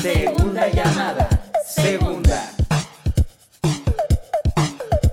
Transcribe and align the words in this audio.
Segunda 0.00 0.68
llamada. 0.68 1.28
Segunda. 1.66 2.50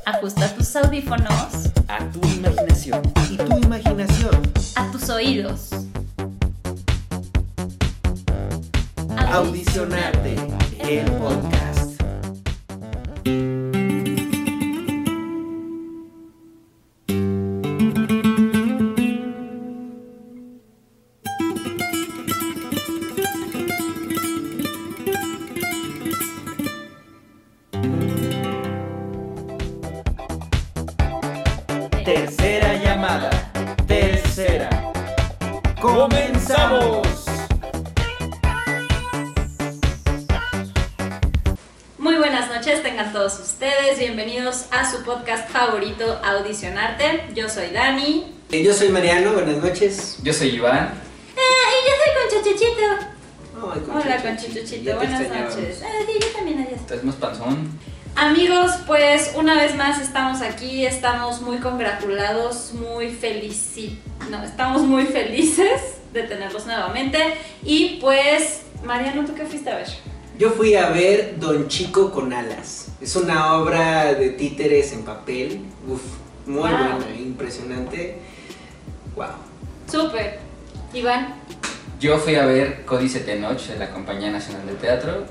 Ajusta 0.06 0.48
tus 0.56 0.76
audífonos 0.76 1.70
A 1.88 2.00
tu 2.12 2.22
imaginación. 2.28 3.02
y 3.30 3.38
tu 3.38 3.58
imaginación. 3.58 4.42
a 4.76 4.92
tus 4.92 5.10
oídos. 5.10 5.70
Audicionarte, 9.32 10.36
el 10.80 11.06
podcast. 11.14 11.69
Audicionarte. 46.54 47.26
Yo 47.36 47.48
soy 47.48 47.68
Dani. 47.68 48.26
Eh, 48.52 48.64
Yo 48.64 48.74
soy 48.74 48.90
Mariano, 48.90 49.34
buenas 49.34 49.58
noches. 49.58 50.18
Yo 50.24 50.34
soy 50.34 50.50
Iván. 50.56 50.96
y 51.36 51.86
yo 51.86 51.94
soy 52.02 52.42
Conchachuchito. 52.42 52.82
Ay, 53.56 53.82
Hola, 53.88 54.16
Conchucho. 54.24 54.48
Conchachuchito. 54.48 54.84
Ya 54.84 54.92
te 55.00 55.06
Buenas 55.08 55.22
noches. 55.30 55.82
Eh, 55.84 55.86
sí, 56.08 56.14
yo 56.20 56.28
también, 56.36 56.60
adiós. 56.66 56.80
Estás 56.80 57.04
más 57.04 57.16
panzón. 57.18 57.70
Amigos, 58.16 58.72
pues 58.88 59.34
una 59.36 59.62
vez 59.62 59.76
más 59.76 60.02
estamos 60.02 60.42
aquí, 60.42 60.88
estamos 60.88 61.40
muy 61.42 61.58
congratulados, 61.58 62.74
muy 62.74 63.12
felices, 63.12 63.92
no, 64.32 64.44
estamos 64.44 64.82
muy 64.82 65.06
felices 65.06 65.82
de 66.12 66.24
tenerlos 66.24 66.66
nuevamente 66.66 67.20
y 67.64 68.00
pues, 68.02 68.62
Mariano, 68.84 69.24
¿tú 69.24 69.36
qué 69.36 69.46
fuiste 69.46 69.70
a 69.70 69.76
ver? 69.76 69.88
Yo 70.40 70.50
fui 70.50 70.74
a 70.74 70.90
ver 70.90 71.36
Don 71.40 71.68
Chico 71.68 72.12
con 72.12 72.34
alas. 72.34 72.88
Es 73.00 73.16
una 73.16 73.54
obra 73.54 74.14
de 74.16 74.32
títeres 74.32 74.92
en 74.94 75.04
papel. 75.04 75.62
Uf, 75.88 76.02
muy 76.50 76.60
Wow. 76.62 76.70
buena, 76.70 76.98
impresionante. 77.18 78.18
Wow. 79.16 79.28
Súper. 79.90 80.40
Iván, 80.94 81.36
Yo 82.00 82.18
fui 82.18 82.36
a 82.36 82.46
ver 82.46 82.84
Códice 82.86 83.20
Tenoch 83.20 83.60
de 83.68 83.78
la 83.78 83.90
Compañía 83.92 84.32
Nacional 84.32 84.66
de 84.66 84.74
Teatro 84.74 85.26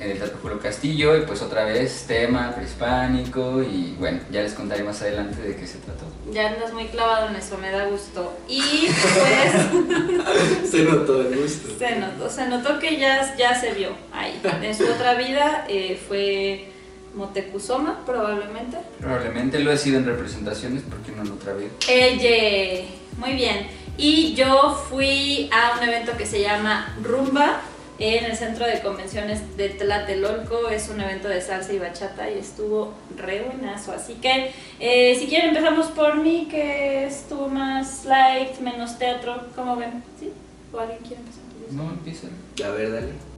en 0.00 0.10
el 0.10 0.18
Teatro 0.18 0.38
Julio 0.42 0.58
Castillo 0.58 1.16
y 1.16 1.20
pues 1.20 1.40
otra 1.42 1.64
vez 1.66 2.04
tema 2.08 2.50
prehispánico 2.52 3.62
y 3.62 3.94
bueno, 3.98 4.18
ya 4.32 4.40
les 4.42 4.54
contaré 4.54 4.82
más 4.82 5.00
adelante 5.02 5.40
de 5.40 5.54
qué 5.54 5.66
se 5.66 5.78
trató. 5.78 6.04
ya 6.32 6.48
andas 6.48 6.72
muy 6.72 6.86
clavado 6.86 7.28
en 7.28 7.36
eso, 7.36 7.56
me 7.58 7.70
da 7.70 7.84
gusto. 7.86 8.36
Y 8.48 8.60
pues 8.88 10.70
Se 10.70 10.82
notó 10.82 11.20
el 11.20 11.36
gusto. 11.36 11.68
se 11.78 11.96
notó, 11.96 12.28
se 12.30 12.48
notó 12.48 12.78
que 12.80 12.98
ya, 12.98 13.36
ya 13.36 13.54
se 13.58 13.72
vio 13.74 13.90
ahí. 14.12 14.40
En 14.62 14.74
su 14.74 14.84
otra 14.84 15.14
vida 15.14 15.64
eh, 15.68 16.00
fue 16.08 16.72
Motecuzoma, 17.14 18.04
probablemente. 18.04 18.78
Probablemente 19.00 19.58
lo 19.60 19.72
he 19.72 19.78
sido 19.78 19.98
en 19.98 20.06
representaciones 20.06 20.82
porque 20.88 21.12
no 21.12 21.22
en 21.22 21.32
otra 21.32 21.52
vez. 21.54 21.70
Ella, 21.88 22.86
muy 23.18 23.32
bien. 23.34 23.66
Y 23.96 24.34
yo 24.34 24.74
fui 24.90 25.48
a 25.52 25.78
un 25.78 25.88
evento 25.88 26.16
que 26.16 26.26
se 26.26 26.40
llama 26.40 26.96
Rumba 27.02 27.60
en 27.98 28.24
el 28.24 28.36
centro 28.36 28.66
de 28.66 28.80
convenciones 28.80 29.56
de 29.56 29.68
Tlatelolco. 29.68 30.68
Es 30.68 30.88
un 30.88 31.00
evento 31.00 31.28
de 31.28 31.40
salsa 31.40 31.72
y 31.72 31.78
bachata 31.78 32.28
y 32.30 32.38
estuvo 32.38 32.92
re 33.16 33.42
buenazo. 33.42 33.92
Así 33.92 34.14
que 34.14 34.50
eh, 34.80 35.16
si 35.18 35.26
quieren 35.26 35.50
empezamos 35.50 35.86
por 35.88 36.16
mí, 36.16 36.48
que 36.50 37.06
estuvo 37.06 37.48
más 37.48 38.04
light, 38.04 38.58
menos 38.58 38.98
teatro. 38.98 39.46
¿Cómo 39.54 39.76
ven? 39.76 40.02
¿Sí? 40.18 40.32
¿O 40.72 40.80
alguien 40.80 40.98
quiere 41.00 41.18
empezar? 41.18 41.44
No, 41.70 41.90
empieza. 41.90 42.26
A 42.64 42.70
ver, 42.70 42.92
dale. 42.92 43.33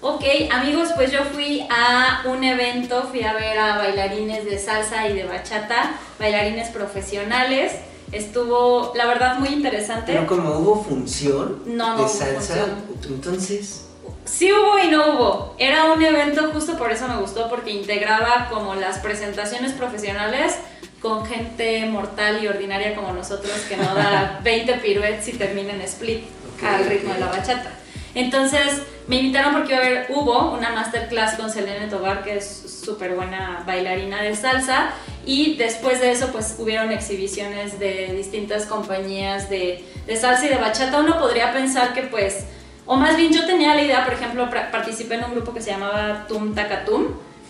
Ok, 0.00 0.24
amigos, 0.50 0.90
pues 0.96 1.12
yo 1.12 1.20
fui 1.32 1.64
a 1.70 2.22
un 2.26 2.42
evento, 2.42 3.04
fui 3.10 3.22
a 3.22 3.32
ver 3.34 3.58
a 3.58 3.78
bailarines 3.78 4.44
de 4.44 4.58
salsa 4.58 5.06
y 5.08 5.12
de 5.14 5.24
bachata, 5.24 5.94
bailarines 6.18 6.70
profesionales. 6.70 7.72
Estuvo, 8.10 8.92
la 8.94 9.06
verdad, 9.06 9.38
muy 9.38 9.48
interesante. 9.50 10.12
Pero 10.12 10.26
como 10.26 10.58
hubo 10.58 10.84
función 10.84 11.62
No, 11.66 11.96
no 11.96 12.02
de 12.02 12.08
salsa, 12.08 12.54
función. 12.54 12.84
entonces. 13.08 13.86
Sí 14.24 14.52
hubo 14.52 14.78
y 14.78 14.88
no 14.88 15.12
hubo. 15.14 15.54
Era 15.58 15.84
un 15.92 16.02
evento, 16.02 16.50
justo 16.52 16.76
por 16.76 16.92
eso 16.92 17.08
me 17.08 17.16
gustó, 17.16 17.48
porque 17.48 17.70
integraba 17.70 18.48
como 18.50 18.74
las 18.74 18.98
presentaciones 18.98 19.72
profesionales 19.72 20.56
con 21.00 21.24
gente 21.26 21.84
mortal 21.86 22.42
y 22.42 22.46
ordinaria 22.48 22.94
como 22.94 23.12
nosotros 23.12 23.52
que 23.68 23.76
no 23.76 23.94
da 23.94 24.40
20 24.44 24.74
piruetes 24.74 25.28
y 25.28 25.32
termina 25.32 25.72
en 25.72 25.80
split 25.82 26.24
Ok, 26.54 26.62
al 26.64 26.84
ritmo 26.86 27.14
de 27.14 27.20
la 27.20 27.26
bachata. 27.26 27.70
Entonces 28.14 28.82
me 29.06 29.16
invitaron 29.16 29.54
porque 29.54 29.72
iba 29.72 29.82
a 29.82 29.86
haber, 29.86 30.06
hubo 30.10 30.52
una 30.52 30.70
masterclass 30.70 31.34
con 31.34 31.50
Selene 31.50 31.86
Tobar, 31.88 32.22
que 32.22 32.36
es 32.36 32.82
súper 32.84 33.14
buena 33.14 33.62
bailarina 33.66 34.22
de 34.22 34.34
salsa, 34.36 34.90
y 35.24 35.56
después 35.56 36.00
de 36.00 36.12
eso 36.12 36.30
pues 36.32 36.56
hubieron 36.58 36.90
exhibiciones 36.92 37.78
de 37.78 38.12
distintas 38.14 38.66
compañías 38.66 39.48
de, 39.48 39.84
de 40.06 40.16
salsa 40.16 40.46
y 40.46 40.48
de 40.48 40.56
bachata. 40.56 41.00
Uno 41.00 41.18
podría 41.18 41.52
pensar 41.52 41.94
que 41.94 42.02
pues, 42.02 42.44
o 42.86 42.96
más 42.96 43.16
bien 43.16 43.32
yo 43.32 43.46
tenía 43.46 43.74
la 43.74 43.82
idea, 43.82 44.04
por 44.04 44.14
ejemplo, 44.14 44.48
participé 44.50 45.14
en 45.14 45.24
un 45.24 45.32
grupo 45.32 45.54
que 45.54 45.60
se 45.60 45.70
llamaba 45.70 46.26
Tum 46.28 46.54
Tacatum, 46.54 47.06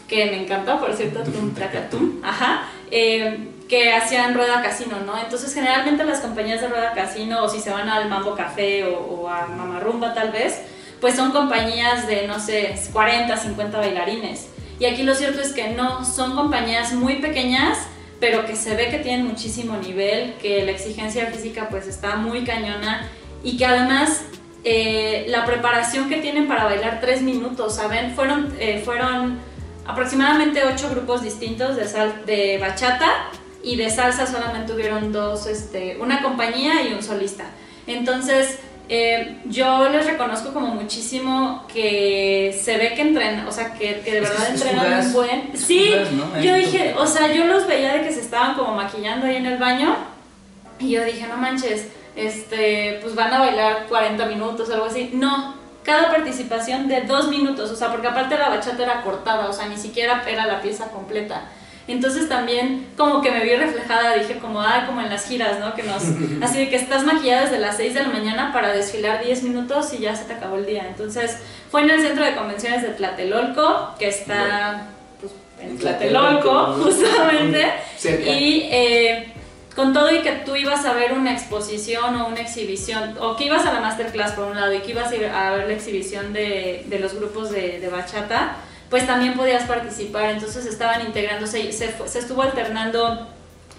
que 0.06 0.27
me 0.27 0.43
encantó, 0.43 0.79
por 0.79 0.94
cierto, 0.94 1.23
Tum 1.23 1.55
Tacatum, 1.55 2.21
ajá, 2.23 2.69
eh, 2.91 3.49
que 3.72 3.91
hacían 3.91 4.34
rueda 4.34 4.60
casino, 4.60 4.99
¿no? 5.06 5.19
Entonces 5.19 5.55
generalmente 5.55 6.05
las 6.05 6.21
compañías 6.21 6.60
de 6.60 6.69
rueda 6.69 6.93
casino, 6.93 7.43
o 7.43 7.49
si 7.49 7.59
se 7.59 7.71
van 7.71 7.88
al 7.88 8.06
Mambo 8.06 8.34
Café 8.34 8.84
o, 8.84 8.99
o 8.99 9.28
a 9.31 9.47
Mamarrumba 9.47 10.12
tal 10.12 10.31
vez, 10.31 10.60
pues 11.00 11.16
son 11.16 11.33
compañías 11.33 12.06
de, 12.06 12.27
no 12.27 12.38
sé, 12.38 12.75
40, 12.93 13.34
50 13.34 13.78
bailarines. 13.78 14.49
Y 14.78 14.84
aquí 14.84 15.05
lo 15.05 15.15
cierto 15.15 15.41
es 15.41 15.55
que 15.55 15.71
no, 15.71 16.05
son 16.05 16.37
compañías 16.37 16.93
muy 16.93 17.22
pequeñas, 17.22 17.78
pero 18.21 18.44
que 18.44 18.56
se 18.56 18.77
ve 18.77 18.91
que 18.91 18.99
tienen 18.99 19.27
muchísimo 19.27 19.78
nivel, 19.78 20.34
que 20.34 20.66
la 20.66 20.72
exigencia 20.72 21.25
física 21.28 21.69
pues 21.71 21.87
está 21.87 22.16
muy 22.16 22.44
cañona 22.44 23.09
y 23.43 23.56
que 23.56 23.65
además 23.65 24.21
eh, 24.65 25.25
la 25.28 25.47
preparación 25.47 26.11
que 26.11 26.19
tienen 26.19 26.47
para 26.47 26.65
bailar 26.65 27.00
tres 27.00 27.22
minutos, 27.22 27.77
¿saben? 27.77 28.15
Fueron, 28.15 28.55
eh, 28.61 28.82
fueron 28.84 29.38
aproximadamente 29.87 30.62
ocho 30.62 30.91
grupos 30.91 31.22
distintos 31.22 31.75
de, 31.75 31.88
sal, 31.88 32.27
de 32.27 32.59
bachata 32.59 33.31
y 33.62 33.77
de 33.77 33.91
salsa 33.91 34.27
solamente 34.27 34.73
tuvieron 34.73 35.12
dos, 35.12 35.47
este, 35.47 35.97
una 36.00 36.23
compañía 36.23 36.83
y 36.83 36.93
un 36.93 37.03
solista. 37.03 37.45
Entonces, 37.87 38.59
eh, 38.89 39.41
yo 39.47 39.89
les 39.89 40.05
reconozco 40.06 40.53
como 40.53 40.69
muchísimo 40.69 41.67
que 41.73 42.59
se 42.62 42.77
ve 42.77 42.95
que 42.95 43.03
entrenan, 43.03 43.47
o 43.47 43.53
sea, 43.53 43.73
que, 43.73 44.00
que 44.00 44.12
de 44.12 44.21
verdad 44.21 44.55
es 44.55 44.62
entrenan 44.62 45.06
un 45.06 45.12
buen. 45.12 45.50
Sí, 45.56 45.95
¿no? 46.12 46.41
yo 46.41 46.55
dije, 46.55 46.95
o 46.99 47.06
sea, 47.06 47.33
yo 47.33 47.47
los 47.47 47.67
veía 47.67 47.95
de 47.95 48.03
que 48.03 48.12
se 48.12 48.21
estaban 48.21 48.55
como 48.55 48.75
maquillando 48.75 49.27
ahí 49.27 49.37
en 49.37 49.47
el 49.47 49.59
baño 49.59 49.97
y 50.79 50.91
yo 50.91 51.05
dije, 51.05 51.27
no 51.29 51.37
manches, 51.37 51.89
este, 52.17 52.99
pues 53.00 53.15
van 53.15 53.33
a 53.33 53.39
bailar 53.39 53.87
40 53.89 54.27
minutos 54.27 54.69
o 54.69 54.75
algo 54.75 54.87
así. 54.87 55.11
No, 55.15 55.55
cada 55.84 56.11
participación 56.11 56.89
de 56.89 57.03
dos 57.03 57.29
minutos, 57.29 57.71
o 57.71 57.77
sea, 57.77 57.91
porque 57.91 58.09
aparte 58.09 58.37
la 58.37 58.49
bachata 58.49 58.83
era 58.83 59.03
cortada, 59.03 59.49
o 59.49 59.53
sea, 59.53 59.69
ni 59.69 59.77
siquiera 59.77 60.23
era 60.29 60.47
la 60.47 60.61
pieza 60.61 60.89
completa. 60.89 61.44
Entonces 61.92 62.28
también 62.28 62.86
como 62.97 63.20
que 63.20 63.30
me 63.30 63.44
vi 63.44 63.54
reflejada, 63.54 64.14
dije 64.14 64.38
como, 64.38 64.60
ah, 64.60 64.84
como 64.86 65.00
en 65.00 65.10
las 65.10 65.26
giras, 65.26 65.60
¿no? 65.60 65.75
Que 65.75 65.82
nos, 65.82 66.03
así 66.42 66.58
de 66.58 66.69
que 66.69 66.76
estás 66.76 67.04
maquillada 67.04 67.42
desde 67.42 67.58
las 67.58 67.76
6 67.76 67.94
de 67.94 68.03
la 68.03 68.08
mañana 68.08 68.53
para 68.53 68.72
desfilar 68.72 69.22
10 69.25 69.42
minutos 69.44 69.92
y 69.92 69.98
ya 69.98 70.16
se 70.16 70.25
te 70.25 70.32
acabó 70.32 70.56
el 70.56 70.67
día. 70.67 70.87
Entonces 70.88 71.37
fue 71.70 71.82
en 71.82 71.90
el 71.90 72.00
centro 72.00 72.25
de 72.25 72.34
convenciones 72.34 72.82
de 72.82 72.88
Tlatelolco, 72.88 73.94
que 73.99 74.08
está 74.08 74.88
pues, 75.20 75.32
en 75.61 75.78
Tlatelolco, 75.78 76.75
justamente. 76.82 77.72
Y 78.05 78.69
eh, 78.72 79.32
con 79.76 79.93
todo 79.93 80.12
y 80.12 80.20
que 80.22 80.32
tú 80.32 80.56
ibas 80.56 80.84
a 80.84 80.93
ver 80.93 81.12
una 81.12 81.32
exposición 81.32 82.17
o 82.17 82.26
una 82.26 82.40
exhibición, 82.40 83.17
o 83.20 83.37
que 83.37 83.44
ibas 83.44 83.64
a 83.64 83.72
la 83.72 83.81
masterclass 83.81 84.32
por 84.32 84.46
un 84.46 84.56
lado 84.56 84.72
y 84.72 84.81
que 84.81 84.90
ibas 84.90 85.12
a 85.12 85.14
ir 85.14 85.26
a 85.26 85.50
ver 85.52 85.69
la 85.69 85.75
exhibición 85.75 86.32
de, 86.32 86.84
de 86.87 86.99
los 86.99 87.14
grupos 87.14 87.50
de, 87.50 87.78
de 87.78 87.88
bachata, 87.88 88.56
pues 88.93 89.06
también 89.06 89.33
podías 89.33 89.65
participar. 89.65 90.27
Entonces 90.27 90.67
estaban 90.67 91.00
integrándose, 91.00 91.73
se, 91.73 91.94
se 92.06 92.19
estuvo 92.19 92.43
alternando. 92.43 93.27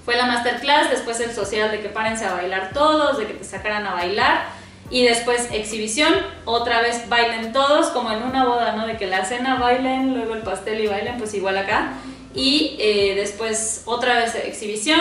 Fue 0.03 0.15
la 0.15 0.25
masterclass, 0.25 0.89
después 0.89 1.19
el 1.19 1.31
social 1.31 1.69
de 1.69 1.81
que 1.81 1.89
párense 1.89 2.25
a 2.25 2.33
bailar 2.33 2.71
todos, 2.73 3.19
de 3.19 3.27
que 3.27 3.35
te 3.35 3.43
sacaran 3.43 3.85
a 3.85 3.93
bailar. 3.93 4.45
Y 4.89 5.03
después 5.03 5.49
exhibición, 5.51 6.11
otra 6.45 6.81
vez 6.81 7.07
bailen 7.09 7.53
todos, 7.53 7.89
como 7.89 8.11
en 8.11 8.23
una 8.23 8.45
boda, 8.45 8.75
¿no? 8.75 8.87
De 8.87 8.97
que 8.97 9.05
la 9.05 9.23
cena 9.23 9.57
bailen, 9.59 10.15
luego 10.15 10.33
el 10.33 10.41
pastel 10.41 10.83
y 10.83 10.87
bailen, 10.87 11.19
pues 11.19 11.35
igual 11.35 11.59
acá. 11.59 11.93
Y 12.33 12.75
eh, 12.79 13.13
después 13.15 13.83
otra 13.85 14.17
vez 14.17 14.33
exhibición, 14.33 14.99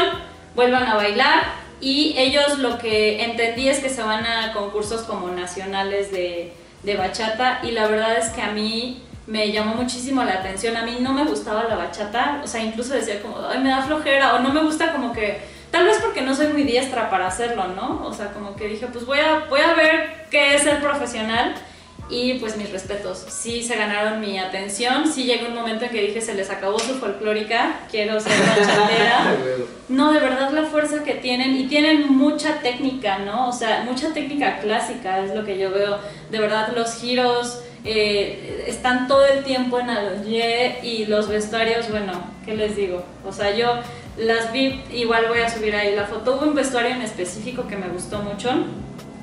vuelvan 0.55 0.89
a 0.89 0.95
bailar. 0.95 1.45
Y 1.81 2.15
ellos 2.19 2.59
lo 2.59 2.77
que 2.77 3.25
entendí 3.25 3.71
es 3.71 3.81
que 3.81 3.89
se 3.89 4.03
van 4.03 4.27
a 4.27 4.53
concursos 4.53 5.05
como 5.05 5.29
nacionales 5.29 6.13
de, 6.13 6.53
de 6.83 6.97
bachata 6.97 7.61
y 7.63 7.71
la 7.71 7.89
verdad 7.89 8.19
es 8.19 8.29
que 8.29 8.43
a 8.43 8.51
mí 8.51 9.03
me 9.27 9.53
llamó 9.53 9.75
muchísimo 9.75 10.25
la 10.25 10.35
atención. 10.35 10.77
A 10.77 10.85
mí 10.85 10.99
no 11.01 11.13
me 11.13 11.25
gustaba 11.25 11.65
la 11.65 11.77
bachata, 11.77 12.41
o 12.43 12.47
sea, 12.47 12.63
incluso 12.63 12.95
decía 12.95 13.23
como, 13.23 13.37
ay, 13.47 13.61
me 13.61 13.71
da 13.71 13.83
flojera 13.83 14.35
o 14.35 14.41
no 14.41 14.53
me 14.53 14.63
gusta 14.63 14.93
como 14.93 15.13
que, 15.13 15.41
tal 15.71 15.85
vez 15.85 15.99
porque 16.01 16.23
no 16.23 16.35
soy 16.35 16.49
muy 16.49 16.65
diestra 16.65 17.11
para 17.11 17.29
hacerlo, 17.29 17.69
¿no? 17.69 18.05
O 18.05 18.13
sea, 18.13 18.33
como 18.33 18.57
que 18.57 18.69
dije, 18.69 18.87
pues 18.93 19.07
voy 19.07 19.21
a, 19.21 19.47
voy 19.49 19.61
a 19.61 19.75
ver 19.75 20.27
qué 20.31 20.55
es 20.55 20.63
ser 20.63 20.81
profesional 20.81 21.55
y 22.13 22.35
pues 22.35 22.57
mis 22.57 22.71
respetos. 22.71 23.25
Sí 23.29 23.63
se 23.63 23.77
ganaron 23.77 24.21
mi 24.21 24.39
atención, 24.39 25.11
sí 25.11 25.25
llegó 25.25 25.47
un 25.47 25.55
momento 25.55 25.85
en 25.85 25.91
que 25.91 26.03
dije, 26.03 26.21
se 26.21 26.35
les 26.35 26.51
acabó 26.51 26.79
su 26.79 26.95
folclórica, 26.97 27.81
quiero 27.91 28.21
ser 28.21 28.33
bachatera. 28.39 29.37
No, 29.89 30.11
de 30.15 30.21
verdad 30.21 30.51
la 30.53 30.63
fuerza 30.63 31.05
que 31.05 31.15
tienen 31.15 31.55
y 31.55 31.67
tienen 31.67 32.09
mucha 32.09 32.61
técnica, 32.61 33.19
¿no? 33.19 33.51
O 33.51 33.53
sea, 33.53 33.85
mucha 33.87 34.15
técnica 34.15 34.59
clásica 34.61 35.23
es 35.23 35.35
lo 35.35 35.45
que 35.45 35.59
yo 35.59 35.71
veo. 35.71 35.99
De 36.31 36.39
verdad 36.39 36.73
los 36.75 36.95
giros 36.95 37.63
eh, 37.85 38.65
están 38.67 39.09
todo 39.09 39.25
el 39.27 39.43
tiempo 39.45 39.81
en 39.81 39.91
Aloye 39.91 40.79
y 40.83 41.07
los 41.07 41.29
vestuarios, 41.29 41.91
bueno, 41.91 42.13
¿qué 42.45 42.55
les 42.55 42.77
digo? 42.77 43.05
O 43.27 43.33
sea, 43.33 43.55
yo 43.57 43.81
las 44.17 44.53
vi, 44.53 44.83
igual 44.93 45.27
voy 45.29 45.41
a 45.41 45.49
subir 45.49 45.75
ahí 45.75 45.95
la 45.95 46.05
foto. 46.05 46.37
Hubo 46.37 46.47
un 46.47 46.55
vestuario 46.55 46.91
en 46.91 47.03
específico 47.03 47.67
que 47.67 47.77
me 47.77 47.89
gustó 47.89 48.19
mucho 48.21 48.51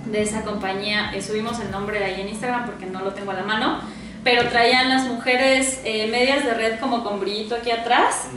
de 0.05 0.21
esa 0.21 0.43
compañía. 0.43 1.11
Eh, 1.13 1.21
subimos 1.21 1.59
el 1.59 1.71
nombre 1.71 2.03
ahí 2.03 2.21
en 2.21 2.29
Instagram 2.29 2.65
porque 2.65 2.85
no 2.85 3.01
lo 3.01 3.13
tengo 3.13 3.31
a 3.31 3.35
la 3.35 3.43
mano. 3.43 3.79
Pero 4.23 4.49
traían 4.49 4.89
las 4.89 5.05
mujeres 5.05 5.81
eh, 5.85 6.07
medias 6.07 6.43
de 6.43 6.53
red 6.53 6.79
como 6.79 7.03
con 7.03 7.19
brillito 7.19 7.55
aquí 7.55 7.71
atrás. 7.71 8.27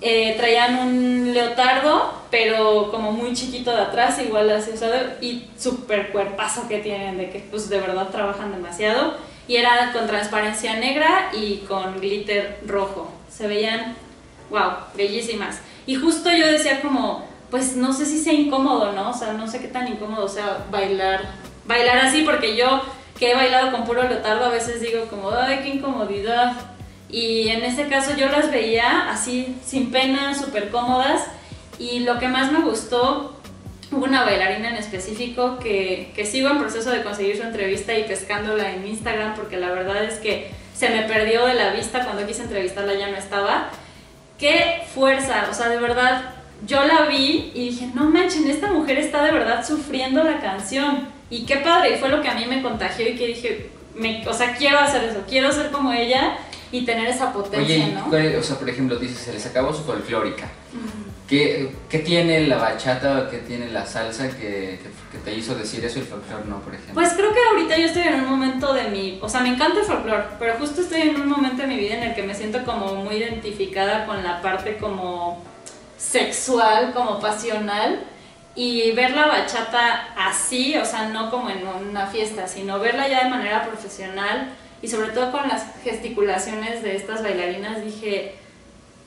Eh, 0.00 0.34
traían 0.36 0.78
un 0.78 1.32
leotardo, 1.32 2.12
pero 2.30 2.90
como 2.90 3.12
muy 3.12 3.32
chiquito 3.34 3.70
de 3.70 3.82
atrás, 3.82 4.20
igual 4.20 4.50
así 4.50 4.72
usado, 4.72 4.94
y 5.20 5.48
súper 5.56 6.10
cuerpazo 6.10 6.68
que 6.68 6.78
tienen, 6.78 7.18
de 7.18 7.30
que 7.30 7.38
pues 7.38 7.68
de 7.68 7.80
verdad 7.80 8.08
trabajan 8.10 8.52
demasiado. 8.52 9.14
Y 9.48 9.56
era 9.56 9.92
con 9.92 10.06
transparencia 10.06 10.76
negra 10.76 11.30
y 11.32 11.58
con 11.68 12.00
glitter 12.00 12.60
rojo. 12.66 13.12
Se 13.28 13.46
veían, 13.46 13.96
wow, 14.50 14.72
bellísimas. 14.94 15.60
Y 15.86 15.96
justo 15.96 16.30
yo 16.30 16.46
decía 16.46 16.80
como, 16.80 17.26
pues 17.50 17.76
no 17.76 17.92
sé 17.92 18.06
si 18.06 18.18
sea 18.18 18.32
incómodo, 18.32 18.92
¿no? 18.92 19.10
O 19.10 19.14
sea, 19.14 19.32
no 19.32 19.48
sé 19.48 19.60
qué 19.60 19.68
tan 19.68 19.88
incómodo 19.88 20.28
sea 20.28 20.64
bailar, 20.70 21.22
bailar 21.66 21.98
así, 21.98 22.22
porque 22.22 22.56
yo 22.56 22.82
que 23.18 23.30
he 23.30 23.34
bailado 23.34 23.70
con 23.70 23.84
puro 23.84 24.02
leotardo 24.02 24.46
a 24.46 24.48
veces 24.48 24.80
digo 24.80 25.06
como, 25.06 25.30
ay, 25.30 25.60
qué 25.62 25.68
incomodidad. 25.68 26.54
Y 27.10 27.48
en 27.50 27.62
ese 27.62 27.88
caso 27.88 28.16
yo 28.16 28.28
las 28.28 28.50
veía 28.50 29.10
así, 29.10 29.56
sin 29.64 29.90
pena, 29.90 30.34
súper 30.34 30.70
cómodas. 30.70 31.26
Y 31.78 32.00
lo 32.00 32.18
que 32.18 32.28
más 32.28 32.50
me 32.50 32.60
gustó, 32.60 33.36
hubo 33.92 34.04
una 34.04 34.24
bailarina 34.24 34.70
en 34.70 34.76
específico 34.76 35.58
que, 35.58 36.12
que 36.14 36.24
sigo 36.26 36.48
en 36.50 36.58
proceso 36.58 36.90
de 36.90 37.02
conseguir 37.02 37.36
su 37.36 37.42
entrevista 37.42 37.96
y 37.96 38.04
pescándola 38.04 38.72
en 38.72 38.86
Instagram, 38.86 39.34
porque 39.34 39.56
la 39.58 39.70
verdad 39.70 40.02
es 40.04 40.14
que 40.14 40.50
se 40.74 40.88
me 40.90 41.02
perdió 41.02 41.46
de 41.46 41.54
la 41.54 41.70
vista 41.72 42.04
cuando 42.04 42.26
quise 42.26 42.42
entrevistarla, 42.42 42.94
ya 42.94 43.08
no 43.10 43.16
estaba. 43.16 43.68
Qué 44.38 44.82
fuerza, 44.94 45.46
o 45.50 45.54
sea, 45.54 45.68
de 45.68 45.78
verdad, 45.78 46.34
yo 46.66 46.84
la 46.84 47.02
vi 47.06 47.52
y 47.54 47.70
dije, 47.70 47.88
no 47.94 48.04
manchen, 48.10 48.48
esta 48.50 48.70
mujer 48.72 48.98
está 48.98 49.22
de 49.24 49.32
verdad 49.32 49.64
sufriendo 49.66 50.24
la 50.24 50.40
canción. 50.40 51.08
Y 51.30 51.44
qué 51.46 51.56
padre, 51.56 51.94
y 51.94 51.98
fue 51.98 52.08
lo 52.08 52.20
que 52.22 52.28
a 52.28 52.34
mí 52.34 52.44
me 52.46 52.62
contagió 52.62 53.08
y 53.08 53.14
que 53.14 53.26
dije, 53.28 53.70
me, 53.94 54.26
o 54.26 54.32
sea, 54.34 54.54
quiero 54.56 54.78
hacer 54.78 55.04
eso, 55.04 55.22
quiero 55.28 55.52
ser 55.52 55.70
como 55.70 55.92
ella 55.92 56.36
y 56.72 56.84
tener 56.84 57.06
esa 57.08 57.32
potencia, 57.32 57.84
Oye, 57.84 57.94
¿no? 57.94 58.08
¿cuál- 58.08 58.36
o 58.36 58.42
sea, 58.42 58.56
por 58.58 58.68
ejemplo, 58.68 58.96
dices, 58.96 59.18
se 59.18 59.32
les 59.32 59.44
acabó 59.46 59.72
su 59.72 59.82
folclórica. 59.84 60.48
¿Qué, 61.28 61.70
qué 61.88 62.00
tiene 62.00 62.46
la 62.46 62.56
bachata 62.58 63.20
o 63.20 63.30
qué 63.30 63.38
tiene 63.38 63.70
la 63.70 63.86
salsa 63.86 64.28
que, 64.28 64.36
que- 64.82 65.02
que 65.12 65.18
te 65.24 65.34
hizo 65.34 65.54
decir 65.54 65.84
eso 65.84 65.98
y 65.98 66.02
el 66.02 66.08
folclore 66.08 66.44
no, 66.46 66.60
por 66.60 66.74
ejemplo? 66.74 66.94
Pues 66.94 67.12
creo 67.14 67.32
que 67.32 67.38
ahorita 67.50 67.76
yo 67.78 67.86
estoy 67.86 68.02
en 68.02 68.14
un 68.16 68.28
momento 68.28 68.72
de 68.74 68.84
mi, 68.88 69.18
o 69.22 69.28
sea, 69.28 69.40
me 69.40 69.48
encanta 69.50 69.80
el 69.80 69.86
folclore, 69.86 70.24
pero 70.38 70.54
justo 70.58 70.80
estoy 70.82 71.02
en 71.02 71.20
un 71.20 71.28
momento 71.28 71.62
de 71.62 71.68
mi 71.68 71.76
vida 71.76 71.94
en 71.94 72.02
el 72.02 72.14
que 72.14 72.22
me 72.22 72.34
siento 72.34 72.64
como 72.64 72.94
muy 72.96 73.16
identificada 73.16 74.04
con 74.06 74.22
la 74.22 74.42
parte 74.42 74.76
como 74.76 75.42
sexual, 75.96 76.92
como 76.92 77.20
pasional 77.20 78.00
y 78.54 78.90
ver 78.92 79.12
la 79.12 79.26
bachata 79.28 80.08
así, 80.16 80.76
o 80.76 80.84
sea, 80.84 81.08
no 81.08 81.30
como 81.30 81.48
en 81.48 81.66
una 81.66 82.06
fiesta, 82.06 82.46
sino 82.46 82.78
verla 82.78 83.08
ya 83.08 83.24
de 83.24 83.30
manera 83.30 83.64
profesional 83.66 84.50
y 84.82 84.88
sobre 84.88 85.08
todo 85.10 85.30
con 85.32 85.48
las 85.48 85.64
gesticulaciones 85.84 86.82
de 86.82 86.96
estas 86.96 87.22
bailarinas, 87.22 87.82
dije, 87.84 88.34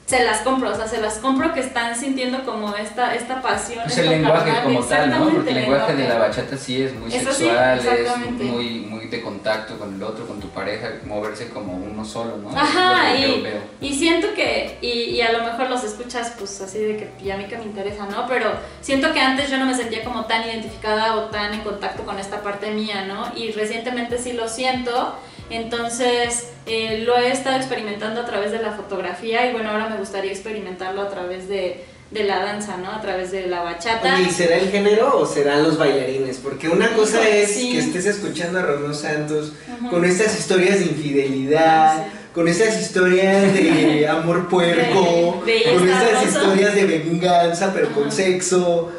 se 0.06 0.22
las 0.22 0.38
compro, 0.42 0.70
o 0.70 0.74
sea, 0.74 0.86
se 0.86 1.00
las 1.00 1.14
compro 1.18 1.52
que 1.52 1.58
están 1.58 1.96
sintiendo 1.96 2.44
como 2.44 2.74
esta, 2.76 3.14
esta 3.16 3.42
pasión. 3.42 3.80
Pues 3.84 3.98
el 3.98 4.08
lenguaje 4.10 4.52
carnal, 4.52 4.62
como 4.64 4.84
tal, 4.84 5.10
¿no? 5.10 5.28
Porque 5.30 5.50
el 5.50 5.54
lenguaje 5.56 5.96
de 5.96 6.08
la 6.08 6.18
bachata 6.18 6.56
sí 6.56 6.80
es 6.80 6.94
muy 6.94 7.12
Eso 7.12 7.32
sí, 7.32 7.44
sexual, 7.44 7.78
es 7.80 7.84
exactamente. 7.84 8.44
muy, 8.44 8.80
muy 8.88 9.08
de 9.08 9.20
contacto 9.20 9.76
con 9.76 9.96
el 9.96 10.02
otro, 10.04 10.24
con 10.28 10.38
tu 10.40 10.48
pareja, 10.50 10.90
moverse 11.04 11.48
como 11.48 11.72
uno 11.74 12.04
solo, 12.04 12.36
¿no? 12.36 12.50
Ajá, 12.56 13.14
Es 13.14 13.28
y, 13.36 13.40
veo. 13.42 13.58
y 13.80 13.94
siento 13.94 14.28
que, 14.34 14.78
y, 14.80 14.88
y 15.16 15.20
a 15.22 15.32
lo 15.32 15.42
mejor 15.44 15.68
los 15.68 15.82
escuchas 15.82 16.34
pues 16.38 16.60
así 16.60 16.78
de 16.78 16.96
que 16.96 17.10
y 17.24 17.30
a 17.32 17.36
mí 17.36 17.46
que 17.46 17.58
me 17.58 17.64
interesa, 17.64 18.06
¿no? 18.06 18.28
Pero 18.28 18.50
siento 18.80 19.12
que 19.12 19.20
antes 19.20 19.50
yo 19.50 19.58
no 19.58 19.66
me 19.66 19.74
sentía 19.74 20.04
como 20.04 20.26
tan 20.26 20.44
identificada 20.44 21.16
o 21.16 21.22
tan 21.30 21.52
en 21.52 21.62
contacto 21.62 22.04
con 22.04 22.20
esta 22.20 22.42
parte 22.42 22.70
mía, 22.70 23.06
¿no? 23.06 23.32
Y 23.36 23.50
recientemente 23.50 24.18
sí 24.18 24.34
lo 24.34 24.48
siento, 24.48 25.16
entonces 25.50 26.48
eh, 26.66 27.02
lo 27.06 27.16
he 27.16 27.30
estado 27.30 27.56
experimentando 27.56 28.20
a 28.20 28.26
través 28.26 28.50
de 28.52 28.58
la 28.60 28.72
fotografía 28.72 29.48
y 29.48 29.52
bueno, 29.52 29.70
ahora 29.70 29.88
me 29.88 29.96
gustaría 29.98 30.32
experimentarlo 30.32 31.02
a 31.02 31.08
través 31.08 31.48
de, 31.48 31.84
de 32.10 32.24
la 32.24 32.40
danza, 32.44 32.76
¿no? 32.76 32.90
A 32.90 33.00
través 33.00 33.30
de 33.32 33.46
la 33.46 33.62
bachata. 33.62 34.20
¿y 34.20 34.30
será 34.30 34.56
el 34.56 34.70
género 34.70 35.18
o 35.18 35.26
serán 35.26 35.62
los 35.62 35.78
bailarines? 35.78 36.38
Porque 36.38 36.68
una 36.68 36.88
cosa 36.94 37.26
es 37.28 37.52
sí. 37.54 37.72
que 37.72 37.78
estés 37.78 38.06
escuchando 38.06 38.58
a 38.58 38.62
Romeo 38.62 38.94
Santos 38.94 39.52
con 39.90 40.04
estas 40.04 40.38
historias 40.38 40.78
de 40.80 40.86
infidelidad, 40.86 42.04
Sí. 42.06 42.10
con 42.34 42.48
esas 42.48 42.80
historias 42.80 43.52
de 43.54 44.06
amor 44.10 44.48
puerco, 44.48 45.42
De- 45.46 45.52
de 45.52 45.72
con 45.74 45.88
estas 45.88 46.26
historias 46.26 46.74
de 46.74 46.84
venganza, 46.86 47.72
pero 47.72 47.90
con 47.92 48.10
sexo. 48.12 48.92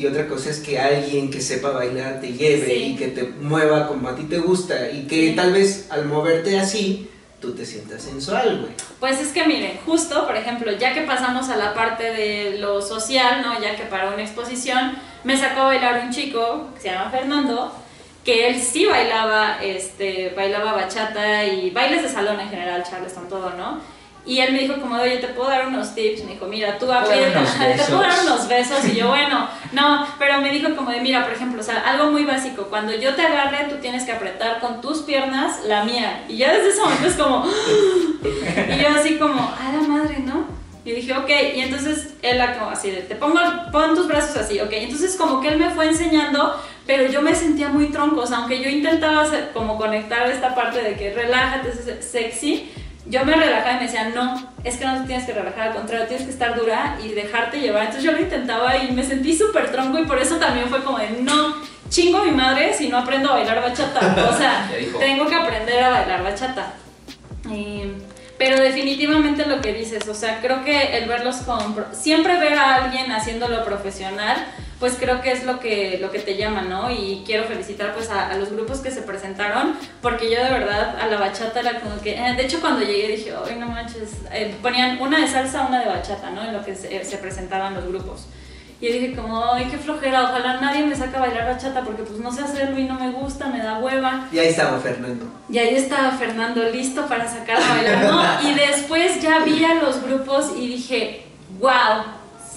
Y 0.00 0.06
otra 0.06 0.26
cosa 0.26 0.48
es 0.48 0.60
que 0.60 0.78
alguien 0.78 1.30
que 1.30 1.40
sepa 1.42 1.70
bailar 1.70 2.20
te 2.20 2.32
lleve 2.32 2.66
Sí. 2.66 2.72
y 2.92 2.96
que 2.96 3.08
te 3.08 3.22
mueva 3.24 3.86
como 3.86 4.08
a 4.08 4.14
ti 4.16 4.24
te 4.24 4.38
gusta 4.38 4.90
y 4.90 5.06
que 5.06 5.28
Sí. 5.30 5.36
tal 5.36 5.52
vez 5.52 5.86
al 5.90 6.06
moverte 6.06 6.58
así 6.58 7.10
tú 7.40 7.52
te 7.54 7.64
sientas 7.66 8.02
sensual, 8.02 8.60
güey. 8.62 8.72
Pues 8.98 9.20
es 9.20 9.28
que 9.32 9.46
miren, 9.46 9.78
justo, 9.86 10.26
por 10.26 10.36
ejemplo, 10.36 10.72
ya 10.72 10.92
que 10.94 11.02
pasamos 11.02 11.48
a 11.50 11.56
la 11.56 11.74
parte 11.74 12.04
de 12.12 12.58
lo 12.58 12.80
social, 12.82 13.42
¿no? 13.42 13.60
Ya 13.60 13.76
que 13.76 13.82
para 13.84 14.10
una 14.10 14.22
exposición 14.22 14.92
me 15.24 15.36
sacó 15.38 15.60
a 15.62 15.66
bailar 15.66 16.02
un 16.04 16.10
chico 16.12 16.68
que 16.74 16.80
se 16.82 16.88
llama 16.90 17.10
Fernando, 17.10 17.72
que 18.24 18.48
él 18.48 18.60
sí 18.60 18.84
bailaba, 18.86 19.58
este, 19.62 20.32
bailaba 20.36 20.72
bachata 20.74 21.44
y 21.46 21.70
bailes 21.70 22.02
de 22.02 22.08
salón 22.10 22.38
en 22.40 22.48
general, 22.50 22.84
charleston, 22.88 23.28
todo, 23.28 23.50
¿no? 23.56 23.80
Y 24.26 24.40
él 24.40 24.52
me 24.52 24.60
dijo 24.60 24.78
como, 24.80 24.96
oye, 24.96 25.16
te 25.16 25.28
puedo 25.28 25.48
dar 25.48 25.66
unos 25.66 25.94
tips, 25.94 26.24
me 26.24 26.32
dijo, 26.32 26.46
mira, 26.46 26.78
tú 26.78 26.92
aprieta, 26.92 27.42
te 27.42 27.82
puedo 27.84 28.02
dar 28.02 28.20
unos 28.26 28.46
besos, 28.48 28.84
y 28.84 28.96
yo, 28.96 29.08
bueno, 29.08 29.48
no, 29.72 30.06
pero 30.18 30.40
me 30.40 30.52
dijo 30.52 30.76
como 30.76 30.90
de, 30.90 31.00
mira, 31.00 31.24
por 31.24 31.32
ejemplo, 31.32 31.60
o 31.60 31.64
sea, 31.64 31.80
algo 31.80 32.10
muy 32.10 32.24
básico, 32.24 32.64
cuando 32.64 32.94
yo 32.94 33.14
te 33.14 33.22
agarre, 33.22 33.68
tú 33.70 33.76
tienes 33.76 34.04
que 34.04 34.12
apretar 34.12 34.60
con 34.60 34.80
tus 34.80 34.98
piernas 35.00 35.64
la 35.66 35.84
mía, 35.84 36.24
y 36.28 36.36
ya 36.36 36.52
desde 36.52 36.68
ese 36.68 36.80
momento 36.80 37.06
es 37.06 37.14
como, 37.14 37.46
y 38.24 38.82
yo 38.82 38.88
así 38.88 39.16
como, 39.16 39.40
a 39.40 39.72
la 39.72 39.88
madre, 39.88 40.18
¿no? 40.18 40.60
Y 40.84 40.92
dije, 40.92 41.12
ok, 41.12 41.28
y 41.56 41.60
entonces 41.60 42.14
él 42.22 42.40
como 42.58 42.70
así, 42.70 42.90
de, 42.90 43.02
te 43.02 43.14
pongo, 43.14 43.38
pon 43.70 43.94
tus 43.94 44.08
brazos 44.08 44.36
así, 44.36 44.60
ok. 44.60 44.72
Entonces 44.72 45.14
como 45.16 45.40
que 45.40 45.48
él 45.48 45.58
me 45.58 45.70
fue 45.70 45.86
enseñando, 45.86 46.58
pero 46.86 47.06
yo 47.06 47.20
me 47.20 47.34
sentía 47.34 47.68
muy 47.68 47.90
tronco, 47.90 48.22
o 48.22 48.26
sea, 48.26 48.38
aunque 48.38 48.62
yo 48.62 48.70
intentaba 48.70 49.22
hacer, 49.22 49.50
como 49.52 49.76
conectar 49.76 50.28
esta 50.30 50.54
parte 50.54 50.82
de 50.82 50.96
que 50.96 51.12
relájate, 51.12 52.02
sexy, 52.02 52.72
yo 53.06 53.24
me 53.24 53.34
relajaba 53.34 53.72
y 53.72 53.76
me 53.76 53.82
decía, 53.82 54.10
no, 54.14 54.52
es 54.62 54.76
que 54.76 54.84
no 54.84 55.00
te 55.00 55.06
tienes 55.06 55.26
que 55.26 55.32
relajar, 55.32 55.68
al 55.68 55.74
contrario, 55.74 56.06
tienes 56.06 56.26
que 56.26 56.32
estar 56.32 56.54
dura 56.54 56.98
y 57.02 57.08
dejarte 57.08 57.60
llevar. 57.60 57.82
Entonces 57.82 58.04
yo 58.04 58.12
lo 58.12 58.20
intentaba 58.20 58.76
y 58.76 58.92
me 58.92 59.02
sentí 59.02 59.36
súper 59.36 59.70
tronco 59.72 59.98
y 59.98 60.04
por 60.04 60.18
eso 60.18 60.36
también 60.36 60.68
fue 60.68 60.84
como 60.84 60.98
de, 60.98 61.10
no, 61.22 61.56
chingo 61.88 62.18
a 62.18 62.24
mi 62.24 62.30
madre 62.30 62.74
si 62.74 62.88
no 62.88 62.98
aprendo 62.98 63.30
a 63.30 63.36
bailar 63.36 63.62
bachata. 63.62 64.00
O 64.30 64.36
sea, 64.36 64.70
tengo 64.98 65.26
que 65.26 65.34
aprender 65.34 65.82
a 65.82 65.90
bailar 65.90 66.22
bachata. 66.22 66.74
Pero 68.38 68.58
definitivamente 68.58 69.44
lo 69.44 69.60
que 69.60 69.74
dices, 69.74 70.08
o 70.08 70.14
sea, 70.14 70.40
creo 70.40 70.64
que 70.64 70.96
el 70.96 71.06
verlos 71.06 71.36
con... 71.38 71.84
Siempre 71.92 72.38
ver 72.38 72.54
a 72.54 72.76
alguien 72.76 73.12
haciéndolo 73.12 73.64
profesional, 73.64 74.46
pues 74.80 74.96
creo 74.98 75.20
que 75.20 75.30
es 75.30 75.44
lo 75.44 75.60
que, 75.60 75.98
lo 76.00 76.10
que 76.10 76.18
te 76.18 76.36
llama, 76.36 76.62
¿no? 76.62 76.90
Y 76.90 77.22
quiero 77.26 77.44
felicitar 77.44 77.94
pues 77.94 78.08
a, 78.10 78.30
a 78.30 78.36
los 78.36 78.50
grupos 78.50 78.80
que 78.80 78.90
se 78.90 79.02
presentaron, 79.02 79.76
porque 80.00 80.30
yo 80.30 80.42
de 80.42 80.50
verdad 80.50 80.98
a 80.98 81.06
la 81.06 81.18
bachata 81.18 81.60
era 81.60 81.78
como 81.80 82.00
que... 82.00 82.14
eh, 82.14 82.34
de 82.34 82.42
hecho 82.44 82.60
cuando 82.60 82.80
llegué 82.80 83.08
dije, 83.08 83.32
ay 83.46 83.56
no 83.56 83.66
manches, 83.66 84.12
eh, 84.32 84.54
ponían 84.62 85.00
una 85.00 85.20
de 85.20 85.28
salsa, 85.28 85.66
una 85.66 85.80
de 85.80 85.86
bachata, 85.86 86.30
¿no? 86.30 86.42
En 86.42 86.54
lo 86.54 86.64
que 86.64 86.74
se, 86.74 87.04
se 87.04 87.18
presentaban 87.18 87.74
los 87.74 87.86
grupos. 87.86 88.26
Y 88.82 88.90
dije 88.90 89.14
como, 89.14 89.52
ay, 89.52 89.66
qué 89.70 89.76
flojera, 89.76 90.22
ojalá 90.22 90.58
nadie 90.58 90.86
me 90.86 90.96
saque 90.96 91.14
a 91.14 91.20
bailar 91.20 91.44
bachata 91.52 91.82
porque 91.82 92.02
pues 92.02 92.18
no 92.18 92.32
sé 92.32 92.40
hacerlo 92.40 92.78
y 92.78 92.84
no 92.84 92.94
me 92.98 93.10
gusta, 93.10 93.48
me 93.48 93.58
da 93.58 93.76
hueva. 93.78 94.26
Y 94.32 94.38
ahí 94.38 94.48
estaba 94.48 94.78
Fernando. 94.78 95.26
Y 95.50 95.58
ahí 95.58 95.74
estaba 95.74 96.12
Fernando 96.12 96.62
listo 96.70 97.04
para 97.06 97.28
sacar 97.28 97.58
a 97.62 97.68
bailar, 97.74 98.04
¿no? 98.04 98.48
Y 98.48 98.54
después 98.54 99.20
ya 99.20 99.40
vi 99.40 99.62
a 99.62 99.74
los 99.74 100.02
grupos 100.02 100.52
y 100.56 100.68
dije, 100.68 101.26
wow, 101.58 102.04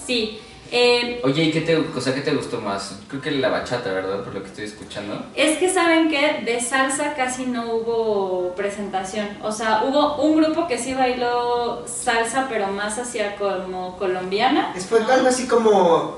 sí. 0.05 0.39
Eh, 0.75 1.21
Oye, 1.23 1.43
¿y 1.43 1.51
qué 1.51 1.61
te, 1.61 1.77
o 1.77 2.01
sea, 2.01 2.15
qué 2.15 2.21
te 2.21 2.33
gustó 2.33 2.59
más? 2.59 2.97
Creo 3.07 3.21
que 3.21 3.29
la 3.29 3.49
bachata, 3.49 3.93
¿verdad? 3.93 4.23
Por 4.23 4.33
lo 4.33 4.41
que 4.41 4.47
estoy 4.47 4.65
escuchando. 4.65 5.23
Es 5.35 5.59
que 5.59 5.69
saben 5.71 6.09
que 6.09 6.41
de 6.43 6.59
salsa 6.59 7.13
casi 7.13 7.45
no 7.45 7.75
hubo 7.75 8.53
presentación. 8.55 9.27
O 9.43 9.51
sea, 9.51 9.83
hubo 9.83 10.15
un 10.23 10.41
grupo 10.41 10.67
que 10.67 10.79
sí 10.79 10.95
bailó 10.95 11.85
salsa, 11.85 12.47
pero 12.49 12.69
más 12.69 12.97
hacia 12.97 13.35
como 13.35 13.95
colombiana. 13.97 14.73
Es 14.75 14.87
fue 14.87 15.01
¿no? 15.01 15.11
algo 15.11 15.27
así 15.27 15.47
como 15.47 16.17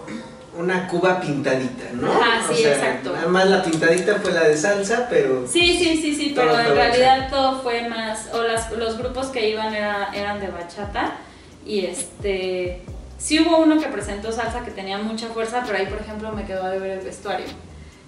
una 0.57 0.88
cuba 0.88 1.19
pintadita, 1.19 1.83
¿no? 1.91 2.09
Ajá, 2.09 2.47
sí, 2.47 2.53
o 2.53 2.55
sea, 2.55 2.71
exacto. 2.75 3.12
Nada 3.12 3.27
más 3.27 3.50
la 3.50 3.62
pintadita 3.62 4.19
fue 4.21 4.31
la 4.31 4.45
de 4.47 4.55
salsa, 4.55 5.07
pero 5.09 5.45
Sí, 5.45 5.77
sí, 5.77 5.97
sí, 6.01 6.15
sí, 6.15 6.31
pero 6.33 6.57
en 6.57 6.74
realidad 6.74 7.29
todo 7.29 7.59
fue 7.62 7.89
más, 7.89 8.29
o 8.33 8.41
las, 8.41 8.71
los 8.71 8.97
grupos 8.97 9.27
que 9.27 9.50
iban 9.50 9.75
era- 9.75 10.12
eran 10.13 10.39
de 10.39 10.47
bachata 10.47 11.17
y 11.65 11.85
este, 11.88 12.83
sí 13.17 13.39
hubo 13.39 13.57
uno 13.57 13.79
que 13.79 13.88
presentó 13.88 14.31
salsa 14.31 14.63
que 14.63 14.72
tenía 14.72 14.98
mucha 14.98 15.27
fuerza, 15.27 15.63
pero 15.65 15.77
ahí 15.77 15.86
por 15.88 16.00
ejemplo 16.00 16.31
me 16.31 16.45
quedó 16.45 16.67
de 16.69 16.79
ver 16.79 16.91
el 17.00 17.05
vestuario. 17.05 17.45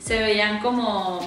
Se 0.03 0.19
veían 0.19 0.59
como, 0.59 1.19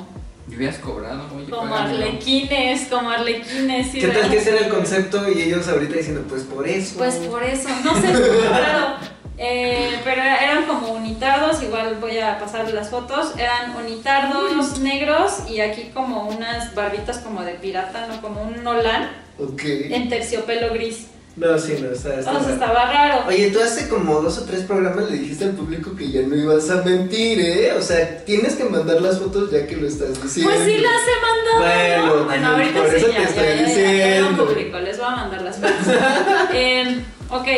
¿Me 0.46 0.56
hubieras 0.56 0.78
cobrado? 0.78 1.22
Oye, 1.36 1.50
como 1.50 1.70
págame, 1.70 1.98
¿no? 1.98 2.04
arlequines, 2.04 2.88
como 2.88 3.10
arlequines. 3.10 3.88
¿qué 3.92 4.08
tal 4.08 4.30
que 4.30 4.38
ese 4.38 4.50
era 4.50 4.66
el 4.66 4.68
concepto 4.72 5.30
y 5.30 5.42
ellos 5.42 5.68
ahorita 5.68 5.94
diciendo, 5.96 6.24
pues 6.28 6.42
por 6.42 6.66
eso? 6.66 6.98
Pues 6.98 7.16
por 7.16 7.42
eso, 7.42 7.68
no 7.84 7.94
sé, 7.94 8.12
claro. 8.48 8.96
Eh, 9.42 9.98
pero 10.04 10.20
eran 10.20 10.66
como 10.66 10.88
unitardos, 10.92 11.62
igual 11.62 11.96
voy 11.98 12.18
a 12.18 12.38
pasar 12.38 12.70
las 12.74 12.90
fotos, 12.90 13.32
eran 13.38 13.74
unitardos 13.74 14.80
negros 14.80 15.48
y 15.48 15.60
aquí 15.60 15.90
como 15.94 16.28
unas 16.28 16.74
barbitas 16.74 17.18
como 17.20 17.42
de 17.42 17.54
pirata, 17.54 18.06
¿no? 18.06 18.20
Como 18.20 18.42
un 18.42 18.62
Nolan 18.62 19.10
Ok. 19.38 19.62
en 19.64 20.10
terciopelo 20.10 20.74
gris. 20.74 21.06
No, 21.36 21.56
sí, 21.58 21.76
no, 21.80 21.90
está, 21.90 22.18
está 22.18 22.32
O 22.32 22.42
sea, 22.42 22.52
estaba 22.52 22.92
raro. 22.92 23.24
Oye, 23.28 23.50
tú 23.50 23.60
hace 23.60 23.88
como 23.88 24.20
dos 24.20 24.38
o 24.38 24.44
tres 24.44 24.64
programas 24.64 25.10
le 25.10 25.18
dijiste 25.18 25.44
al 25.44 25.52
público 25.52 25.94
que 25.96 26.10
ya 26.10 26.22
no 26.22 26.34
ibas 26.34 26.68
a 26.70 26.82
mentir, 26.82 27.40
¿eh? 27.40 27.72
O 27.72 27.82
sea, 27.82 28.24
tienes 28.24 28.56
que 28.56 28.64
mandar 28.64 29.00
las 29.00 29.18
fotos 29.18 29.50
ya 29.50 29.66
que 29.66 29.76
lo 29.76 29.86
estás 29.86 30.20
diciendo. 30.22 30.52
Pues 30.52 30.64
sí 30.64 30.78
las 30.78 31.02
he 31.02 31.20
mandado. 31.22 31.58
Bueno, 31.60 32.16
¿no? 32.16 32.24
bueno, 32.24 32.48
ahorita 32.48 32.80
por 32.80 32.90
sí, 32.90 32.96
eso 32.96 33.06
ya, 33.08 33.14
te 33.14 33.22
ya, 33.22 33.28
estoy 33.28 33.44
ya, 33.44 33.54
ya, 33.54 33.56
ya, 33.56 33.66
diciendo. 33.66 34.30
lo 34.44 34.48
publico, 34.48 34.78
les 34.80 34.98
voy 34.98 35.06
a 35.06 35.16
mandar 35.16 35.42
las 35.42 35.56
fotos. 35.56 35.94
Em, 36.52 37.04
ok, 37.30 37.48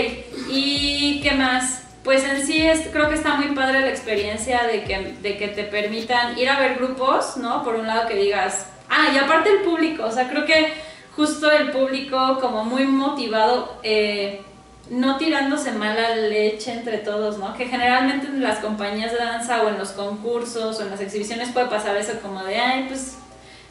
¿y 0.50 1.20
qué 1.22 1.32
más? 1.32 1.82
Pues 2.04 2.24
en 2.24 2.44
sí 2.46 2.66
es, 2.66 2.80
creo 2.92 3.08
que 3.08 3.14
está 3.14 3.36
muy 3.36 3.54
padre 3.54 3.80
la 3.80 3.88
experiencia 3.88 4.64
de 4.64 4.84
que, 4.84 5.14
de 5.22 5.36
que 5.36 5.48
te 5.48 5.64
permitan 5.64 6.36
ir 6.36 6.48
a 6.48 6.60
ver 6.60 6.76
grupos, 6.76 7.36
¿no? 7.36 7.62
Por 7.64 7.76
un 7.76 7.86
lado 7.86 8.08
que 8.08 8.16
digas, 8.16 8.66
ah, 8.88 9.08
y 9.14 9.18
aparte 9.18 9.50
el 9.50 9.62
público, 9.62 10.04
o 10.04 10.10
sea, 10.10 10.28
creo 10.28 10.44
que 10.44 10.72
justo 11.16 11.50
el 11.50 11.70
público 11.70 12.38
como 12.40 12.64
muy 12.64 12.84
motivado, 12.84 13.78
eh, 13.82 14.42
no 14.90 15.16
tirándose 15.16 15.72
mala 15.72 16.16
leche 16.16 16.72
entre 16.72 16.98
todos, 16.98 17.38
¿no? 17.38 17.54
Que 17.54 17.66
generalmente 17.66 18.26
en 18.26 18.42
las 18.42 18.58
compañías 18.58 19.12
de 19.12 19.18
danza 19.18 19.62
o 19.62 19.68
en 19.68 19.78
los 19.78 19.90
concursos 19.90 20.78
o 20.78 20.82
en 20.82 20.90
las 20.90 21.00
exhibiciones 21.00 21.50
puede 21.50 21.66
pasar 21.66 21.96
eso 21.96 22.12
como 22.20 22.42
de, 22.44 22.56
ay, 22.56 22.86
pues 22.88 23.16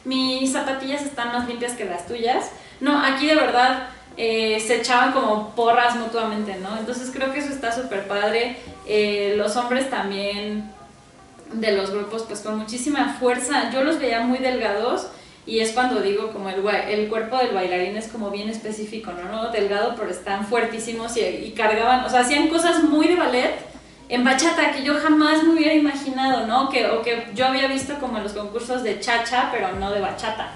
mis 0.04 0.52
zapatillas 0.52 1.02
están 1.02 1.28
más 1.28 1.48
limpias 1.48 1.72
que 1.72 1.84
las 1.84 2.06
tuyas. 2.06 2.50
No, 2.80 3.04
aquí 3.04 3.26
de 3.26 3.36
verdad 3.36 3.88
eh, 4.16 4.58
se 4.60 4.76
echaban 4.76 5.12
como 5.12 5.50
porras 5.54 5.96
mutuamente, 5.96 6.56
¿no? 6.56 6.76
Entonces 6.78 7.10
creo 7.12 7.32
que 7.32 7.38
eso 7.38 7.52
está 7.52 7.72
súper 7.72 8.08
padre. 8.08 8.56
Eh, 8.86 9.34
los 9.36 9.56
hombres 9.56 9.90
también 9.90 10.72
de 11.52 11.72
los 11.72 11.90
grupos, 11.90 12.22
pues 12.22 12.40
con 12.40 12.58
muchísima 12.58 13.16
fuerza. 13.20 13.70
Yo 13.70 13.84
los 13.84 13.98
veía 13.98 14.20
muy 14.20 14.38
delgados 14.38 15.08
y 15.46 15.60
es 15.60 15.72
cuando 15.72 16.00
digo 16.00 16.30
como 16.30 16.48
el, 16.48 16.64
el 16.88 17.08
cuerpo 17.08 17.38
del 17.38 17.52
bailarín 17.52 17.96
es 17.96 18.08
como 18.08 18.30
bien 18.30 18.48
específico, 18.48 19.12
¿no? 19.12 19.30
¿no? 19.30 19.50
Delgado, 19.50 19.94
pero 19.96 20.10
están 20.10 20.46
fuertísimos 20.46 21.16
y, 21.16 21.20
y 21.20 21.52
cargaban, 21.52 22.04
o 22.04 22.08
sea, 22.08 22.20
hacían 22.20 22.48
cosas 22.48 22.84
muy 22.84 23.08
de 23.08 23.16
ballet 23.16 23.72
en 24.12 24.24
bachata 24.24 24.72
que 24.72 24.84
yo 24.84 24.94
jamás 25.00 25.42
me 25.42 25.54
hubiera 25.54 25.72
imaginado, 25.72 26.46
¿no? 26.46 26.68
Que, 26.68 26.86
o 26.86 27.00
que 27.00 27.28
yo 27.34 27.46
había 27.46 27.66
visto 27.66 27.98
como 27.98 28.18
en 28.18 28.24
los 28.24 28.34
concursos 28.34 28.82
de 28.82 29.00
chacha, 29.00 29.48
pero 29.50 29.72
no 29.72 29.90
de 29.90 30.00
bachata. 30.00 30.50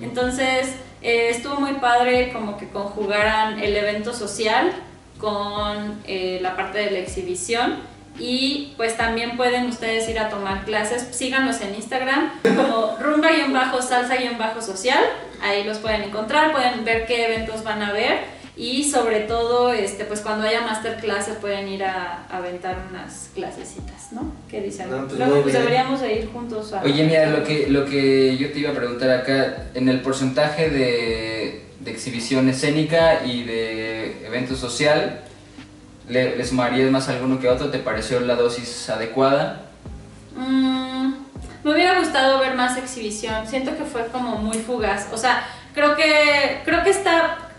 Entonces, 0.00 0.76
eh, 1.02 1.30
estuvo 1.30 1.56
muy 1.56 1.72
padre 1.74 2.32
como 2.32 2.56
que 2.56 2.68
conjugaran 2.68 3.58
el 3.58 3.76
evento 3.76 4.14
social 4.14 4.72
con 5.18 6.00
eh, 6.06 6.38
la 6.40 6.54
parte 6.54 6.78
de 6.78 6.90
la 6.92 6.98
exhibición 7.00 7.78
y 8.18 8.72
pues 8.76 8.96
también 8.96 9.36
pueden 9.36 9.66
ustedes 9.68 10.08
ir 10.08 10.18
a 10.18 10.28
tomar 10.28 10.64
clases, 10.64 11.06
síganos 11.10 11.60
en 11.60 11.74
Instagram 11.74 12.32
como 12.42 12.96
rumba-salsa-social, 12.98 15.00
ahí 15.42 15.64
los 15.64 15.78
pueden 15.78 16.02
encontrar, 16.02 16.52
pueden 16.52 16.84
ver 16.84 17.06
qué 17.06 17.26
eventos 17.26 17.64
van 17.64 17.82
a 17.82 17.92
ver 17.92 18.40
y 18.56 18.90
sobre 18.90 19.20
todo 19.20 19.72
este 19.72 20.04
pues 20.04 20.20
cuando 20.20 20.46
haya 20.46 20.60
masterclass 20.60 21.24
se 21.26 21.32
pueden 21.34 21.66
ir 21.68 21.82
a, 21.84 22.26
a 22.28 22.36
aventar 22.38 22.76
unas 22.90 23.30
clasecitas, 23.34 24.12
¿no? 24.12 24.32
¿Qué 24.50 24.60
dicen? 24.60 24.90
No, 24.90 25.06
pues 25.06 25.18
Luego 25.18 25.42
pues 25.42 25.54
bien. 25.54 25.64
deberíamos 25.64 26.00
de 26.02 26.14
ir 26.16 26.28
juntos 26.30 26.72
a 26.74 26.82
Oye, 26.82 27.04
mira, 27.04 27.30
lo 27.30 27.42
que, 27.42 27.68
lo 27.68 27.86
que 27.86 28.36
yo 28.36 28.52
te 28.52 28.58
iba 28.58 28.70
a 28.70 28.74
preguntar 28.74 29.10
acá, 29.10 29.68
en 29.72 29.88
el 29.88 30.02
porcentaje 30.02 30.68
de, 30.68 31.64
de 31.80 31.90
exhibición 31.90 32.50
escénica 32.50 33.24
y 33.24 33.44
de 33.44 34.26
evento 34.26 34.54
social, 34.56 35.22
¿le, 36.08 36.36
le 36.36 36.44
sumarías 36.44 36.90
más 36.90 37.08
alguno 37.08 37.40
que 37.40 37.48
otro? 37.48 37.70
¿Te 37.70 37.78
pareció 37.78 38.20
la 38.20 38.34
dosis 38.34 38.88
adecuada? 38.90 39.62
Mm, 40.36 41.14
me 41.64 41.72
hubiera 41.72 41.98
gustado 41.98 42.38
ver 42.38 42.54
más 42.54 42.76
exhibición. 42.76 43.46
Siento 43.46 43.76
que 43.76 43.84
fue 43.84 44.06
como 44.08 44.36
muy 44.36 44.58
fugaz. 44.58 45.08
O 45.12 45.16
sea, 45.16 45.46
creo 45.74 45.96
que 45.96 46.60
creo 46.64 46.82
que 46.82 46.90
está 46.90 47.50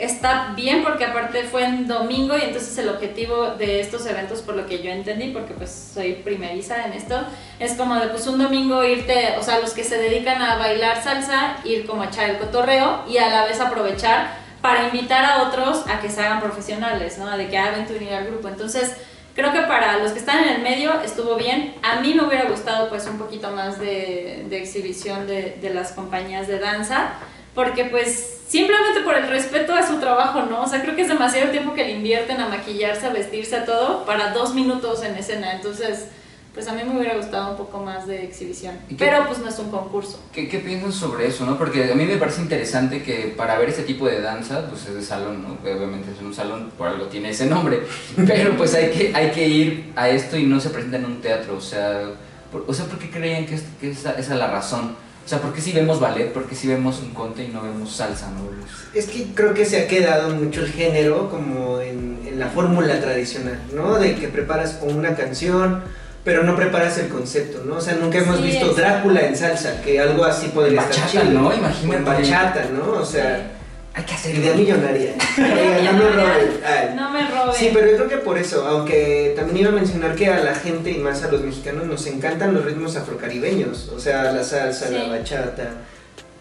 está 0.00 0.52
bien 0.56 0.82
porque 0.82 1.04
aparte 1.04 1.44
fue 1.44 1.64
en 1.64 1.86
domingo 1.86 2.36
y 2.36 2.40
entonces 2.40 2.76
el 2.78 2.88
objetivo 2.88 3.50
de 3.50 3.80
estos 3.80 4.06
eventos 4.06 4.40
por 4.40 4.56
lo 4.56 4.66
que 4.66 4.82
yo 4.82 4.90
entendí 4.90 5.28
porque 5.28 5.52
pues 5.52 5.90
soy 5.94 6.14
primeriza 6.14 6.86
en 6.86 6.94
esto 6.94 7.20
es 7.58 7.74
como 7.74 7.96
de 7.96 8.08
pues 8.08 8.26
un 8.26 8.38
domingo 8.38 8.82
irte 8.82 9.34
o 9.38 9.42
sea 9.42 9.58
los 9.58 9.72
que 9.72 9.84
se 9.84 9.98
dedican 9.98 10.40
a 10.40 10.56
bailar 10.56 11.02
salsa 11.02 11.58
ir 11.64 11.86
como 11.86 12.02
a 12.02 12.06
echar 12.06 12.30
el 12.30 12.38
cotorreo 12.38 13.04
y 13.08 13.18
a 13.18 13.28
la 13.28 13.44
vez 13.44 13.60
aprovechar 13.60 14.39
para 14.60 14.84
invitar 14.84 15.24
a 15.24 15.42
otros 15.42 15.84
a 15.88 16.00
que 16.00 16.10
se 16.10 16.20
hagan 16.20 16.40
profesionales 16.40 17.18
no 17.18 17.36
de 17.36 17.48
que 17.48 17.58
hagan 17.58 17.86
unir 17.90 18.14
al 18.14 18.26
grupo 18.26 18.48
entonces 18.48 18.96
Creo 19.34 19.52
que 19.52 19.60
para 19.62 19.98
los 19.98 20.12
que 20.12 20.18
están 20.18 20.44
en 20.44 20.56
el 20.56 20.62
medio 20.62 21.00
estuvo 21.02 21.36
bien. 21.36 21.74
A 21.82 22.00
mí 22.00 22.14
me 22.14 22.24
hubiera 22.24 22.44
gustado 22.44 22.88
pues 22.88 23.06
un 23.06 23.16
poquito 23.16 23.50
más 23.52 23.78
de, 23.78 24.44
de 24.48 24.58
exhibición 24.58 25.26
de, 25.26 25.56
de 25.60 25.72
las 25.72 25.92
compañías 25.92 26.48
de 26.48 26.58
danza, 26.58 27.12
porque 27.54 27.84
pues 27.84 28.40
simplemente 28.48 29.00
por 29.00 29.14
el 29.14 29.28
respeto 29.28 29.74
a 29.74 29.86
su 29.86 29.98
trabajo, 29.98 30.42
¿no? 30.42 30.62
O 30.62 30.66
sea, 30.66 30.82
creo 30.82 30.96
que 30.96 31.02
es 31.02 31.08
demasiado 31.08 31.50
tiempo 31.50 31.74
que 31.74 31.84
le 31.84 31.92
invierten 31.92 32.40
a 32.40 32.48
maquillarse, 32.48 33.06
a 33.06 33.10
vestirse, 33.10 33.56
a 33.56 33.64
todo, 33.64 34.04
para 34.04 34.32
dos 34.32 34.54
minutos 34.54 35.02
en 35.04 35.14
escena. 35.14 35.52
Entonces, 35.52 36.08
pues 36.54 36.66
a 36.68 36.72
mí 36.74 36.82
me 36.84 36.96
hubiera 36.98 37.16
gustado 37.16 37.52
un 37.52 37.56
poco 37.56 37.78
más 37.78 38.06
de 38.06 38.24
exhibición. 38.24 38.74
¿Y 38.88 38.94
qué- 38.96 39.04
Pero 39.04 39.26
pues 39.26 39.38
no 39.38 39.48
es 39.48 39.58
un 39.58 39.70
concurso. 39.70 40.20
¿Qué, 40.32 40.48
¿Qué 40.48 40.58
piensan 40.58 40.92
sobre 40.92 41.26
eso, 41.28 41.46
no? 41.46 41.56
Porque 41.56 41.90
a 41.90 41.94
mí 41.94 42.04
me 42.04 42.16
parece 42.16 42.42
interesante 42.42 43.02
que 43.02 43.32
para 43.36 43.56
ver 43.58 43.68
ese 43.68 43.82
tipo 43.82 44.06
de 44.06 44.20
danza, 44.20 44.66
pues 44.68 44.86
es 44.86 44.94
de 44.94 45.02
salón, 45.02 45.42
¿no? 45.42 45.58
Obviamente 45.62 46.10
es 46.10 46.20
un 46.20 46.34
salón, 46.34 46.70
por 46.76 46.88
algo 46.88 47.06
tiene 47.06 47.30
ese 47.30 47.46
nombre, 47.46 47.80
pero 48.26 48.56
pues 48.56 48.74
hay 48.74 48.90
que, 48.90 49.12
hay 49.14 49.30
que 49.30 49.46
ir 49.48 49.92
a 49.96 50.08
esto 50.08 50.36
y 50.36 50.44
no 50.46 50.58
se 50.60 50.70
presenta 50.70 50.96
en 50.96 51.04
un 51.04 51.20
teatro, 51.20 51.56
o 51.56 51.60
sea, 51.60 52.02
por, 52.50 52.64
o 52.66 52.74
sea, 52.74 52.86
¿por 52.86 52.98
qué 52.98 53.10
creían 53.10 53.46
que, 53.46 53.54
es, 53.54 53.62
que 53.80 53.90
esa, 53.92 54.12
esa 54.12 54.32
es 54.34 54.38
la 54.38 54.48
razón? 54.48 54.96
O 55.24 55.28
sea, 55.30 55.38
¿por 55.40 55.52
qué 55.52 55.60
si 55.60 55.70
vemos 55.70 56.00
ballet, 56.00 56.32
por 56.32 56.46
qué 56.46 56.56
si 56.56 56.66
vemos 56.66 56.98
un 57.00 57.10
conte 57.14 57.44
y 57.44 57.48
no 57.48 57.62
vemos 57.62 57.92
salsa, 57.94 58.28
no. 58.30 58.40
Es 58.98 59.06
que 59.06 59.26
creo 59.34 59.54
que 59.54 59.64
se 59.64 59.82
ha 59.82 59.86
quedado 59.86 60.30
mucho 60.34 60.62
el 60.62 60.72
género 60.72 61.30
como 61.30 61.78
en, 61.80 62.18
en 62.26 62.40
la 62.40 62.48
fórmula 62.48 62.98
tradicional, 63.00 63.60
¿no? 63.72 63.96
De 64.00 64.16
que 64.16 64.26
preparas 64.26 64.72
con 64.72 64.92
una 64.98 65.14
canción, 65.14 65.84
pero 66.24 66.42
no 66.44 66.54
preparas 66.56 66.98
el 66.98 67.08
concepto, 67.08 67.62
¿no? 67.64 67.76
O 67.76 67.80
sea, 67.80 67.94
nunca 67.94 68.18
hemos 68.18 68.36
Sí, 68.38 68.42
visto 68.42 68.66
exacto. 68.66 68.80
Drácula 68.82 69.20
en 69.22 69.36
salsa, 69.36 69.80
que 69.82 69.98
algo 70.00 70.24
así 70.24 70.48
podría 70.48 70.80
estar 70.82 70.96
bachata, 70.96 71.22
chido. 71.26 71.40
¿no? 71.40 71.54
Imagínate. 71.54 71.96
En 71.96 72.04
bachata, 72.04 72.64
¿no? 72.72 72.92
O 73.00 73.04
sea, 73.04 73.52
Hay 73.94 74.04
que 74.04 74.14
hacer 74.14 74.34
idea 74.36 74.54
millonaria. 74.54 75.14
No 75.38 75.92
me 75.94 76.08
roben. 76.10 76.96
No 76.96 77.10
me 77.10 77.26
roben. 77.28 77.54
Sí, 77.54 77.70
pero 77.72 77.90
yo 77.90 77.96
creo 77.96 78.08
que 78.08 78.16
por 78.18 78.38
eso, 78.38 78.64
aunque 78.66 79.32
también 79.34 79.58
iba 79.58 79.68
a 79.70 79.72
mencionar 79.72 80.14
que 80.14 80.28
a 80.28 80.38
la 80.40 80.54
gente 80.54 80.90
y 80.90 80.98
más 80.98 81.22
a 81.24 81.28
los 81.32 81.40
mexicanos 81.42 81.86
nos 81.86 82.06
encantan 82.06 82.54
los 82.54 82.64
ritmos 82.64 82.94
afrocaribeños, 82.96 83.88
o 83.88 83.98
sea, 83.98 84.30
la 84.32 84.44
salsa, 84.44 84.88
Sí. 84.88 84.94
la 84.94 85.08
bachata, 85.08 85.70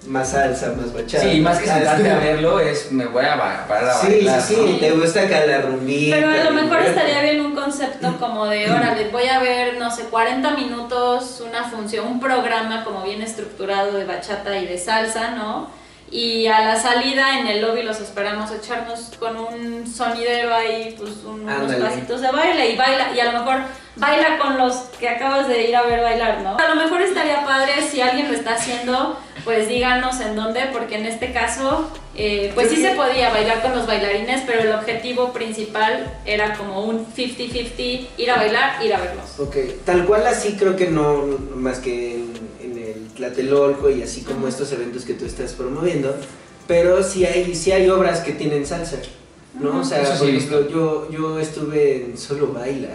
más 0.10 0.30
salsa, 0.32 0.74
más 0.75 0.94
bachata. 0.94 1.24
Sí, 1.24 1.30
y 1.38 1.42
más 1.42 1.60
que 1.60 1.70
Ah, 1.70 1.74
sentarte 1.75 2.10
a 2.12 2.18
verlo, 2.18 2.60
es 2.60 2.92
me 2.92 3.06
voy 3.06 3.24
a 3.25 3.66
parar 3.68 3.89
a 3.89 3.94
Sí, 3.94 4.08
bailar, 4.08 4.42
sí, 4.42 4.56
sí, 4.56 4.78
te 4.80 4.92
gusta 4.92 5.22
acá 5.22 5.46
la 5.46 5.62
rumbita. 5.62 6.16
Pero 6.18 6.30
a 6.32 6.44
lo 6.46 6.51
mejor 6.51 6.80
estaría 6.82 7.22
bien 7.22 7.42
un 7.46 7.56
concepto 7.56 8.18
como 8.20 8.46
de, 8.48 8.70
órale, 8.72 9.10
voy 9.10 9.28
a 9.28 9.39
ver, 9.39 9.78
no 9.78 9.89
sé, 9.92 10.04
40 10.06 10.51
minutos, 10.51 11.42
una 11.48 11.63
función, 11.66 12.08
un 12.08 12.20
programa 12.20 12.84
como 12.84 13.04
bien 13.04 13.22
estructurado 13.22 13.92
de 13.94 14.06
bachata 14.06 14.58
y 14.58 14.66
de 14.66 14.78
salsa, 14.78 15.32
¿no? 15.32 15.70
Y 16.12 16.48
a 16.48 16.62
la 16.62 16.75
salida 16.75 17.38
en 17.39 17.46
el 17.46 17.62
lobby 17.62 17.84
los 17.84 18.01
esperamos 18.01 18.50
echarnos 18.51 19.12
con 19.20 19.38
un 19.38 19.86
sonidero 19.86 20.51
ahí, 20.56 20.96
pues 20.98 21.12
un- 21.24 21.48
unos 21.48 21.72
pasitos 21.75 22.22
de 22.22 22.32
baile 22.32 22.70
y 22.72 22.75
baila. 22.75 23.12
Y 23.16 23.20
a 23.20 23.25
lo 23.32 23.34
mejor 23.39 23.60
baila 23.96 24.39
con 24.39 24.58
los 24.58 24.74
que 25.00 25.08
acabas 25.08 25.48
de 25.48 25.70
ir 25.70 25.75
a 25.75 25.84
ver 25.84 26.01
bailar, 26.01 26.42
¿no? 26.42 26.58
A 26.58 26.68
lo 26.68 26.75
mejor 26.78 27.04
estaría 27.04 27.46
padre 27.46 27.74
si 27.88 28.01
alguien 28.01 28.28
lo 28.28 28.34
está 28.36 28.56
haciendo, 28.56 29.20
pues 29.50 29.68
díganos 29.68 30.20
en 30.20 30.36
dónde, 30.36 30.70
porque 30.72 30.98
en 30.98 31.08
este 31.08 31.34
caso, 31.34 31.89
eh, 32.15 32.51
pues 32.53 32.70
sí 32.70 32.75
se 32.75 32.91
podía 32.91 33.32
bailar 33.32 33.63
con 33.63 33.72
los 33.75 33.88
bailarines, 33.88 34.44
pero 34.46 34.62
el 34.62 34.72
objetivo 34.74 35.34
principal 35.34 36.20
era 36.24 36.56
como 36.56 36.86
un 36.86 37.03
50-50, 37.08 38.10
ir 38.15 38.29
a 38.29 38.36
bailar, 38.36 38.86
ir 38.86 38.94
a 38.94 39.00
verlos. 39.00 39.39
Ok, 39.39 39.56
tal 39.86 40.06
cual 40.06 40.27
así 40.27 40.56
creo 40.56 40.75
que 40.75 40.91
no, 40.91 41.25
más 41.56 41.79
que 41.79 42.18
en, 42.18 42.34
en 42.62 42.77
el 42.77 43.08
Tlatelolco 43.15 43.89
y 43.89 44.03
así 44.03 44.22
como 44.22 44.48
estos 44.48 44.72
eventos 44.72 45.03
que 45.03 45.15
tú 45.15 45.25
estás 45.25 45.53
promoviendo, 45.53 46.15
pero 46.68 47.01
sí 47.01 47.25
hay, 47.25 47.56
sí 47.56 47.72
hay 47.72 47.89
obras 47.89 48.20
que 48.20 48.34
tienen 48.34 48.68
salsa, 48.68 48.98
¿no? 49.60 49.79
O 49.79 49.84
sea, 49.84 50.03
por 50.20 50.70
yo, 50.70 51.10
yo 51.10 51.39
estuve 51.39 52.06
en 52.06 52.20
Solo 52.20 52.53
Baila 52.53 52.89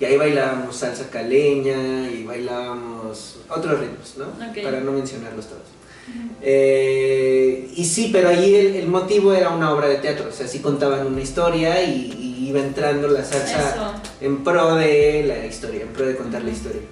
y 0.00 0.04
ahí 0.04 0.16
bailábamos 0.16 0.74
salsa 0.74 1.08
caleña 1.10 2.10
y 2.10 2.24
bailábamos 2.24 3.38
otros 3.48 3.78
ritmos, 3.78 4.14
¿no? 4.16 4.24
Ok. 4.50 4.64
Para 4.64 4.80
no 4.80 4.90
mencionarlos 4.90 5.46
todos. 5.46 5.81
Eh, 6.44 7.70
y 7.76 7.84
sí, 7.84 8.10
pero 8.12 8.28
ahí 8.28 8.54
el, 8.54 8.76
el 8.76 8.88
motivo 8.88 9.32
era 9.32 9.50
una 9.50 9.72
obra 9.72 9.88
de 9.88 9.96
teatro, 9.96 10.26
o 10.28 10.32
sea, 10.32 10.46
sí 10.48 10.58
contaban 10.58 11.06
una 11.06 11.20
historia 11.20 11.82
y, 11.82 12.12
y 12.18 12.48
iba 12.48 12.60
entrando 12.60 13.08
la 13.08 13.24
salsa 13.24 13.70
Eso. 13.70 13.92
en 14.20 14.42
pro 14.42 14.74
de 14.74 15.24
la 15.26 15.46
historia, 15.46 15.82
en 15.82 15.88
pro 15.88 16.04
de 16.06 16.16
contar 16.16 16.42
la 16.42 16.50
historia. 16.50 16.82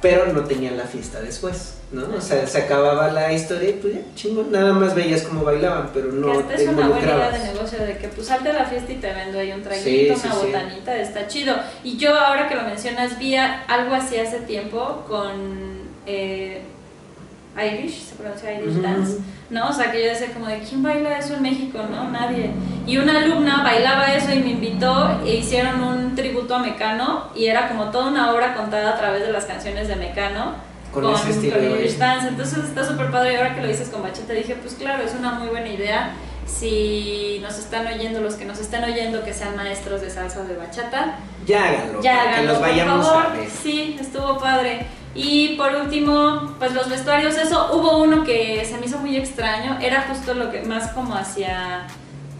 Pero 0.00 0.30
no 0.34 0.42
tenían 0.44 0.76
la 0.76 0.84
fiesta 0.84 1.20
después, 1.22 1.76
¿no? 1.92 2.06
O 2.14 2.20
sea, 2.20 2.46
se 2.46 2.58
acababa 2.58 3.10
la 3.10 3.32
historia 3.32 3.70
y 3.70 3.72
pues 3.74 3.94
ya, 3.94 4.00
chingón, 4.14 4.52
nada 4.52 4.72
más 4.74 4.94
veías 4.94 5.22
cómo 5.22 5.44
bailaban, 5.44 5.90
pero 5.94 6.10
Que 6.10 6.16
no 6.16 6.30
hasta 6.32 6.56
te 6.56 6.62
es 6.62 6.68
una 6.68 6.88
buena 6.88 7.04
idea 7.14 7.30
de 7.30 7.38
negocio 7.52 7.78
de 7.78 7.96
que 7.96 8.08
pues 8.08 8.26
salte 8.26 8.50
a 8.50 8.52
la 8.52 8.64
fiesta 8.66 8.92
y 8.92 8.96
te 8.96 9.12
vendo 9.14 9.38
ahí 9.38 9.52
un 9.52 9.62
traguito, 9.62 9.84
Sí, 9.88 10.06
una 10.10 10.16
sí, 10.18 10.28
sí. 10.40 10.46
botanita, 10.46 10.96
está 10.98 11.26
chido. 11.26 11.54
Y 11.84 11.96
yo 11.96 12.14
ahora 12.18 12.48
que 12.48 12.54
lo 12.54 12.64
mencionas 12.64 13.18
vi 13.18 13.34
algo 13.36 13.94
así 13.94 14.18
hace 14.18 14.40
tiempo 14.40 15.04
con 15.08 15.84
eh, 16.06 16.60
Irish, 17.56 18.04
se 18.06 18.14
pronuncia 18.16 18.52
Irish. 18.58 18.80
Dance, 18.82 19.18
¿no? 19.50 19.68
O 19.68 19.72
sea 19.72 19.92
que 19.92 20.02
yo 20.02 20.08
decía 20.10 20.32
como 20.32 20.46
de 20.46 20.58
¿quién 20.60 20.82
baila 20.82 21.18
eso 21.18 21.34
en 21.34 21.42
México? 21.42 21.78
No, 21.90 22.10
nadie. 22.10 22.50
Y 22.86 22.96
una 22.98 23.18
alumna 23.18 23.62
bailaba 23.62 24.12
eso 24.14 24.32
y 24.32 24.40
me 24.40 24.50
invitó 24.50 25.20
e 25.24 25.36
hicieron 25.36 25.82
un 25.82 26.14
tributo 26.16 26.56
a 26.56 26.58
Mecano 26.58 27.28
y 27.34 27.46
era 27.46 27.68
como 27.68 27.84
toda 27.90 28.08
una 28.08 28.32
obra 28.32 28.54
contada 28.54 28.90
a 28.94 28.98
través 28.98 29.22
de 29.22 29.32
las 29.32 29.44
canciones 29.44 29.86
de 29.88 29.96
Mecano 29.96 30.54
Con 30.92 31.12
ese 31.14 31.30
estilo 31.30 31.56
de 31.58 31.70
Irish. 31.80 31.96
Dance. 31.98 32.28
Entonces 32.28 32.64
está 32.64 32.84
súper 32.84 33.10
padre. 33.10 33.32
Y 33.34 33.36
ahora 33.36 33.54
que 33.54 33.60
lo 33.62 33.68
dices 33.68 33.88
con 33.88 34.02
bachata, 34.02 34.32
dije, 34.32 34.56
pues 34.56 34.74
claro, 34.74 35.02
es 35.04 35.14
una 35.14 35.32
muy 35.32 35.48
buena 35.48 35.68
idea. 35.68 36.10
Si 36.46 37.38
nos 37.42 37.58
están 37.58 37.86
oyendo, 37.86 38.20
los 38.20 38.34
que 38.34 38.44
nos 38.44 38.58
están 38.58 38.84
oyendo, 38.84 39.24
que 39.24 39.32
sean 39.32 39.56
maestros 39.56 40.00
de 40.02 40.10
salsa 40.10 40.40
o 40.40 40.44
de 40.44 40.56
bachata, 40.56 41.16
Ya 41.46 41.64
háganlo, 41.68 42.02
ya 42.02 42.12
para 42.12 42.22
que 42.24 42.28
háganlo, 42.30 42.52
los 42.52 42.60
vayamos 42.60 43.06
por 43.08 43.16
a 43.16 43.22
favor. 43.24 43.38
ver. 43.38 43.48
Sí, 43.50 43.96
estuvo 44.00 44.38
padre. 44.38 44.86
Y 45.14 45.50
por 45.56 45.74
último, 45.76 46.54
pues 46.58 46.74
los 46.74 46.88
vestuarios, 46.88 47.36
eso, 47.36 47.70
hubo 47.72 48.02
uno 48.02 48.24
que 48.24 48.64
se 48.64 48.76
me 48.78 48.86
hizo 48.86 48.98
muy 48.98 49.16
extraño, 49.16 49.78
era 49.80 50.02
justo 50.08 50.34
lo 50.34 50.50
que 50.50 50.62
más 50.62 50.90
como 50.90 51.14
hacia 51.14 51.86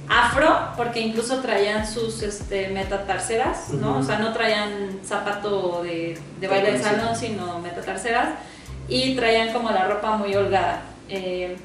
afro, 0.09 0.73
porque 0.76 1.00
incluso 1.00 1.40
traían 1.40 1.87
sus 1.87 2.23
este, 2.23 2.69
metatarseras, 2.69 3.71
¿no? 3.71 3.99
O 3.99 4.02
sea, 4.02 4.19
no 4.19 4.33
traían 4.33 4.99
zapato 5.04 5.83
de, 5.83 6.19
de 6.40 6.49
baile 6.49 6.73
de 6.73 6.83
salón, 6.83 7.14
sino 7.14 7.61
metatarseras, 7.61 8.31
y 8.88 9.14
traían 9.14 9.52
como 9.52 9.71
la 9.71 9.87
ropa 9.87 10.16
muy 10.16 10.35
holgada. 10.35 10.83
Eh, 11.09 11.57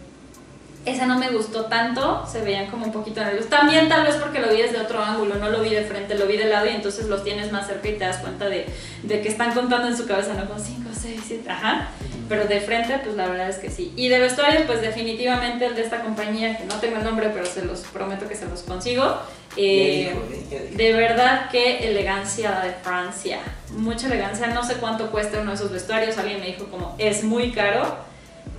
esa 0.86 1.06
no 1.06 1.20
me 1.20 1.30
gustó 1.30 1.66
tanto, 1.66 2.26
se 2.26 2.42
veían 2.42 2.68
como 2.68 2.86
un 2.86 2.92
poquito 2.92 3.22
nerviosos. 3.22 3.50
También 3.50 3.90
tal 3.90 4.06
vez 4.06 4.16
porque 4.16 4.40
lo 4.40 4.50
vi 4.50 4.62
desde 4.62 4.80
otro 4.80 5.02
ángulo, 5.02 5.36
no 5.36 5.50
lo 5.50 5.62
vi 5.62 5.72
de 5.72 5.84
frente, 5.84 6.16
lo 6.18 6.26
vi 6.26 6.38
de 6.38 6.46
lado 6.46 6.68
y 6.68 6.70
entonces 6.70 7.08
los 7.08 7.24
tienes 7.24 7.52
más 7.52 7.68
cerca 7.68 7.90
y 7.90 7.94
te 7.94 8.06
das 8.06 8.18
cuenta 8.18 8.48
de, 8.48 8.66
de 9.04 9.22
que 9.22 9.28
están 9.28 9.54
contando 9.54 9.88
en 9.88 9.98
su 9.98 10.08
cabeza, 10.08 10.34
¿no? 10.34 10.48
Como 10.48 10.60
5, 10.60 10.89
6, 11.02 11.22
7, 11.28 11.50
ajá. 11.50 11.90
Pero 12.28 12.46
de 12.46 12.60
frente, 12.62 13.00
pues 13.04 13.16
la 13.16 13.28
verdad 13.28 13.50
es 13.50 13.58
que 13.58 13.70
sí. 13.70 13.94
Y 13.96 14.10
de 14.10 14.20
vestuarios, 14.20 14.64
pues 14.66 14.82
definitivamente 14.82 15.66
el 15.66 15.76
de 15.76 15.82
esta 15.82 16.02
compañía, 16.02 16.58
que 16.58 16.66
no 16.66 16.76
tengo 16.76 16.98
el 16.98 17.04
nombre, 17.04 17.30
pero 17.34 17.46
se 17.46 17.66
los 17.66 17.82
prometo 17.82 18.28
que 18.28 18.36
se 18.36 18.46
los 18.46 18.62
consigo. 18.62 19.18
Eh, 19.56 20.14
dijo, 20.14 20.78
de 20.78 20.94
verdad, 20.94 21.50
qué 21.52 21.90
elegancia 21.90 22.62
de 22.62 22.72
Francia. 22.84 23.40
Mucha 23.72 24.08
elegancia. 24.08 24.48
No 24.48 24.64
sé 24.64 24.76
cuánto 24.76 25.10
cuesta 25.12 25.40
uno 25.40 25.52
de 25.52 25.56
esos 25.56 25.72
vestuarios. 25.72 26.18
Alguien 26.18 26.40
me 26.40 26.48
dijo 26.48 26.66
como 26.66 26.96
es 26.98 27.24
muy 27.24 27.52
caro. 27.52 28.10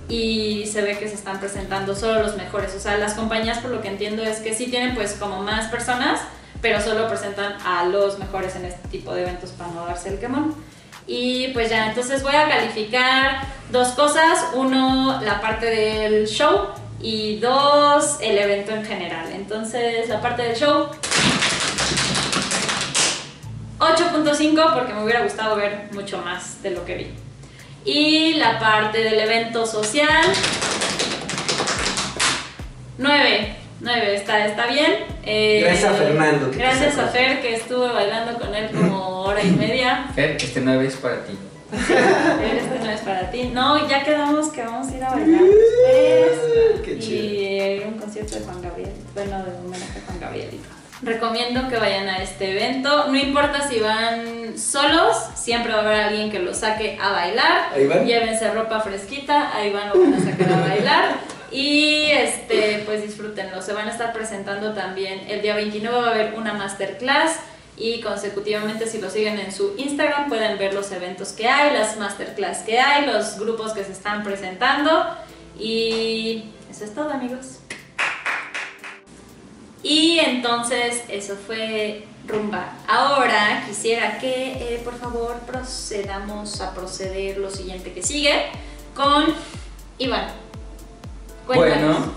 Y 0.09 0.65
se 0.65 0.81
ve 0.81 0.97
que 0.97 1.07
se 1.07 1.15
están 1.15 1.39
presentando 1.39 1.95
solo 1.95 2.21
los 2.21 2.35
mejores. 2.35 2.75
O 2.75 2.79
sea, 2.79 2.97
las 2.97 3.13
compañías, 3.13 3.59
por 3.59 3.71
lo 3.71 3.81
que 3.81 3.87
entiendo, 3.87 4.23
es 4.23 4.39
que 4.39 4.53
sí 4.53 4.67
tienen 4.67 4.93
pues 4.93 5.13
como 5.13 5.41
más 5.41 5.67
personas, 5.67 6.19
pero 6.61 6.81
solo 6.81 7.07
presentan 7.07 7.53
a 7.65 7.85
los 7.85 8.19
mejores 8.19 8.57
en 8.57 8.65
este 8.65 8.85
tipo 8.89 9.13
de 9.13 9.21
eventos 9.21 9.51
para 9.51 9.71
no 9.71 9.85
darse 9.85 10.09
el 10.09 10.19
quemón. 10.19 10.55
Y 11.07 11.49
pues 11.49 11.69
ya, 11.69 11.87
entonces 11.87 12.23
voy 12.23 12.35
a 12.35 12.47
calificar 12.47 13.41
dos 13.71 13.89
cosas. 13.89 14.47
Uno, 14.53 15.19
la 15.21 15.41
parte 15.41 15.65
del 15.65 16.27
show. 16.27 16.67
Y 17.01 17.37
dos, 17.37 18.17
el 18.21 18.37
evento 18.37 18.71
en 18.71 18.85
general. 18.85 19.25
Entonces, 19.33 20.07
la 20.07 20.21
parte 20.21 20.43
del 20.43 20.55
show, 20.55 20.87
8.5 23.79 24.73
porque 24.75 24.93
me 24.93 25.03
hubiera 25.03 25.23
gustado 25.23 25.55
ver 25.55 25.89
mucho 25.93 26.19
más 26.19 26.61
de 26.61 26.69
lo 26.69 26.85
que 26.85 26.95
vi. 26.95 27.07
Y 27.83 28.33
la 28.35 28.59
parte 28.59 28.99
del 28.99 29.19
evento 29.19 29.65
social, 29.65 30.23
9. 32.99 33.60
9, 33.81 34.15
está, 34.15 34.45
está 34.45 34.67
bien. 34.67 34.91
Eh, 35.23 35.61
Gracias 35.63 35.91
a 35.91 35.93
Fernando, 35.95 36.51
Gracias 36.55 36.97
a 36.97 37.07
Fer 37.07 37.41
que 37.41 37.55
estuve 37.55 37.91
bailando 37.91 38.37
con 38.39 38.53
él 38.53 38.69
como 38.71 39.21
hora 39.23 39.41
y 39.43 39.51
media. 39.51 40.05
Fer, 40.15 40.37
este 40.39 40.61
9 40.61 40.85
es 40.87 40.95
para 40.97 41.23
ti. 41.23 41.33
Fer, 41.71 41.97
este 42.57 42.79
no 42.85 42.91
es 42.91 43.01
para 43.01 43.31
ti. 43.31 43.43
No, 43.53 43.87
ya 43.89 44.03
quedamos 44.03 44.49
que 44.49 44.61
vamos 44.63 44.87
a 44.89 44.95
ir 44.97 45.03
a 45.03 45.09
bailar 45.11 45.41
después. 45.41 46.81
Qué 46.85 46.91
y 46.93 46.99
chido. 46.99 47.23
eh, 47.23 47.85
un 47.87 47.97
concierto 47.99 48.35
de 48.35 48.41
Juan 48.45 48.61
Gabriel. 48.61 48.91
Bueno, 49.15 49.43
de 49.43 49.51
homenaje 49.57 49.99
a 49.99 50.05
Juan 50.05 50.19
Gabriel. 50.19 50.49
y 50.53 50.57
todo. 50.57 50.81
Recomiendo 51.03 51.67
que 51.67 51.77
vayan 51.77 52.07
a 52.09 52.21
este 52.21 52.51
evento. 52.51 53.07
No 53.07 53.17
importa 53.17 53.67
si 53.67 53.79
van 53.79 54.55
solos, 54.55 55.17
siempre 55.33 55.71
va 55.73 55.79
a 55.79 55.81
haber 55.81 55.99
alguien 56.01 56.29
que 56.29 56.37
los 56.37 56.57
saque 56.57 56.99
a 57.01 57.09
bailar. 57.11 57.69
Ahí 57.73 57.87
van. 57.87 58.05
Llévense 58.05 58.51
ropa 58.51 58.79
fresquita, 58.81 59.55
ahí 59.55 59.71
van, 59.73 59.89
lo 59.89 59.99
van 59.99 60.13
a 60.13 60.19
sacar 60.19 60.53
a 60.53 60.59
bailar. 60.67 61.05
Y 61.51 62.05
este, 62.11 62.83
pues 62.85 63.03
disfrútenlo. 63.03 63.61
Se 63.61 63.73
van 63.73 63.87
a 63.87 63.91
estar 63.91 64.13
presentando 64.13 64.73
también. 64.73 65.29
El 65.29 65.41
día 65.41 65.55
29 65.55 65.97
va 65.97 66.07
a 66.07 66.11
haber 66.11 66.33
una 66.35 66.53
masterclass. 66.53 67.37
Y 67.77 67.99
consecutivamente, 68.01 68.87
si 68.87 69.01
lo 69.01 69.09
siguen 69.09 69.39
en 69.39 69.51
su 69.51 69.73
Instagram, 69.77 70.29
pueden 70.29 70.57
ver 70.57 70.73
los 70.73 70.91
eventos 70.91 71.29
que 71.29 71.47
hay, 71.47 71.73
las 71.73 71.97
masterclass 71.97 72.59
que 72.59 72.79
hay, 72.79 73.05
los 73.07 73.39
grupos 73.39 73.73
que 73.73 73.83
se 73.83 73.91
están 73.91 74.23
presentando. 74.23 75.07
Y 75.59 76.45
eso 76.69 76.85
es 76.85 76.93
todo, 76.93 77.09
amigos. 77.09 77.59
Y 79.83 80.19
entonces 80.19 81.03
eso 81.09 81.35
fue 81.35 82.05
rumba. 82.27 82.73
Ahora 82.87 83.63
quisiera 83.67 84.19
que 84.19 84.75
eh, 84.75 84.81
por 84.83 84.97
favor 84.97 85.39
procedamos 85.39 86.61
a 86.61 86.73
proceder 86.73 87.37
lo 87.37 87.49
siguiente 87.49 87.91
que 87.93 88.03
sigue 88.03 88.45
con 88.93 89.33
Iván. 89.97 90.50
Cuéntanos. 91.57 91.97
Bueno, 91.97 92.11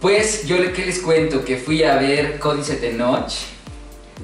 pues 0.00 0.46
yo 0.46 0.58
le- 0.58 0.72
que 0.72 0.84
les 0.86 0.98
cuento 1.00 1.44
que 1.44 1.56
fui 1.56 1.82
a 1.82 1.96
ver 1.96 2.38
Códice 2.38 2.76
de 2.76 2.92
Noche 2.92 3.38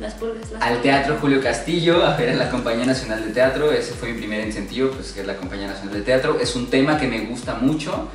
las 0.00 0.14
pulgas, 0.14 0.50
las 0.52 0.62
al. 0.62 0.80
Teatro 0.82 1.18
Julio 1.20 1.42
Castillo, 1.42 2.04
a 2.06 2.16
ver 2.16 2.30
a 2.30 2.34
la 2.34 2.50
Compañía 2.50 2.86
Nacional 2.86 3.24
de 3.24 3.32
Teatro. 3.32 3.70
Ese 3.72 3.92
fue 3.92 4.12
mi 4.12 4.18
primer 4.18 4.46
incentivo, 4.46 4.90
pues 4.90 5.12
que 5.12 5.20
es 5.20 5.26
la 5.26 5.36
Compañía 5.36 5.66
Nacional 5.68 5.94
de 5.94 6.02
Teatro. 6.02 6.38
Es 6.40 6.54
un 6.56 6.68
tema 6.70 6.98
que 6.98 7.06
me 7.06 7.20
gusta 7.26 7.54
mucho. 7.54 8.08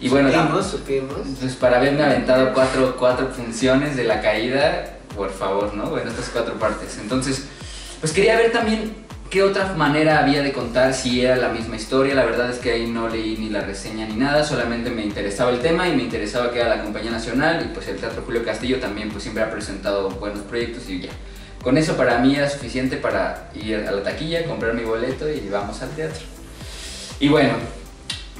Y 0.00 0.08
bueno, 0.08 0.30
supimos, 0.30 0.66
supimos. 0.66 1.16
pues 1.40 1.54
para 1.56 1.78
haberme 1.78 2.04
aventado 2.04 2.52
cuatro, 2.54 2.94
cuatro 2.96 3.28
funciones 3.34 3.96
de 3.96 4.04
la 4.04 4.20
caída, 4.20 4.96
por 5.16 5.30
favor, 5.32 5.74
¿no? 5.74 5.86
Bueno, 5.90 6.10
estas 6.10 6.28
cuatro 6.28 6.54
partes. 6.54 6.98
Entonces, 7.00 7.44
pues 8.00 8.12
quería 8.12 8.36
ver 8.36 8.52
también 8.52 8.94
qué 9.30 9.42
otra 9.42 9.74
manera 9.74 10.20
había 10.20 10.42
de 10.42 10.52
contar 10.52 10.94
si 10.94 11.24
era 11.24 11.36
la 11.36 11.48
misma 11.48 11.76
historia. 11.76 12.14
La 12.14 12.24
verdad 12.24 12.50
es 12.50 12.58
que 12.58 12.72
ahí 12.72 12.86
no 12.86 13.08
leí 13.08 13.36
ni 13.36 13.50
la 13.50 13.60
reseña 13.60 14.06
ni 14.06 14.14
nada, 14.14 14.44
solamente 14.44 14.90
me 14.90 15.02
interesaba 15.02 15.50
el 15.50 15.60
tema 15.60 15.88
y 15.88 15.94
me 15.94 16.02
interesaba 16.02 16.50
que 16.50 16.60
era 16.60 16.76
la 16.76 16.82
compañía 16.82 17.10
nacional 17.10 17.64
y 17.64 17.74
pues 17.74 17.88
el 17.88 17.96
Teatro 17.96 18.22
Julio 18.24 18.44
Castillo 18.44 18.78
también 18.78 19.10
pues 19.10 19.22
siempre 19.22 19.42
ha 19.42 19.50
presentado 19.50 20.10
buenos 20.10 20.40
proyectos 20.40 20.88
y 20.88 21.00
ya. 21.00 21.10
Con 21.62 21.76
eso 21.76 21.96
para 21.96 22.18
mí 22.18 22.36
era 22.36 22.48
suficiente 22.48 22.96
para 22.96 23.50
ir 23.54 23.84
a 23.88 23.92
la 23.92 24.02
taquilla, 24.02 24.44
comprar 24.44 24.74
mi 24.74 24.84
boleto 24.84 25.28
y 25.28 25.48
vamos 25.50 25.82
al 25.82 25.90
teatro. 25.90 26.24
Y 27.20 27.28
bueno, 27.28 27.54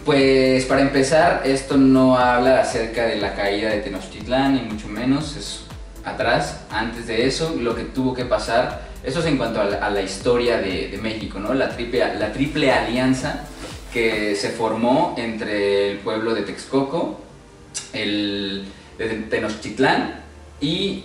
pues 0.05 0.65
para 0.67 0.81
empezar, 0.81 1.43
esto 1.45 1.77
no 1.77 2.17
habla 2.17 2.61
acerca 2.61 3.07
de 3.07 3.17
la 3.17 3.35
caída 3.35 3.71
de 3.71 3.81
Tenochtitlán, 3.81 4.55
ni 4.55 4.63
mucho 4.63 4.89
menos, 4.89 5.37
es 5.37 5.65
atrás, 6.05 6.61
antes 6.71 7.07
de 7.09 7.27
eso, 7.27 7.57
lo 7.61 7.75
que 7.75 7.83
tuvo 7.83 8.15
que 8.15 8.25
pasar, 8.25 8.88
eso 9.05 9.21
es 9.21 9.27
en 9.27 9.37
cuanto 9.37 9.61
a 9.61 9.65
la, 9.65 9.77
a 9.79 9.91
la 9.91 10.03
historia 10.03 10.59
de, 10.59 10.89
de 10.89 10.99
México, 10.99 11.39
¿no? 11.39 11.55
La 11.55 11.69
triple, 11.71 12.19
la 12.19 12.33
triple 12.33 12.73
alianza 12.73 13.45
que 13.93 14.35
se 14.35 14.51
formó 14.51 15.15
entre 15.17 15.93
el 15.93 15.99
pueblo 15.99 16.35
de 16.35 16.43
Texcoco, 16.43 17.21
el 17.93 18.65
de 18.99 19.09
Tenochtitlán 19.09 20.21
y 20.61 21.05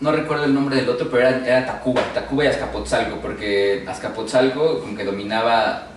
no 0.00 0.12
recuerdo 0.12 0.44
el 0.44 0.54
nombre 0.54 0.76
del 0.76 0.88
otro, 0.88 1.08
pero 1.10 1.28
era, 1.28 1.46
era 1.46 1.66
Tacuba, 1.66 2.02
Tacuba 2.12 2.44
y 2.44 2.48
Azcapotzalco, 2.48 3.16
porque 3.16 3.84
Azcapotzalco 3.86 4.80
como 4.80 4.96
que 4.96 5.04
dominaba 5.04 5.88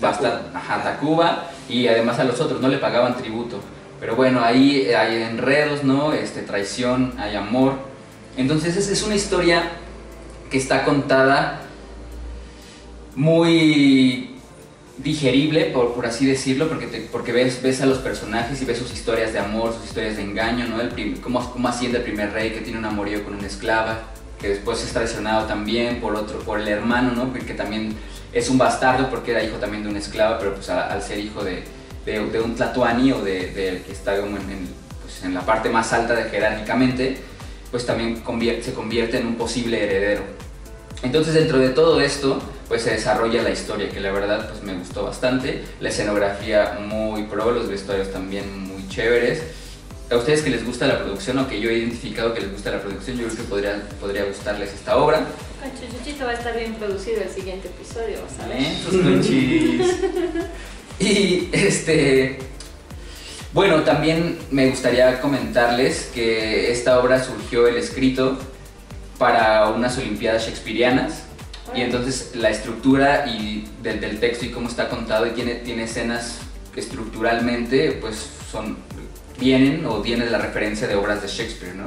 bastante, 0.00 0.56
ajá, 0.56 0.82
Tacuba 0.82 1.50
y 1.68 1.86
además 1.86 2.18
a 2.18 2.24
los 2.24 2.40
otros 2.40 2.60
no 2.60 2.68
le 2.68 2.78
pagaban 2.78 3.16
tributo. 3.16 3.60
Pero 4.00 4.16
bueno, 4.16 4.42
ahí 4.44 4.90
hay 4.92 5.22
enredos, 5.22 5.84
¿no? 5.84 6.12
Este, 6.12 6.42
traición, 6.42 7.14
hay 7.18 7.36
amor. 7.36 7.74
Entonces 8.36 8.76
es, 8.76 8.88
es 8.88 9.02
una 9.02 9.14
historia 9.14 9.62
que 10.54 10.58
está 10.58 10.84
contada 10.84 11.62
muy 13.16 14.36
digerible, 14.98 15.64
por, 15.64 16.06
así 16.06 16.26
decirlo, 16.26 16.68
porque, 16.68 17.08
porque 17.10 17.32
ves, 17.32 17.60
ves 17.60 17.80
a 17.80 17.86
los 17.86 17.98
personajes 17.98 18.62
y 18.62 18.64
ves 18.64 18.78
sus 18.78 18.92
historias 18.92 19.32
de 19.32 19.40
amor, 19.40 19.72
sus 19.72 19.86
historias 19.86 20.16
de 20.16 20.22
engaño, 20.22 20.68
¿no? 20.68 20.80
El 20.80 21.20
cómo, 21.20 21.50
cómo 21.50 21.66
asciende 21.66 21.98
el 21.98 22.04
primer 22.04 22.32
rey 22.32 22.52
que 22.52 22.60
tiene 22.60 22.78
un 22.78 22.84
amorío 22.84 23.24
con 23.24 23.34
una 23.34 23.48
esclava, 23.48 24.02
que 24.40 24.50
después 24.50 24.80
es 24.84 24.92
traicionado 24.92 25.48
también 25.48 26.00
por 26.00 26.14
otro, 26.14 26.38
por 26.38 26.60
el 26.60 26.68
hermano, 26.68 27.10
¿no? 27.10 27.32
Que 27.32 27.54
también 27.54 27.96
es 28.32 28.48
un 28.48 28.56
bastardo 28.56 29.10
porque 29.10 29.32
era 29.32 29.42
hijo 29.42 29.56
también 29.56 29.82
de 29.82 29.88
una 29.88 29.98
esclava, 29.98 30.38
pero 30.38 30.54
pues 30.54 30.70
al 30.70 31.02
ser 31.02 31.18
hijo 31.18 31.42
de, 31.42 31.64
de, 32.06 32.40
un 32.40 32.54
tlatoani 32.54 33.10
o 33.10 33.22
de, 33.24 33.82
que 33.84 33.90
está 33.90 34.20
como 34.20 34.36
en, 34.36 34.48
en, 34.48 34.68
pues, 35.02 35.32
la 35.32 35.40
parte 35.40 35.68
más 35.68 35.92
alta 35.92 36.14
jerárquicamente, 36.30 37.16
pues 37.72 37.86
también 37.86 38.22
se 38.62 38.72
convierte 38.72 39.18
en 39.18 39.26
un 39.26 39.34
posible 39.34 39.82
heredero. 39.82 40.43
Entonces 41.04 41.34
dentro 41.34 41.58
de 41.58 41.68
todo 41.68 42.00
esto 42.00 42.40
pues 42.66 42.82
se 42.82 42.92
desarrolla 42.92 43.42
la 43.42 43.50
historia 43.50 43.90
que 43.90 44.00
la 44.00 44.10
verdad 44.10 44.48
pues 44.48 44.62
me 44.62 44.74
gustó 44.74 45.04
bastante, 45.04 45.62
la 45.80 45.90
escenografía 45.90 46.78
muy 46.80 47.24
pro, 47.24 47.50
los 47.50 47.68
vestuarios 47.68 48.10
también 48.10 48.66
muy 48.66 48.88
chéveres. 48.88 49.42
A 50.10 50.16
ustedes 50.16 50.42
que 50.42 50.50
les 50.50 50.64
gusta 50.64 50.86
la 50.86 50.98
producción 50.98 51.38
o 51.38 51.48
que 51.48 51.60
yo 51.60 51.70
he 51.70 51.74
identificado 51.74 52.32
que 52.32 52.40
les 52.40 52.52
gusta 52.52 52.70
la 52.70 52.80
producción, 52.80 53.18
yo 53.18 53.26
creo 53.26 53.36
que 53.36 53.42
podría, 53.44 53.82
podría 54.00 54.24
gustarles 54.24 54.72
esta 54.72 54.96
obra. 54.96 55.26
Con 55.60 55.70
Chuchuchito 55.72 56.24
va 56.24 56.30
a 56.30 56.34
estar 56.34 56.56
bien 56.56 56.74
producido 56.74 57.22
el 57.22 57.30
siguiente 57.30 57.68
episodio, 57.68 58.18
ver. 58.48 58.62
¿Eh? 58.62 58.76
Conchis. 58.90 59.96
Y 61.00 61.48
este. 61.52 62.38
Bueno, 63.52 63.82
también 63.82 64.38
me 64.52 64.68
gustaría 64.68 65.20
comentarles 65.20 66.10
que 66.14 66.70
esta 66.70 67.00
obra 67.00 67.22
surgió 67.22 67.66
el 67.66 67.76
escrito 67.76 68.38
para 69.18 69.68
unas 69.68 69.96
Olimpiadas 69.98 70.44
Shakespeareanas. 70.44 71.22
Y 71.74 71.80
entonces 71.80 72.32
la 72.34 72.50
estructura 72.50 73.26
y 73.26 73.68
del, 73.82 74.00
del 74.00 74.20
texto 74.20 74.44
y 74.44 74.50
cómo 74.50 74.68
está 74.68 74.88
contado 74.88 75.26
y 75.26 75.30
tiene, 75.30 75.54
tiene 75.56 75.84
escenas 75.84 76.38
que 76.72 76.80
estructuralmente 76.80 77.92
pues 78.00 78.28
son, 78.50 78.76
vienen 79.38 79.84
o 79.86 80.00
viene 80.02 80.24
de 80.24 80.30
la 80.30 80.38
referencia 80.38 80.86
de 80.86 80.94
obras 80.94 81.22
de 81.22 81.28
Shakespeare, 81.28 81.74
¿no? 81.74 81.86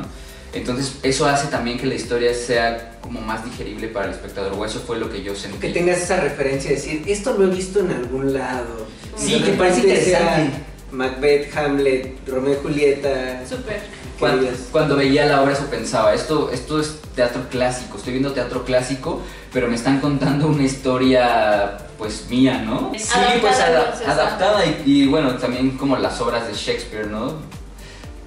Entonces 0.53 0.97
eso 1.03 1.25
hace 1.27 1.47
también 1.47 1.77
que 1.77 1.85
la 1.85 1.95
historia 1.95 2.33
sea 2.33 2.97
como 3.01 3.21
más 3.21 3.45
digerible 3.45 3.87
para 3.87 4.07
el 4.07 4.13
espectador, 4.13 4.53
o 4.53 4.65
eso 4.65 4.79
fue 4.79 4.97
lo 4.97 5.09
que 5.09 5.21
yo 5.21 5.35
sentí. 5.35 5.59
Que 5.59 5.69
tengas 5.69 5.97
esa 5.99 6.19
referencia 6.19 6.69
de 6.71 6.77
decir, 6.77 7.03
esto 7.07 7.37
lo 7.37 7.45
he 7.45 7.55
visto 7.55 7.79
en 7.79 7.91
algún 7.91 8.33
lado. 8.33 8.87
Sí, 9.15 9.41
que 9.41 9.51
parece 9.53 9.81
repente 9.81 10.05
sea 10.05 10.19
interesante. 10.19 10.63
Macbeth, 10.91 11.57
Hamlet, 11.57 12.27
Romeo 12.27 12.53
y 12.53 12.57
Julieta. 12.57 13.43
Súper. 13.47 13.81
Cuando, 14.19 14.47
cuando 14.71 14.95
veía 14.95 15.25
la 15.25 15.41
obra 15.41 15.53
eso 15.53 15.65
pensaba, 15.65 16.13
esto, 16.13 16.49
esto 16.51 16.79
es 16.79 16.99
teatro 17.15 17.43
clásico, 17.49 17.97
estoy 17.97 18.13
viendo 18.13 18.31
teatro 18.33 18.63
clásico, 18.63 19.21
pero 19.53 19.67
me 19.67 19.75
están 19.75 19.99
contando 19.99 20.47
una 20.47 20.63
historia 20.63 21.77
pues 21.97 22.27
mía, 22.29 22.59
¿no? 22.59 22.91
Sí, 22.95 23.07
adaptada, 23.13 23.41
pues 23.41 23.59
entonces, 23.59 24.07
adaptada 24.07 24.65
y, 24.65 24.83
y, 24.85 25.07
bueno, 25.07 25.35
también 25.35 25.77
como 25.77 25.97
las 25.97 26.19
obras 26.21 26.47
de 26.47 26.53
Shakespeare, 26.53 27.07
¿no? 27.07 27.35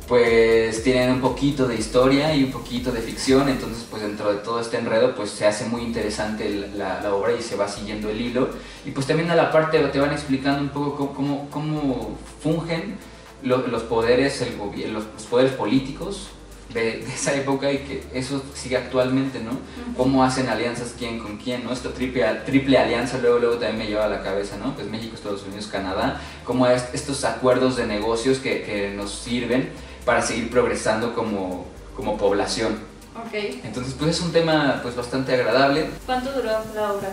Pues 0.09 0.83
tienen 0.83 1.13
un 1.13 1.21
poquito 1.21 1.69
de 1.69 1.77
historia 1.77 2.35
y 2.35 2.43
un 2.43 2.51
poquito 2.51 2.91
de 2.91 3.01
ficción, 3.01 3.49
entonces 3.49 3.87
pues 3.89 4.03
dentro 4.03 4.33
de 4.33 4.39
todo 4.39 4.61
este 4.61 4.77
enredo 4.77 5.15
pues 5.15 5.31
se 5.31 5.47
hace 5.47 5.67
muy 5.67 5.83
interesante 5.83 6.69
la, 6.75 7.01
la 7.01 7.15
obra 7.15 7.33
y 7.33 7.41
se 7.41 7.55
va 7.55 7.69
siguiendo 7.69 8.11
el 8.11 8.21
hilo. 8.21 8.49
Y 8.85 8.91
pues 8.91 9.07
también 9.07 9.31
a 9.31 9.37
la 9.37 9.53
parte 9.53 9.79
te 9.79 10.01
van 10.01 10.13
explicando 10.13 10.63
un 10.63 10.71
poco 10.71 11.15
cómo, 11.15 11.49
cómo 11.49 12.19
fungen 12.43 12.99
lo- 13.43 13.67
los 13.67 13.83
poderes, 13.85 14.41
el 14.43 14.57
los, 14.93 15.05
los 15.15 15.23
poderes 15.29 15.53
políticos 15.53 16.29
de, 16.75 16.99
de 16.99 17.13
esa 17.15 17.35
época 17.35 17.73
y 17.73 17.79
que 17.79 18.05
eso 18.15 18.43
sigue 18.55 18.77
actualmente, 18.77 19.41
¿no? 19.41 19.51
Cómo 19.97 20.23
hacen 20.23 20.49
alianzas 20.49 20.95
quién 20.97 21.19
con 21.19 21.37
quién, 21.37 21.65
¿no? 21.65 21.73
Esta 21.73 21.91
triple, 21.91 22.25
triple 22.47 22.79
alianza 22.79 23.19
luego, 23.19 23.39
luego 23.41 23.55
también 23.57 23.79
me 23.79 23.87
lleva 23.87 24.05
a 24.05 24.09
la 24.09 24.23
cabeza, 24.23 24.57
¿no? 24.57 24.75
Pues 24.75 24.87
México, 24.89 25.15
Estados 25.17 25.43
Unidos, 25.45 25.67
Canadá, 25.67 26.21
cómo 26.45 26.67
es- 26.69 26.89
estos 26.93 27.25
acuerdos 27.25 27.77
de 27.77 27.87
negocios 27.87 28.39
que, 28.39 28.63
que 28.63 28.91
nos 28.97 29.11
sirven 29.11 29.71
para 30.05 30.23
seguir 30.23 30.49
progresando 30.51 31.13
como, 31.15 31.67
como 31.97 32.17
población. 32.17 32.79
Ok. 33.17 33.35
Entonces, 33.65 33.95
pues 33.99 34.17
es 34.17 34.23
un 34.23 34.33
tema 34.33 34.79
pues 34.83 34.95
bastante 34.95 35.35
agradable. 35.35 35.91
¿Cuánto 36.07 36.31
duró 36.33 36.45
la 36.75 36.93
obra? 36.93 37.11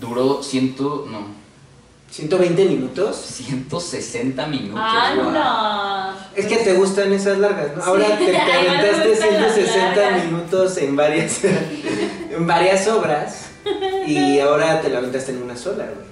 Duró 0.00 0.42
ciento, 0.42 1.06
no, 1.10 1.26
120 2.10 2.64
minutos. 2.66 3.16
160 3.16 4.46
minutos. 4.46 4.80
¡Anda! 4.82 6.30
Es 6.34 6.46
que 6.46 6.56
te 6.58 6.72
gustan 6.74 7.12
esas 7.12 7.38
largas, 7.38 7.76
¿no? 7.76 7.82
Ahora 7.84 8.06
Sí, 8.18 8.24
te, 8.26 8.32
te 8.32 8.32
me 8.32 8.38
aventaste 8.42 9.08
gustan 9.08 9.42
las 9.42 9.54
160 9.54 9.96
largas. 9.96 10.24
minutos 10.24 10.76
en 10.78 10.96
varias, 10.96 11.40
en 12.30 12.46
varias 12.46 12.88
obras 12.88 13.46
y 14.06 14.38
ahora 14.40 14.80
te 14.80 14.88
la 14.88 14.98
aventaste 14.98 15.32
en 15.32 15.42
una 15.42 15.56
sola, 15.56 15.84
güey. 15.84 16.06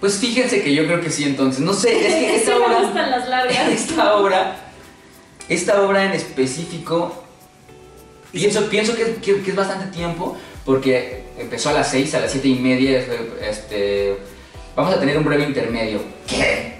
Pues 0.00 0.14
fíjense 0.18 0.62
que 0.62 0.74
yo 0.74 0.84
creo 0.86 1.00
que 1.00 1.10
sí, 1.10 1.24
entonces. 1.24 1.60
No 1.60 1.72
sé, 1.74 2.06
es 2.06 2.14
que 2.14 2.28
Sí 2.28 2.34
esta 2.36 2.58
me 2.58 2.64
obra. 2.66 2.80
gustan 2.82 3.10
las 3.10 3.28
largas. 3.28 3.68
Esta 3.68 4.16
obra. 4.16 4.56
Esta 5.48 5.82
obra 5.82 6.04
en 6.04 6.12
específico. 6.12 7.24
Pienso, 8.30 8.66
pienso 8.68 8.94
que, 8.94 9.14
que- 9.16 9.42
que 9.42 9.50
es 9.50 9.56
bastante 9.56 9.86
tiempo. 9.96 10.36
Porque 10.64 11.24
empezó 11.38 11.70
a 11.70 11.72
las 11.72 11.90
6, 11.90 12.14
a 12.14 12.20
las 12.20 12.30
7 12.30 12.46
y 12.46 12.54
media. 12.56 13.02
fue, 13.06 13.48
Este, 13.48 14.18
vamos 14.78 14.94
a 14.94 15.00
tener 15.00 15.18
un 15.18 15.24
breve 15.24 15.44
intermedio. 15.44 16.00
¿Qué? 16.26 16.74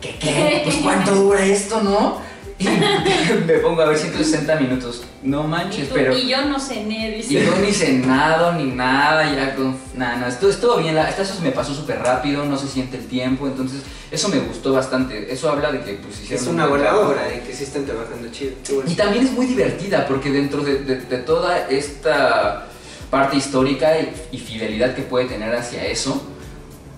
¿Qué 0.00 0.16
qué? 0.18 0.60
Pues 0.64 0.76
cuánto 0.76 1.14
dura 1.14 1.44
esto, 1.44 1.80
¿no? 1.82 2.20
Y 2.58 2.64
me 3.46 3.54
pongo 3.58 3.82
a 3.82 3.86
ver 3.86 3.98
160 3.98 4.56
minutos. 4.56 5.02
No 5.22 5.44
Y, 5.44 5.48
manches, 5.48 5.88
tú- 5.88 5.94
pero. 5.94 6.16
y 6.16 6.28
yo 6.28 6.42
no 6.44 6.58
cené, 6.60 7.16
Y 7.18 7.22
dice. 7.22 7.44
no 7.44 7.56
ni 7.56 7.72
cenado 7.72 8.52
ni 8.52 8.64
nada, 8.64 9.32
ya 9.34 9.54
con. 9.54 9.76
Nada, 9.94 10.16
nada, 10.16 10.28
estuvo, 10.28 10.50
estuvo 10.50 10.76
bien. 10.76 10.94
La, 10.94 11.08
esta 11.08 11.22
eso 11.22 11.34
se 11.34 11.42
me 11.42 11.50
pasó 11.52 11.74
súper 11.74 11.98
rápido, 12.00 12.44
no 12.44 12.56
se 12.56 12.68
siente 12.68 12.96
el 12.98 13.06
tiempo, 13.06 13.46
entonces 13.46 13.82
eso 14.10 14.28
me 14.28 14.38
gustó 14.40 14.72
bastante. 14.72 15.32
Eso 15.32 15.50
habla 15.50 15.72
de 15.72 15.80
que 15.82 15.92
pues 15.94 16.20
hicieron. 16.20 16.42
Es 16.42 16.48
un 16.48 16.54
una 16.54 16.66
buen 16.66 16.80
buena 16.82 16.90
trabajo. 16.94 17.12
obra 17.12 17.34
y 17.34 17.40
que 17.46 17.52
sí 17.54 17.64
están 17.64 17.84
trabajando 17.84 18.28
chido. 18.30 18.52
Y 18.86 18.94
también 18.94 19.24
es 19.26 19.32
muy 19.32 19.46
divertida 19.46 20.06
porque 20.06 20.30
dentro 20.30 20.62
de, 20.62 20.80
de- 20.84 21.00
de 21.00 21.18
toda 21.18 21.68
esta 21.68 22.66
parte 23.10 23.36
histórica 23.36 23.98
y, 23.98 24.10
y 24.32 24.38
fidelidad 24.38 24.94
que 24.94 25.02
puede 25.02 25.26
tener 25.26 25.54
hacia 25.54 25.84
eso, 25.84 26.31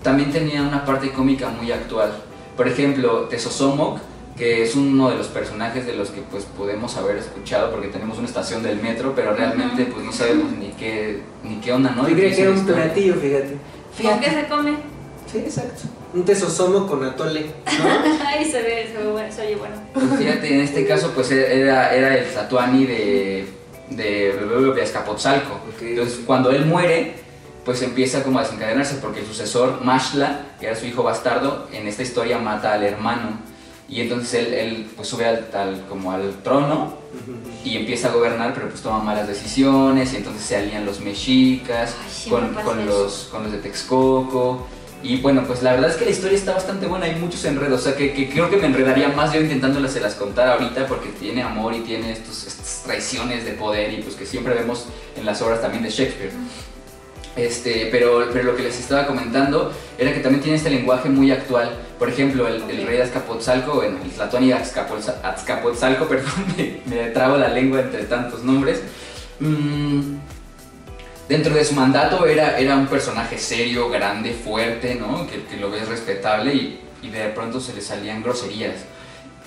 también 0.04 0.30
tenía 0.30 0.62
una 0.62 0.84
parte 0.84 1.10
cómica 1.10 1.48
muy 1.48 1.72
actual. 1.72 2.12
Por 2.56 2.68
ejemplo, 2.68 3.22
Tesosomoc, 3.22 3.98
que 4.36 4.62
es 4.62 4.76
uno 4.76 5.08
de 5.10 5.16
los 5.16 5.28
personajes 5.28 5.86
de 5.86 5.94
los 5.94 6.10
que 6.10 6.20
pues 6.20 6.44
podemos 6.44 6.96
haber 6.96 7.16
escuchado 7.16 7.70
porque 7.70 7.88
tenemos 7.88 8.18
una 8.18 8.28
estación 8.28 8.62
del 8.62 8.80
metro, 8.80 9.14
pero 9.16 9.34
realmente 9.34 9.86
pues 9.86 10.04
no 10.04 10.12
sabemos 10.12 10.52
ni 10.52 10.68
qué, 10.72 11.22
ni 11.42 11.56
qué 11.56 11.72
onda, 11.72 11.92
¿no? 11.92 12.04
Yo 12.04 12.10
Y 12.10 12.14
creía 12.14 12.36
que 12.36 12.42
era 12.42 12.50
un 12.50 12.66
platillo, 12.66 13.14
fíjate. 13.14 13.56
¿Con 14.02 14.20
qué 14.20 14.30
se 14.30 14.46
come? 14.46 14.76
Sí, 15.32 15.38
exacto. 15.38 15.82
Un 16.12 16.24
tesosomo 16.24 16.86
con 16.86 17.02
atole, 17.02 17.40
¿no? 17.40 17.84
Ay, 18.26 18.44
se 18.44 18.60
ve, 18.60 18.88
se 18.92 18.98
ve 18.98 19.10
bueno, 19.10 19.32
se 19.32 19.42
oye 19.46 19.56
bueno. 19.56 19.74
Pues 19.94 20.04
fíjate, 20.18 20.54
en 20.54 20.60
este 20.60 20.86
caso 20.86 21.12
pues 21.14 21.30
era, 21.30 21.94
era 21.94 22.18
el 22.18 22.26
Tatuani 22.26 22.84
de, 22.84 23.46
de, 23.88 24.72
de 24.74 24.82
Azcapotzalco. 24.82 25.54
Ok. 25.54 25.82
Entonces 25.82 26.20
cuando 26.26 26.50
él 26.50 26.66
muere, 26.66 27.23
pues 27.64 27.80
empieza 27.82 28.22
como 28.22 28.38
a 28.38 28.42
desencadenarse 28.42 28.96
porque 28.96 29.20
el 29.20 29.26
sucesor, 29.26 29.80
Mashla, 29.82 30.40
que 30.60 30.66
era 30.66 30.76
su 30.76 30.86
hijo 30.86 31.02
bastardo, 31.02 31.68
en 31.72 31.86
esta 31.88 32.02
historia 32.02 32.38
mata 32.38 32.72
al 32.74 32.82
hermano. 32.82 33.38
Y 33.88 34.00
entonces 34.00 34.34
él, 34.34 34.54
él, 34.54 34.90
pues 34.96 35.08
sube 35.08 35.26
al, 35.26 35.48
al- 35.54 35.84
como 35.88 36.12
al 36.12 36.42
trono 36.42 36.96
y 37.64 37.76
empieza 37.76 38.08
a 38.08 38.12
gobernar, 38.12 38.54
pero 38.54 38.68
pues 38.68 38.80
toma 38.80 38.98
malas 38.98 39.28
decisiones 39.28 40.12
y 40.14 40.16
entonces 40.16 40.42
se 40.42 40.56
alían 40.56 40.86
los 40.86 41.00
mexicas 41.00 41.94
Ay, 42.02 42.10
sí, 42.10 42.30
con, 42.30 42.54
los, 42.86 43.28
con 43.30 43.42
los 43.44 43.52
de 43.52 43.58
Texcoco. 43.58 44.66
Y 45.02 45.18
bueno, 45.18 45.44
pues 45.46 45.62
la 45.62 45.72
verdad 45.72 45.90
es 45.90 45.96
que 45.96 46.06
la 46.06 46.12
historia 46.12 46.36
está 46.36 46.54
bastante 46.54 46.86
buena, 46.86 47.04
hay 47.04 47.14
muchos 47.16 47.44
enredos, 47.44 47.82
o 47.82 47.84
sea 47.84 47.94
que, 47.94 48.14
que 48.14 48.30
creo 48.30 48.48
que 48.48 48.56
me 48.56 48.66
enredaría 48.68 49.08
más 49.08 49.34
yo 49.34 49.40
intentándolas 49.42 49.92
se 49.92 50.00
las 50.00 50.14
contar 50.14 50.48
ahorita 50.48 50.86
porque 50.86 51.10
tiene 51.10 51.42
amor 51.42 51.74
y 51.74 51.80
tiene 51.80 52.12
estos, 52.12 52.46
estas 52.46 52.84
traiciones 52.86 53.44
de 53.44 53.52
poder 53.52 53.92
y 53.92 53.98
pues 54.02 54.16
que 54.16 54.24
siempre 54.24 54.54
vemos 54.54 54.86
en 55.14 55.26
las 55.26 55.42
obras 55.42 55.60
también 55.60 55.82
de 55.82 55.90
Shakespeare. 55.90 56.32
Este, 57.36 57.88
pero, 57.90 58.28
pero 58.32 58.44
lo 58.44 58.56
que 58.56 58.62
les 58.62 58.78
estaba 58.78 59.06
comentando 59.06 59.72
era 59.98 60.12
que 60.14 60.20
también 60.20 60.40
tiene 60.42 60.56
este 60.56 60.70
lenguaje 60.70 61.08
muy 61.08 61.32
actual. 61.32 61.76
Por 61.98 62.08
ejemplo, 62.08 62.46
el, 62.46 62.62
el 62.70 62.86
rey 62.86 62.98
de 62.98 63.02
Azcapotzalco, 63.02 63.74
bueno, 63.74 63.98
el 64.02 64.10
de 64.10 64.54
Azcapotza- 64.54 65.20
Azcapotzalco, 65.22 66.04
perdón, 66.08 66.32
me, 66.56 66.80
me 66.86 67.10
trabo 67.10 67.36
la 67.36 67.48
lengua 67.48 67.80
entre 67.80 68.04
tantos 68.04 68.44
nombres. 68.44 68.82
Mm, 69.40 70.14
dentro 71.28 71.54
de 71.54 71.64
su 71.64 71.74
mandato 71.74 72.24
era, 72.26 72.58
era 72.58 72.76
un 72.76 72.86
personaje 72.86 73.36
serio, 73.38 73.88
grande, 73.90 74.32
fuerte, 74.32 74.94
¿no? 74.94 75.26
Que, 75.26 75.56
lo 75.56 75.70
ves 75.70 75.88
respetable 75.88 76.54
y, 76.54 76.80
y 77.02 77.08
de 77.10 77.28
pronto 77.30 77.60
se 77.60 77.74
le 77.74 77.80
salían 77.80 78.22
groserías. 78.22 78.76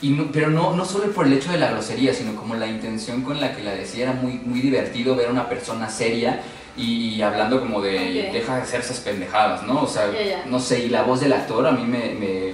y 0.02 0.10
no- 0.10 0.30
pero 0.32 0.50
no, 0.50 0.76
no 0.76 0.84
solo 0.86 1.12
por 1.14 1.26
el 1.26 1.34
hecho 1.34 1.52
de 1.52 1.58
la 1.58 1.72
grosería, 1.72 2.14
sino 2.14 2.36
como 2.36 2.56
la 2.56 2.68
intención 2.68 3.22
con 3.22 3.40
la 3.40 3.56
que 3.56 3.64
la 3.64 3.72
decía. 3.76 4.04
Era 4.04 4.14
muy, 4.14 4.34
muy 4.34 4.60
divertido 4.60 5.16
ver 5.16 5.28
a 5.28 5.32
una 5.32 5.48
persona 5.50 5.90
seria 5.90 6.42
y, 6.78 7.22
hablando 7.22 7.60
como 7.60 7.82
de 7.82 8.30
deja 8.34 8.56
de 8.56 8.62
hacer 8.62 8.82
esas 8.82 9.00
pendejadas, 9.00 9.64
¿no? 9.64 9.82
O 9.82 9.88
sea, 9.88 10.08
no 10.48 10.60
sé, 10.60 10.86
y 10.86 10.90
la 10.90 11.04
voz 11.04 11.20
del 11.22 11.34
actor 11.34 11.66
a 11.66 11.72
mí 11.72 11.84
me, 11.84 12.14
me- 12.14 12.54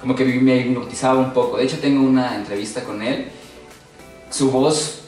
como 0.00 0.14
que 0.14 0.24
me 0.24 0.56
hipnotizaba 0.58 1.18
un 1.18 1.32
poco. 1.32 1.56
De 1.58 1.64
hecho, 1.64 1.78
tengo 1.78 2.02
una 2.02 2.34
entrevista 2.36 2.82
con 2.84 3.02
él. 3.02 3.28
Su 4.30 4.50
voz 4.50 5.00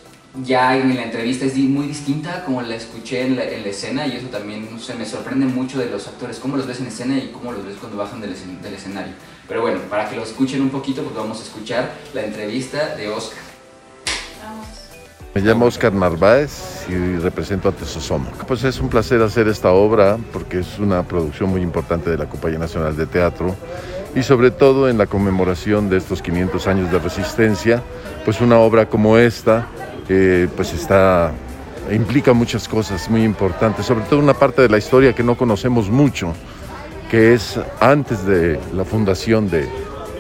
ya 0.44 0.76
en 0.76 0.94
la 0.94 1.04
entrevista 1.04 1.44
es 1.46 1.56
muy 1.56 1.86
distinta 1.86 2.44
como 2.44 2.62
la 2.62 2.76
escuché 2.76 3.22
en 3.22 3.36
la, 3.36 3.44
en 3.44 3.62
la 3.62 3.68
escena 3.68 4.06
y 4.06 4.16
eso 4.16 4.28
también, 4.28 4.68
no 4.70 4.78
sé, 4.78 4.94
me 4.94 5.04
sorprende 5.06 5.46
mucho 5.46 5.78
de 5.78 5.86
los 5.90 6.06
actores, 6.06 6.38
cómo 6.38 6.56
los 6.56 6.66
ves 6.66 6.80
en 6.80 6.86
escena 6.86 7.16
y 7.18 7.30
cómo 7.32 7.52
los 7.52 7.64
ves 7.64 7.76
cuando 7.80 7.96
bajan 7.98 8.20
del, 8.20 8.34
escen- 8.34 8.60
del 8.60 8.74
escenario. 8.74 9.12
Pero 9.48 9.62
bueno, 9.62 9.80
para 9.90 10.08
que 10.08 10.16
lo 10.16 10.22
escuchen 10.22 10.60
un 10.62 10.70
poquito, 10.70 11.02
pues 11.02 11.16
vamos 11.16 11.40
a 11.40 11.42
escuchar 11.42 11.92
la 12.14 12.22
entrevista 12.24 12.94
de 12.94 13.08
Oscar. 13.08 13.38
Me 15.38 15.44
llamo 15.44 15.66
Oscar 15.66 15.92
Narváez 15.92 16.84
y 16.88 17.16
represento 17.18 17.68
a 17.68 17.72
Tesosomo. 17.72 18.28
Pues 18.48 18.64
es 18.64 18.80
un 18.80 18.88
placer 18.88 19.22
hacer 19.22 19.46
esta 19.46 19.70
obra 19.70 20.18
porque 20.32 20.58
es 20.58 20.80
una 20.80 21.04
producción 21.04 21.50
muy 21.50 21.62
importante 21.62 22.10
de 22.10 22.18
la 22.18 22.28
Compañía 22.28 22.58
Nacional 22.58 22.96
de 22.96 23.06
Teatro 23.06 23.54
y 24.16 24.24
sobre 24.24 24.50
todo 24.50 24.88
en 24.88 24.98
la 24.98 25.06
conmemoración 25.06 25.88
de 25.88 25.98
estos 25.98 26.22
500 26.22 26.66
años 26.66 26.90
de 26.90 26.98
resistencia, 26.98 27.84
pues 28.24 28.40
una 28.40 28.58
obra 28.58 28.88
como 28.88 29.16
esta 29.16 29.68
eh, 30.08 30.48
pues 30.56 30.72
está 30.72 31.30
implica 31.88 32.32
muchas 32.32 32.66
cosas 32.66 33.08
muy 33.08 33.22
importantes, 33.22 33.86
sobre 33.86 34.06
todo 34.06 34.18
una 34.18 34.34
parte 34.34 34.62
de 34.62 34.68
la 34.68 34.78
historia 34.78 35.12
que 35.12 35.22
no 35.22 35.36
conocemos 35.36 35.88
mucho, 35.88 36.34
que 37.12 37.34
es 37.34 37.60
antes 37.78 38.26
de 38.26 38.58
la 38.74 38.84
fundación 38.84 39.48
de, 39.48 39.68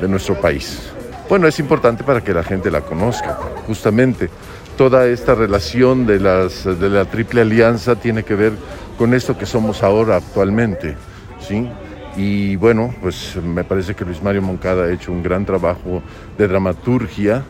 de 0.00 0.06
nuestro 0.06 0.40
país. 0.40 0.92
Bueno, 1.28 1.48
es 1.48 1.58
importante 1.58 2.04
para 2.04 2.22
que 2.22 2.32
la 2.32 2.44
gente 2.44 2.70
la 2.70 2.82
conozca, 2.82 3.36
justamente. 3.66 4.30
Toda 4.78 5.08
esta 5.08 5.34
relación 5.34 6.06
de, 6.06 6.20
la 6.20 7.04
Triple 7.06 7.40
Alianza 7.40 7.96
tiene 7.96 8.22
que 8.22 8.36
ver 8.36 8.52
con 8.96 9.12
esto 9.12 9.36
que 9.36 9.44
somos 9.44 9.82
ahora 9.82 10.14
actualmente, 10.14 10.94
¿sí? 11.40 11.68
Y 12.16 12.54
bueno, 12.54 12.94
pues 13.02 13.34
me 13.42 13.64
parece 13.64 13.96
que 13.96 14.04
Luis 14.04 14.22
Mario 14.22 14.40
Moncada 14.40 14.84
ha 14.84 14.92
hecho 14.92 15.10
un 15.10 15.20
gran 15.20 15.44
trabajo 15.44 16.00
de 16.38 16.46
dramaturgia, 16.46 17.42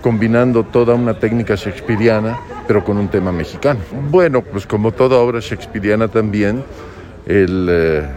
combinando 0.00 0.62
toda 0.62 0.94
una 0.94 1.18
técnica 1.18 1.56
shakespeariana, 1.56 2.38
pero 2.68 2.84
con 2.84 2.98
un 2.98 3.08
tema 3.08 3.32
mexicano. 3.32 3.80
Bueno, 4.08 4.42
pues 4.42 4.64
como 4.64 4.92
toda 4.92 5.16
obra 5.16 5.40
shakespeariana 5.40 6.06
también, 6.06 6.62
el, 7.26 7.66
eh, 7.68 8.08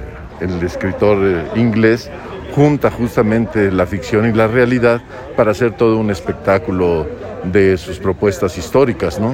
el 0.42 0.62
escritor 0.62 1.18
eh, 1.24 1.60
inglés 1.60 2.12
junta 2.60 2.92
justamente 2.92 3.72
la 3.72 3.86
ficción 3.86 4.30
y 4.30 4.34
la 4.34 4.46
realidad 4.46 5.02
para 5.38 5.52
hacer 5.52 5.78
todo 5.78 5.96
un 5.96 6.12
espectáculo 6.12 7.08
de 7.46 7.78
sus 7.78 8.00
propuestas 8.00 8.58
históricas, 8.58 9.18
¿no? 9.18 9.34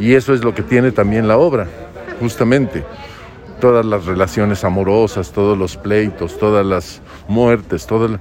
Y 0.00 0.14
eso 0.14 0.34
es 0.34 0.42
lo 0.42 0.52
que 0.52 0.64
tiene 0.64 0.90
también 0.90 1.28
la 1.28 1.38
obra, 1.38 1.68
justamente. 2.18 2.82
Todas 3.60 3.86
las 3.86 4.06
relaciones 4.06 4.64
amorosas, 4.64 5.30
todos 5.30 5.56
los 5.56 5.76
pleitos, 5.76 6.36
todas 6.36 6.66
las 6.66 7.00
muertes, 7.28 7.86
todo 7.86 8.18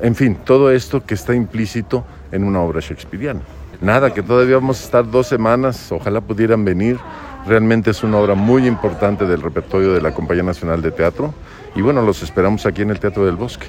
en 0.00 0.14
fin, 0.16 0.36
todo 0.44 0.72
esto 0.72 1.04
que 1.04 1.14
está 1.14 1.32
implícito 1.32 2.04
en 2.32 2.42
una 2.42 2.62
obra 2.62 2.80
shakespeariana. 2.80 3.42
Nada, 3.80 4.12
que 4.12 4.24
todavía 4.24 4.56
vamos 4.56 4.80
a 4.80 4.84
estar 4.84 5.08
dos 5.08 5.28
semanas, 5.28 5.92
ojalá 5.92 6.20
pudieran 6.20 6.64
venir. 6.64 6.98
Realmente 7.46 7.90
es 7.90 8.02
una 8.04 8.18
obra 8.18 8.34
muy 8.34 8.66
importante 8.66 9.26
del 9.26 9.42
repertorio 9.42 9.92
de 9.92 10.00
la 10.00 10.14
Compañía 10.14 10.44
Nacional 10.44 10.80
de 10.80 10.92
Teatro. 10.92 11.34
Y 11.74 11.82
bueno, 11.82 12.02
los 12.02 12.22
esperamos 12.22 12.66
aquí 12.66 12.82
en 12.82 12.90
el 12.90 13.00
Teatro 13.00 13.26
del 13.26 13.36
Bosque. 13.36 13.66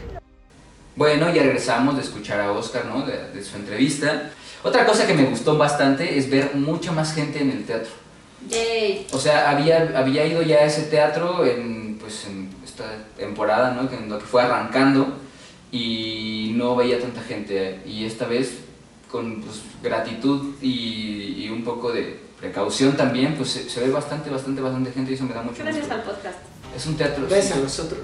Bueno, 0.95 1.33
ya 1.33 1.41
regresamos 1.41 1.95
de 1.95 2.03
escuchar 2.03 2.39
a 2.39 2.51
Oscar, 2.51 2.85
¿no? 2.85 3.03
De, 3.03 3.31
de 3.33 3.43
su 3.43 3.55
entrevista. 3.55 4.29
Otra 4.61 4.85
cosa 4.85 5.07
que 5.07 5.15
me 5.15 5.23
gustó 5.23 5.57
bastante 5.57 6.17
es 6.17 6.29
ver 6.29 6.53
mucha 6.53 6.91
más 6.91 7.15
gente 7.15 7.41
en 7.41 7.49
el 7.49 7.65
teatro. 7.65 7.91
Yay. 8.47 9.07
O 9.11 9.17
sea, 9.17 9.49
había, 9.49 9.91
había 9.95 10.25
ido 10.25 10.43
ya 10.43 10.57
a 10.57 10.65
ese 10.65 10.83
teatro 10.83 11.43
en, 11.45 11.97
pues, 11.99 12.27
en 12.27 12.49
esta 12.63 12.83
temporada, 13.17 13.71
¿no? 13.71 13.89
Que 13.89 13.95
en 13.95 14.07
lo 14.07 14.19
que 14.19 14.25
fue 14.25 14.43
arrancando 14.43 15.17
y 15.71 16.53
no 16.55 16.75
veía 16.75 16.99
tanta 17.01 17.21
gente. 17.21 17.81
Y 17.87 18.05
esta 18.05 18.27
vez, 18.27 18.59
con 19.09 19.41
pues, 19.41 19.61
gratitud 19.81 20.53
y, 20.61 21.43
y 21.43 21.49
un 21.49 21.63
poco 21.63 21.91
de 21.91 22.22
precaución 22.47 22.97
también, 22.97 23.35
pues 23.35 23.51
se, 23.51 23.69
se 23.69 23.79
ve 23.79 23.89
bastante, 23.89 24.29
bastante, 24.29 24.59
bastante 24.61 24.91
gente 24.91 25.11
y 25.11 25.13
eso 25.15 25.23
me 25.23 25.33
da 25.33 25.41
mucho 25.41 25.63
Gracias 25.63 25.85
gusto. 25.87 25.95
al 25.95 26.03
podcast. 26.03 26.35
Es 26.75 26.85
un 26.85 26.95
teatro... 26.97 27.25
Ves 27.29 27.45
sí. 27.45 27.53
a 27.53 27.55
nosotros. 27.57 27.99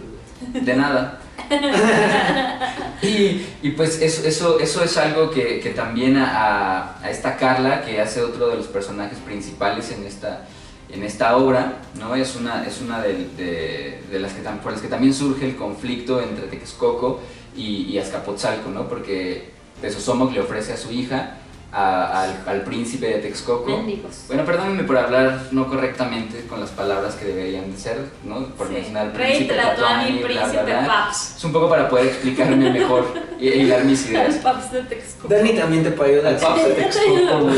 De 0.54 0.73
nada. 0.75 1.19
y, 3.02 3.45
y 3.62 3.71
pues 3.75 4.02
eso, 4.02 4.25
eso, 4.25 4.60
eso 4.60 4.82
es 4.84 4.95
algo 4.97 5.30
que, 5.30 5.60
que 5.60 5.71
también 5.71 6.15
a, 6.17 6.95
a- 7.02 7.10
esta 7.10 7.36
Carla, 7.36 7.84
que 7.84 7.99
hace 7.99 8.21
otro 8.21 8.47
de 8.47 8.56
los 8.56 8.67
personajes 8.67 9.17
principales 9.19 9.91
en 9.91 10.06
esta, 10.06 10.45
en 10.89 11.04
esta 11.04 11.36
obra, 11.36 11.80
¿no? 11.99 12.15
es 12.15 12.36
una, 12.38 12.65
es 12.65 12.80
una 12.82 13.02
de, 13.02 13.28
de- 13.36 14.02
de 14.10 14.19
las 14.19 14.32
que, 14.34 14.41
por 14.41 14.71
las 14.71 14.82
que 14.82 14.88
también 14.88 15.13
surge 15.13 15.45
el 15.45 15.58
conflicto 15.58 16.21
entre 16.21 16.47
Texcoco 16.47 17.19
y, 17.58 17.84
y 17.91 17.97
Azcapotzalco, 17.99 18.69
¿no? 18.69 18.88
porque 18.88 19.49
Tesosomoc 19.82 20.32
le 20.34 20.39
ofrece 20.39 20.71
a 20.73 20.78
su 20.78 20.91
hija 20.91 21.36
a- 21.72 22.24
al, 22.24 22.36
al 22.48 22.62
príncipe 22.64 23.06
de 23.08 23.16
Texcoco. 23.20 23.84
Bueno, 24.28 24.44
perdónenme 24.46 24.84
por 24.84 24.98
hablar 24.98 25.40
no 25.52 25.68
correctamente 25.68 26.46
con 26.48 26.60
las 26.60 26.72
palabras 26.72 27.14
que 27.16 27.26
deberían 27.26 27.72
de 27.72 27.78
ser, 27.78 27.98
¿no? 28.24 28.46
Por 28.56 28.68
Sí. 28.68 28.74
mencionar 28.74 29.14
príncipe 29.14 29.54
bla, 29.54 29.76
príncipe 30.24 30.64
bla. 30.64 30.86
Paps. 30.88 31.36
Es 31.38 31.44
un 31.44 31.52
poco 31.54 31.70
para 31.70 31.88
poder 31.88 32.08
explicarme 32.08 32.72
mejor 32.72 33.06
y 33.40 33.50
hilar 33.50 33.84
mis 33.86 34.06
ideas. 34.10 34.36
Paps 34.38 34.72
de 34.72 34.82
Texcoco. 34.84 35.28
Dani 35.34 35.54
también 35.54 35.84
te 35.84 35.92
puede 35.92 36.16
ayudar. 36.16 36.34
El 36.34 36.40
Paps 36.40 36.64
de 36.66 36.74
Texcoco. 36.74 37.50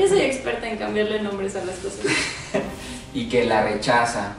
Yo 0.00 0.08
soy 0.08 0.20
experta 0.22 0.68
en 0.68 0.76
cambiarle 0.78 1.22
nombres 1.22 1.54
a 1.56 1.64
las 1.64 1.76
cosas. 1.76 2.00
Y 3.14 3.28
que 3.28 3.44
la 3.46 3.62
rechaza. 3.64 4.34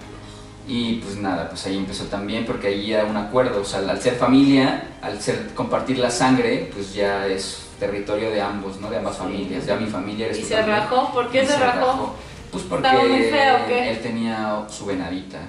Y 0.67 0.95
pues 0.97 1.17
nada, 1.17 1.49
pues 1.49 1.65
ahí 1.65 1.75
empezó 1.77 2.03
también 2.05 2.45
porque 2.45 2.67
ahí 2.67 2.93
era 2.93 3.03
un 3.05 3.17
acuerdo. 3.17 3.61
O 3.61 3.65
sea, 3.65 3.79
al 3.79 3.99
ser 3.99 4.13
familia, 4.15 4.83
al 5.01 5.19
ser 5.19 5.47
compartir 5.55 5.97
la 5.97 6.11
sangre, 6.11 6.69
pues 6.71 6.93
ya 6.93 7.25
es 7.25 7.63
territorio 7.79 8.29
de 8.31 8.41
ambos, 8.41 8.79
¿no? 8.79 8.89
De 8.89 8.97
ambas 8.97 9.17
familias. 9.17 9.65
Ya 9.65 9.75
mi 9.77 9.87
familia 9.87 10.25
eres 10.27 10.39
¿Y 10.39 10.43
se 10.43 10.61
rajó? 10.61 11.11
¿Por 11.13 11.29
qué 11.29 11.45
se 11.45 11.57
rajó? 11.57 12.15
Pues 12.51 12.63
porque 12.65 12.87
¿Estaba 12.87 13.07
muy 13.07 13.21
feo 13.23 13.55
o 13.63 13.67
qué? 13.67 13.91
él 13.91 13.99
tenía 14.01 14.63
su 14.69 14.85
venadita. 14.85 15.39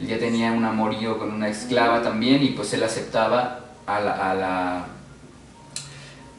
Él 0.00 0.06
ya 0.06 0.18
tenía 0.18 0.52
un 0.52 0.64
amorío 0.64 1.18
con 1.18 1.30
una 1.32 1.48
esclava 1.48 2.02
también 2.02 2.42
y 2.42 2.48
pues 2.50 2.72
él 2.72 2.82
aceptaba 2.82 3.60
a 3.86 4.00
la, 4.00 4.30
a 4.30 4.34
la, 4.34 4.84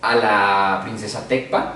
a 0.02 0.16
la 0.16 0.82
princesa 0.84 1.28
Tecpa, 1.28 1.76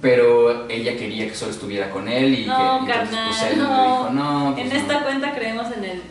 pero 0.00 0.68
ella 0.68 0.96
quería 0.96 1.26
que 1.28 1.34
solo 1.34 1.50
estuviera 1.50 1.90
con 1.90 2.08
él 2.08 2.32
y 2.38 2.46
No, 2.46 2.84
que 2.86 2.92
entonces, 2.92 3.18
pues, 3.26 3.42
él 3.52 3.58
le 3.58 3.64
no. 3.64 3.82
dijo 3.82 4.10
no. 4.12 4.52
pues, 4.54 4.66
En 4.66 4.72
no". 4.72 4.80
esta 4.80 5.02
cuenta 5.02 5.34
creemos 5.34 5.66
en 5.76 5.84
el... 5.84 6.02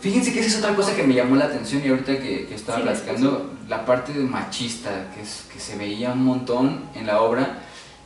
Fíjense 0.00 0.32
que 0.34 0.40
esa 0.40 0.48
es 0.50 0.58
otra 0.58 0.76
cosa 0.76 0.94
que 0.94 1.02
me 1.04 1.14
llamó 1.14 1.34
la 1.36 1.46
atención 1.46 1.82
y 1.84 1.88
ahorita 1.88 2.18
que, 2.18 2.46
que 2.46 2.54
estaba 2.54 2.78
Sí, 2.78 2.84
platicando, 2.84 3.50
la 3.68 3.84
parte 3.86 4.12
de 4.12 4.24
machista 4.24 5.10
que, 5.14 5.22
es, 5.22 5.44
que 5.52 5.58
se 5.58 5.76
veía 5.76 6.12
un 6.12 6.24
montón 6.24 6.84
en 6.94 7.06
la 7.06 7.20
obra 7.20 7.58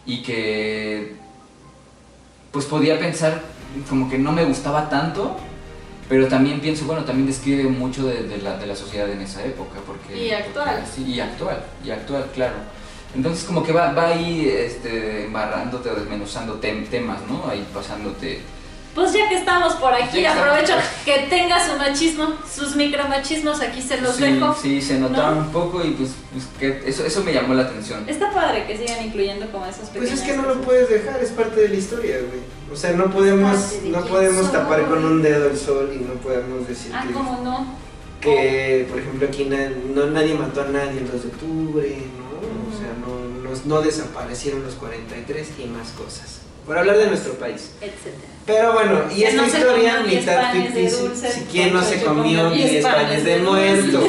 y 0.07 0.23
que 0.23 1.17
pues 2.53 2.65
podía 2.67 2.99
pensar 2.99 3.43
como 3.89 4.09
que 4.09 4.19
no 4.19 4.33
me 4.33 4.45
gustaba 4.45 4.89
tanto, 4.89 5.37
pero 6.09 6.27
también 6.29 6.61
pienso, 6.61 6.87
bueno, 6.87 7.05
también 7.05 7.27
describe 7.27 7.65
mucho 7.65 8.07
de, 8.07 8.23
de 8.23 8.39
la, 8.39 8.57
de 8.57 8.67
la 8.67 8.75
sociedad 8.75 9.09
en 9.11 9.21
esa 9.21 9.45
época. 9.45 9.79
Porque, 9.87 10.27
Y 10.27 10.31
actual. 10.31 10.77
porque- 10.81 10.91
sí, 10.91 11.05
y 11.13 11.21
actual, 11.21 11.63
y 11.85 11.91
actual, 11.91 12.27
claro. 12.35 12.55
Entonces 13.15 13.45
como 13.45 13.63
que 13.63 13.73
va, 13.73 13.93
va 13.93 14.09
ahí 14.09 14.49
este, 14.49 15.25
embarrándote 15.27 15.91
o 15.91 15.95
desmenuzando 15.95 16.61
tem- 16.61 16.87
temas, 16.89 17.19
¿no? 17.29 17.49
Ahí 17.51 17.67
pasándote... 17.75 18.41
Pues 18.95 19.13
ya 19.13 19.29
que 19.29 19.37
estamos 19.37 19.75
por 19.75 19.95
aquí, 19.95 20.25
aprovecho 20.27 20.73
que 21.05 21.27
tenga 21.31 21.65
su 21.65 21.77
machismo, 21.79 22.33
sus 22.53 22.75
micromachismos, 22.75 23.61
aquí 23.61 23.81
se 23.81 24.01
los 24.01 24.17
sí, 24.17 24.23
dejo. 24.25 24.57
Sí, 24.61 24.83
se 24.83 24.99
notaron 24.99 25.39
¿no? 25.39 25.45
un 25.47 25.53
poco 25.53 25.85
y 25.85 25.91
pues, 25.91 26.11
pues, 26.33 26.45
que 26.59 26.89
eso, 26.89 27.05
eso 27.07 27.23
me 27.23 27.33
llamó 27.33 27.55
la 27.55 27.63
atención. 27.63 28.03
Está 28.09 28.33
padre 28.33 28.67
que 28.67 28.77
sigan 28.77 29.05
incluyendo 29.05 29.47
como 29.53 29.67
esos 29.67 29.89
Pues 29.91 29.91
pequeños. 29.91 30.19
es 30.19 30.25
que 30.27 30.37
no 30.37 30.43
lo 30.43 30.61
puedes 30.63 30.89
dejar, 30.91 31.23
es 31.23 31.31
parte 31.31 31.61
de 31.61 31.69
la 31.69 31.75
historia, 31.77 32.17
güey. 32.19 32.41
O 32.73 32.77
sea, 32.77 32.93
no 32.93 33.11
podemos, 33.11 33.75
no 33.85 34.05
podemos 34.05 34.43
soy. 34.47 34.53
tapar 34.53 34.87
con 34.89 35.05
un 35.05 35.23
dedo 35.23 35.49
el 35.49 35.57
sol 35.57 35.93
y 35.95 35.99
no 36.05 36.15
podemos 36.15 36.67
decir 36.67 36.91
Ah, 36.95 37.05
que, 37.07 37.13
¿cómo 37.13 37.41
no? 37.45 37.77
que, 38.21 38.87
por 38.91 38.99
ejemplo, 38.99 39.29
aquí 39.29 39.45
na- 39.45 39.71
no, 39.95 40.07
nadie 40.07 40.35
mató 40.35 40.63
a 40.63 40.67
nadie 40.67 40.99
el 40.99 41.11
2 41.11 41.23
de 41.23 41.29
octubre, 41.29 41.99
¿no? 42.19 42.75
O 42.75 42.77
sea, 42.77 42.93
no, 43.01 43.49
no, 43.49 43.61
no 43.65 43.81
desaparecieron 43.81 44.65
los 44.65 44.75
43 44.75 45.49
y 45.61 45.67
más 45.67 45.91
cosas. 45.91 46.38
Por 46.69 46.79
hablar 46.79 46.99
de 46.99 47.07
nuestro 47.07 47.33
país. 47.35 47.71
Etcétera. 47.81 48.29
Pero 48.47 48.73
bueno, 48.75 49.01
y 49.15 49.25
esta 49.25 49.43
no 49.43 49.47
historia, 49.49 50.01
mitad 50.07 50.53
ficticia. 50.53 51.31
Si 51.33 51.41
quién 51.51 51.73
no 51.73 51.83
se 51.83 52.03
comió 52.03 52.45
comió 52.45 52.51
diez 52.51 52.71
10 52.73 52.85
panes 52.85 53.25
de 53.25 53.39
muerto. 53.39 54.01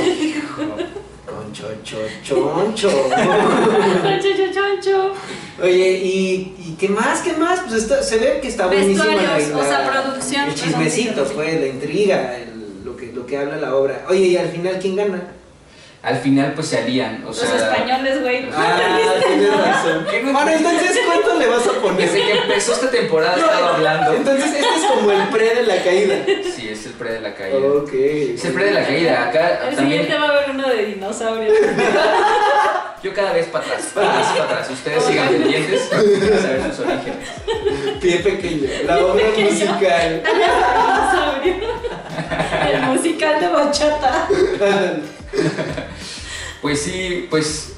Con 1.25 1.53
choncho. 1.53 1.97
Choncho, 2.25 2.89
choncho. 4.53 5.13
Oye, 5.61 5.91
¿y, 6.03 6.55
¿y 6.59 6.75
qué 6.79 6.89
más? 6.89 7.21
¿Qué 7.21 7.33
más? 7.33 7.61
Pues 7.61 7.83
está- 7.83 8.01
se 8.03 8.17
ve 8.17 8.39
que 8.41 8.47
está 8.47 8.67
buenísima 8.67 9.05
la, 9.05 9.13
Vestuarios, 9.35 9.51
o 9.53 9.63
sea, 9.63 9.79
la- 9.81 9.91
producción, 10.03 10.49
El 10.49 10.55
chismecito, 10.55 11.23
pues, 11.33 11.59
la 11.59 11.67
intriga, 11.67 12.37
el- 12.37 12.83
lo, 12.85 12.95
que, 12.95 13.07
lo 13.13 13.25
que 13.25 13.37
habla 13.37 13.57
la 13.57 13.75
obra. 13.75 14.05
Oye, 14.09 14.19
y 14.27 14.37
al 14.37 14.49
final, 14.49 14.77
¿quién 14.81 14.95
gana? 14.95 15.21
Al 16.01 16.15
final 16.17 16.53
pues 16.53 16.67
se 16.67 16.77
alían. 16.77 17.21
O 17.23 17.27
Los 17.27 17.38
sea, 17.38 17.55
españoles, 17.55 18.21
güey. 18.21 18.47
Ah, 18.55 18.79
tienes 19.27 19.57
razón. 19.57 20.05
¿Qué 20.09 20.23
no- 20.23 20.31
Bueno, 20.33 20.51
entonces, 20.51 20.99
¿cuánto 21.05 21.35
le 21.38 21.47
vas 21.47 21.67
a 21.67 21.71
poner? 21.81 22.09
desde 22.09 22.25
que 22.25 22.38
empezó 22.38 22.73
esta 22.73 22.89
temporada 22.89 23.35
he 23.35 23.39
estado 23.39 23.67
hablando. 23.75 24.13
Entonces, 24.13 24.45
este 24.45 24.59
es 24.59 24.85
como 24.88 25.12
el 25.12 25.27
pre 25.27 25.55
de 25.55 25.63
la 25.63 25.83
caída. 25.83 26.15
Sí, 26.55 26.69
es 26.69 26.85
el 26.85 26.93
pre 26.93 27.12
de 27.13 27.21
la 27.21 27.33
caída. 27.35 27.57
Ok. 27.57 27.93
Es 27.93 28.45
el 28.45 28.53
pre 28.53 28.65
de 28.65 28.71
la 28.71 28.83
caída. 28.85 29.27
Acá 29.29 29.49
El 29.69 29.75
también. 29.75 30.01
siguiente 30.01 30.15
va 30.17 30.25
a 30.25 30.38
haber 30.38 30.49
uno 30.51 30.69
de 30.69 30.85
dinosaurios. 30.85 31.57
Yo 33.01 33.13
cada 33.13 33.31
vez 33.31 33.45
para 33.47 33.63
atrás, 33.65 33.91
para 33.95 34.09
atrás, 34.09 34.27
para 34.33 34.43
atrás. 34.43 34.69
Ustedes 34.71 35.03
sigan 35.05 35.29
pendientes 35.29 35.81
para 35.83 36.01
saber 36.01 36.62
sus 36.69 36.79
orígenes. 36.85 37.29
Pie 38.01 38.19
pequeño. 38.19 38.69
La 38.85 38.97
obra 39.05 39.23
pequeño. 39.25 39.51
musical. 39.51 40.23
Dinosaurio. 40.33 41.55
El 42.73 42.81
musical 42.83 43.39
de 43.39 43.47
bachata. 43.47 44.27
Pues 46.61 46.81
sí, 46.81 47.27
pues, 47.29 47.73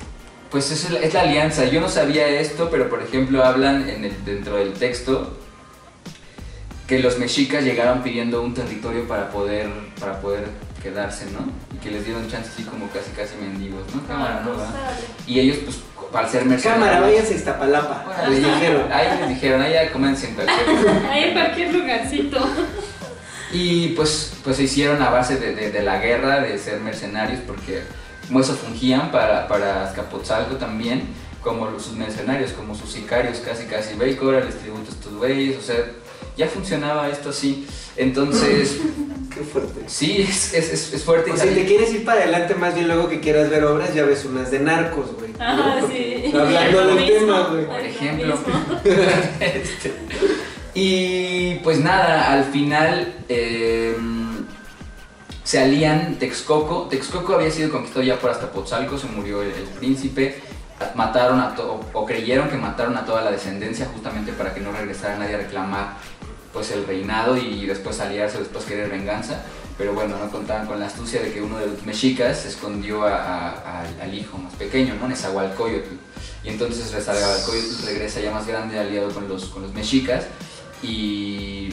pues 0.50 0.72
es, 0.72 0.90
la, 0.90 1.00
es 1.00 1.14
la 1.14 1.22
alianza. 1.22 1.66
Yo 1.66 1.82
no 1.82 1.90
sabía 1.90 2.28
esto, 2.28 2.70
pero 2.72 2.90
por 2.90 3.02
ejemplo 3.02 3.44
hablan 3.44 3.88
en 3.90 4.06
el- 4.06 4.26
dentro 4.26 4.56
del 4.58 4.74
texto 4.74 5.38
que 6.88 7.00
los 7.00 7.18
mexicas 7.20 7.64
llegaron 7.64 8.04
pidiendo 8.04 8.42
un 8.42 8.54
territorio 8.54 9.08
para 9.08 9.30
poder, 9.30 9.70
para 10.00 10.20
poder 10.20 10.46
quedarse, 10.84 11.26
¿no? 11.32 11.40
Y 11.74 11.80
que 11.80 11.90
les 11.92 12.04
dieron 12.06 12.30
chance 12.30 12.50
así 12.54 12.64
como 12.64 12.90
casi 12.90 13.12
casi 13.12 13.36
mendigos, 13.40 13.84
¿no? 13.96 14.06
Cámara, 14.08 14.42
¿no? 14.44 14.52
Y 15.26 15.40
ellos 15.40 15.58
pues 15.64 15.80
al 16.14 16.30
ser 16.30 16.44
mercenarios... 16.44 16.86
Cámara, 16.90 17.00
váyanse 17.08 17.34
a 17.34 17.38
Iztapalapa. 17.38 18.06
Órale. 18.10 18.40
Les 18.42 18.54
dijeron. 18.54 18.92
Ahí 18.92 19.08
les 19.20 19.30
dijeron, 19.30 19.62
ahí 19.62 19.74
ya 19.74 19.92
comencen 19.94 20.32
en 20.32 20.36
cualquier 20.36 21.06
Ahí 21.10 21.24
en 21.26 21.34
cualquier 21.34 21.74
lugarcito. 21.74 22.50
Y 23.54 23.90
pues, 23.90 24.34
pues 24.44 24.58
se 24.58 24.64
hicieron 24.64 25.02
a 25.02 25.10
base 25.10 25.38
de, 25.38 25.56
de- 25.56 25.72
de 25.72 25.82
la 25.84 26.00
guerra, 26.00 26.42
de 26.42 26.58
ser 26.58 26.80
mercenarios, 26.82 27.40
porque 27.48 27.84
como 28.28 28.40
eso 28.40 28.54
fungían 28.56 29.12
para, 29.12 29.48
para 29.48 29.86
Azcapotzalco 29.88 30.56
también, 30.56 31.04
como 31.42 31.68
sus 31.80 31.94
mercenarios, 31.94 32.52
como 32.52 32.76
sus 32.76 32.92
sicarios, 32.92 33.40
casi 33.40 33.66
casi, 33.66 33.96
ve 33.96 34.12
y 34.12 34.16
cobra 34.16 34.40
les 34.42 34.58
tributo 34.60 34.90
a 34.92 34.94
estos 34.94 35.14
güeyes, 35.16 35.58
o 35.58 35.62
sea, 35.62 35.78
ya 36.38 36.48
funcionaba 36.48 37.10
esto 37.10 37.30
así. 37.32 37.66
Entonces, 37.98 38.78
Qué 39.34 39.42
fuerte. 39.42 39.82
sí, 39.88 40.26
es, 40.28 40.54
es, 40.54 40.72
es- 40.74 40.94
es 40.94 41.04
fuerte. 41.04 41.32
O 41.32 41.38
si 41.38 41.48
te 41.50 41.66
quieres 41.66 41.94
ir 41.94 42.04
para 42.06 42.22
adelante, 42.22 42.54
más 42.56 42.74
bien 42.76 42.88
luego 42.88 43.10
que 43.10 43.20
quieras 43.22 43.50
ver 43.50 43.64
obras, 43.66 43.94
ya 43.94 44.04
ves 44.06 44.24
unas 44.26 44.52
de 44.52 44.60
narcos, 44.60 45.08
güey. 45.18 45.32
¿no? 45.34 45.44
Ajá, 45.44 45.78
Porque 45.82 46.22
sí. 46.32 46.38
Hablando 46.38 46.88
del 46.88 46.96
mismo, 46.96 47.20
tema, 47.20 47.48
güey. 47.50 47.66
Por 47.66 47.76
lo 47.80 47.86
ejemplo. 47.86 48.40
Este, 49.40 49.94
y 50.74 51.56
pues 51.64 51.80
nada, 51.80 52.32
al 52.32 52.46
final 52.46 53.14
eh, 53.28 53.96
se 55.44 55.60
alían 55.60 56.16
Texcoco. 56.16 56.88
Texcoco 56.90 57.36
había 57.36 57.52
sido 57.52 57.72
conquistado 57.72 58.04
ya 58.04 58.20
por 58.20 58.30
Azcapotzalco, 58.30 58.98
se 58.98 59.08
murió 59.08 59.42
el, 59.42 59.52
príncipe. 59.80 60.42
Mataron 60.96 61.40
a 61.40 61.56
todo, 61.56 61.80
o 61.94 62.06
creyeron 62.06 62.50
que 62.50 62.58
mataron 62.58 62.98
a 62.98 63.06
toda 63.06 63.22
la 63.22 63.32
descendencia 63.32 63.88
justamente 63.94 64.34
para 64.34 64.54
que 64.54 64.62
no 64.62 64.72
regresara 64.72 65.18
nadie 65.18 65.36
a 65.36 65.38
reclamar 65.38 65.98
pues 66.52 66.72
el 66.72 66.86
reinado 66.86 67.38
y 67.38 67.66
después 67.66 68.00
aliarse, 68.00 68.40
después 68.40 68.66
querer 68.66 68.90
venganza. 68.90 69.44
Pero 69.78 69.94
bueno, 69.94 70.18
no 70.18 70.30
contaban 70.30 70.68
con 70.68 70.80
la 70.80 70.88
astucia 70.88 71.22
de 71.22 71.32
que 71.32 71.42
uno 71.42 71.58
de 71.58 71.68
los 71.68 71.84
mexicas 71.86 72.46
escondió 72.46 73.04
al 73.04 74.14
hijo 74.14 74.38
más 74.38 74.54
pequeño, 74.56 74.96
¿no? 74.96 75.08
Nezahualcóyotl. 75.08 75.96
Y 76.44 76.50
entonces 76.50 76.92
Nezahualcóyotl 76.92 77.86
regresa 77.86 78.20
ya 78.20 78.32
más 78.32 78.48
grande 78.48 78.80
aliado 78.80 79.10
con 79.12 79.28
los, 79.28 79.46
con 79.46 79.64
los 79.64 79.74
mexicas 79.74 80.26
y 80.84 81.70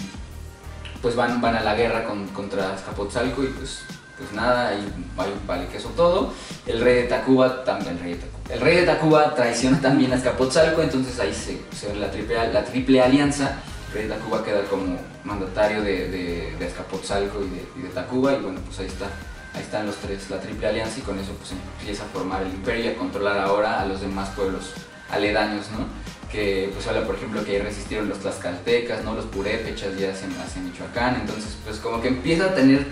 pues 1.02 1.14
van, 1.16 1.40
van 1.40 1.56
a 1.56 1.60
la 1.62 1.74
guerra 1.74 2.04
con- 2.04 2.28
contra 2.28 2.72
Azcapotzalco 2.74 3.42
y 3.44 3.48
pues, 3.48 3.80
pues 4.16 4.32
nada, 4.32 4.68
ahí 4.68 4.88
vale, 5.16 5.32
vale 5.46 5.66
queso 5.68 5.88
todo. 5.90 6.32
El 6.66 6.80
rey 6.80 6.96
de 6.96 7.02
Tacuba, 7.04 7.64
también 7.64 7.92
el 7.96 8.00
rey 8.00 8.12
de 8.14 8.18
Tacuba. 8.18 8.54
El 8.54 8.60
rey 8.60 8.76
de 8.78 8.82
Tacuba 8.86 9.34
traiciona 9.34 9.80
también 9.82 10.12
a 10.12 10.16
Azcapotzalco, 10.16 10.82
entonces 10.82 11.18
ahí 11.20 11.32
se, 11.32 11.60
se 11.76 11.94
la 11.94 12.10
triple, 12.10 12.52
la 12.52 12.64
triple 12.64 13.00
alianza. 13.00 13.56
El 13.88 13.94
rey 13.94 14.02
de 14.08 14.14
Tacuba 14.14 14.44
queda 14.44 14.62
como 14.64 14.98
mandatario 15.24 15.82
de, 15.82 16.08
de, 16.08 16.56
de 16.58 16.66
Azcapotzalco 16.66 17.40
y 17.42 17.48
de, 17.48 17.66
y 17.76 17.82
de 17.82 17.88
Tacuba 17.90 18.32
y 18.34 18.40
bueno, 18.40 18.60
pues 18.66 18.78
ahí 18.80 18.86
está. 18.86 19.06
Ahí 19.54 19.62
están 19.62 19.86
los 19.86 19.96
tres, 19.96 20.28
la 20.30 20.38
triple 20.38 20.66
alianza 20.68 20.98
y 20.98 21.02
con 21.02 21.18
eso 21.18 21.32
pues 21.32 21.52
empieza 21.80 22.04
a 22.04 22.06
formar 22.08 22.42
el 22.42 22.48
imperio 22.48 22.84
y 22.84 22.88
a 22.88 22.96
controlar 22.96 23.38
ahora 23.38 23.80
a 23.80 23.86
los 23.86 24.00
demás 24.02 24.28
pueblos 24.30 24.72
aledaños, 25.10 25.66
¿no? 25.70 25.86
Que 26.30 26.70
pues 26.74 26.86
habla 26.86 27.04
por 27.06 27.14
ejemplo 27.16 27.44
que 27.44 27.58
resistieron 27.60 28.08
los 28.08 28.18
tlaxcaltecas, 28.18 29.04
¿no? 29.04 29.14
los 29.14 29.24
purépechas 29.26 29.96
ya 29.98 30.10
hacia, 30.12 30.28
hacia 30.42 30.62
Michoacán, 30.62 31.16
entonces 31.20 31.56
pues 31.64 31.78
como 31.78 32.00
que 32.02 32.08
empieza 32.08 32.44
a 32.46 32.54
tener 32.54 32.86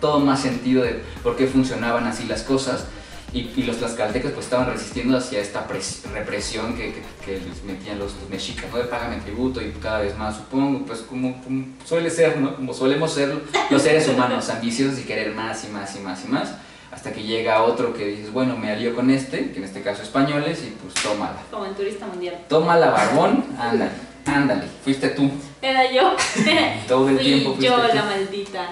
todo 0.00 0.18
más 0.20 0.40
sentido 0.40 0.82
de 0.82 1.02
por 1.22 1.36
qué 1.36 1.46
funcionaban 1.46 2.06
así 2.06 2.24
las 2.24 2.42
cosas 2.42 2.86
y, 3.32 3.52
y 3.54 3.62
los 3.62 3.76
tlaxcaltecas 3.76 4.32
pues 4.32 4.46
estaban 4.46 4.66
resistiendo 4.66 5.16
hacia 5.16 5.38
esta 5.40 5.68
pres- 5.68 6.02
represión 6.12 6.74
que, 6.74 6.92
que- 6.94 7.02
que 7.24 7.32
les 7.46 7.62
metían 7.64 7.98
los, 8.00 8.14
los 8.20 8.28
mexicas, 8.28 8.64
¿no? 8.72 8.78
de 8.78 8.84
págame 8.84 9.18
tributo 9.18 9.62
y 9.62 9.70
cada 9.80 10.00
vez 10.00 10.16
más 10.18 10.36
supongo, 10.36 10.84
pues 10.84 11.00
como, 11.00 11.40
como 11.44 11.66
suele 11.84 12.10
ser, 12.10 12.38
¿no? 12.38 12.56
Como 12.56 12.74
solemos 12.74 13.12
ser 13.14 13.32
los 13.70 13.82
seres 13.82 14.08
humanos, 14.08 14.48
ambiciosos 14.50 14.98
y 14.98 15.02
querer 15.02 15.32
más 15.32 15.64
y 15.64 15.68
más 15.68 15.94
y 15.94 16.00
más 16.00 16.24
y 16.24 16.28
más, 16.28 16.48
hasta 16.92 17.12
que 17.12 17.22
llega 17.22 17.62
otro 17.62 17.92
que 17.94 18.06
dices, 18.06 18.32
bueno, 18.32 18.56
me 18.56 18.70
alío 18.70 18.94
con 18.94 19.10
este, 19.10 19.50
que 19.52 19.58
en 19.58 19.64
este 19.64 19.82
caso 19.82 20.02
españoles, 20.02 20.62
y 20.66 20.70
pues 20.82 20.94
tómala. 20.94 21.36
Como 21.50 21.66
en 21.66 21.74
turista 21.74 22.06
mundial. 22.06 22.38
Tómala, 22.48 22.90
barbón, 22.90 23.44
ándale, 23.58 23.90
ándale, 24.26 24.62
fuiste 24.84 25.08
tú. 25.10 25.30
Era 25.62 25.90
yo. 25.92 26.14
Todo 26.88 27.08
el 27.08 27.16
Fui 27.16 27.24
tiempo 27.24 27.50
fuiste 27.54 27.66
yo 27.66 27.80
tú. 27.80 27.94
la 27.94 28.04
maldita. 28.04 28.68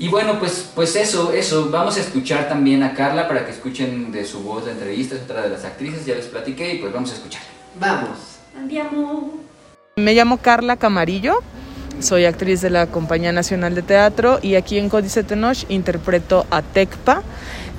Y 0.00 0.08
bueno, 0.08 0.38
pues, 0.38 0.70
pues 0.74 0.94
eso, 0.94 1.32
eso. 1.32 1.70
Vamos 1.70 1.96
a 1.96 2.00
escuchar 2.00 2.48
también 2.48 2.82
a 2.84 2.94
Carla 2.94 3.26
para 3.26 3.44
que 3.44 3.50
escuchen 3.50 4.12
de 4.12 4.24
su 4.24 4.42
voz 4.44 4.66
la 4.66 4.72
entrevista, 4.72 5.16
es 5.16 5.22
otra 5.22 5.42
de 5.42 5.48
las 5.48 5.64
actrices, 5.64 6.06
ya 6.06 6.14
les 6.14 6.26
platiqué 6.26 6.74
y 6.74 6.78
pues 6.78 6.92
vamos 6.92 7.10
a 7.10 7.14
escuchar. 7.14 7.42
Vamos. 7.80 8.16
Andiamo. 8.56 9.32
Me 9.96 10.14
llamo 10.14 10.36
Carla 10.38 10.76
Camarillo, 10.76 11.40
soy 12.00 12.24
actriz 12.24 12.60
de 12.60 12.70
la 12.70 12.86
Compañía 12.86 13.32
Nacional 13.32 13.74
de 13.74 13.82
Teatro 13.82 14.38
y 14.42 14.54
aquí 14.54 14.78
en 14.78 14.88
Códice 14.88 15.24
Tenoch 15.24 15.64
interpreto 15.68 16.46
a 16.50 16.62
Tecpa 16.62 17.22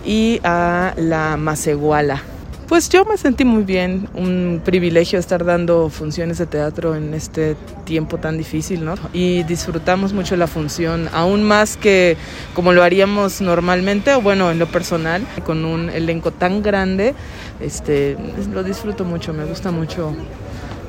y 0.05 0.39
a 0.43 0.93
la 0.97 1.37
Maceguala. 1.37 2.21
Pues 2.67 2.87
yo 2.87 3.03
me 3.03 3.17
sentí 3.17 3.45
muy 3.45 3.63
bien, 3.63 4.07
un 4.13 4.61
privilegio 4.63 5.17
estar 5.17 5.43
dando 5.43 5.89
funciones 5.89 6.37
de 6.37 6.45
teatro 6.45 6.93
en 6.93 7.15
este 7.15 7.55
tiempo 7.83 8.19
tan 8.19 8.37
difícil, 8.37 8.85
¿no? 8.85 8.93
Y 9.11 9.41
disfrutamos 9.41 10.13
mucho 10.13 10.35
la 10.35 10.45
función, 10.45 11.09
aún 11.11 11.41
más 11.41 11.77
que 11.77 12.15
como 12.53 12.71
lo 12.71 12.83
haríamos 12.83 13.41
normalmente, 13.41 14.13
o 14.13 14.21
bueno, 14.21 14.51
en 14.51 14.59
lo 14.59 14.67
personal, 14.67 15.25
con 15.47 15.65
un 15.65 15.89
elenco 15.89 16.29
tan 16.29 16.61
grande, 16.61 17.15
este, 17.59 18.15
lo 18.53 18.61
disfruto 18.61 19.03
mucho, 19.03 19.33
me 19.33 19.45
gusta 19.45 19.71
mucho 19.71 20.13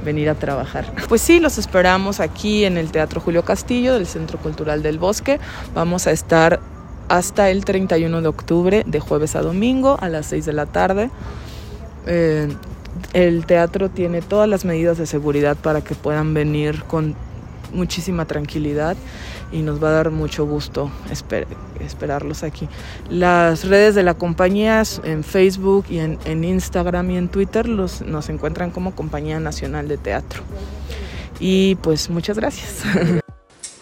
venir 0.05 0.29
a 0.31 0.35
trabajar. 0.35 0.93
Pues 1.09 1.21
sí, 1.21 1.41
los 1.41 1.59
esperamos 1.59 2.21
aquí 2.21 2.65
en 2.65 2.77
el 2.79 2.91
Teatro 2.91 3.21
Julio 3.21 3.45
Castillo 3.45 3.95
del 3.95 4.07
Centro 4.07 4.39
Cultural 4.39 4.83
del 4.83 4.99
Bosque. 4.99 5.41
Vamos 5.75 6.07
a 6.07 6.13
estar 6.13 6.61
hasta 7.09 7.51
el 7.51 7.65
31 7.65 8.23
de 8.23 8.29
octubre, 8.29 8.85
de 8.87 9.01
jueves 9.01 9.35
a 9.35 9.43
domingo, 9.43 9.99
a 10.01 10.09
las 10.09 10.27
6 10.27 10.47
de 10.47 10.53
la 10.53 10.67
tarde. 10.67 11.11
Eh, 12.07 12.49
el 13.13 13.47
teatro 13.47 13.89
tiene 13.89 14.23
todas 14.23 14.49
las 14.49 14.65
medidas 14.65 14.99
de 14.99 15.07
seguridad 15.07 15.57
para 15.57 15.83
que 15.83 15.95
puedan 15.95 16.35
venir 16.35 16.85
con 16.85 17.15
muchísima 17.73 18.25
tranquilidad 18.27 18.97
y 19.53 19.63
nos 19.63 19.83
va 19.83 19.89
a 19.89 19.93
dar 19.93 20.11
mucho 20.11 20.45
gusto 20.47 20.91
esper- 21.11 21.47
esperarlos 21.81 22.43
aquí. 22.43 22.69
Las 23.09 23.65
redes 23.65 23.95
de 23.95 24.03
la 24.03 24.15
compañía 24.15 24.83
en 25.05 25.25
Facebook 25.25 25.87
y 25.91 25.99
en, 25.99 26.19
en 26.25 26.45
Instagram 26.45 27.11
y 27.11 27.17
en 27.17 27.29
Twitter 27.29 27.69
los, 27.69 28.03
nos 28.03 28.29
encuentran 28.29 28.71
como 28.71 28.95
Compañía 28.95 29.41
Nacional 29.41 29.89
de 29.89 29.99
Teatro. 29.99 30.43
Y 31.39 31.77
pues 31.77 32.11
muchas 32.11 32.37
gracias. 32.37 32.83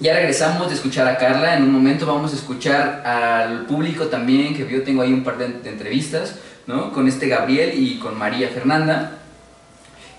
Ya 0.00 0.14
regresamos 0.14 0.68
de 0.68 0.76
escuchar 0.76 1.08
a 1.08 1.18
Carla, 1.18 1.56
en 1.56 1.64
un 1.64 1.72
momento 1.72 2.06
vamos 2.06 2.32
a 2.32 2.36
escuchar 2.36 3.04
al 3.04 3.66
público 3.66 4.06
también, 4.06 4.54
que 4.54 4.64
yo 4.70 4.84
tengo 4.84 5.02
ahí 5.02 5.12
un 5.12 5.24
par 5.24 5.38
de, 5.38 5.48
de 5.48 5.70
entrevistas, 5.70 6.36
¿no? 6.68 6.92
Con 6.92 7.08
este 7.08 7.26
Gabriel 7.26 7.72
y 7.76 7.98
con 7.98 8.16
María 8.16 8.48
Fernanda. 8.48 9.18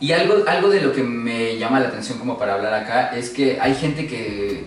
Y 0.01 0.12
algo, 0.12 0.43
algo 0.47 0.69
de 0.69 0.81
lo 0.81 0.91
que 0.91 1.01
me 1.01 1.57
llama 1.57 1.79
la 1.79 1.88
atención 1.88 2.17
como 2.19 2.38
para 2.38 2.55
hablar 2.55 2.73
acá 2.73 3.15
es 3.15 3.29
que 3.29 3.57
hay 3.62 3.73
gente 3.73 4.05
que, 4.05 4.65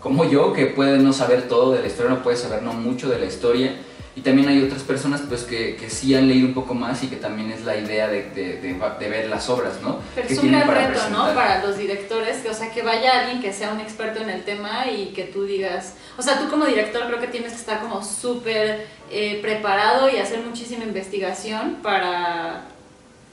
como 0.00 0.24
yo, 0.24 0.52
que 0.52 0.66
puede 0.66 0.98
no 0.98 1.12
saber 1.12 1.48
todo 1.48 1.72
de 1.72 1.80
la 1.80 1.86
historia, 1.88 2.12
no 2.14 2.22
puede 2.22 2.36
saber 2.36 2.62
no 2.62 2.72
mucho 2.72 3.08
de 3.08 3.18
la 3.18 3.26
historia. 3.26 3.76
Y 4.16 4.20
también 4.20 4.48
hay 4.48 4.60
otras 4.64 4.82
personas 4.82 5.22
pues 5.28 5.44
que, 5.44 5.76
que 5.76 5.88
sí 5.90 6.12
han 6.16 6.26
leído 6.26 6.48
un 6.48 6.54
poco 6.54 6.74
más 6.74 7.04
y 7.04 7.06
que 7.06 7.14
también 7.14 7.52
es 7.52 7.64
la 7.64 7.76
idea 7.76 8.08
de, 8.08 8.24
de- 8.30 8.56
de- 8.60 8.76
de 8.98 9.08
ver 9.08 9.28
las 9.28 9.48
obras, 9.48 9.74
¿no? 9.80 10.00
Pero 10.16 10.26
es 10.26 10.38
un 10.40 10.50
gran 10.50 10.66
reto, 10.88 11.00
¿no? 11.10 11.34
Para 11.36 11.64
los 11.64 11.78
directores, 11.78 12.38
que, 12.38 12.48
o 12.50 12.54
sea, 12.54 12.72
que 12.72 12.82
vaya 12.82 13.20
alguien 13.20 13.40
que 13.40 13.52
sea 13.52 13.72
un 13.72 13.78
experto 13.78 14.20
en 14.20 14.28
el 14.30 14.42
tema 14.42 14.88
y 14.90 15.12
que 15.14 15.22
tú 15.22 15.44
digas, 15.44 15.94
o 16.16 16.22
sea, 16.22 16.36
tú 16.40 16.48
como 16.50 16.64
director 16.66 17.06
creo 17.06 17.20
que 17.20 17.28
tienes 17.28 17.52
que 17.52 17.58
estar 17.60 17.80
como 17.80 18.02
súper 18.02 18.86
eh, 19.08 19.38
preparado 19.40 20.08
y 20.10 20.16
hacer 20.16 20.40
muchísima 20.40 20.82
investigación 20.82 21.76
para, 21.80 22.64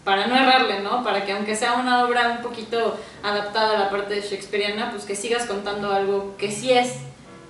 para 0.05 0.27
no 0.27 0.35
errarle, 0.37 0.79
¿no? 0.79 1.03
Para 1.03 1.25
que 1.25 1.33
aunque 1.33 1.55
sea 1.55 1.73
una 1.73 2.05
obra 2.05 2.37
un 2.37 2.43
poquito 2.43 2.97
adaptada 3.23 3.75
a 3.75 3.79
la 3.79 3.89
parte 3.89 4.21
shakespeariana, 4.21 4.91
pues 4.91 5.03
que 5.03 5.15
sigas 5.15 5.47
contando 5.47 5.91
algo 5.91 6.35
que 6.37 6.51
sí 6.51 6.71
es 6.71 6.99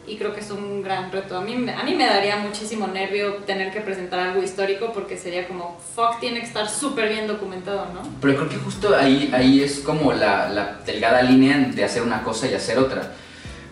y 0.08 0.18
creo 0.18 0.34
que 0.34 0.40
es 0.40 0.52
un 0.52 0.82
gran 0.82 1.12
reto. 1.12 1.38
A 1.38 1.42
mí, 1.42 1.54
a 1.54 1.84
mí 1.84 1.96
me 1.96 2.06
daría 2.06 2.38
muchísimo 2.38 2.88
nervio 2.88 3.36
tener 3.46 3.74
que 3.74 3.82
presentar 3.82 4.20
algo 4.20 4.42
histórico 4.42 4.92
porque 4.94 5.18
sería 5.18 5.48
como, 5.48 5.80
fuck, 5.96 6.20
tiene 6.20 6.40
que 6.40 6.46
estar 6.46 6.70
súper 6.70 7.10
bien 7.10 7.28
documentado, 7.28 7.88
¿no? 7.94 8.02
Pero 8.22 8.36
creo 8.38 8.50
que 8.50 8.58
justo 8.58 8.96
ahí, 8.96 9.30
ahí 9.34 9.62
es 9.62 9.80
como 9.80 10.14
la, 10.14 10.50
la 10.50 10.80
delgada 10.86 11.22
línea 11.24 11.58
de 11.58 11.84
hacer 11.84 12.04
una 12.04 12.24
cosa 12.24 12.48
y 12.48 12.54
hacer 12.54 12.78
otra. 12.78 13.14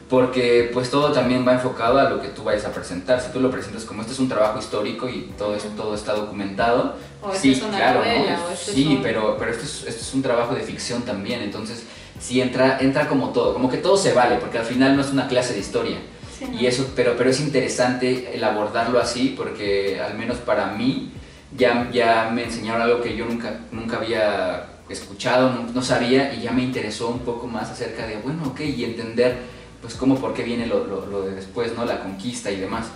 Porque 0.09 0.69
pues 0.73 0.89
todo 0.91 1.11
también 1.11 1.47
va 1.47 1.53
enfocado 1.53 1.99
a 1.99 2.09
lo 2.09 2.21
que 2.21 2.27
tú 2.27 2.43
vayas 2.43 2.65
a 2.65 2.73
presentar. 2.73 3.21
Si 3.21 3.31
tú 3.31 3.39
lo 3.39 3.49
presentas 3.49 3.85
como 3.85 4.01
este 4.01 4.13
es 4.13 4.19
un 4.19 4.29
trabajo 4.29 4.59
histórico 4.59 5.07
y 5.07 5.33
todo, 5.37 5.55
es, 5.55 5.63
todo 5.75 5.95
está 5.95 6.13
documentado, 6.13 6.95
O 7.23 7.27
esto 7.29 7.39
sí, 7.41 7.51
es 7.53 7.61
una 7.61 7.77
claro, 7.77 7.99
novela, 7.99 8.37
¿no? 8.37 8.45
o 8.45 8.49
esto 8.51 8.71
es 8.71 8.75
sí, 8.75 8.95
un- 8.97 9.01
pero, 9.01 9.37
pero 9.39 9.51
esto, 9.51 9.63
es, 9.63 9.83
esto 9.87 10.01
es 10.01 10.13
un 10.13 10.21
trabajo 10.21 10.53
de 10.55 10.61
ficción 10.61 11.03
también, 11.03 11.41
entonces 11.41 11.83
sí 12.19 12.41
entra, 12.41 12.79
entra 12.81 13.07
como 13.07 13.29
todo, 13.29 13.53
como 13.53 13.69
que 13.69 13.77
todo 13.77 13.95
se 13.97 14.13
vale, 14.13 14.35
porque 14.37 14.57
al 14.57 14.65
final 14.65 14.95
no 14.95 15.01
es 15.01 15.11
una 15.11 15.27
clase 15.27 15.53
de 15.53 15.59
historia. 15.61 15.97
Sí, 16.37 16.45
¿no? 16.51 16.59
Y 16.59 16.65
eso, 16.67 16.91
pero, 16.95 17.15
pero 17.17 17.29
es 17.29 17.39
interesante 17.39 18.35
el 18.35 18.43
abordarlo 18.43 18.99
así 18.99 19.33
porque 19.37 20.01
al 20.01 20.17
menos 20.17 20.37
para 20.37 20.67
mí 20.73 21.11
ya, 21.57 21.89
ya 21.93 22.29
me 22.33 22.43
enseñaron 22.45 22.81
algo 22.81 23.01
que 23.01 23.15
yo 23.15 23.25
nunca, 23.25 23.59
nunca 23.71 23.97
había 23.97 24.65
escuchado, 24.89 25.49
no, 25.51 25.65
no 25.73 25.81
sabía 25.81 26.33
y 26.33 26.41
ya 26.41 26.51
me 26.51 26.63
interesó 26.63 27.07
un 27.09 27.19
poco 27.19 27.47
más 27.47 27.69
acerca 27.69 28.05
de, 28.05 28.17
bueno, 28.17 28.43
ok, 28.47 28.59
y 28.61 28.83
entender 28.83 29.37
pues 29.81 29.95
cómo, 29.95 30.15
por 30.15 30.33
qué 30.33 30.43
viene 30.43 30.65
lo, 30.67 30.85
lo, 30.85 31.05
lo 31.05 31.21
de 31.23 31.35
después, 31.35 31.73
¿no? 31.75 31.85
La 31.85 31.99
conquista 32.01 32.51
y 32.51 32.57
demás. 32.57 32.87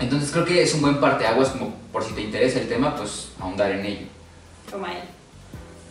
Entonces 0.00 0.30
creo 0.30 0.44
que 0.44 0.62
es 0.62 0.74
un 0.74 0.82
buen 0.82 1.00
parteaguas 1.00 1.50
como 1.50 1.74
por 1.92 2.04
si 2.04 2.12
te 2.12 2.22
interesa 2.22 2.60
el 2.60 2.68
tema, 2.68 2.94
pues 2.94 3.30
ahondar 3.40 3.72
en 3.72 3.84
ello. 3.84 4.06
Como 4.70 4.86
él. 4.86 4.92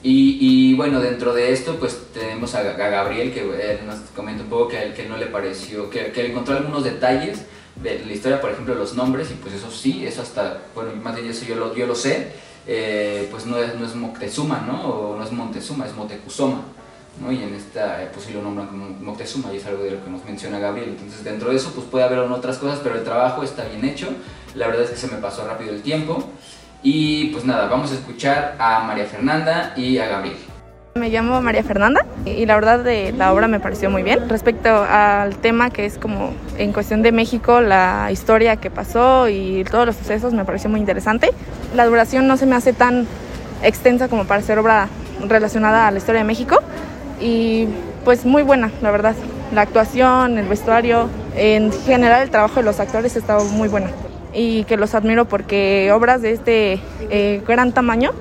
Y, 0.03 0.37
y 0.39 0.73
bueno, 0.75 1.01
dentro 1.01 1.33
de 1.33 1.51
esto, 1.51 1.75
pues 1.77 1.97
tenemos 2.13 2.55
a, 2.55 2.59
a 2.59 2.73
Gabriel, 2.73 3.33
que 3.33 3.41
él 3.41 3.79
nos 3.85 3.97
comenta 4.15 4.43
un 4.43 4.49
poco 4.49 4.69
que 4.69 4.77
a 4.77 4.83
él, 4.83 4.93
que 4.93 5.03
él 5.03 5.09
no 5.09 5.17
le 5.17 5.25
pareció, 5.25 5.89
que, 5.89 6.11
que 6.11 6.27
encontró 6.27 6.55
algunos 6.55 6.83
detalles 6.83 7.41
de 7.75 8.05
la 8.05 8.13
historia, 8.13 8.39
por 8.39 8.51
ejemplo, 8.51 8.75
los 8.75 8.93
nombres, 8.93 9.31
y 9.31 9.33
pues 9.33 9.53
eso 9.55 9.71
sí, 9.71 10.05
eso 10.05 10.21
hasta, 10.21 10.61
bueno, 10.73 10.91
más 11.03 11.15
bien 11.15 11.29
eso 11.29 11.45
yo 11.45 11.55
lo, 11.55 11.75
yo 11.75 11.87
lo 11.87 11.95
sé, 11.95 12.31
eh, 12.67 13.27
pues 13.31 13.45
no 13.45 13.57
es, 13.57 13.75
no 13.75 13.85
es 13.85 13.95
Moctezuma, 13.95 14.63
¿no? 14.67 14.87
O 14.87 15.17
no 15.17 15.23
es 15.23 15.31
Montezuma, 15.31 15.85
es 15.85 15.93
Motecuzoma, 15.93 16.61
¿no? 17.21 17.31
Y 17.31 17.43
en 17.43 17.53
esta, 17.53 18.03
eh, 18.03 18.09
pues 18.13 18.25
sí 18.25 18.33
lo 18.33 18.41
nombran 18.41 18.67
como 18.67 18.89
Moctezuma, 18.89 19.53
y 19.53 19.57
es 19.57 19.65
algo 19.65 19.83
de 19.83 19.91
lo 19.91 20.03
que 20.03 20.09
nos 20.09 20.23
menciona 20.25 20.59
Gabriel. 20.59 20.89
Entonces, 20.89 21.23
dentro 21.23 21.49
de 21.49 21.57
eso, 21.57 21.71
pues 21.73 21.87
puede 21.87 22.05
haber 22.05 22.19
otras 22.19 22.57
cosas, 22.57 22.79
pero 22.83 22.95
el 22.95 23.03
trabajo 23.03 23.43
está 23.43 23.65
bien 23.65 23.85
hecho. 23.85 24.07
La 24.55 24.67
verdad 24.67 24.83
es 24.83 24.91
que 24.91 24.97
se 24.97 25.07
me 25.07 25.17
pasó 25.17 25.47
rápido 25.47 25.71
el 25.71 25.81
tiempo. 25.81 26.23
Y 26.83 27.25
pues 27.29 27.43
nada, 27.43 27.67
vamos 27.67 27.91
a 27.91 27.95
escuchar 27.95 28.55
a 28.59 28.81
María 28.81 29.05
Fernanda 29.05 29.73
y 29.75 29.97
a 29.97 30.07
Gabriel. 30.07 30.37
Me 30.95 31.09
llamo 31.09 31.41
María 31.41 31.63
Fernanda 31.63 32.05
y 32.25 32.45
la 32.45 32.55
verdad 32.55 32.79
de 32.79 33.11
la 33.11 33.31
obra 33.33 33.47
me 33.47 33.59
pareció 33.59 33.89
muy 33.89 34.03
bien. 34.03 34.27
Respecto 34.29 34.83
al 34.83 35.37
tema 35.37 35.69
que 35.69 35.85
es 35.85 35.97
como 35.97 36.33
en 36.57 36.73
cuestión 36.73 37.03
de 37.03 37.11
México, 37.11 37.61
la 37.61 38.09
historia 38.11 38.55
que 38.55 38.71
pasó 38.71 39.29
y 39.29 39.63
todos 39.69 39.85
los 39.85 39.95
sucesos 39.95 40.33
me 40.33 40.43
pareció 40.43 40.69
muy 40.69 40.79
interesante. 40.79 41.29
La 41.75 41.85
duración 41.85 42.27
no 42.27 42.37
se 42.37 42.47
me 42.47 42.55
hace 42.55 42.73
tan 42.73 43.07
extensa 43.61 44.07
como 44.07 44.25
para 44.25 44.41
ser 44.41 44.57
obra 44.57 44.87
relacionada 45.27 45.87
a 45.87 45.91
la 45.91 45.97
historia 45.97 46.21
de 46.21 46.27
México 46.27 46.59
y 47.19 47.67
pues 48.05 48.25
muy 48.25 48.43
buena, 48.43 48.71
la 48.81 48.91
verdad. 48.91 49.15
La 49.53 49.61
actuación, 49.61 50.37
el 50.37 50.47
vestuario, 50.47 51.09
en 51.35 51.71
general 51.71 52.21
el 52.23 52.29
trabajo 52.29 52.55
de 52.55 52.63
los 52.63 52.79
actores 52.79 53.15
ha 53.15 53.19
estado 53.19 53.45
muy 53.45 53.69
bueno 53.69 53.87
y 54.33 54.65
que 54.65 54.77
los 54.77 54.93
admiro 54.93 55.25
porque 55.25 55.91
obras 55.91 56.21
de 56.21 56.31
este 56.31 56.79
eh, 57.09 57.41
gran 57.47 57.71
tamaño 57.71 58.11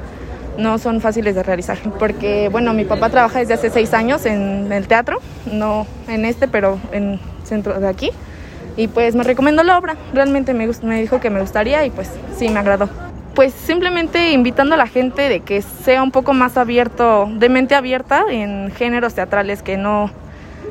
no 0.59 0.79
son 0.79 1.01
fáciles 1.01 1.35
de 1.35 1.43
realizar. 1.43 1.79
Porque, 1.99 2.49
bueno, 2.49 2.73
mi 2.73 2.85
papá 2.85 3.11
trabaja 3.11 3.41
desde 3.41 3.55
hace 3.55 3.71
seis 3.71 3.93
años 3.93 4.25
en 4.25 4.73
el 4.73 4.89
teatro, 4.89 5.19
no 5.53 5.87
en 6.09 6.25
este, 6.25 6.49
pero 6.49 6.79
en 6.93 7.21
centro 7.45 7.79
de 7.79 7.89
aquí. 7.89 8.11
Y 8.77 8.89
pues 8.89 9.15
me 9.15 9.25
recomendó 9.25 9.63
la 9.63 9.79
obra, 9.79 9.97
realmente 10.13 10.55
me, 10.55 10.69
me 10.83 11.01
dijo 11.01 11.21
que 11.21 11.31
me 11.31 11.41
gustaría 11.41 11.85
y 11.85 11.91
pues 11.91 12.11
sí, 12.37 12.49
me 12.49 12.59
agradó. 12.59 12.89
Pues 13.37 13.53
simplemente 13.53 14.33
invitando 14.33 14.77
a 14.77 14.79
la 14.79 14.87
gente 14.87 15.29
de 15.29 15.41
que 15.41 15.61
sea 15.61 16.03
un 16.03 16.11
poco 16.11 16.33
más 16.33 16.57
abierto, 16.57 17.29
de 17.31 17.51
mente 17.51 17.75
abierta 17.75 18.25
en 18.31 18.71
géneros 18.71 19.13
teatrales, 19.13 19.63
que 19.63 19.77
no 19.77 20.11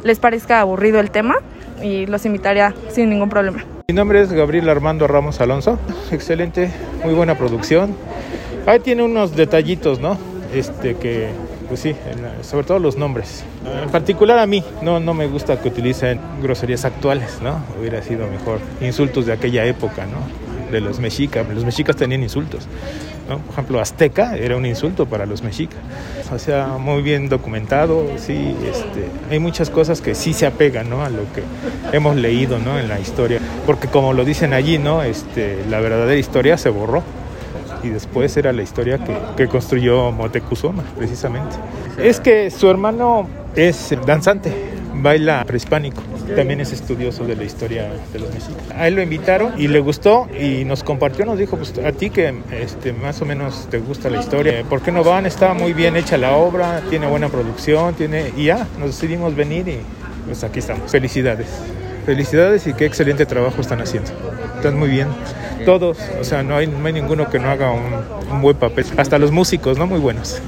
les 0.03 0.18
parezca 0.18 0.61
aburrido 0.61 0.99
el 0.99 1.11
tema 1.11 1.36
y 1.84 2.07
los 2.07 2.26
invitaría 2.26 2.74
sin 2.89 3.11
ningún 3.11 3.30
problema. 3.30 3.63
Mi 3.88 3.93
nombre 3.93 4.20
es 4.20 4.34
Gabriel 4.34 4.68
Armando 4.68 5.05
Ramos 5.05 5.39
Alonso. 5.41 5.78
Excelente, 6.11 6.72
muy 7.03 7.13
buena 7.13 7.38
producción. 7.38 7.95
Ahí 8.66 8.80
tiene 8.80 9.03
unos 9.03 9.36
detallitos, 9.36 9.99
¿no? 9.99 10.18
Este 10.51 10.95
que, 10.95 11.30
pues 11.68 11.82
sí, 11.82 11.95
sobre 12.41 12.66
todo 12.66 12.80
los 12.80 12.97
nombres. 12.97 13.45
En 13.84 13.91
particular 13.91 14.39
a 14.39 14.47
mí, 14.47 14.63
no, 14.82 14.99
no 14.99 15.13
me 15.13 15.28
gusta 15.28 15.61
que 15.61 15.68
utilicen 15.68 16.20
groserías 16.41 16.84
actuales, 16.84 17.38
¿no? 17.43 17.59
Hubiera 17.80 18.01
sido 18.01 18.26
mejor 18.28 18.57
insultos 18.82 19.28
de 19.28 19.34
aquella 19.34 19.66
época, 19.66 20.07
¿no? 20.07 20.44
De 20.72 20.82
los 20.82 20.99
mexicas. 20.99 21.45
Los 21.53 21.63
mexicas 21.63 21.95
tenían 21.95 22.24
insultos, 22.24 22.68
¿no? 23.30 23.39
Por 23.39 23.53
ejemplo, 23.53 23.80
azteca 23.80 24.36
era 24.36 24.57
un 24.57 24.66
insulto 24.66 25.05
para 25.05 25.26
los 25.26 25.43
mexicas. 25.43 25.80
O 26.34 26.39
sea, 26.39 26.78
muy 26.80 27.01
bien 27.01 27.30
documentado, 27.30 28.07
sí, 28.18 28.55
este, 28.63 29.07
hay 29.30 29.39
muchas 29.39 29.70
cosas 29.70 30.01
que 30.01 30.16
sí 30.16 30.34
se 30.34 30.45
apegan, 30.45 30.89
¿no? 30.89 31.03
A 31.03 31.09
lo 31.09 31.24
que 31.34 31.43
hemos 31.95 32.16
leído, 32.16 32.57
¿no? 32.59 32.80
En 32.80 32.88
la 32.88 32.99
historia. 32.99 33.39
Porque 33.66 33.88
como 33.88 34.13
lo 34.13 34.26
dicen 34.26 34.53
allí, 34.53 34.78
¿no? 34.78 35.03
Este, 35.03 35.63
la 35.70 35.80
verdadera 35.80 36.16
historia 36.16 36.57
se 36.57 36.70
borró 36.70 37.03
y 37.84 37.89
después 37.89 38.36
era 38.38 38.51
la 38.51 38.63
historia 38.63 38.97
que, 38.97 39.16
que 39.38 39.47
construyó 39.47 40.11
Motecuzoma, 40.11 40.84
precisamente. 40.97 41.55
Es 41.97 42.20
que 42.20 42.49
su 42.49 42.70
hermano 42.70 43.28
es 43.55 43.93
danzante, 44.05 44.74
baila 45.01 45.43
prehispánico, 45.45 46.01
también 46.35 46.61
es 46.61 46.71
estudioso 46.73 47.25
de 47.25 47.35
la 47.35 47.43
historia 47.43 47.89
de 48.11 48.19
los 48.19 48.33
mexicas. 48.33 48.63
A 48.75 48.87
él 48.87 48.95
lo 48.95 49.01
invitaron 49.01 49.53
y 49.57 49.67
le 49.67 49.79
gustó 49.79 50.27
y 50.37 50.65
nos 50.65 50.83
compartió, 50.83 51.25
nos 51.25 51.37
dijo, 51.37 51.57
pues 51.57 51.73
a 51.79 51.91
ti 51.91 52.09
que 52.09 52.33
este, 52.51 52.93
más 52.93 53.21
o 53.21 53.25
menos 53.25 53.67
te 53.69 53.79
gusta 53.79 54.09
la 54.09 54.19
historia, 54.19 54.63
¿por 54.69 54.81
qué 54.81 54.91
no 54.91 55.03
van? 55.03 55.25
Está 55.25 55.53
muy 55.53 55.73
bien 55.73 55.95
hecha 55.95 56.17
la 56.17 56.35
obra, 56.35 56.81
tiene 56.89 57.07
buena 57.07 57.29
producción, 57.29 57.93
tiene... 57.93 58.31
y 58.35 58.45
ya, 58.45 58.67
nos 58.79 58.87
decidimos 58.87 59.35
venir 59.35 59.67
y 59.67 59.79
pues 60.25 60.43
aquí 60.43 60.59
estamos. 60.59 60.91
Felicidades. 60.91 61.47
Felicidades 62.05 62.67
y 62.67 62.73
qué 62.73 62.85
excelente 62.85 63.25
trabajo 63.25 63.61
están 63.61 63.81
haciendo. 63.81 64.11
Están 64.57 64.77
muy 64.77 64.89
bien. 64.89 65.07
Todos, 65.65 65.97
o 66.19 66.23
sea, 66.23 66.43
no 66.43 66.55
hay, 66.55 66.67
no 66.67 66.85
hay 66.85 66.93
ninguno 66.93 67.29
que 67.29 67.39
no 67.39 67.49
haga 67.49 67.71
un, 67.71 68.41
buen 68.41 68.57
papel. 68.57 68.85
Hasta 68.97 69.17
los 69.17 69.31
músicos, 69.31 69.77
¿no? 69.77 69.87
Muy 69.87 69.99
buenos. 69.99 70.41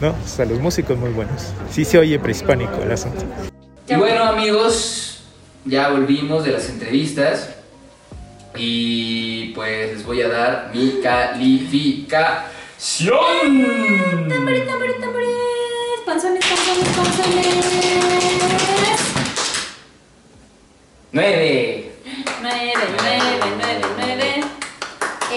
¿No? 0.00 0.14
Hasta 0.24 0.44
los 0.44 0.58
músicos 0.60 0.98
muy 0.98 1.10
buenos. 1.10 1.52
Sí 1.70 1.84
se 1.84 1.98
oye 1.98 2.18
prehispánico 2.18 2.82
el 2.82 2.90
asunto. 2.90 3.24
Y 3.90 3.94
bueno 3.94 4.22
amigos, 4.24 5.20
ya 5.64 5.88
volvimos 5.88 6.44
de 6.44 6.52
las 6.52 6.68
entrevistas 6.68 7.54
y 8.54 9.46
pues 9.54 9.94
les 9.94 10.04
voy 10.04 10.20
a 10.20 10.28
dar 10.28 10.70
mi 10.74 11.00
calificación. 11.02 12.48
Tambores, 14.28 14.66
tambores, 14.66 15.00
tambores. 15.00 15.30
Panzones, 16.04 16.44
panzones, 16.44 16.88
panzones. 16.96 17.46
9. 21.12 21.92
9, 22.42 22.72
9, 23.00 23.20
9, 23.56 23.80
9. 23.96 24.17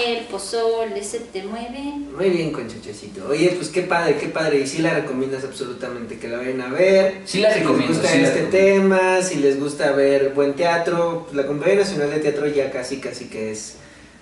El 0.06 0.24
pozole 0.26 1.02
se 1.04 1.20
te 1.20 1.42
mueve. 1.44 1.78
Muy 2.16 2.30
bien, 2.30 2.50
conchachecito. 2.52 3.26
Oye, 3.28 3.50
pues 3.56 3.68
qué 3.68 3.82
padre, 3.82 4.16
qué 4.18 4.28
padre. 4.28 4.60
Y 4.60 4.66
sí 4.66 4.78
la 4.82 4.94
recomiendas 4.94 5.44
absolutamente 5.44 6.18
que 6.18 6.28
la 6.28 6.38
vayan 6.38 6.60
a 6.60 6.68
ver. 6.68 7.20
Sí 7.24 7.40
la 7.40 7.52
recomiendo, 7.54 7.94
Si 7.94 8.00
les 8.00 8.02
gusta 8.02 8.08
sí 8.12 8.18
este 8.22 8.42
recomiendo. 8.42 8.88
tema, 8.90 9.22
si 9.22 9.36
les 9.36 9.60
gusta 9.60 9.92
ver 9.92 10.30
buen 10.34 10.54
teatro, 10.54 11.22
pues, 11.24 11.36
la 11.36 11.46
Compañía 11.46 11.76
Nacional 11.80 12.10
de 12.10 12.18
Teatro 12.20 12.46
ya 12.48 12.70
casi, 12.70 12.98
casi 12.98 13.26
que 13.26 13.52
es 13.52 13.76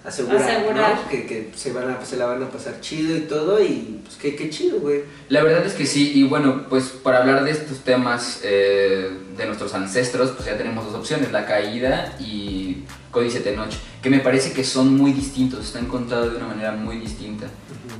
asegurar, 0.05 0.43
Asegurar. 0.51 0.95
¿no? 0.97 1.09
Que, 1.09 1.26
que 1.26 1.51
se, 1.57 1.72
van 1.72 1.91
a, 1.91 2.05
se 2.05 2.16
la 2.16 2.26
van 2.26 2.43
a 2.43 2.51
pasar 2.51 2.81
chido 2.81 3.16
y 3.16 3.20
todo. 3.20 3.62
Y 3.62 4.01
pues 4.05 4.16
qué, 4.16 4.37
qué 4.37 4.51
chido, 4.51 4.81
güey. 4.81 5.03
La 5.28 5.43
verdad 5.43 5.64
es 5.64 5.72
que 5.74 5.87
sí, 5.87 6.12
y 6.14 6.24
bueno, 6.24 6.66
pues 6.68 6.85
para 7.03 7.18
hablar 7.18 7.45
de 7.45 7.53
estos 7.53 7.78
temas 7.81 8.41
eh, 8.45 9.11
de 9.37 9.47
nuestros 9.47 9.72
ancestros, 9.74 10.31
pues 10.33 10.47
ya 10.47 10.57
tenemos 10.59 10.85
dos 10.85 10.95
opciones, 10.95 11.33
la 11.33 11.47
caída 11.47 12.16
y 12.20 12.85
Códice 13.11 13.41
Tenoch, 13.41 13.73
que 14.03 14.11
me 14.11 14.21
parece 14.21 14.53
que 14.53 14.65
son 14.65 14.97
muy 14.97 15.13
distintos, 15.13 15.65
están 15.67 15.87
contados 15.87 16.31
de 16.31 16.37
una 16.37 16.47
manera 16.49 16.73
muy 16.73 16.99
distinta. 16.99 17.47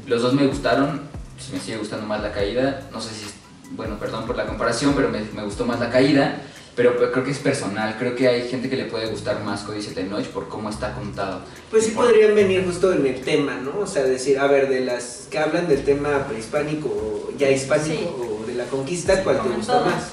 Los 0.07 0.23
dos 0.23 0.35
me 0.35 0.47
gustaron, 0.47 1.01
pues, 1.37 1.51
me 1.53 1.61
sigue 1.61 1.79
gustando 1.79 2.07
más 2.07 2.23
la 2.23 2.33
caída, 2.33 2.89
no 2.93 3.01
sé 3.01 3.11
si, 3.15 3.25
es- 3.27 3.35
bueno, 3.73 3.99
perdón 3.99 4.27
por 4.27 4.37
la 4.37 4.47
comparación, 4.47 4.95
pero 4.95 5.09
me, 5.09 5.21
me 5.35 5.43
gustó 5.45 5.65
más 5.65 5.79
la 5.81 5.91
caída, 5.91 6.41
pero 6.77 6.97
pues, 6.97 7.11
creo 7.11 7.25
que 7.25 7.31
es 7.33 7.39
personal, 7.39 7.97
creo 7.99 8.15
que 8.15 8.29
hay 8.29 8.49
gente 8.49 8.71
que 8.71 8.77
le 8.77 8.85
puede 8.85 9.07
gustar 9.07 9.43
más 9.45 9.63
Códice 9.63 9.93
Tenoch 9.93 10.25
por 10.27 10.49
cómo 10.49 10.71
está 10.71 10.93
contado. 10.95 11.41
Pues 11.71 11.85
sí 11.87 11.91
por- 11.91 12.07
podrían 12.07 12.35
venir 12.35 12.65
justo 12.65 12.93
en 12.93 13.05
el 13.07 13.21
tema, 13.23 13.57
¿no? 13.57 13.81
O 13.81 13.87
sea, 13.87 14.05
decir, 14.05 14.39
a 14.39 14.47
ver, 14.47 14.69
de 14.69 14.81
las 14.85 15.27
que 15.31 15.39
hablan 15.39 15.69
del 15.69 15.85
tema 15.85 16.27
prehispánico 16.29 16.89
o 16.89 17.33
ya 17.37 17.51
hispánico 17.51 17.95
Sí. 17.95 18.09
o 18.43 18.47
de 18.47 18.55
la 18.55 18.65
conquista, 18.65 19.23
¿cuál 19.25 19.43
te 19.43 19.49
gusta 19.49 19.73
todas. 19.81 19.95
más? 19.95 20.05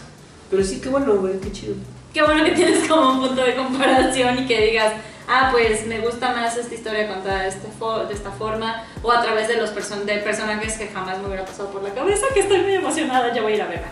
Pero 0.49 0.63
sí, 0.63 0.79
qué 0.81 0.89
bueno, 0.89 1.15
güey, 1.17 1.39
qué 1.39 1.51
chido. 1.51 1.75
Qué 2.13 2.23
bueno 2.23 2.43
que 2.43 2.51
tienes 2.51 2.87
como 2.87 3.11
un 3.11 3.27
punto 3.27 3.43
de 3.43 3.55
comparación 3.55 4.39
y 4.39 4.47
que 4.47 4.59
digas, 4.67 4.93
ah, 5.27 5.49
pues 5.51 5.85
me 5.85 5.99
gusta 5.99 6.31
más 6.33 6.57
esta 6.57 6.73
historia 6.73 7.07
contada 7.07 7.43
de, 7.43 7.49
este 7.49 7.67
fo- 7.79 8.07
de 8.07 8.13
esta 8.13 8.31
forma 8.31 8.83
o 9.03 9.11
a 9.11 9.21
través 9.21 9.47
de 9.47 9.57
los 9.57 9.69
person 9.71 10.05
de 10.05 10.17
personajes 10.17 10.77
que 10.77 10.87
jamás 10.87 11.19
me 11.19 11.27
hubiera 11.27 11.45
pasado 11.45 11.69
por 11.69 11.83
la 11.83 11.93
cabeza, 11.93 12.25
que 12.33 12.39
estoy 12.39 12.59
muy 12.61 12.73
emocionada, 12.73 13.33
ya 13.33 13.41
voy 13.41 13.53
a 13.53 13.55
ir 13.55 13.61
a 13.61 13.67
verla. 13.67 13.87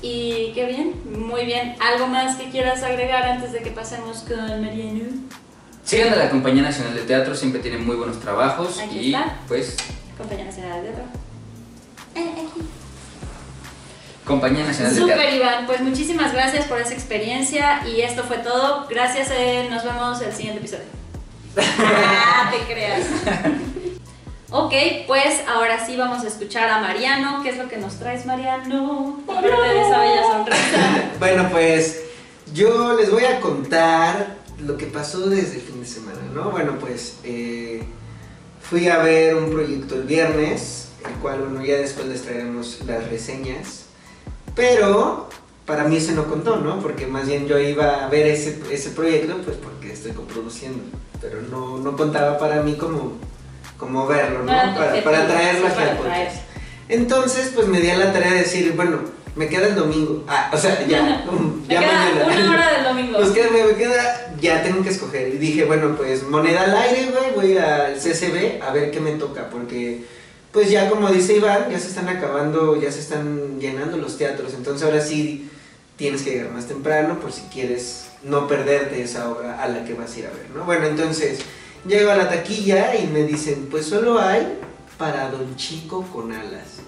Y 0.00 0.52
qué 0.54 0.64
bien, 0.66 0.94
muy 1.28 1.44
bien. 1.44 1.74
¿Algo 1.80 2.06
más 2.06 2.36
que 2.36 2.48
quieras 2.50 2.82
agregar 2.84 3.24
antes 3.24 3.52
de 3.52 3.58
que 3.60 3.70
pasemos 3.72 4.18
con 4.28 4.64
Mariano? 4.64 5.04
Sigan 5.84 6.12
a 6.12 6.16
la 6.16 6.30
Compañía 6.30 6.62
Nacional 6.62 6.94
de 6.94 7.00
Teatro, 7.02 7.34
siempre 7.34 7.60
tienen 7.60 7.84
muy 7.84 7.96
buenos 7.96 8.20
trabajos 8.20 8.78
Aquí 8.78 8.98
y 8.98 9.14
está. 9.14 9.38
pues 9.48 9.76
Compañía 10.16 10.44
Nacional 10.44 10.82
de 10.82 10.88
Teatro. 10.90 11.04
Eh, 12.14 12.32
aquí. 12.32 12.60
Compañía 14.28 14.64
Nacional 14.66 14.94
de 14.94 15.00
Super 15.00 15.16
Teatro. 15.16 15.36
Iván, 15.36 15.66
pues 15.66 15.80
muchísimas 15.80 16.34
gracias 16.34 16.66
por 16.66 16.78
esa 16.78 16.92
experiencia 16.92 17.80
y 17.88 18.02
esto 18.02 18.22
fue 18.24 18.36
todo. 18.38 18.86
Gracias, 18.88 19.30
eh, 19.32 19.66
nos 19.70 19.82
vemos 19.84 20.20
el 20.20 20.32
siguiente 20.34 20.58
episodio. 20.60 20.84
ah, 21.56 22.50
te 22.66 22.72
creas. 22.72 23.06
Ok, 24.50 24.72
pues 25.06 25.40
ahora 25.48 25.84
sí 25.84 25.96
vamos 25.96 26.24
a 26.24 26.28
escuchar 26.28 26.68
a 26.68 26.80
Mariano. 26.80 27.42
¿Qué 27.42 27.50
es 27.50 27.56
lo 27.56 27.68
que 27.68 27.78
nos 27.78 27.98
traes, 27.98 28.26
Mariano? 28.26 29.18
Aparte 29.24 29.48
de 29.48 29.80
esa 29.80 29.98
bella 29.98 30.22
sonrisa. 30.22 31.10
Bueno, 31.18 31.48
pues 31.50 32.02
yo 32.52 32.96
les 32.96 33.10
voy 33.10 33.24
a 33.24 33.40
contar 33.40 34.36
lo 34.58 34.76
que 34.76 34.86
pasó 34.86 35.28
desde 35.28 35.56
el 35.56 35.62
fin 35.62 35.80
de 35.80 35.86
semana, 35.86 36.20
¿no? 36.34 36.50
Bueno, 36.50 36.78
pues 36.78 37.16
eh, 37.24 37.82
fui 38.60 38.88
a 38.88 38.98
ver 38.98 39.34
un 39.36 39.50
proyecto 39.50 39.94
el 39.94 40.04
viernes, 40.04 40.88
el 41.06 41.14
cual, 41.20 41.40
bueno, 41.40 41.64
ya 41.64 41.76
después 41.76 42.06
les 42.08 42.22
traeremos 42.22 42.80
las 42.86 43.08
reseñas. 43.08 43.87
Pero 44.58 45.28
para 45.64 45.84
mí 45.84 46.00
se 46.00 46.12
no 46.12 46.24
contó, 46.26 46.56
¿no? 46.56 46.80
Porque 46.80 47.06
más 47.06 47.26
bien 47.26 47.46
yo 47.46 47.58
iba 47.58 48.04
a 48.04 48.08
ver 48.08 48.26
ese, 48.26 48.60
ese 48.70 48.90
proyecto, 48.90 49.36
pues 49.44 49.56
porque 49.56 49.92
estoy 49.92 50.12
coproduciendo. 50.12 50.82
Pero 51.20 51.42
no, 51.42 51.78
no 51.78 51.96
contaba 51.96 52.38
para 52.38 52.62
mí 52.62 52.74
como, 52.74 53.12
como 53.76 54.06
verlo, 54.06 54.40
¿no? 54.40 54.46
Para, 54.46 54.72
objetivo, 54.72 55.04
para 55.04 55.26
traerlo 55.28 55.68
sí, 55.68 55.74
para 55.76 55.98
traer. 55.98 56.32
Entonces, 56.88 57.52
pues 57.54 57.68
me 57.68 57.80
di 57.80 57.90
a 57.90 57.98
la 57.98 58.12
tarea 58.12 58.32
de 58.32 58.38
decir, 58.40 58.72
bueno, 58.74 58.98
me 59.36 59.48
queda 59.48 59.68
el 59.68 59.76
domingo. 59.76 60.24
Ah, 60.26 60.50
o 60.52 60.56
sea, 60.56 60.84
ya, 60.86 61.24
Me 61.68 61.74
ya 61.74 61.80
queda 61.80 62.26
mañana. 62.26 62.44
una 62.44 62.50
hora 62.54 62.72
del 62.72 62.84
domingo. 62.84 63.18
Pues 63.18 63.30
que 63.30 63.50
me, 63.50 63.64
me 63.64 63.74
queda, 63.74 64.34
ya 64.40 64.62
tengo 64.64 64.82
que 64.82 64.88
escoger. 64.88 65.28
Y 65.28 65.38
dije, 65.38 65.64
bueno, 65.66 65.94
pues 65.96 66.24
moneda 66.24 66.64
al 66.64 66.76
aire, 66.76 67.12
güey, 67.12 67.32
voy 67.34 67.58
al 67.58 67.94
CCB 67.94 68.60
a 68.62 68.72
ver 68.72 68.90
qué 68.90 68.98
me 68.98 69.12
toca, 69.12 69.48
porque 69.50 70.04
pues 70.58 70.70
ya 70.72 70.90
como 70.90 71.08
dice 71.08 71.36
Iván, 71.36 71.66
ya 71.70 71.78
se 71.78 71.86
están 71.86 72.08
acabando, 72.08 72.80
ya 72.82 72.90
se 72.90 72.98
están 72.98 73.60
llenando 73.60 73.96
los 73.96 74.18
teatros, 74.18 74.54
entonces 74.54 74.84
ahora 74.84 75.00
sí 75.00 75.48
tienes 75.96 76.22
que 76.22 76.30
llegar 76.32 76.50
más 76.50 76.66
temprano 76.66 77.20
por 77.20 77.30
si 77.32 77.42
quieres 77.42 78.06
no 78.24 78.48
perderte 78.48 79.00
esa 79.00 79.30
obra 79.30 79.62
a 79.62 79.68
la 79.68 79.84
que 79.84 79.94
vas 79.94 80.12
a 80.14 80.18
ir 80.18 80.26
a 80.26 80.30
ver, 80.30 80.46
¿no? 80.52 80.64
Bueno, 80.64 80.86
entonces 80.86 81.38
llego 81.86 82.10
a 82.10 82.16
la 82.16 82.28
taquilla 82.28 82.96
y 82.96 83.06
me 83.06 83.22
dicen, 83.22 83.68
pues 83.70 83.86
solo 83.86 84.18
hay 84.18 84.58
para 84.98 85.30
Don 85.30 85.54
Chico 85.54 86.02
con 86.12 86.32
alas. 86.32 86.80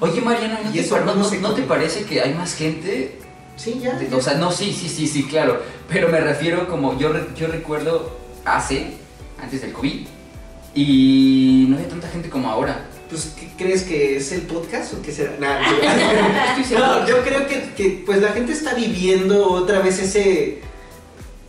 Oye, 0.00 0.22
Mariano, 0.22 0.56
¿no, 0.64 0.70
¿Y 0.74 0.80
te, 0.80 0.88
par- 0.88 1.04
no- 1.04 1.52
te 1.54 1.62
parece 1.64 2.04
que 2.04 2.22
hay 2.22 2.32
más 2.32 2.54
gente? 2.54 3.18
Sí, 3.58 3.80
ya. 3.82 3.98
De- 3.98 4.14
O 4.16 4.22
sea, 4.22 4.32
no, 4.38 4.50
sí, 4.50 4.72
sí, 4.72 4.88
sí, 4.88 5.06
sí, 5.06 5.24
claro. 5.24 5.60
Pero 5.90 6.08
me 6.08 6.20
refiero 6.20 6.66
como, 6.68 6.98
yo, 6.98 7.12
re- 7.12 7.26
yo 7.36 7.48
recuerdo 7.48 8.16
hace, 8.46 8.92
antes 9.42 9.60
del 9.60 9.74
COVID, 9.74 10.06
y 10.82 11.66
no 11.68 11.76
había 11.76 11.88
tanta 11.88 12.08
gente 12.08 12.28
como 12.30 12.48
ahora. 12.50 12.84
Pues, 13.08 13.34
¿qué 13.40 13.48
crees 13.56 13.82
que 13.84 14.16
es 14.18 14.32
el 14.32 14.42
podcast 14.42 14.92
o 14.94 15.02
qué 15.02 15.10
será? 15.12 15.32
Nah, 15.40 16.62
seguro. 16.64 16.86
No, 16.86 17.06
yo 17.08 17.22
creo 17.22 17.46
que, 17.46 17.70
que, 17.76 18.02
pues 18.04 18.20
la 18.20 18.28
gente 18.32 18.52
está 18.52 18.74
viviendo 18.74 19.50
otra 19.50 19.80
vez 19.80 19.98
ese 19.98 20.60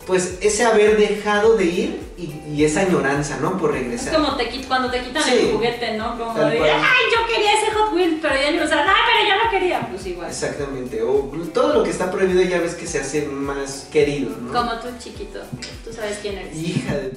pues 0.06 0.38
ese 0.40 0.64
haber 0.64 0.96
dejado 0.96 1.56
de 1.56 1.64
ir 1.66 2.00
y, 2.18 2.32
y 2.52 2.64
esa 2.64 2.80
añoranza, 2.80 3.36
¿no? 3.40 3.56
Por 3.58 3.76
Es 3.76 3.82
regresar. 3.82 4.14
como 4.14 4.34
te 4.36 4.48
cuando 4.66 4.90
te 4.90 5.02
quitan 5.02 5.22
Sí. 5.22 5.30
el 5.38 5.52
juguete, 5.52 5.96
¿no? 5.96 6.18
Como 6.18 6.32
de, 6.34 6.56
cual. 6.56 6.70
ay, 6.70 7.04
yo 7.14 7.32
quería 7.32 7.52
ese 7.60 7.70
Hot 7.72 7.92
Wheels, 7.94 8.18
pero 8.20 8.34
ya 8.34 8.50
no, 8.50 8.64
o 8.64 8.66
sea, 8.66 8.80
ay, 8.88 9.02
pero 9.06 9.28
yo 9.28 9.44
no 9.44 9.50
quería. 9.50 9.88
Pues 9.88 10.06
igual. 10.06 10.28
Exactamente. 10.30 11.02
O 11.02 11.30
todo 11.54 11.74
lo 11.74 11.84
que 11.84 11.90
está 11.90 12.10
prohibido 12.10 12.42
ya 12.42 12.58
ves 12.58 12.74
que 12.74 12.86
se 12.88 12.98
hace 12.98 13.26
más 13.26 13.86
querido, 13.92 14.30
¿no? 14.40 14.52
Como 14.52 14.72
tú, 14.80 14.88
chiquito. 14.98 15.40
Tú 15.84 15.92
sabes 15.92 16.18
quién 16.22 16.38
eres. 16.38 16.56
Hija 16.56 16.94
de... 16.96 17.12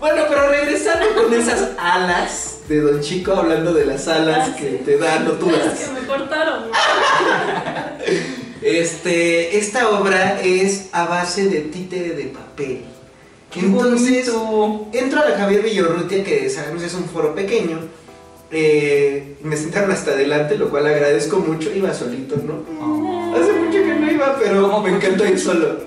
Bueno, 0.00 0.22
pero 0.28 0.48
regresando 0.50 1.06
con 1.14 1.32
esas 1.32 1.70
alas 1.78 2.58
de 2.68 2.80
Don 2.80 3.00
Chico, 3.00 3.32
hablando 3.32 3.72
de 3.72 3.86
las 3.86 4.06
alas 4.08 4.50
Ah, 4.52 4.56
que 4.56 4.70
sí. 4.70 4.82
te 4.84 4.98
dan, 4.98 5.24
no 5.24 5.32
tú 5.32 5.48
Es 5.50 5.80
que 5.86 5.92
me 6.00 6.06
cortaron. 6.06 6.64
Este, 8.62 9.58
esta 9.58 9.90
obra 9.90 10.40
es 10.42 10.88
a 10.92 11.06
base 11.06 11.48
de 11.48 11.60
títere 11.60 12.10
de 12.10 12.24
papel. 12.24 12.80
Entonces, 13.54 14.28
entro 14.92 15.20
a 15.22 15.28
la 15.28 15.38
Javier 15.38 15.62
Villorrutia, 15.62 16.24
que 16.24 16.50
sabemos 16.50 16.82
es 16.82 16.94
un 16.94 17.04
foro 17.04 17.34
pequeño. 17.34 17.78
eh, 18.50 19.36
me 19.42 19.56
sentaron 19.56 19.90
hasta 19.92 20.12
adelante, 20.12 20.56
lo 20.58 20.68
cual 20.68 20.86
agradezco 20.86 21.38
mucho. 21.38 21.70
Iba 21.72 21.94
solito, 21.94 22.36
¿no? 22.36 23.34
Hace 23.36 23.52
mucho 23.52 23.78
que 23.78 23.94
no 24.00 24.10
iba, 24.10 24.36
pero 24.38 24.80
me 24.80 24.90
encantó 24.90 25.24
ir 25.26 25.38
solo. 25.38 25.80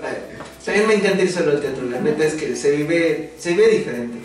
Ay, 0.60 0.66
También 0.66 0.88
me 0.88 0.94
encanta 0.94 1.22
ir 1.22 1.32
solo 1.32 1.52
al 1.52 1.60
teatro, 1.60 1.84
la 1.84 2.00
neta 2.00 2.24
es 2.24 2.34
que 2.34 2.54
se 2.54 2.70
vive, 2.76 3.32
se 3.38 3.50
vive 3.50 3.68
diferente. 3.68 4.18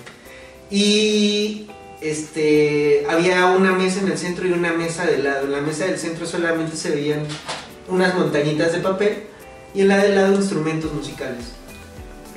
Y 0.69 1.67
este 2.01 3.05
había 3.09 3.45
una 3.47 3.71
mesa 3.71 4.01
en 4.01 4.09
el 4.09 4.17
centro 4.17 4.47
y 4.47 4.51
una 4.51 4.73
mesa 4.73 5.05
de 5.05 5.19
lado. 5.19 5.45
En 5.45 5.51
la 5.51 5.61
mesa 5.61 5.85
del 5.85 5.97
centro 5.97 6.25
solamente 6.25 6.75
se 6.75 6.89
veían 6.89 7.23
unas 7.87 8.15
montañitas 8.15 8.73
de 8.73 8.79
papel 8.79 9.23
y 9.73 9.81
en 9.81 9.87
la 9.87 9.97
del 9.97 10.15
lado 10.15 10.33
instrumentos 10.33 10.93
musicales. 10.93 11.53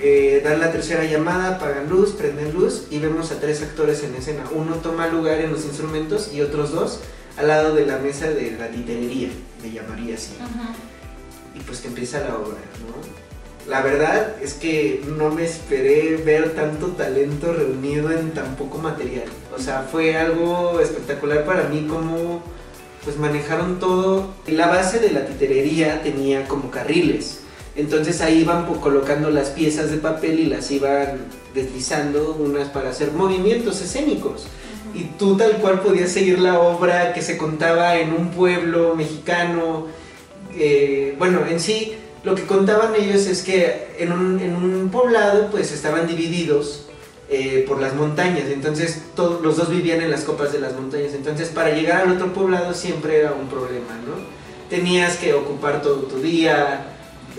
Eh, 0.01 0.43
dan 0.45 0.61
la 0.61 0.71
tercera 0.71 1.05
llamada, 1.05 1.57
apagan 1.57 1.89
luz, 1.89 2.13
prenden 2.13 2.53
luz 2.53 2.87
y 2.91 3.01
vemos 3.01 3.33
a 3.33 3.41
tres 3.41 3.63
actores 3.63 4.05
en 4.05 4.15
escena. 4.15 4.45
Uno 4.55 4.77
toma 4.77 5.09
lugar 5.09 5.41
en 5.41 5.51
los 5.51 5.65
instrumentos 5.65 6.33
y 6.33 6.41
otros 6.41 6.71
dos 6.71 7.01
al 7.37 7.49
lado 7.49 7.75
de 7.75 7.87
la 7.87 7.99
mesa 7.99 8.29
de 8.31 8.53
la 8.53 8.69
titerería, 8.69 9.29
me 9.63 9.71
llamaría 9.71 10.17
así. 10.17 10.33
Y 11.55 11.61
pues 11.61 11.81
que 11.81 11.89
empieza 11.89 12.21
la 12.21 12.37
obra, 12.37 12.59
¿no? 12.81 13.28
La 13.69 13.83
verdad 13.83 14.37
es 14.43 14.55
que 14.55 15.03
no 15.07 15.31
me 15.31 15.45
esperé 15.45 16.17
ver 16.17 16.55
tanto 16.55 16.87
talento 16.89 17.53
reunido 17.53 18.11
en 18.11 18.31
tan 18.31 18.57
poco 18.57 18.79
material. 18.79 19.27
O 19.55 19.61
sea, 19.61 19.83
fue 19.83 20.17
algo 20.17 20.81
espectacular 20.81 21.45
para 21.45 21.65
mí 21.65 21.87
como 21.87 22.43
pues 23.05 23.19
manejaron 23.19 23.79
todo. 23.79 24.33
La 24.47 24.69
base 24.69 25.01
de 25.01 25.11
la 25.11 25.27
titerería 25.27 26.03
tenía 26.03 26.49
como 26.49 26.71
carriles. 26.71 27.41
Entonces 27.77 28.23
ahí 28.23 28.41
iban 28.41 28.65
colocando 28.77 29.31
las 29.31 29.51
piezas 29.51 29.91
de 29.91 29.99
papel 29.99 30.41
y 30.41 30.47
las 30.47 30.71
iban 30.71 31.19
deslizando 31.55 32.37
unas 32.41 32.69
para 32.69 32.89
hacer 32.89 33.13
movimientos 33.13 33.83
escénicos. 33.83 34.47
Y 34.95 35.05
tú 35.19 35.37
tal 35.37 35.59
cual 35.59 35.83
podías 35.83 36.11
seguir 36.11 36.39
la 36.39 36.59
obra 36.59 37.13
que 37.13 37.21
se 37.21 37.37
contaba 37.37 37.99
en 37.99 38.15
un 38.15 38.31
pueblo 38.31 38.97
mexicano. 38.97 39.87
eh, 40.57 41.15
bueno, 41.19 41.47
en 41.47 41.61
sí 41.61 41.95
lo 42.25 42.35
que 42.35 42.45
contaban 42.45 42.95
ellos 42.95 43.27
es 43.27 43.43
que 43.43 43.95
en 43.99 44.13
un, 44.13 44.41
en 44.41 44.57
un 44.57 44.91
poblado 44.91 45.51
pues 45.51 45.73
estaban 45.73 46.07
divididos 46.07 46.87
eh, 47.31 47.65
por 47.69 47.81
las 47.81 47.95
montañas. 47.95 48.45
Entonces 48.51 49.03
los 49.17 49.57
dos 49.57 49.71
vivían 49.71 50.01
en 50.01 50.11
las 50.11 50.25
copas 50.25 50.53
de 50.53 50.61
las 50.61 50.75
montañas. 50.75 51.15
Entonces 51.15 51.49
para 51.49 51.71
llegar 51.71 52.03
al 52.03 52.13
otro 52.13 52.33
poblado 52.33 52.75
siempre 52.75 53.21
era 53.21 53.33
un 53.33 53.49
problema, 53.49 53.95
¿no? 54.07 54.15
Tenías 54.71 55.17
que 55.17 55.33
ocupar 55.35 55.81
todo 55.81 56.03
tu 56.03 56.21
día, 56.21 56.87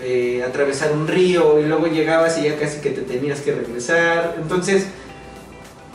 eh, 0.00 0.42
atravesar 0.46 0.92
un 0.92 1.06
río 1.06 1.60
y 1.60 1.64
luego 1.64 1.86
llegabas 1.86 2.38
y 2.38 2.44
ya 2.44 2.58
casi 2.58 2.80
que 2.80 2.90
te 2.90 3.02
tenías 3.02 3.40
que 3.40 3.52
regresar. 3.52 4.36
Entonces, 4.40 4.86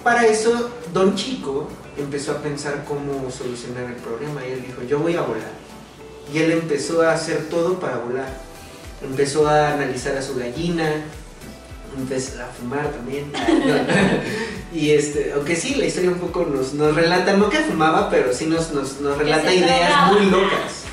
para 0.03 0.25
eso, 0.27 0.69
Don 0.93 1.15
Chico 1.15 1.67
empezó 1.97 2.33
a 2.33 2.37
pensar 2.37 2.85
cómo 2.87 3.31
solucionar 3.31 3.85
el 3.85 3.95
problema 3.95 4.45
y 4.45 4.51
él 4.51 4.63
dijo, 4.67 4.83
yo 4.83 4.99
voy 4.99 5.15
a 5.15 5.21
volar. 5.21 5.51
Y 6.33 6.39
él 6.39 6.51
empezó 6.51 7.01
a 7.01 7.13
hacer 7.13 7.49
todo 7.49 7.79
para 7.79 7.97
volar. 7.97 8.44
Empezó 9.09 9.47
a 9.47 9.73
analizar 9.73 10.17
a 10.17 10.21
su 10.21 10.35
gallina, 10.35 11.03
empezó 11.97 12.41
a 12.41 12.47
fumar 12.47 12.91
también. 12.91 13.31
y 14.73 14.91
este, 14.91 15.31
aunque 15.33 15.55
sí, 15.55 15.75
la 15.75 15.85
historia 15.85 16.11
un 16.11 16.19
poco 16.19 16.45
nos, 16.45 16.73
nos 16.73 16.95
relata, 16.95 17.33
no 17.33 17.49
que 17.49 17.59
fumaba, 17.59 18.09
pero 18.09 18.33
sí 18.33 18.45
nos, 18.45 18.71
nos, 18.71 18.99
nos 19.01 19.17
relata 19.17 19.53
ideas 19.53 20.11
muy 20.11 20.25
locas 20.25 20.85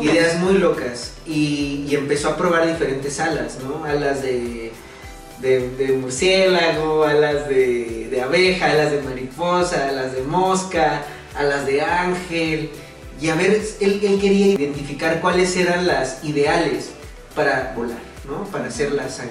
ideas 0.00 0.38
muy 0.38 0.54
locas 0.54 1.12
y, 1.26 1.84
y 1.88 1.94
empezó 1.94 2.30
a 2.30 2.36
probar 2.36 2.66
diferentes 2.66 3.18
alas, 3.20 3.58
¿no? 3.62 3.84
Alas 3.84 4.22
de, 4.22 4.72
de, 5.40 5.70
de 5.70 5.92
murciélago, 5.94 7.04
alas 7.04 7.48
de, 7.48 8.08
de 8.10 8.22
abeja, 8.22 8.70
alas 8.70 8.92
de 8.92 9.02
mariposa, 9.02 9.88
alas 9.88 10.14
de 10.14 10.22
mosca, 10.22 11.02
alas 11.34 11.66
de 11.66 11.82
ángel. 11.82 12.70
Y 13.20 13.28
a 13.28 13.34
ver, 13.34 13.60
él, 13.80 14.00
él 14.02 14.20
quería 14.20 14.46
identificar 14.46 15.20
cuáles 15.20 15.56
eran 15.56 15.86
las 15.86 16.24
ideales 16.24 16.90
para 17.34 17.72
volar, 17.76 17.98
¿no? 18.28 18.44
Para 18.44 18.66
hacer 18.66 18.92
la 18.92 19.04
hazaña. 19.04 19.30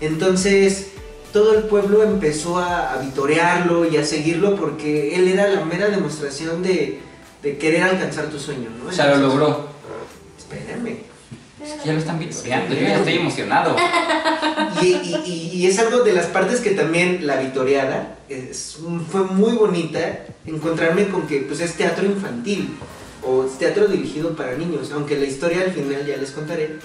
Entonces, 0.00 0.88
todo 1.32 1.54
el 1.58 1.64
pueblo 1.64 2.02
empezó 2.02 2.58
a, 2.58 2.92
a 2.92 2.98
vitorearlo 2.98 3.84
y 3.90 3.96
a 3.96 4.04
seguirlo 4.04 4.56
porque 4.56 5.14
él 5.16 5.28
era 5.28 5.48
la 5.48 5.64
mera 5.64 5.88
demostración 5.88 6.62
de, 6.62 7.00
de 7.42 7.58
querer 7.58 7.82
alcanzar 7.82 8.26
tu 8.26 8.38
sueño, 8.38 8.68
¿no? 8.82 8.88
O 8.90 8.92
sea, 8.92 9.14
lo 9.16 9.26
logró. 9.28 9.68
Espérame. 10.38 10.98
Ya 11.84 11.92
lo 11.94 11.98
están 11.98 12.18
vitoreando, 12.18 12.74
yo 12.74 12.80
ya 12.82 12.96
estoy 12.98 13.14
emocionado. 13.16 13.76
Y, 14.82 14.86
y- 14.88 15.22
y- 15.24 15.50
y 15.56 15.66
es 15.66 15.78
algo 15.78 16.00
de 16.02 16.12
las 16.12 16.26
partes 16.26 16.60
que 16.60 16.70
también 16.72 17.26
la 17.26 17.36
vitoreada 17.36 18.16
es- 18.28 18.76
fue 19.10 19.22
muy 19.22 19.52
bonita 19.52 20.20
encontrarme 20.46 21.08
con 21.08 21.26
que 21.26 21.38
pues 21.40 21.60
es 21.60 21.74
teatro 21.74 22.04
infantil. 22.04 22.76
o 23.22 23.42
teatro 23.58 23.86
dirigido 23.88 24.36
para 24.36 24.54
niños, 24.56 24.92
aunque 24.92 25.16
la 25.18 25.24
historia 25.26 25.62
al 25.62 25.72
final 25.72 26.06
ya 26.06 26.16
les 26.18 26.30
contaré, 26.30 26.76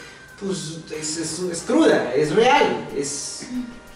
pues 0.44 0.80
es, 1.00 1.18
es- 1.18 1.39
es 1.39 1.62
cruda, 1.62 2.14
es 2.16 2.34
real, 2.36 2.88
es, 2.98 3.44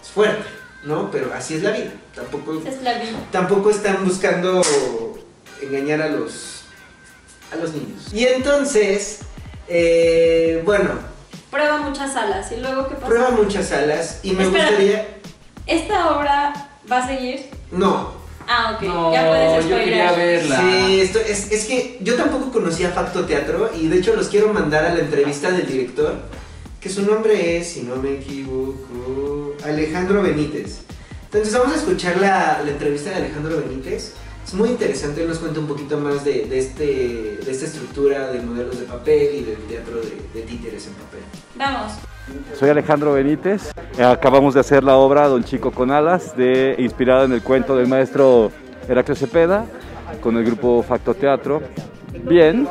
es 0.02 0.08
fuerte, 0.14 0.44
¿no? 0.84 1.10
Pero 1.10 1.32
así 1.34 1.54
es 1.54 1.62
la 1.62 1.72
vida, 1.72 1.92
tampoco, 2.14 2.62
Es 2.66 2.82
la 2.82 2.94
vida. 2.94 3.18
tampoco 3.32 3.70
están 3.70 4.04
buscando 4.04 4.62
engañar 5.60 6.02
a 6.02 6.08
los, 6.08 6.62
a 7.52 7.56
los 7.56 7.72
niños. 7.72 8.12
Y 8.12 8.24
entonces, 8.26 9.20
eh, 9.68 10.62
bueno, 10.64 10.90
Prueba 11.50 11.78
muchas 11.78 12.12
salas. 12.12 12.50
¿Y 12.52 12.56
luego 12.56 12.86
qué 12.88 12.94
pasa? 12.96 13.06
prueba 13.06 13.30
muchas 13.30 13.68
salas 13.68 14.20
y 14.22 14.32
me 14.32 14.44
Espera. 14.44 14.64
gustaría... 14.66 15.08
¿Esta 15.66 16.10
obra 16.16 16.68
va 16.90 16.98
a 16.98 17.06
seguir? 17.06 17.46
No, 17.70 18.12
Ah, 18.48 18.76
ok. 18.76 18.82
No, 18.82 19.12
ya 19.12 19.28
puedes 19.28 19.68
yo 19.68 19.76
quería 19.76 20.12
verla. 20.12 20.60
Sí, 20.60 21.00
esto 21.00 21.18
es, 21.18 21.50
es 21.50 21.64
que 21.64 21.98
yo 22.00 22.14
tampoco 22.14 22.52
conocía 22.52 22.90
Facto 22.90 23.24
Teatro 23.24 23.70
y 23.74 23.88
de 23.88 23.98
hecho 23.98 24.14
los 24.14 24.28
quiero 24.28 24.52
mandar 24.52 24.84
a 24.84 24.94
la 24.94 25.00
entrevista 25.00 25.50
del 25.50 25.66
director, 25.66 26.14
que 26.80 26.88
su 26.88 27.02
nombre 27.02 27.58
es, 27.58 27.66
si 27.68 27.82
no 27.82 27.96
me 27.96 28.14
equivoco, 28.14 29.54
Alejandro 29.64 30.22
Benítez. 30.22 30.80
Entonces 31.24 31.52
vamos 31.52 31.74
a 31.74 31.76
escuchar 31.76 32.18
la, 32.20 32.62
la 32.64 32.70
entrevista 32.70 33.10
de 33.10 33.16
Alejandro 33.16 33.56
Benítez. 33.58 34.12
Es 34.46 34.54
muy 34.54 34.68
interesante, 34.68 35.22
él 35.22 35.28
nos 35.28 35.38
cuenta 35.38 35.58
un 35.58 35.66
poquito 35.66 35.98
más 35.98 36.24
de, 36.24 36.44
de 36.44 36.58
este, 36.60 36.84
de 37.44 37.50
esta 37.50 37.66
estructura 37.66 38.30
de 38.30 38.40
modelos 38.40 38.78
de 38.78 38.84
papel 38.84 39.34
y 39.34 39.42
del 39.42 39.58
teatro 39.66 39.96
de, 39.96 40.22
de 40.32 40.46
títeres 40.46 40.86
en 40.86 40.92
papel. 40.92 41.20
Vamos. 41.56 41.94
Soy 42.54 42.70
Alejandro 42.70 43.12
Benítez. 43.12 43.72
Acabamos 43.98 44.54
de 44.54 44.60
hacer 44.60 44.82
la 44.82 44.96
obra 44.96 45.28
Don 45.28 45.44
Chico 45.44 45.70
con 45.70 45.90
Alas, 45.90 46.34
inspirada 46.78 47.24
en 47.24 47.32
el 47.32 47.42
cuento 47.42 47.76
del 47.76 47.86
maestro 47.86 48.50
Heraclio 48.88 49.14
Cepeda, 49.14 49.64
con 50.22 50.36
el 50.36 50.44
grupo 50.44 50.82
Facto 50.82 51.14
Teatro. 51.14 51.62
Bien, 52.24 52.66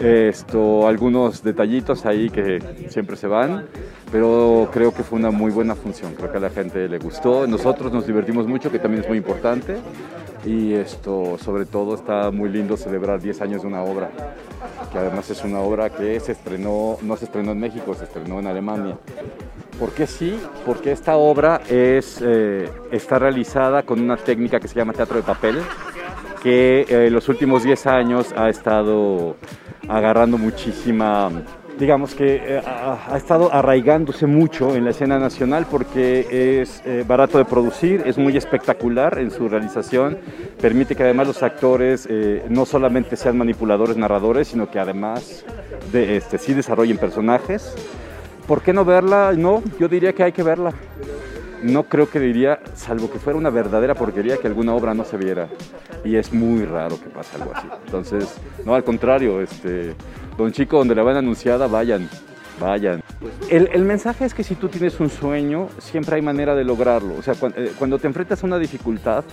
esto, 0.00 0.86
algunos 0.86 1.42
detallitos 1.42 2.06
ahí 2.06 2.30
que 2.30 2.62
siempre 2.88 3.16
se 3.16 3.26
van, 3.26 3.66
pero 4.12 4.68
creo 4.72 4.94
que 4.94 5.02
fue 5.02 5.18
una 5.18 5.30
muy 5.30 5.50
buena 5.50 5.74
función. 5.74 6.14
Creo 6.14 6.30
que 6.30 6.38
a 6.38 6.40
la 6.40 6.50
gente 6.50 6.88
le 6.88 6.98
gustó. 6.98 7.46
Nosotros 7.46 7.92
nos 7.92 8.06
divertimos 8.06 8.46
mucho, 8.46 8.70
que 8.70 8.78
también 8.78 9.02
es 9.02 9.08
muy 9.08 9.18
importante. 9.18 9.76
Y 10.44 10.72
esto, 10.72 11.36
sobre 11.38 11.66
todo, 11.66 11.94
está 11.94 12.30
muy 12.30 12.48
lindo 12.48 12.76
celebrar 12.76 13.20
10 13.20 13.42
años 13.42 13.62
de 13.62 13.68
una 13.68 13.82
obra, 13.82 14.10
que 14.92 14.98
además 14.98 15.30
es 15.30 15.44
una 15.44 15.60
obra 15.60 15.90
que 15.90 16.18
se 16.20 16.32
estrenó, 16.32 16.98
no 17.02 17.16
se 17.16 17.26
estrenó 17.26 17.52
en 17.52 17.60
México, 17.60 17.94
se 17.94 18.04
estrenó 18.04 18.40
en 18.40 18.46
Alemania. 18.46 18.98
¿Por 19.78 19.92
qué 19.92 20.06
sí? 20.06 20.38
Porque 20.66 20.92
esta 20.92 21.16
obra 21.16 21.62
es, 21.68 22.20
eh, 22.22 22.70
está 22.90 23.18
realizada 23.18 23.82
con 23.82 24.00
una 24.00 24.16
técnica 24.16 24.60
que 24.60 24.68
se 24.68 24.74
llama 24.74 24.92
teatro 24.92 25.16
de 25.16 25.22
papel, 25.22 25.58
que 26.42 26.82
eh, 26.82 27.06
en 27.06 27.12
los 27.12 27.28
últimos 27.28 27.62
10 27.62 27.86
años 27.86 28.34
ha 28.36 28.48
estado 28.48 29.36
agarrando 29.88 30.38
muchísima, 30.38 31.30
digamos 31.80 32.14
que 32.14 32.36
eh, 32.36 32.62
ha, 32.64 33.16
estado 33.16 33.52
arraigándose 33.52 34.26
mucho 34.26 34.76
en 34.76 34.84
la 34.84 34.90
escena 34.90 35.18
nacional 35.18 35.66
porque 35.68 36.60
es 36.60 36.82
eh, 36.84 37.04
barato 37.08 37.38
de 37.38 37.46
producir, 37.46 38.02
es 38.04 38.18
muy 38.18 38.36
espectacular 38.36 39.18
en 39.18 39.30
su 39.30 39.48
realización, 39.48 40.18
permite 40.60 40.94
que 40.94 41.04
además 41.04 41.26
los 41.26 41.42
actores 41.42 42.06
eh, 42.10 42.44
no 42.50 42.66
solamente 42.66 43.16
sean 43.16 43.38
manipuladores, 43.38 43.96
narradores, 43.96 44.48
sino 44.48 44.70
que 44.70 44.78
además 44.78 45.42
de, 45.90 46.18
este, 46.18 46.36
sí 46.36 46.52
desarrollen 46.52 46.98
personajes. 46.98 47.74
¿Por 48.46 48.60
qué 48.60 48.74
no 48.74 48.84
verla? 48.84 49.32
No, 49.34 49.62
yo 49.78 49.88
diría 49.88 50.12
que 50.12 50.22
hay 50.22 50.32
que 50.32 50.42
verla. 50.42 50.74
No 51.62 51.84
creo 51.84 52.10
que 52.10 52.20
diría, 52.20 52.60
salvo 52.74 53.10
que 53.10 53.18
fuera 53.18 53.38
una 53.38 53.50
verdadera 53.50 53.94
porquería, 53.94 54.36
que 54.36 54.46
alguna 54.46 54.74
obra 54.74 54.92
no 54.92 55.04
se 55.04 55.16
viera. 55.16 55.48
Y 56.04 56.16
es 56.16 56.32
muy 56.32 56.64
raro 56.64 56.98
que 56.98 57.08
pase 57.10 57.36
algo 57.36 57.52
así. 57.54 57.66
Entonces, 57.86 58.34
no, 58.64 58.74
al 58.74 58.84
contrario, 58.84 59.40
este, 59.40 59.94
Don 60.38 60.50
Chico, 60.52 60.78
donde 60.78 60.94
la 60.94 61.02
van 61.02 61.16
anunciada, 61.16 61.66
vayan, 61.66 62.08
vayan. 62.60 63.02
El, 63.50 63.68
el 63.72 63.84
mensaje 63.84 64.24
es 64.24 64.32
que 64.32 64.42
si 64.42 64.54
tú 64.54 64.68
tienes 64.68 64.98
un 64.98 65.10
sueño, 65.10 65.68
siempre 65.78 66.16
hay 66.16 66.22
manera 66.22 66.54
de 66.54 66.64
lograrlo. 66.64 67.14
O 67.18 67.22
sea, 67.22 67.34
cuan- 67.34 67.52
eh, 67.56 67.72
cuando, 67.78 67.98
te 67.98 68.06
enfrentas 68.06 68.42
a 68.42 68.46
una 68.46 68.58
dificultad, 68.58 69.24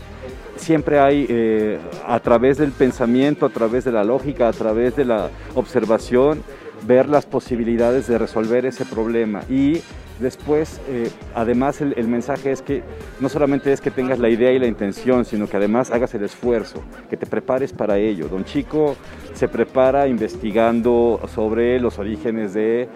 siempre 0.57 0.99
hay, 0.99 1.25
eh, 1.29 1.79
a 2.05 2.19
través 2.19 2.57
del 2.57 2.71
pensamiento, 2.71 3.45
a 3.45 3.49
través 3.49 3.85
de 3.85 3.91
la 3.93 4.03
lógica, 4.03 4.49
a 4.49 4.53
través 4.53 4.95
de 4.97 5.05
la 5.05 5.29
observación, 5.55 6.43
ver 6.85 7.07
las 7.07 7.25
posibilidades 7.25 8.07
de 8.07 8.17
resolver 8.17 8.65
ese 8.65 8.83
problema. 8.85 9.41
Y 9.49 9.81
después, 10.19 10.81
eh, 10.89 11.09
además, 11.35 11.81
el, 11.81 12.07
mensaje 12.07 12.51
es 12.51 12.61
que 12.61 12.83
no 13.19 13.29
solamente 13.29 13.71
es 13.71 13.81
que 13.81 13.91
tengas 13.91 14.19
la 14.19 14.29
idea 14.29 14.51
y 14.51 14.59
la 14.59 14.67
intención, 14.67 15.25
sino 15.25 15.47
que 15.47 15.57
además 15.57 15.91
hagas 15.91 16.13
el 16.15 16.23
esfuerzo, 16.23 16.81
que 17.09 17.17
te 17.17 17.25
prepares 17.25 17.73
para 17.73 17.97
ello. 17.97 18.27
Don 18.27 18.45
Chico 18.45 18.95
se 19.33 19.47
prepara 19.47 20.07
investigando 20.07 21.19
sobre 21.33 21.79
los 21.79 21.99
orígenes 21.99 22.53
de 22.53 22.87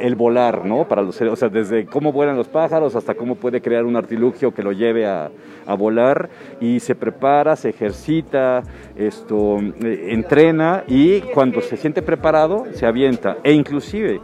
el 0.00 0.14
volar, 0.14 0.64
¿no? 0.64 0.86
Para 0.88 1.02
los 1.02 1.20
o 1.20 1.36
sea, 1.36 1.48
desde 1.48 1.86
cómo 1.86 2.12
vuelan 2.12 2.36
los 2.36 2.48
pájaros 2.48 2.94
hasta 2.96 3.14
cómo 3.14 3.36
puede 3.36 3.60
crear 3.60 3.84
un 3.84 3.96
artilugio 3.96 4.52
que 4.52 4.62
lo 4.62 4.72
lleve 4.72 5.06
a, 5.06 5.30
a 5.66 5.74
volar 5.74 6.28
y 6.60 6.80
se 6.80 6.94
prepara, 6.94 7.56
se 7.56 7.70
ejercita, 7.70 8.62
esto, 8.96 9.58
eh, 9.82 10.08
entrena 10.10 10.84
y 10.86 11.20
cuando 11.20 11.60
se 11.60 11.76
siente 11.76 12.02
preparado 12.02 12.66
se 12.72 12.86
avienta. 12.86 13.38
E 13.42 13.52
inclusive, 13.52 14.20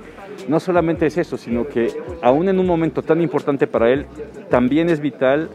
no 0.48 0.60
solamente 0.60 1.06
es 1.06 1.18
eso, 1.18 1.36
sino 1.36 1.66
que 1.66 1.88
aún 2.22 2.48
en 2.48 2.58
un 2.58 2.66
momento 2.66 3.02
tan 3.02 3.20
importante 3.20 3.66
para 3.66 3.90
él, 3.90 4.06
también 4.50 4.88
es 4.88 5.00
vital 5.00 5.48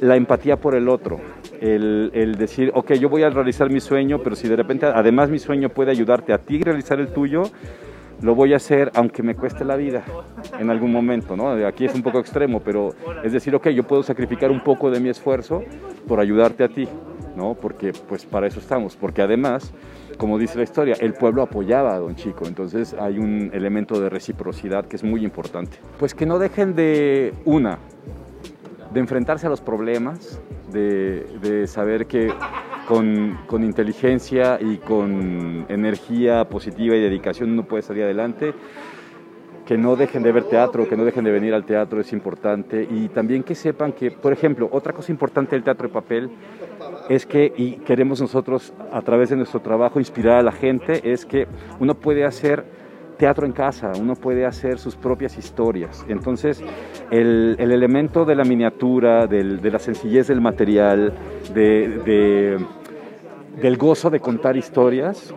la 0.00 0.16
empatía 0.16 0.56
por 0.56 0.74
el 0.74 0.88
otro. 0.88 1.20
El, 1.60 2.36
decir, 2.38 2.70
ok, 2.74 2.92
yo 2.94 3.08
voy 3.08 3.24
a 3.24 3.30
realizar 3.30 3.68
mi 3.70 3.80
sueño, 3.80 4.20
pero 4.22 4.36
si 4.36 4.48
de 4.48 4.56
repente 4.56 4.86
además 4.86 5.28
mi 5.28 5.38
sueño 5.38 5.68
puede 5.70 5.90
ayudarte 5.90 6.32
a 6.32 6.38
ti 6.38 6.60
a 6.60 6.64
realizar 6.64 7.00
el 7.00 7.08
tuyo, 7.08 7.42
lo 8.20 8.34
voy 8.34 8.52
a 8.52 8.56
hacer 8.56 8.90
aunque 8.94 9.22
me 9.22 9.34
cueste 9.34 9.64
la 9.64 9.76
vida 9.76 10.04
en 10.58 10.70
algún 10.70 10.92
momento, 10.92 11.36
¿no? 11.36 11.50
Aquí 11.66 11.84
es 11.84 11.94
un 11.94 12.02
poco 12.02 12.18
extremo, 12.18 12.60
pero 12.60 12.94
es 13.22 13.32
decir, 13.32 13.54
ok, 13.54 13.68
yo 13.68 13.84
puedo 13.84 14.02
sacrificar 14.02 14.50
un 14.50 14.60
poco 14.60 14.90
de 14.90 15.00
mi 15.00 15.08
esfuerzo 15.08 15.62
por 16.06 16.20
ayudarte 16.20 16.64
a 16.64 16.68
ti, 16.68 16.88
¿no? 17.36 17.54
Porque 17.54 17.92
pues 18.08 18.24
para 18.24 18.46
eso 18.46 18.60
estamos, 18.60 18.96
porque 18.96 19.22
además, 19.22 19.72
como 20.18 20.36
dice 20.36 20.58
la 20.58 20.64
historia, 20.64 20.96
el 21.00 21.14
pueblo 21.14 21.42
apoyaba 21.42 21.94
a 21.94 21.98
Don 21.98 22.16
Chico, 22.16 22.46
entonces 22.46 22.94
hay 22.98 23.18
un 23.18 23.50
elemento 23.54 24.00
de 24.00 24.10
reciprocidad 24.10 24.84
que 24.84 24.96
es 24.96 25.04
muy 25.04 25.24
importante. 25.24 25.78
Pues 25.98 26.14
que 26.14 26.26
no 26.26 26.38
dejen 26.38 26.74
de 26.74 27.32
una, 27.44 27.78
de 28.92 29.00
enfrentarse 29.00 29.46
a 29.46 29.50
los 29.50 29.60
problemas, 29.60 30.40
de, 30.72 31.24
de 31.40 31.66
saber 31.66 32.06
que 32.06 32.32
con, 32.86 33.38
con 33.46 33.62
inteligencia 33.62 34.58
y 34.60 34.78
con 34.78 35.64
energía 35.68 36.48
positiva 36.48 36.96
y 36.96 37.00
dedicación 37.00 37.52
uno 37.52 37.62
puede 37.62 37.82
salir 37.82 38.02
adelante, 38.02 38.54
que 39.68 39.76
no 39.76 39.96
dejen 39.96 40.22
de 40.22 40.32
ver 40.32 40.44
teatro, 40.44 40.88
que 40.88 40.96
no 40.96 41.04
dejen 41.04 41.24
de 41.24 41.30
venir 41.30 41.52
al 41.52 41.64
teatro 41.64 42.00
es 42.00 42.14
importante. 42.14 42.88
Y 42.90 43.08
también 43.08 43.42
que 43.42 43.54
sepan 43.54 43.92
que, 43.92 44.10
por 44.10 44.32
ejemplo, 44.32 44.66
otra 44.72 44.94
cosa 44.94 45.12
importante 45.12 45.54
del 45.54 45.62
teatro 45.62 45.88
de 45.88 45.92
papel 45.92 46.30
es 47.08 47.26
que, 47.26 47.52
y 47.56 47.72
queremos 47.84 48.20
nosotros 48.20 48.72
a 48.92 49.00
través 49.02 49.30
de 49.30 49.36
nuestro 49.36 49.60
trabajo 49.60 49.98
inspirar 49.98 50.38
a 50.38 50.42
la 50.42 50.52
gente, 50.52 51.00
es 51.12 51.24
que 51.24 51.46
uno 51.80 51.94
puede 51.94 52.24
hacer 52.24 52.64
teatro 53.16 53.46
en 53.46 53.52
casa, 53.52 53.92
uno 54.00 54.14
puede 54.14 54.46
hacer 54.46 54.78
sus 54.78 54.94
propias 54.94 55.36
historias. 55.38 56.04
Entonces, 56.08 56.62
el, 57.10 57.56
el 57.58 57.72
elemento 57.72 58.24
de 58.24 58.34
la 58.36 58.44
miniatura, 58.44 59.26
del- 59.26 59.60
de 59.60 59.70
la 59.70 59.78
sencillez 59.78 60.28
del 60.28 60.40
material, 60.40 61.12
de, 61.52 61.88
de- 62.04 62.58
del 63.60 63.76
gozo 63.76 64.08
de 64.10 64.20
contar 64.20 64.56
historias, 64.56 65.34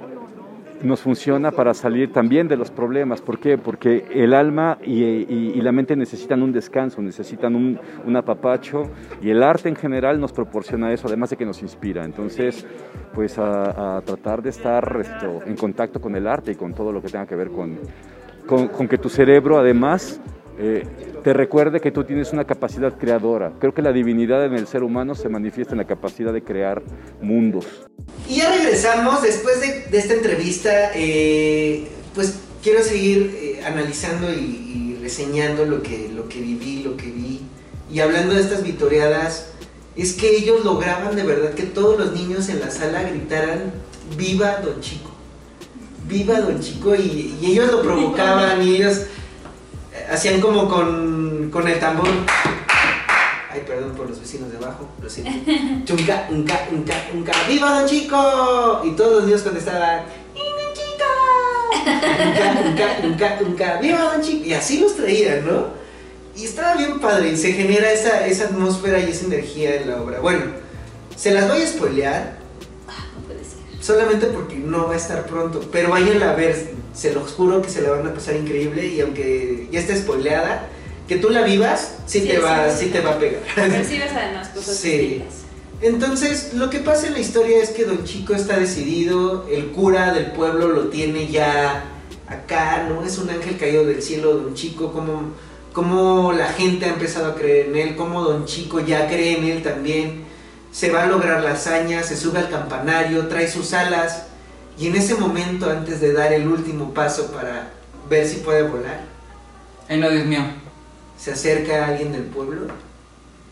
nos 0.83 1.01
funciona 1.01 1.51
para 1.51 1.73
salir 1.73 2.11
también 2.11 2.47
de 2.47 2.57
los 2.57 2.71
problemas. 2.71 3.21
¿Por 3.21 3.39
qué? 3.39 3.57
Porque 3.57 4.05
el 4.13 4.33
alma 4.33 4.77
y, 4.83 5.61
la 5.61 5.71
mente 5.71 5.95
necesitan 5.95 6.41
un 6.41 6.51
descanso, 6.51 7.01
necesitan 7.01 7.55
un, 7.55 8.15
apapacho 8.15 8.83
y 9.21 9.29
el 9.29 9.41
arte 9.41 9.69
en 9.69 9.75
general 9.75 10.19
nos 10.19 10.33
proporciona 10.33 10.91
eso, 10.91 11.07
además 11.07 11.29
de 11.29 11.37
que 11.37 11.45
nos 11.45 11.61
inspira. 11.61 12.03
Entonces, 12.03 12.65
pues 13.13 13.37
a, 13.37 14.01
tratar 14.05 14.41
de 14.41 14.49
estar 14.49 15.01
en 15.45 15.55
contacto 15.55 16.01
con 16.01 16.15
el 16.15 16.27
arte 16.27 16.51
y 16.51 16.55
con 16.55 16.73
todo 16.73 16.91
lo 16.91 17.01
que 17.01 17.09
tenga 17.09 17.25
que 17.25 17.35
ver 17.35 17.49
con, 17.49 17.77
con 18.47 18.87
que 18.87 18.97
tu 18.97 19.09
cerebro 19.09 19.57
además 19.57 20.19
eh, 20.59 20.87
te 21.23 21.33
recuerde 21.33 21.79
que 21.79 21.91
tú 21.91 22.03
tienes 22.03 22.33
una 22.33 22.45
capacidad 22.45 22.97
creadora. 22.97 23.53
Creo 23.59 23.73
que 23.73 23.81
la 23.81 23.91
divinidad 23.91 24.45
en 24.45 24.53
el 24.53 24.67
ser 24.67 24.83
humano 24.83 25.15
se 25.15 25.29
manifiesta 25.29 25.73
en 25.73 25.79
la 25.79 25.87
capacidad 25.87 26.33
de 26.33 26.43
crear 26.43 26.81
mundos. 27.21 27.65
Y 28.27 28.37
ya 28.37 28.55
regresamos 28.55 29.21
después 29.21 29.61
de, 29.61 29.89
de 29.89 29.97
esta 29.97 30.13
entrevista. 30.13 30.91
eh, 30.95 31.87
pues 32.13 32.39
quiero 32.61 32.83
seguir 32.83 33.35
eh, 33.41 33.63
analizando 33.65 34.31
y, 34.31 34.35
y 34.35 34.99
reseñando 35.01 35.65
lo 35.65 35.81
que, 35.81 36.09
lo 36.13 36.27
que 36.27 36.39
viví, 36.41 36.83
lo 36.83 36.97
que 36.97 37.07
vi. 37.07 37.41
Y 37.91 37.99
hablando 37.99 38.35
de 38.35 38.41
estas 38.41 38.63
vitoreadas, 38.63 39.53
es 39.95 40.13
que 40.13 40.35
ellos 40.35 40.63
lograban 40.63 41.15
de 41.15 41.23
verdad 41.23 41.53
que 41.53 41.63
todos 41.63 41.99
los 41.99 42.13
niños 42.13 42.49
en 42.49 42.59
la 42.59 42.71
sala 42.71 43.03
gritaran: 43.03 43.71
¡Viva 44.17 44.57
Don 44.63 44.79
Chico! 44.81 45.11
¡Viva 46.07 46.39
Don 46.39 46.59
Chico! 46.59 46.95
Y, 46.95 47.35
y 47.41 47.51
ellos 47.51 47.71
lo 47.71 47.81
provocaban 47.81 48.61
y 48.61 48.75
ellos 48.75 49.01
hacían 50.11 50.41
como 50.41 50.67
con, 50.69 51.49
con 51.51 51.67
el 51.67 51.79
tambor. 51.79 52.07
Ay, 53.49 53.63
perdón 53.67 53.91
por 53.95 54.07
los 54.09 54.19
vecinos 54.19 54.49
de 54.51 54.57
abajo, 54.57 54.87
lo 55.01 55.09
siento. 55.09 55.31
Chunca, 55.85 56.27
unca, 56.29 56.67
unca, 56.71 56.93
unca, 57.13 57.31
¡Viva 57.49 57.79
Don 57.79 57.89
Chico! 57.89 58.81
Y 58.85 58.91
todos 58.91 59.13
los 59.17 59.23
niños 59.25 59.41
contestaban, 59.41 60.03
¡Don 60.33 60.73
Chico! 60.73 61.05
Unca, 62.29 62.57
unca, 62.63 62.97
unca, 63.03 63.39
unca, 63.45 63.77
¡Viva 63.81 63.99
Don 64.13 64.21
Chico! 64.21 64.45
Y 64.45 64.53
así 64.53 64.79
los 64.79 64.95
traían, 64.95 65.45
¿no? 65.45 65.65
Y 66.33 66.45
estaba 66.45 66.75
bien 66.75 66.99
padre 67.01 67.31
y 67.31 67.35
se 67.37 67.51
genera 67.51 67.91
esa, 67.91 68.25
esa 68.25 68.45
atmósfera 68.45 68.99
y 68.99 69.11
esa 69.11 69.25
energía 69.25 69.75
en 69.75 69.89
la 69.89 70.01
obra. 70.01 70.21
Bueno, 70.21 70.43
se 71.17 71.33
las 71.33 71.49
voy 71.49 71.61
a 71.61 71.67
spoilear, 71.67 72.37
No 72.87 73.27
puede 73.27 73.39
ser. 73.43 73.83
solamente 73.83 74.27
porque 74.27 74.55
no 74.55 74.87
va 74.87 74.93
a 74.93 74.97
estar 74.97 75.25
pronto. 75.25 75.61
Pero 75.73 75.89
váyanla 75.89 76.31
a 76.31 76.35
ver, 76.35 76.71
se 76.93 77.13
los 77.13 77.31
juro 77.31 77.61
que 77.61 77.69
se 77.69 77.81
la 77.81 77.91
van 77.91 78.07
a 78.07 78.13
pasar 78.13 78.35
increíble 78.35 78.85
y 78.85 79.01
aunque 79.01 79.67
ya 79.71 79.79
esté 79.79 79.95
spoileada, 79.97 80.67
que 81.07 81.17
tú 81.17 81.29
la 81.29 81.41
vivas, 81.41 81.95
sí, 82.05 82.21
Sí, 82.21 82.27
te, 82.27 82.39
va, 82.39 82.69
sí, 82.69 82.85
sí 82.85 82.91
te 82.91 83.01
va 83.01 83.11
a 83.11 83.19
pegar. 83.19 83.41
Percibes 83.55 84.11
además 84.13 84.49
cosas 84.49 84.75
Sí. 84.77 84.91
distintas. 84.97 85.33
Entonces, 85.81 86.53
lo 86.53 86.69
que 86.69 86.79
pasa 86.79 87.07
en 87.07 87.13
la 87.13 87.19
historia 87.19 87.61
es 87.61 87.71
que 87.71 87.85
Don 87.85 88.03
Chico 88.03 88.33
está 88.35 88.57
decidido, 88.59 89.47
el 89.49 89.67
cura 89.71 90.13
del 90.13 90.27
pueblo 90.27 90.67
lo 90.67 90.89
tiene 90.89 91.27
ya 91.27 91.85
acá, 92.27 92.85
¿no? 92.87 93.03
Es 93.03 93.17
un 93.17 93.29
ángel 93.31 93.57
caído 93.57 93.83
del 93.85 94.01
cielo, 94.03 94.35
Don 94.35 94.53
Chico, 94.53 94.91
como, 94.93 95.31
como 95.73 96.33
la 96.33 96.47
gente 96.53 96.85
ha 96.85 96.89
empezado 96.89 97.31
a 97.31 97.35
creer 97.35 97.67
en 97.69 97.75
él, 97.77 97.95
como 97.95 98.21
Don 98.21 98.45
Chico 98.45 98.79
ya 98.79 99.07
cree 99.07 99.37
en 99.39 99.43
él 99.45 99.63
también, 99.63 100.23
se 100.71 100.91
va 100.91 101.03
a 101.03 101.07
lograr 101.07 101.43
la 101.43 101.53
hazaña, 101.53 102.03
se 102.03 102.15
sube 102.15 102.37
al 102.39 102.49
campanario, 102.49 103.27
trae 103.27 103.49
sus 103.49 103.73
alas, 103.73 104.27
y 104.81 104.87
en 104.87 104.95
ese 104.95 105.15
momento, 105.15 105.69
antes 105.69 106.01
de 106.01 106.11
dar 106.13 106.33
el 106.33 106.47
último 106.47 106.93
paso 106.93 107.31
para 107.31 107.69
ver 108.09 108.27
si 108.27 108.37
puede 108.37 108.63
volar, 108.63 109.01
Ay, 109.87 109.99
no, 109.99 110.09
Dios 110.09 110.25
mío. 110.25 110.41
se 111.17 111.31
acerca 111.31 111.85
a 111.85 111.87
alguien 111.89 112.11
del 112.11 112.23
pueblo 112.23 112.67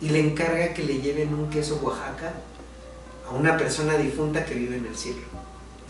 y 0.01 0.09
le 0.09 0.19
encarga 0.19 0.73
que 0.73 0.83
le 0.83 1.01
lleven 1.01 1.33
un 1.33 1.49
queso 1.49 1.79
Oaxaca 1.83 2.33
a 3.29 3.33
una 3.33 3.57
persona 3.57 3.95
difunta 3.95 4.43
que 4.45 4.55
vive 4.55 4.77
en 4.77 4.85
el 4.87 4.95
cielo, 4.95 5.19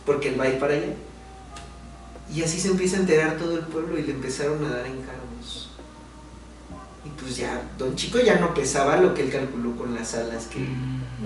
porque 0.06 0.30
él 0.30 0.40
va 0.40 0.46
a 0.46 0.50
ir 0.50 0.60
para 0.60 0.74
allá. 0.74 0.94
Y 2.34 2.44
así 2.44 2.60
se 2.60 2.68
empieza 2.70 2.98
a 2.98 3.00
enterar 3.00 3.38
todo 3.38 3.58
el 3.58 3.66
pueblo 3.66 3.98
y 3.98 4.04
le 4.04 4.12
empezaron 4.12 4.64
a 4.66 4.70
dar 4.70 4.86
encargos. 4.88 5.70
Y 7.06 7.10
pues 7.22 7.38
ya, 7.38 7.62
don 7.78 7.96
Chico 7.96 8.20
ya 8.20 8.40
no 8.40 8.54
pesaba 8.54 8.98
lo 8.98 9.14
que 9.14 9.22
él 9.24 9.32
calculó 9.32 9.76
con 9.76 9.96
las 9.96 10.14
alas 10.16 10.48
que, 10.48 10.60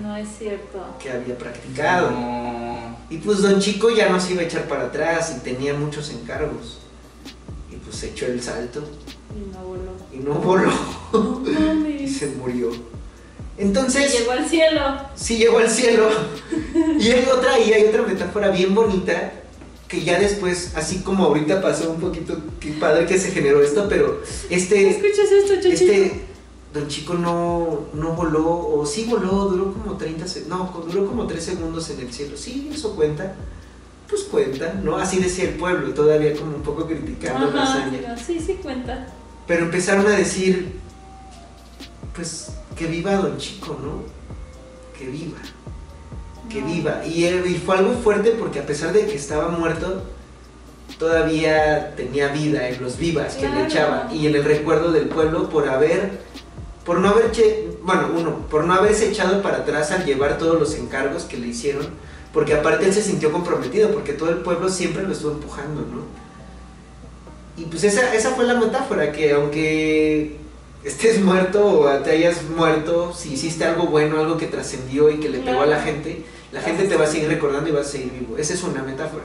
No 0.00 0.16
es 0.16 0.28
cierto. 0.38 0.78
que 1.02 1.10
había 1.10 1.36
practicado. 1.36 2.10
No. 2.12 2.93
Y 3.14 3.18
pues 3.18 3.42
don 3.42 3.60
Chico 3.60 3.90
ya 3.90 4.08
no 4.08 4.18
se 4.20 4.32
iba 4.32 4.42
a 4.42 4.44
echar 4.44 4.66
para 4.66 4.86
atrás 4.86 5.32
y 5.36 5.40
tenía 5.44 5.72
muchos 5.74 6.10
encargos. 6.10 6.78
Y 7.70 7.76
pues 7.76 8.02
echó 8.02 8.26
el 8.26 8.42
salto 8.42 8.82
Y 9.32 9.52
no 9.54 9.64
voló. 9.64 9.92
y 10.12 10.16
no 10.18 10.34
voló. 10.34 10.72
No 11.12 11.88
y 11.88 12.08
se 12.08 12.26
murió. 12.28 12.70
Entonces, 13.56 14.12
Y 14.12 14.18
llegó 14.18 14.32
al 14.32 14.48
cielo. 14.48 14.80
sí 15.14 15.36
llegó 15.38 15.58
al 15.58 15.70
cielo. 15.70 16.08
Y 16.98 17.10
hay 17.10 17.24
otra, 17.32 17.58
y 17.60 17.72
hay 17.72 17.84
otra 17.86 18.02
metáfora 18.02 18.48
bien 18.50 18.74
bonita 18.74 19.32
que 19.86 20.02
ya 20.02 20.18
después, 20.18 20.72
así 20.74 21.02
como 21.02 21.24
ahorita 21.26 21.60
pasó 21.62 21.90
un 21.90 22.00
poquito, 22.00 22.36
qué 22.58 22.72
padre 22.72 23.06
que 23.06 23.18
se 23.18 23.30
generó 23.30 23.62
esto, 23.62 23.86
pero 23.88 24.22
este, 24.50 24.90
¿Escuchas 24.90 25.30
esto, 25.30 25.54
Chochito? 25.56 25.92
este, 25.92 26.20
don 26.74 26.88
Chico 26.88 27.14
no, 27.14 27.82
no 27.94 28.10
voló, 28.14 28.44
o 28.68 28.84
sí 28.84 29.04
voló, 29.08 29.48
duró 29.48 29.72
como 29.72 29.96
30, 29.96 30.26
se- 30.26 30.46
no, 30.46 30.84
duró 30.86 31.06
como 31.06 31.26
3 31.26 31.42
segundos 31.42 31.88
en 31.90 32.00
el 32.00 32.12
cielo. 32.12 32.36
Sí, 32.36 32.68
eso 32.74 32.94
cuenta. 32.96 33.34
Pues 34.10 34.24
cuenta, 34.24 34.74
¿no? 34.82 34.96
Así 34.96 35.18
decía 35.18 35.44
el 35.44 35.54
pueblo, 35.54 35.94
todavía 35.94 36.34
como 36.36 36.56
un 36.56 36.62
poco 36.62 36.84
criticando 36.86 37.50
la 37.52 37.62
Ajá, 37.62 37.74
hazaña. 37.80 37.98
pero 38.02 38.16
sí, 38.18 38.38
sí 38.38 38.58
cuenta. 38.62 39.06
Pero 39.46 39.64
empezaron 39.64 40.06
a 40.06 40.10
decir, 40.10 40.78
pues, 42.14 42.50
que 42.76 42.86
viva 42.86 43.14
Don 43.16 43.38
Chico, 43.38 43.76
¿no? 43.82 44.02
Que 44.98 45.06
viva, 45.06 45.38
que 46.48 46.60
No. 46.60 46.66
viva. 46.66 47.04
Y, 47.06 47.24
él- 47.24 47.46
y 47.46 47.54
fue 47.54 47.78
algo 47.78 47.94
fuerte 47.94 48.32
porque 48.32 48.58
a 48.60 48.66
pesar 48.66 48.92
de 48.92 49.06
que 49.06 49.14
estaba 49.14 49.48
muerto, 49.48 50.02
todavía 50.98 51.94
tenía 51.96 52.28
vida 52.28 52.68
en 52.68 52.82
los 52.82 52.98
vivas 52.98 53.34
que 53.34 53.48
le 53.48 53.64
echaba 53.64 54.08
y 54.12 54.26
en 54.26 54.34
el 54.34 54.44
recuerdo 54.44 54.92
del 54.92 55.08
pueblo 55.08 55.48
por 55.48 55.68
haber, 55.68 56.20
por 56.84 56.98
no 57.00 57.08
haber, 57.08 57.30
che- 57.32 57.68
bueno, 57.82 58.10
uno, 58.14 58.46
por 58.50 58.64
no 58.64 58.74
haberse 58.74 59.08
echado 59.08 59.40
para 59.42 59.58
atrás 59.58 59.90
al 59.90 60.04
llevar 60.04 60.38
todos 60.38 60.58
los 60.58 60.74
encargos 60.74 61.24
que 61.24 61.36
le 61.38 61.48
hicieron, 61.48 61.86
porque 62.32 62.54
aparte 62.54 62.84
él 62.86 62.92
se 62.92 63.02
sintió 63.02 63.32
comprometido, 63.32 63.90
porque 63.90 64.12
todo 64.12 64.30
el 64.30 64.38
pueblo 64.38 64.68
siempre 64.68 65.02
lo 65.04 65.12
estuvo 65.12 65.32
empujando, 65.32 65.80
¿no? 65.82 66.02
Y 67.56 67.66
pues 67.66 67.84
esa, 67.84 68.12
esa 68.14 68.30
fue 68.30 68.44
la 68.44 68.54
metáfora, 68.54 69.12
que 69.12 69.32
aunque 69.32 70.36
estés 70.84 71.20
muerto 71.24 71.64
o 71.64 71.88
te 71.98 72.10
hayas 72.10 72.42
muerto, 72.56 73.12
si 73.14 73.34
hiciste 73.34 73.64
algo 73.64 73.86
bueno, 73.86 74.18
algo 74.20 74.36
que 74.36 74.46
trascendió 74.46 75.10
y 75.10 75.18
que 75.20 75.28
le 75.28 75.38
pegó 75.38 75.62
a 75.62 75.66
la 75.66 75.80
gente, 75.80 76.22
la 76.52 76.60
gente 76.60 76.84
te 76.84 76.96
va 76.96 77.04
a 77.04 77.08
seguir 77.08 77.28
recordando 77.28 77.68
y 77.68 77.72
vas 77.72 77.86
a 77.86 77.90
seguir 77.92 78.12
vivo. 78.12 78.36
Esa 78.38 78.54
es 78.54 78.62
una 78.62 78.82
metáfora. 78.82 79.24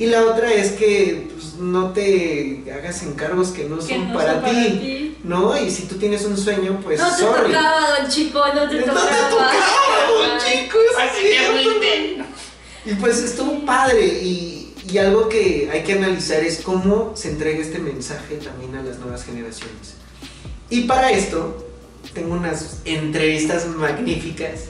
Y 0.00 0.06
la 0.06 0.24
otra 0.26 0.52
es 0.52 0.72
que 0.72 1.28
pues, 1.34 1.54
no 1.54 1.90
te 1.92 2.64
hagas 2.72 3.02
encargos 3.02 3.48
que 3.50 3.64
no 3.64 3.78
Que 3.78 3.82
son 3.94 4.08
no 4.08 4.14
para, 4.14 4.34
son 4.34 4.42
para 4.42 4.52
ti, 4.54 4.70
ti. 4.78 5.07
¿No? 5.24 5.60
Y 5.60 5.70
si 5.70 5.82
tú 5.84 5.96
tienes 5.96 6.24
un 6.24 6.36
sueño, 6.36 6.80
pues 6.82 7.00
no 7.00 7.08
te 7.10 7.22
sorry. 7.22 7.52
tocaba, 7.52 7.98
don 8.00 8.10
chico, 8.10 8.40
no 8.54 8.68
te 8.68 8.76
No 8.76 8.84
te 8.84 8.90
tocaba. 8.90 9.28
tocaba, 9.30 10.28
don 10.28 10.38
chico, 10.38 10.78
es. 10.78 10.88
Y 12.84 12.94
pues 12.94 13.18
estuvo 13.18 13.64
padre 13.66 14.06
y, 14.06 14.74
y 14.90 14.98
algo 14.98 15.28
que 15.28 15.68
hay 15.72 15.82
que 15.82 15.94
analizar 15.94 16.42
es 16.42 16.60
cómo 16.62 17.12
se 17.16 17.30
entrega 17.30 17.58
este 17.60 17.78
mensaje 17.78 18.36
también 18.36 18.74
a 18.76 18.82
las 18.82 18.98
nuevas 18.98 19.24
generaciones. 19.24 19.94
Y 20.70 20.82
para 20.82 21.10
esto 21.10 21.66
tengo 22.14 22.34
unas 22.34 22.78
entrevistas 22.84 23.66
magníficas 23.66 24.60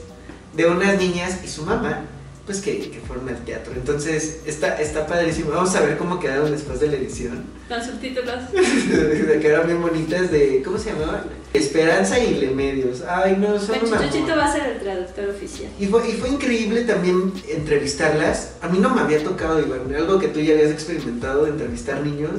de 0.53 0.65
unas 0.65 0.97
niñas 0.97 1.37
y 1.43 1.47
su 1.47 1.63
mamá, 1.63 2.05
pues 2.49 2.61
que, 2.61 2.79
que 2.89 2.99
fueron 3.01 3.29
al 3.29 3.45
teatro. 3.45 3.73
Entonces 3.75 4.39
está, 4.43 4.81
está 4.81 5.05
padrísimo. 5.05 5.51
Vamos 5.51 5.75
a 5.75 5.81
ver 5.81 5.99
cómo 5.99 6.19
quedaron 6.19 6.49
después 6.49 6.79
de 6.79 6.87
la 6.87 6.95
edición. 6.95 7.43
Con 7.67 7.79
subtítulos. 7.79 8.51
de 8.51 9.39
que 9.39 9.47
eran 9.47 9.67
bien 9.67 9.79
bonitas 9.79 10.31
de, 10.31 10.63
¿cómo 10.65 10.79
se 10.79 10.89
llamaban? 10.89 11.25
Esperanza 11.53 12.17
y 12.17 12.39
Lemedios. 12.39 13.03
Ay, 13.07 13.37
no, 13.37 13.59
son 13.59 13.77
una 13.85 14.01
Chuchito 14.09 14.35
va 14.35 14.45
a 14.45 14.51
ser 14.51 14.65
el 14.65 14.79
traductor 14.79 15.29
oficial. 15.29 15.69
y 15.79 15.85
fue, 15.85 16.09
y 16.09 16.13
fue 16.13 16.29
increíble 16.29 16.85
también 16.85 17.33
entrevistarlas. 17.49 18.53
A 18.63 18.67
mí 18.67 18.79
no 18.79 18.89
me 18.95 19.01
había 19.01 19.23
tocado, 19.23 19.59
Iván, 19.59 19.93
algo 19.95 20.17
que 20.17 20.29
tú 20.29 20.39
ya 20.39 20.55
habías 20.55 20.71
experimentado 20.71 21.43
de 21.43 21.51
entrevistar 21.51 22.01
niños. 22.01 22.31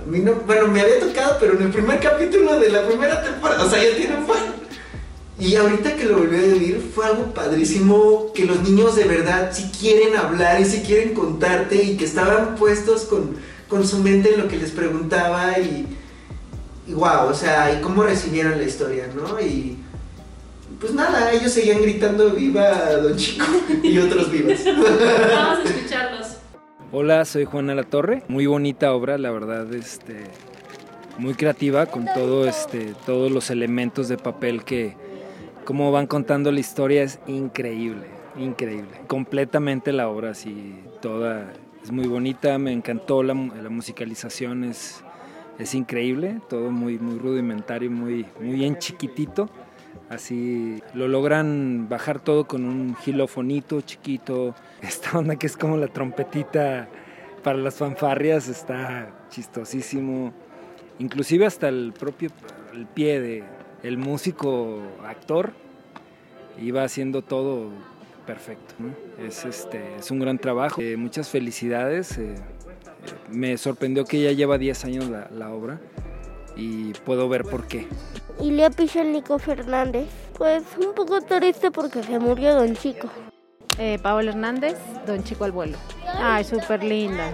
A 0.00 0.08
mí 0.08 0.20
no, 0.20 0.34
bueno, 0.46 0.68
me 0.68 0.82
había 0.82 1.00
tocado, 1.00 1.38
pero 1.40 1.54
en 1.54 1.62
el 1.62 1.72
primer 1.72 1.98
capítulo 1.98 2.60
de 2.60 2.68
la 2.68 2.86
primera 2.86 3.20
temporada, 3.24 3.64
o 3.64 3.68
sea, 3.68 3.82
ya 3.82 3.96
tiene 3.96 4.18
un. 4.18 4.26
Y 5.38 5.56
ahorita 5.56 5.96
que 5.96 6.04
lo 6.04 6.18
volví 6.18 6.36
a 6.36 6.42
vivir, 6.42 6.90
fue 6.94 7.06
algo 7.06 7.34
padrísimo 7.34 8.32
que 8.34 8.44
los 8.44 8.62
niños 8.62 8.94
de 8.94 9.04
verdad 9.04 9.50
si 9.52 9.64
quieren 9.64 10.16
hablar 10.16 10.60
y 10.60 10.64
si 10.64 10.82
quieren 10.82 11.12
contarte 11.12 11.82
y 11.82 11.96
que 11.96 12.04
estaban 12.04 12.54
puestos 12.54 13.02
con, 13.02 13.36
con 13.68 13.86
su 13.86 13.98
mente 13.98 14.34
en 14.34 14.42
lo 14.42 14.48
que 14.48 14.56
les 14.56 14.70
preguntaba 14.70 15.58
y, 15.58 15.86
y 16.86 16.92
wow, 16.92 17.28
o 17.28 17.34
sea, 17.34 17.76
y 17.76 17.82
cómo 17.82 18.04
recibieron 18.04 18.58
la 18.58 18.64
historia, 18.64 19.08
¿no? 19.14 19.40
Y 19.40 19.76
pues 20.78 20.94
nada, 20.94 21.32
ellos 21.32 21.50
seguían 21.50 21.82
gritando 21.82 22.30
viva 22.30 22.92
Don 22.96 23.16
Chico 23.16 23.44
y 23.82 23.98
otros 23.98 24.30
vivas. 24.30 24.64
Vamos 24.66 25.58
a 25.58 25.62
escucharlos. 25.64 26.26
Hola, 26.92 27.24
soy 27.24 27.44
Juana 27.44 27.74
La 27.74 27.82
Torre. 27.82 28.22
Muy 28.28 28.46
bonita 28.46 28.92
obra, 28.92 29.18
la 29.18 29.32
verdad, 29.32 29.72
este, 29.74 30.24
muy 31.18 31.34
creativa 31.34 31.86
con 31.86 32.06
todo, 32.14 32.46
este, 32.46 32.94
todos 33.04 33.32
los 33.32 33.50
elementos 33.50 34.08
de 34.08 34.16
papel 34.16 34.62
que, 34.62 34.96
como 35.64 35.90
van 35.92 36.06
contando 36.06 36.52
la 36.52 36.60
historia, 36.60 37.02
es 37.02 37.18
increíble, 37.26 38.06
increíble. 38.36 39.00
Completamente 39.06 39.92
la 39.92 40.08
obra, 40.08 40.30
así, 40.30 40.74
toda 41.00 41.52
es 41.82 41.90
muy 41.90 42.06
bonita. 42.06 42.58
Me 42.58 42.72
encantó 42.72 43.22
la, 43.22 43.34
la 43.34 43.68
musicalización, 43.68 44.64
es, 44.64 45.02
es 45.58 45.74
increíble, 45.74 46.40
todo 46.48 46.70
muy, 46.70 46.98
muy 46.98 47.18
rudimentario, 47.18 47.90
muy, 47.90 48.26
muy 48.40 48.54
bien 48.54 48.78
chiquitito. 48.78 49.48
Así 50.08 50.82
lo 50.92 51.08
logran 51.08 51.88
bajar 51.88 52.20
todo 52.20 52.46
con 52.46 52.64
un 52.64 52.96
gilofonito 52.96 53.80
chiquito. 53.80 54.54
Esta 54.82 55.18
onda 55.18 55.36
que 55.36 55.46
es 55.46 55.56
como 55.56 55.76
la 55.76 55.88
trompetita 55.88 56.88
para 57.42 57.58
las 57.58 57.76
fanfarrias 57.76 58.48
está 58.48 59.26
chistosísimo. 59.30 60.32
Inclusive 60.98 61.46
hasta 61.46 61.68
el 61.68 61.92
propio 61.98 62.30
el 62.74 62.86
pie 62.86 63.20
de 63.20 63.44
el 63.84 63.98
músico 63.98 64.80
actor 65.04 65.52
iba 66.60 66.82
haciendo 66.82 67.22
todo 67.22 67.68
perfecto. 68.26 68.74
¿no? 68.78 69.24
Es 69.24 69.44
este 69.44 69.96
es 69.96 70.10
un 70.10 70.18
gran 70.18 70.38
trabajo. 70.38 70.80
Eh, 70.80 70.96
muchas 70.96 71.28
felicidades. 71.28 72.18
eh, 72.18 72.34
eh, 72.34 72.36
me 73.30 73.56
sorprendió 73.58 74.04
que 74.04 74.22
ya 74.22 74.32
lleva 74.32 74.56
10 74.58 74.84
años 74.86 75.04
la, 75.30 75.50
obra 75.50 75.78
y 76.56 76.92
puedo 77.04 77.28
ver 77.28 77.44
por 77.44 77.68
qué. 77.68 77.86
Y 78.40 78.50
le 78.50 78.70
piso 78.70 79.00
el 79.00 79.12
Nico 79.12 79.38
Fernández. 79.38 80.08
Pues 80.36 80.64
un 80.78 80.94
poco 80.94 81.20
triste 81.20 81.70
porque 81.70 82.02
se 82.02 82.18
murió 82.18 82.54
Don 82.54 82.74
Chico. 82.74 83.08
Eh, 83.78 83.98
Paola 84.00 84.30
Hernández, 84.30 84.76
Don 85.06 85.24
Chico 85.24 85.44
al 85.44 85.52
vuelo. 85.52 85.76
Ay, 86.16 86.44
súper 86.44 86.84
linda, 86.84 87.32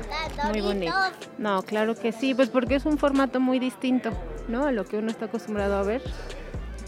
muy 0.49 0.61
bonita. 0.63 1.13
No, 1.37 1.63
claro 1.63 1.95
que 1.95 2.13
sí, 2.13 2.35
pues 2.35 2.49
porque 2.49 2.77
es 2.77 2.87
un 2.87 2.97
formato 2.97 3.41
muy 3.41 3.59
distinto, 3.59 4.11
¿no? 4.49 4.65
A 4.65 4.73
lo 4.73 4.85
que 4.85 4.97
uno 4.97 5.11
está 5.11 5.27
acostumbrado 5.27 5.77
a 5.77 5.83
ver. 5.83 6.03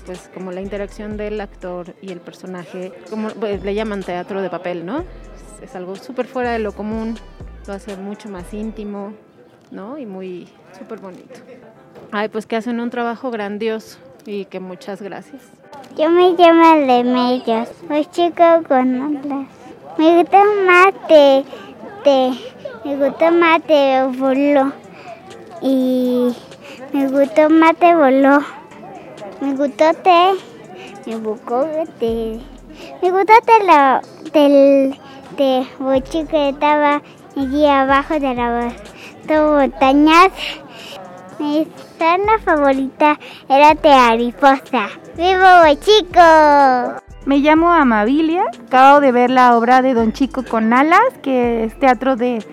pues 0.07 0.30
como 0.34 0.50
la 0.50 0.61
interacción 0.61 1.16
del 1.16 1.40
actor 1.40 1.94
y 2.00 2.11
el 2.11 2.20
personaje, 2.20 2.92
como 3.09 3.28
pues, 3.28 3.62
le 3.62 3.74
llaman 3.74 4.03
teatro 4.03 4.42
de 4.42 4.50
papel, 4.50 4.84
¿no? 4.86 5.00
Es, 5.00 5.70
es 5.70 5.76
algo 5.76 5.96
súper 5.96 6.26
fuera 6.26 6.50
de 6.50 6.59
lo 6.59 6.72
común, 6.72 7.18
lo 7.66 7.74
hace 7.74 7.96
mucho 7.96 8.28
más 8.28 8.53
íntimo, 8.55 9.12
¿no? 9.70 9.98
Y 9.98 10.07
muy 10.07 10.48
súper 10.76 10.98
bonito. 10.98 11.40
Ay, 12.11 12.28
pues 12.28 12.46
que 12.46 12.57
hacen 12.57 12.80
un 12.80 12.90
trabajo 12.90 13.30
grandioso 13.30 13.98
y 14.26 14.44
que 14.44 14.60
muchas 14.60 15.02
gracias. 15.02 15.42
Yo 15.96 16.08
me 16.10 16.30
llamo 16.32 16.86
Remedios, 16.86 17.68
soy 17.88 18.04
chico 18.06 18.44
con 18.68 19.02
alas. 19.24 19.46
Me 19.98 20.16
gusta 20.22 20.42
de, 21.08 21.44
de- 22.04 22.34
me 22.84 22.96
gusta 22.96 23.30
de 23.66 24.06
bolo 24.18 24.72
y 25.60 26.34
me 26.92 27.08
gustó 27.08 27.50
más 27.50 27.78
de 27.78 27.94
bolo. 27.94 28.40
Me 29.40 29.54
gustó 29.54 29.84
de, 30.04 30.34
me 31.06 31.16
gustó 31.16 31.64
de, 32.00 32.40
me 33.02 33.10
gustó 33.10 33.32
de 33.46 33.64
la, 33.66 34.02
del, 34.32 34.98
de 35.36 35.66
bochi 35.78 36.24
que 36.24 36.50
estaba 36.50 37.02
allí 37.36 37.66
abajo 37.66 38.14
de 38.14 38.34
la 38.34 38.72
de 39.26 39.40
montañas. 39.40 40.32
Mi 41.38 41.66
zona 42.03 42.38
favorita 42.44 43.16
era 43.48 43.74
de 43.74 43.92
Ariposa. 43.92 44.88
¡Vivo 45.16 45.80
Chico! 45.80 47.00
Me 47.26 47.38
llamo 47.38 47.72
Amabilia, 47.72 48.42
acabo 48.66 48.98
de 48.98 49.12
ver 49.12 49.30
la 49.30 49.57
obra 49.57 49.82
de 49.82 49.94
Don 49.94 50.12
Chico 50.12 50.42
con 50.44 50.72
alas, 50.72 51.00
que 51.22 51.62
es 51.62 51.78
teatro 51.78 52.16
de 52.16 52.44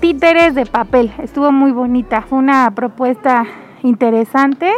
títeres 0.00 0.56
de 0.56 0.66
papel. 0.66 1.12
Estuvo 1.22 1.52
muy 1.52 1.70
bonita, 1.70 2.22
fue 2.22 2.38
una 2.38 2.68
propuesta 2.72 3.44
interesante. 3.84 4.72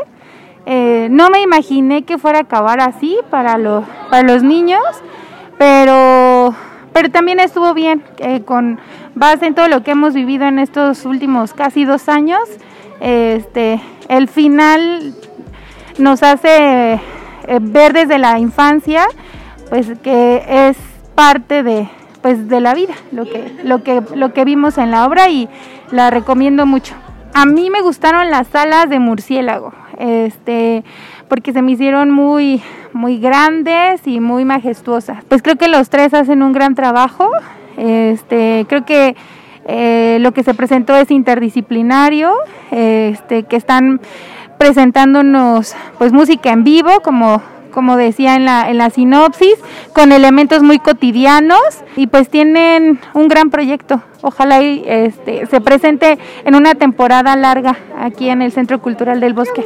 Eh, 0.66 1.08
no 1.10 1.30
me 1.30 1.40
imaginé 1.40 2.02
que 2.02 2.18
fuera 2.18 2.40
a 2.40 2.42
acabar 2.42 2.80
así 2.80 3.16
para, 3.30 3.56
los 3.56 3.86
para 4.10 4.24
los 4.24 4.42
niños, 4.42 4.82
pero, 5.56 6.54
pero 6.92 7.10
también 7.10 7.40
estuvo 7.40 7.72
bien, 7.72 8.04
eh, 8.18 8.42
con 8.42 8.78
base 9.14 9.46
en 9.46 9.54
todo 9.54 9.68
lo 9.68 9.82
que 9.82 9.92
hemos 9.92 10.12
vivido 10.12 10.44
en 10.44 10.58
estos 10.58 11.06
últimos 11.06 11.54
casi 11.54 11.86
dos 11.86 12.10
años. 12.10 12.42
Este, 13.00 13.80
el 14.08 14.28
final 14.28 15.14
nos 15.98 16.22
hace 16.22 16.94
eh, 16.94 17.00
ver 17.60 17.92
desde 17.92 18.18
la 18.18 18.38
infancia 18.38 19.06
pues 19.68 19.86
que 20.02 20.44
es 20.68 20.76
parte 21.14 21.62
de 21.62 21.88
pues 22.22 22.48
de 22.48 22.60
la 22.60 22.74
vida 22.74 22.94
lo 23.12 23.24
que 23.24 23.52
lo 23.64 23.82
que 23.82 24.02
lo 24.14 24.32
que 24.32 24.44
vimos 24.44 24.78
en 24.78 24.90
la 24.90 25.06
obra 25.06 25.28
y 25.28 25.48
la 25.90 26.10
recomiendo 26.10 26.66
mucho. 26.66 26.94
A 27.34 27.46
mí 27.46 27.70
me 27.70 27.80
gustaron 27.80 28.30
las 28.30 28.54
alas 28.54 28.88
de 28.88 28.98
murciélago 28.98 29.72
este 29.98 30.84
porque 31.28 31.52
se 31.52 31.62
me 31.62 31.72
hicieron 31.72 32.10
muy 32.10 32.62
muy 32.92 33.18
grandes 33.18 34.06
y 34.06 34.20
muy 34.20 34.44
majestuosas. 34.44 35.24
Pues 35.28 35.42
creo 35.42 35.56
que 35.56 35.68
los 35.68 35.90
tres 35.90 36.14
hacen 36.14 36.42
un 36.42 36.52
gran 36.52 36.74
trabajo 36.74 37.30
este 37.76 38.66
creo 38.68 38.84
que 38.84 39.16
eh, 39.68 40.18
lo 40.20 40.32
que 40.32 40.42
se 40.42 40.54
presentó 40.54 40.96
es 40.96 41.10
interdisciplinario 41.10 42.32
este 42.70 43.44
que 43.44 43.56
están 43.56 44.00
presentándonos 44.58 45.74
pues 45.98 46.12
música 46.12 46.50
en 46.50 46.64
vivo 46.64 47.00
como 47.02 47.40
como 47.78 47.96
decía 47.96 48.34
en 48.34 48.44
la, 48.44 48.68
en 48.70 48.78
la 48.78 48.90
sinopsis, 48.90 49.54
con 49.94 50.10
elementos 50.10 50.64
muy 50.64 50.80
cotidianos 50.80 51.60
y 51.94 52.08
pues 52.08 52.28
tienen 52.28 52.98
un 53.14 53.28
gran 53.28 53.50
proyecto. 53.50 54.02
Ojalá 54.20 54.60
y, 54.62 54.82
este, 54.84 55.46
se 55.46 55.60
presente 55.60 56.18
en 56.44 56.56
una 56.56 56.74
temporada 56.74 57.36
larga 57.36 57.76
aquí 57.96 58.30
en 58.30 58.42
el 58.42 58.50
Centro 58.50 58.80
Cultural 58.80 59.20
del 59.20 59.32
Bosque. 59.32 59.64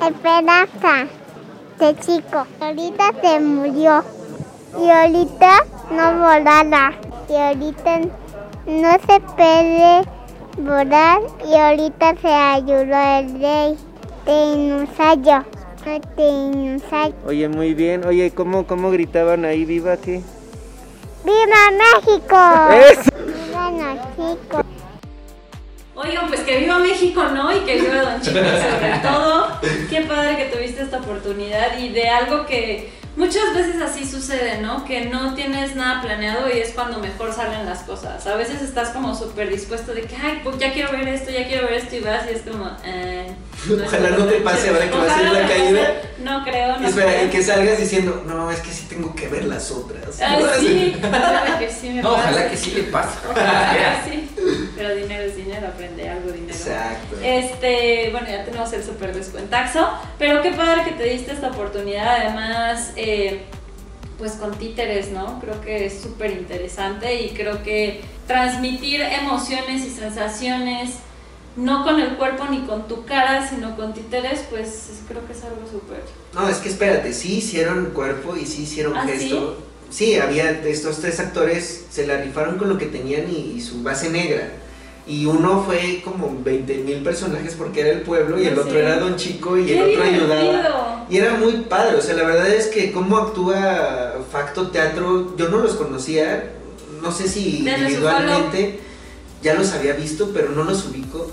Esperanza 0.00 1.06
de 1.80 1.96
chico. 1.96 2.46
Ahorita 2.60 3.10
se 3.20 3.40
murió. 3.40 4.04
Y 4.80 4.88
ahorita 4.88 5.50
no 5.90 6.12
volaba. 6.18 6.92
Y 7.28 7.34
ahorita 7.34 8.00
no 8.66 8.92
se 8.92 9.20
puede 9.36 10.02
volar. 10.58 11.20
Y 11.48 11.54
ahorita 11.54 12.14
se 12.20 12.28
ayudó 12.28 13.18
el 13.18 13.40
rey. 13.40 13.76
De 14.24 14.46
dinosaurio. 14.54 15.44
Oye, 17.26 17.48
muy 17.48 17.74
bien. 17.74 18.06
Oye, 18.06 18.30
¿cómo, 18.30 18.66
cómo 18.66 18.90
gritaban 18.92 19.44
ahí? 19.44 19.64
¿Viva 19.64 19.96
qué? 19.96 20.22
¡Viva 21.24 21.70
México! 21.72 22.38
Eso. 22.72 23.10
¡Viva 23.26 23.70
México! 23.70 24.64
Oigan, 25.94 26.28
pues 26.28 26.40
que 26.40 26.58
viva 26.58 26.78
México, 26.78 27.24
¿no? 27.34 27.56
Y 27.56 27.60
que 27.60 27.80
viva 27.80 28.02
Don 28.02 28.20
Chico 28.20 28.38
sobre 28.38 28.98
todo. 29.02 29.48
Qué 29.90 30.02
padre 30.02 30.36
que 30.36 30.56
tuviste 30.56 30.82
esta 30.82 30.98
oportunidad 30.98 31.78
y 31.78 31.88
de 31.90 32.08
algo 32.08 32.46
que 32.46 32.92
muchas 33.16 33.54
veces 33.54 33.80
así 33.82 34.04
sucede, 34.08 34.58
¿no? 34.60 34.84
Que 34.84 35.06
no 35.06 35.34
tienes 35.34 35.76
nada 35.76 36.00
planeado 36.02 36.48
y 36.48 36.58
es 36.58 36.70
cuando 36.70 36.98
mejor 36.98 37.32
salen 37.32 37.66
las 37.66 37.80
cosas. 37.80 38.26
A 38.26 38.36
veces 38.36 38.62
estás 38.62 38.90
como 38.90 39.14
súper 39.14 39.50
dispuesto 39.50 39.92
de 39.94 40.02
que, 40.02 40.16
ay, 40.16 40.40
pues 40.42 40.58
ya 40.58 40.72
quiero 40.72 40.92
ver 40.92 41.08
esto, 41.08 41.30
ya 41.30 41.46
quiero 41.46 41.66
ver 41.66 41.74
esto 41.74 41.96
y 41.96 42.00
vas 42.00 42.24
y 42.30 42.34
es 42.34 42.42
como, 42.42 42.70
eh, 42.84 43.34
Ojalá 43.86 44.10
no 44.10 44.24
te 44.24 44.40
pase 44.40 44.70
ahora 44.70 44.90
que 44.90 44.96
vas 44.98 45.16
a 45.16 45.22
ir 45.22 45.30
la 45.30 45.46
caída. 45.46 45.92
No 46.18 46.42
creo, 46.44 46.78
no 46.78 46.88
Espera, 46.88 47.12
creo. 47.12 47.26
y 47.26 47.30
que 47.30 47.42
salgas 47.44 47.78
diciendo, 47.78 48.24
no, 48.26 48.50
es 48.50 48.58
que 48.60 48.70
sí 48.72 48.86
tengo 48.88 49.14
que 49.14 49.28
ver 49.28 49.44
las 49.44 49.70
otras. 49.70 50.20
Ah, 50.20 50.36
sí, 50.58 50.96
ojalá 51.04 51.58
que 51.60 51.70
sí 51.70 51.90
me 51.90 52.02
No, 52.02 52.12
pase. 52.14 52.28
ojalá 52.28 52.50
que 52.50 52.56
sí 52.56 52.70
le 52.72 52.82
pase. 52.84 53.18
Ojalá 53.30 54.02
que 54.04 54.10
sí. 54.10 54.28
Pero 54.76 54.94
dinero 54.96 55.22
es 55.22 55.36
dinero, 55.36 55.68
aprende 55.68 56.08
algo 56.08 56.32
dinero. 56.32 56.52
Exacto. 56.52 57.16
Este, 57.22 58.08
bueno, 58.10 58.26
ya 58.28 58.44
tenemos 58.44 58.72
el 58.72 58.82
super 58.82 59.14
descuentaxo, 59.14 59.88
pero 60.18 60.42
qué 60.42 60.50
padre 60.52 60.82
que 60.84 60.92
te 60.92 61.04
diste 61.04 61.32
esta 61.32 61.48
oportunidad, 61.48 62.16
además, 62.20 62.92
eh, 63.02 63.42
pues 64.18 64.32
con 64.32 64.52
títeres, 64.58 65.10
¿no? 65.10 65.40
Creo 65.40 65.60
que 65.60 65.86
es 65.86 66.00
súper 66.00 66.30
interesante 66.30 67.22
y 67.22 67.30
creo 67.30 67.62
que 67.62 68.00
transmitir 68.26 69.00
emociones 69.00 69.84
y 69.84 69.90
sensaciones, 69.90 70.90
no 71.56 71.84
con 71.84 72.00
el 72.00 72.16
cuerpo 72.16 72.44
ni 72.50 72.60
con 72.60 72.88
tu 72.88 73.04
cara, 73.04 73.46
sino 73.48 73.76
con 73.76 73.92
títeres, 73.92 74.44
pues 74.48 74.68
es- 74.68 75.00
creo 75.08 75.26
que 75.26 75.32
es 75.32 75.42
algo 75.44 75.62
súper. 75.70 76.02
No, 76.34 76.48
es 76.48 76.58
que 76.58 76.68
espérate, 76.68 77.12
sí 77.12 77.38
hicieron 77.38 77.86
cuerpo 77.94 78.36
y 78.36 78.46
sí 78.46 78.62
hicieron 78.62 78.96
¿Ah, 78.96 79.04
gesto. 79.06 79.58
Sí, 79.90 80.14
había 80.14 80.50
estos 80.50 81.00
tres 81.00 81.20
actores, 81.20 81.84
se 81.90 82.06
la 82.06 82.16
rifaron 82.16 82.56
con 82.56 82.70
lo 82.70 82.78
que 82.78 82.86
tenían 82.86 83.30
y, 83.30 83.54
y 83.56 83.60
su 83.60 83.82
base 83.82 84.08
negra. 84.08 84.48
Y 85.06 85.26
uno 85.26 85.64
fue 85.66 86.00
como 86.04 86.32
20 86.44 86.76
mil 86.78 87.02
personajes 87.02 87.54
porque 87.54 87.80
era 87.80 87.90
el 87.90 88.02
pueblo 88.02 88.40
y 88.40 88.46
el 88.46 88.58
otro 88.58 88.78
era 88.78 88.98
Don 88.98 89.16
Chico 89.16 89.58
y 89.58 89.66
¡Qué 89.66 89.78
el 89.78 89.90
otro 89.90 90.04
ayudaba. 90.04 90.40
divertido! 90.40 91.06
Y 91.10 91.16
era 91.18 91.34
muy 91.34 91.52
padre, 91.68 91.96
o 91.96 92.00
sea, 92.00 92.14
la 92.14 92.22
verdad 92.22 92.48
es 92.48 92.68
que 92.68 92.92
cómo 92.92 93.18
actúa 93.18 94.14
Facto 94.30 94.68
Teatro, 94.68 95.36
yo 95.36 95.48
no 95.48 95.58
los 95.58 95.74
conocía, 95.74 96.52
no 97.02 97.10
sé 97.10 97.28
si 97.28 97.62
Desde 97.62 97.78
individualmente 97.80 98.80
ya 99.42 99.54
los 99.54 99.72
había 99.72 99.94
visto, 99.94 100.30
pero 100.32 100.50
no 100.50 100.62
los 100.64 100.86
ubico. 100.86 101.30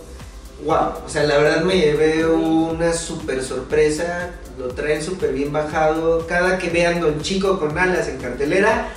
Wow, 0.65 1.05
o 1.05 1.09
sea, 1.09 1.23
la 1.23 1.37
verdad 1.37 1.63
me 1.63 1.77
llevé 1.77 2.25
una 2.25 2.91
super 2.91 3.41
sorpresa, 3.41 4.31
lo 4.57 4.67
traen 4.69 5.01
súper 5.01 5.31
bien 5.31 5.53
bajado. 5.53 6.27
Cada 6.27 6.57
que 6.57 6.69
vean 6.69 6.99
Don 6.99 7.21
Chico 7.21 7.59
con 7.59 7.77
alas 7.77 8.09
en 8.09 8.17
cartelera, 8.17 8.89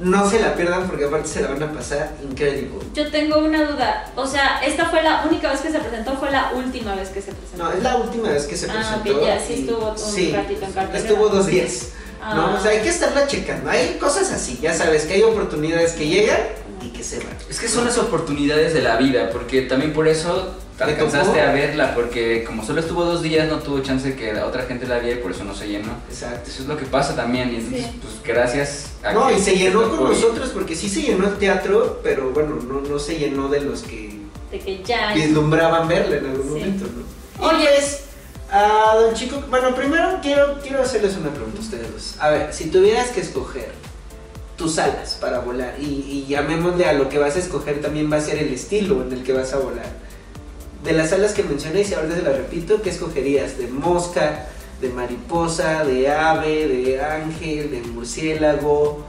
no 0.00 0.28
se 0.28 0.40
la 0.40 0.54
pierdan 0.54 0.86
porque 0.88 1.04
aparte 1.04 1.28
se 1.28 1.42
la 1.42 1.48
van 1.48 1.62
a 1.62 1.72
pasar 1.72 2.12
increíble. 2.28 2.70
Yo 2.94 3.10
tengo 3.10 3.38
una 3.38 3.64
duda, 3.70 4.10
o 4.16 4.26
sea, 4.26 4.60
esta 4.64 4.86
fue 4.86 5.02
la 5.02 5.24
única 5.28 5.50
vez 5.52 5.60
que 5.60 5.70
se 5.70 5.78
presentó, 5.78 6.16
fue 6.16 6.30
la 6.30 6.52
última 6.54 6.94
vez 6.94 7.10
que 7.10 7.20
se 7.20 7.32
presentó. 7.32 7.64
No, 7.64 7.72
es 7.72 7.82
la 7.82 7.96
última 7.96 8.30
vez 8.30 8.46
que 8.46 8.56
se 8.56 8.70
Ah, 8.70 8.74
presentó. 9.02 9.20
ok, 9.20 9.26
ya, 9.26 9.38
sí 9.40 9.52
estuvo 9.60 9.90
un 9.90 9.98
sí, 9.98 10.32
ratito 10.32 10.64
en 10.64 10.72
cartelera. 10.72 10.98
Estuvo 11.08 11.28
dos 11.28 11.46
días. 11.46 11.88
¿no? 12.20 12.26
Ah. 12.48 12.56
O 12.58 12.62
sea, 12.62 12.70
hay 12.72 12.80
que 12.80 12.88
estarla 12.88 13.26
checando. 13.26 13.70
Hay 13.70 13.96
cosas 14.00 14.30
así, 14.32 14.58
ya 14.60 14.74
sabes, 14.74 15.04
que 15.04 15.14
hay 15.14 15.22
oportunidades 15.22 15.92
que 15.92 16.06
llegan 16.08 16.40
y 16.82 16.88
que 16.88 17.04
se 17.04 17.18
van. 17.18 17.36
Es 17.48 17.60
que 17.60 17.68
son 17.68 17.84
las 17.84 17.98
oportunidades 17.98 18.74
de 18.74 18.82
la 18.82 18.96
vida, 18.96 19.30
porque 19.30 19.62
también 19.62 19.92
por 19.92 20.08
eso 20.08 20.54
¿Te 20.69 20.69
alcanzaste 20.84 21.38
tocó? 21.38 21.40
a 21.48 21.52
verla, 21.52 21.94
porque 21.94 22.44
como 22.44 22.64
solo 22.64 22.80
estuvo 22.80 23.04
dos 23.04 23.22
días 23.22 23.48
no 23.48 23.58
tuvo 23.58 23.80
chance 23.80 24.08
de 24.10 24.16
que 24.16 24.32
la 24.32 24.46
otra 24.46 24.62
gente 24.62 24.86
la 24.86 24.98
viera 24.98 25.18
y 25.18 25.22
por 25.22 25.32
eso 25.32 25.44
no 25.44 25.54
se 25.54 25.68
llenó. 25.68 25.92
Exacto. 26.08 26.50
Eso 26.50 26.62
es 26.62 26.68
lo 26.68 26.76
que 26.76 26.86
pasa 26.86 27.14
también, 27.16 27.52
y 27.52 27.56
entonces, 27.56 27.86
Sí. 27.86 27.98
pues 28.02 28.14
gracias 28.24 28.90
a 29.02 29.12
No, 29.12 29.28
que 29.28 29.34
y 29.34 29.40
se 29.40 29.56
llenó 29.56 29.88
con 29.90 30.04
nosotros 30.04 30.50
porque 30.50 30.74
sí 30.74 30.88
se 30.88 31.02
llenó 31.02 31.26
el 31.26 31.36
teatro, 31.38 32.00
pero 32.02 32.30
bueno, 32.30 32.56
no, 32.56 32.80
no 32.80 32.98
se 32.98 33.18
llenó 33.18 33.48
de 33.48 33.60
los 33.60 33.82
que 33.82 34.18
De 34.50 34.58
que 34.58 34.82
ya. 34.82 35.12
vislumbraban 35.14 35.86
verla 35.88 36.16
en 36.16 36.26
algún 36.26 36.42
Sí. 36.42 36.48
momento, 36.50 36.86
¿no? 36.86 37.46
Oye, 37.48 37.68
pues, 37.76 38.00
a 38.52 38.96
don 39.00 39.14
Chico, 39.14 39.42
bueno, 39.48 39.74
primero 39.74 40.18
quiero, 40.22 40.58
quiero 40.60 40.82
hacerles 40.82 41.16
una 41.16 41.30
pregunta 41.30 41.58
a 41.58 41.60
ustedes 41.62 41.92
dos. 41.92 42.14
A 42.18 42.30
ver, 42.30 42.52
si 42.52 42.68
tuvieras 42.70 43.08
que 43.10 43.20
escoger 43.20 43.70
tus 44.56 44.78
alas 44.78 45.16
para 45.20 45.38
volar, 45.38 45.74
y, 45.80 45.84
y 45.84 46.26
llamémosle 46.28 46.84
a 46.84 46.92
lo 46.92 47.08
que 47.08 47.18
vas 47.18 47.36
a 47.36 47.38
escoger 47.38 47.80
también 47.80 48.12
va 48.12 48.16
a 48.16 48.20
ser 48.20 48.38
el 48.38 48.52
estilo 48.52 49.02
en 49.02 49.12
el 49.12 49.22
que 49.22 49.32
vas 49.32 49.52
a 49.54 49.58
volar. 49.58 49.86
De 50.84 50.92
las 50.92 51.12
alas 51.12 51.32
que 51.32 51.42
mencioné, 51.42 51.82
y 51.82 51.92
ahora 51.94 52.08
te 52.14 52.22
las 52.22 52.36
repito, 52.36 52.80
¿qué 52.82 52.90
escogerías? 52.90 53.58
¿De 53.58 53.66
mosca, 53.66 54.46
de 54.80 54.88
mariposa, 54.88 55.84
de 55.84 56.08
ave, 56.10 56.68
de 56.68 57.00
ángel, 57.02 57.70
de 57.70 57.82
murciélago, 57.82 59.04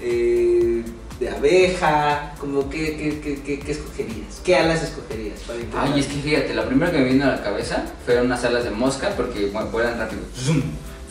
eh, 0.00 0.82
de 1.20 1.28
abeja? 1.30 2.34
Como 2.38 2.68
qué, 2.68 2.96
qué- 3.22 3.40
qué- 3.44 3.58
qué 3.60 3.72
escogerías? 3.72 4.40
¿Qué 4.44 4.56
alas 4.56 4.82
escogerías 4.82 5.38
para? 5.40 5.84
Ay, 5.84 6.00
es 6.00 6.06
que 6.06 6.14
fíjate, 6.16 6.54
la 6.54 6.66
primera 6.66 6.90
que 6.90 6.98
me 6.98 7.04
vino 7.04 7.24
a 7.24 7.28
la 7.36 7.42
cabeza 7.42 7.84
fueron 8.04 8.26
unas 8.26 8.44
alas 8.44 8.64
de 8.64 8.70
mosca 8.70 9.10
porque 9.16 9.46
bueno, 9.46 9.70
vuelan 9.70 9.98
rápido. 9.98 10.22
Zoom. 10.36 10.62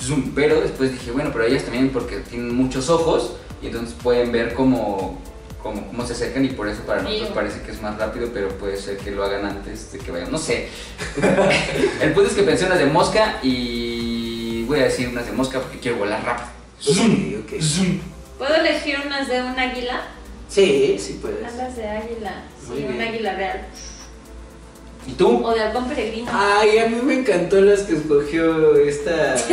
zoom. 0.01 0.31
Pero 0.35 0.59
después 0.61 0.91
dije, 0.91 1.11
bueno, 1.11 1.29
pero 1.31 1.45
ellas 1.45 1.63
también 1.63 1.89
porque 1.89 2.17
tienen 2.17 2.53
muchos 2.53 2.89
ojos 2.89 3.33
y 3.61 3.67
entonces 3.67 3.95
pueden 4.03 4.31
ver 4.33 4.53
cómo, 4.53 5.19
cómo, 5.65 5.87
cómo 5.87 6.05
se 6.05 6.13
acercan 6.13 6.45
y 6.45 6.49
por 6.49 6.67
eso 6.69 6.83
para 6.83 7.01
nosotros 7.01 7.29
parece 7.29 7.61
que 7.63 7.71
es 7.71 7.81
más 7.81 7.97
rápido, 7.97 8.29
pero 8.31 8.49
puede 8.49 8.77
ser 8.77 8.97
que 8.97 9.09
lo 9.09 9.23
hagan 9.23 9.43
antes 9.45 9.91
de 9.91 9.97
que 9.97 10.11
vayan. 10.11 10.31
No 10.31 10.37
sé. 10.37 10.69
El 12.01 12.13
punto 12.13 12.29
es 12.29 12.35
que 12.35 12.43
pensé 12.43 12.67
unas 12.67 12.77
de 12.77 12.85
mosca 12.85 13.39
y 13.41 14.63
voy 14.65 14.79
a 14.81 14.83
decir 14.83 15.07
unas 15.07 15.25
de 15.25 15.31
mosca 15.31 15.59
porque 15.59 15.79
quiero 15.79 15.97
volar 15.97 16.23
rápido. 16.23 16.49
Zoom, 16.79 17.43
zoom. 17.59 17.99
¿Puedo 18.37 18.53
elegir 18.53 18.97
unas 19.07 19.27
de 19.27 19.41
un 19.41 19.57
águila? 19.57 20.03
Sí, 20.47 20.97
sí 20.99 21.17
puedes. 21.19 21.43
Alas 21.43 21.75
de 21.75 21.87
águila. 21.87 22.43
Sí, 22.61 22.85
un 22.87 23.01
águila 23.01 23.33
real. 23.33 23.65
¿Y 25.07 25.11
tú? 25.11 25.45
O 25.45 25.53
de 25.53 25.61
halcón 25.61 25.87
peregrino. 25.87 26.31
Ay, 26.33 26.79
a 26.79 26.87
mí 26.87 26.97
me 27.03 27.13
encantó 27.19 27.61
las 27.61 27.81
que 27.81 27.95
escogió 27.95 28.75
esta, 28.75 29.35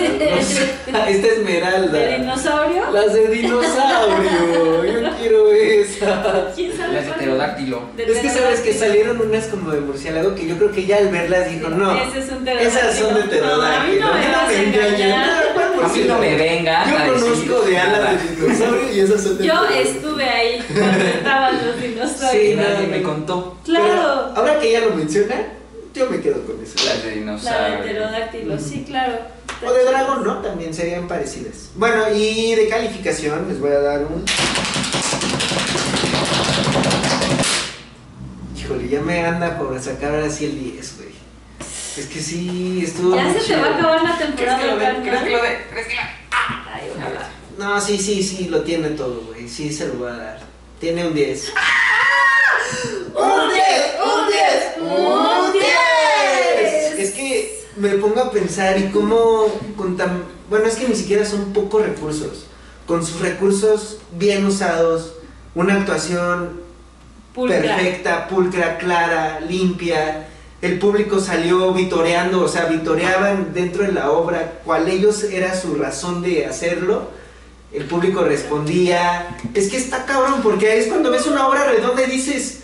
esta 1.09 1.09
esmeralda. 1.09 1.99
¿De 1.99 2.19
dinosaurio? 2.19 2.91
Las 2.91 3.13
de 3.13 3.29
dinosaurio. 3.29 4.85
Yo 4.85 5.11
quiero 5.21 5.53
esa. 5.53 6.53
¿Quién 6.55 6.77
sabe 6.77 6.95
Las 6.95 7.07
de 7.07 7.13
pterodáctilo. 7.13 7.83
Es 7.99 8.19
que 8.19 8.31
sabes 8.31 8.61
que 8.61 8.73
salieron 8.73 9.21
unas 9.21 9.47
como 9.49 9.71
de 9.71 9.81
murciélago 9.81 10.35
que 10.35 10.47
yo 10.47 10.57
creo 10.57 10.73
que 10.73 10.87
ya 10.87 10.99
al 10.99 11.09
verlas 11.09 11.51
dijo, 11.51 11.69
no. 11.69 11.95
Ese 11.97 12.21
es 12.21 12.31
un 12.31 12.45
pterodáctilo. 12.45 12.79
Esas 12.81 12.99
son 12.99 13.15
de 13.15 13.23
pterodáctilo. 13.23 14.07
No, 14.07 14.13
a 14.13 14.19
mí 14.19 14.27
no 14.27 14.49
me 15.07 15.13
a 15.13 15.62
engañen. 15.75 15.79
engañar. 15.79 15.79
¿Cuál 15.79 15.85
A 15.85 15.89
mí 15.95 16.05
no 16.07 16.19
me 16.19 16.35
venga 16.37 16.91
Yo 16.91 16.99
a 16.99 17.05
decir 17.05 17.49
conozco 17.51 17.67
de 17.67 17.79
alas 17.79 18.23
de 18.23 18.37
dinosaurio 18.37 18.93
y 18.93 19.01
esas 19.01 19.23
son 19.23 19.39
de 19.39 19.47
Yo 19.47 19.65
estuve 19.69 20.25
ahí 20.29 20.65
cuando 20.73 21.05
estaban 21.05 21.67
los 21.67 21.83
dinosaurios. 21.83 22.31
Sí, 22.45 22.55
Nadie 22.57 22.87
me 22.89 23.03
contó. 23.03 23.59
Claro. 23.65 23.85
Pero 23.87 24.03
ahora 24.37 24.61
que 24.61 24.69
ella 24.71 24.87
lo 24.87 24.95
menciona, 24.95 25.35
yo 25.95 26.11
me 26.11 26.21
quedo 26.21 26.45
con 26.47 26.63
eso. 26.63 26.75
Las 26.87 27.03
de 27.03 27.05
La 27.05 27.11
de 27.11 27.21
dinosaurio. 27.21 27.81
pterodáctilo, 27.83 28.59
sí, 28.59 28.85
claro. 28.87 29.19
O 29.65 29.73
de 29.73 29.85
dragón, 29.85 30.25
¿no? 30.25 30.39
También 30.39 30.73
serían 30.75 31.07
parecidas. 31.07 31.71
Bueno, 31.77 32.05
y 32.15 32.55
de 32.55 32.69
calificación 32.69 33.47
les 33.49 33.61
voy 33.61 33.71
a 33.71 33.81
dar 33.81 34.01
un. 34.01 34.25
Híjole, 38.59 38.89
ya 38.89 39.01
me 39.01 39.25
anda 39.25 39.59
por 39.59 39.79
sacar 39.81 40.15
ahora 40.15 40.31
sí 40.31 40.45
el 40.47 40.59
10, 40.59 40.97
güey. 40.99 41.22
Es 41.97 42.07
que 42.07 42.21
sí, 42.21 42.83
estuvo. 42.85 43.15
Ya 43.17 43.33
se 43.33 43.39
te 43.41 43.45
chido. 43.47 43.61
va 43.61 43.67
a 43.67 43.75
acabar 43.79 44.03
la 44.03 44.19
temporada, 44.19 44.59
¿Crees 44.59 44.61
que 44.61 44.67
lo 44.67 44.77
ve? 44.77 44.85
carnal. 44.85 45.03
¿Crees 45.03 45.23
que 45.23 45.31
lo 45.31 45.43
ve? 45.43 45.67
¿Crees 45.71 45.87
que 45.89 45.95
ve? 45.95 46.01
Ay, 46.73 46.91
ojalá. 46.97 47.31
No, 47.59 47.81
sí, 47.81 47.99
sí, 47.99 48.23
sí, 48.23 48.49
lo 48.49 48.63
tiene 48.63 48.89
todo, 48.91 49.21
güey. 49.27 49.49
Sí, 49.49 49.73
se 49.73 49.89
lo 49.89 49.95
voy 49.95 50.11
a 50.11 50.17
dar. 50.17 50.41
Tiene 50.81 51.07
un 51.07 51.15
10. 51.15 51.53
¡Un 53.15 53.51
10! 53.53 53.67
¡Un 54.05 54.27
10! 54.29 54.99
¡Un 54.99 55.53
10! 55.53 56.99
Es 56.99 57.11
que 57.13 57.65
me 57.77 57.91
pongo 57.91 58.21
a 58.23 58.31
pensar 58.31 58.79
y 58.79 58.89
cómo 58.91 59.47
con 59.77 59.97
tan... 59.97 60.25
Bueno, 60.49 60.67
es 60.67 60.77
que 60.77 60.89
ni 60.89 60.95
siquiera 60.95 61.25
son 61.27 61.53
pocos 61.53 61.83
recursos. 61.85 62.47
Con 62.87 63.05
sus 63.07 63.21
recursos 63.21 63.99
bien 64.13 64.45
usados, 64.47 65.15
una 65.55 65.75
actuación 65.75 66.61
Pulcra. 67.35 67.61
perfecta, 67.61 68.29
pulcra, 68.29 68.79
clara, 68.79 69.41
limpia. 69.41 70.29
El 70.63 70.79
público 70.79 71.19
salió 71.19 71.73
vitoreando, 71.75 72.43
o 72.43 72.49
sea, 72.49 72.67
vitoreaban 72.67 73.53
dentro 73.53 73.83
de 73.83 73.91
la 73.91 74.13
obra 74.13 74.61
cuál 74.65 74.89
ellos 74.89 75.25
era 75.25 75.61
su 75.61 75.75
razón 75.75 76.23
de 76.23 76.47
hacerlo. 76.47 77.09
El 77.73 77.85
público 77.87 78.23
respondía. 78.23 79.37
Es 79.55 79.69
que 79.69 79.77
está 79.77 80.07
cabrón, 80.07 80.41
porque 80.41 80.79
es 80.79 80.87
cuando 80.87 81.11
ves 81.11 81.27
una 81.27 81.49
obra 81.49 81.65
redonda 81.65 82.05
y 82.05 82.11
dices, 82.13 82.61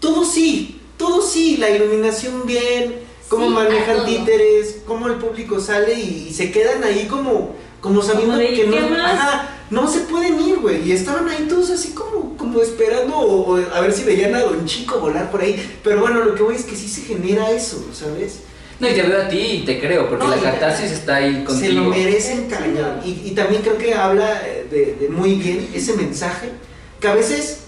todo 0.00 0.24
sí, 0.24 0.80
todo 0.96 1.20
sí, 1.20 1.58
la 1.58 1.68
iluminación 1.68 2.46
bien, 2.46 3.00
cómo 3.28 3.48
Sí, 3.48 3.52
manejan 3.52 4.06
títeres, 4.06 4.78
cómo 4.86 5.08
el 5.08 5.16
público 5.16 5.60
sale 5.60 5.94
y, 5.94 6.28
y 6.30 6.32
se 6.32 6.50
quedan 6.50 6.82
ahí 6.82 7.06
como, 7.08 7.54
como 7.84 8.00
sabiendo 8.02 8.32
Como 8.36 8.38
de, 8.48 8.54
que 8.54 8.64
¿qué 8.70 8.80
no, 8.80 8.88
más? 8.88 9.12
ajá, 9.12 9.48
no 9.68 9.86
se 9.86 10.00
pueden 10.00 10.40
ir, 10.40 10.56
güey. 10.56 10.88
Y 10.88 10.92
estaban 10.92 11.28
ahí 11.28 11.44
todos 11.46 11.68
así 11.70 11.90
como, 11.92 12.34
como 12.38 12.62
esperando 12.62 13.14
o, 13.18 13.56
o 13.56 13.74
a 13.74 13.80
ver 13.82 13.92
si 13.92 14.04
veían 14.04 14.34
a 14.34 14.40
Don 14.40 14.64
Chico 14.64 15.00
volar 15.00 15.30
por 15.30 15.42
ahí. 15.42 15.54
Pero 15.84 16.00
bueno, 16.00 16.24
lo 16.24 16.34
que 16.34 16.42
voy 16.42 16.54
es 16.54 16.64
que 16.64 16.76
sí 16.76 16.88
se 16.88 17.02
genera 17.02 17.50
eso, 17.50 17.84
¿sabes? 17.92 18.40
No, 18.80 18.88
y 18.88 18.94
te 18.94 19.02
veo 19.02 19.20
a 19.22 19.28
ti 19.28 19.38
y 19.38 19.64
te 19.66 19.78
creo, 19.78 20.08
porque 20.08 20.24
No, 20.24 20.34
la 20.34 20.40
catarsis 20.40 20.90
está 20.92 21.16
ahí 21.16 21.34
Se 21.40 21.44
contigo. 21.44 21.82
lo 21.82 21.90
merecen 21.90 22.48
cañón. 22.48 23.00
Y, 23.04 23.20
y 23.26 23.30
también 23.32 23.60
creo 23.60 23.76
que 23.76 23.92
habla 23.92 24.40
eh, 24.46 24.66
de, 24.70 24.94
de 24.98 25.08
muy 25.10 25.34
bien 25.34 25.68
ese 25.74 25.92
mensaje, 25.92 26.52
que 27.00 27.08
a 27.08 27.14
veces 27.14 27.64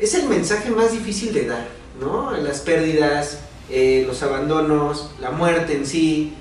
es 0.00 0.14
el 0.14 0.28
mensaje 0.30 0.70
más 0.70 0.92
difícil 0.92 1.34
de 1.34 1.44
dar, 1.46 1.68
¿no? 2.00 2.32
Las 2.32 2.60
pérdidas, 2.60 3.38
eh, 3.70 4.04
los 4.06 4.22
abandonos, 4.22 5.10
la 5.20 5.30
muerte 5.30 5.74
en 5.74 5.84
sí. 5.84 6.32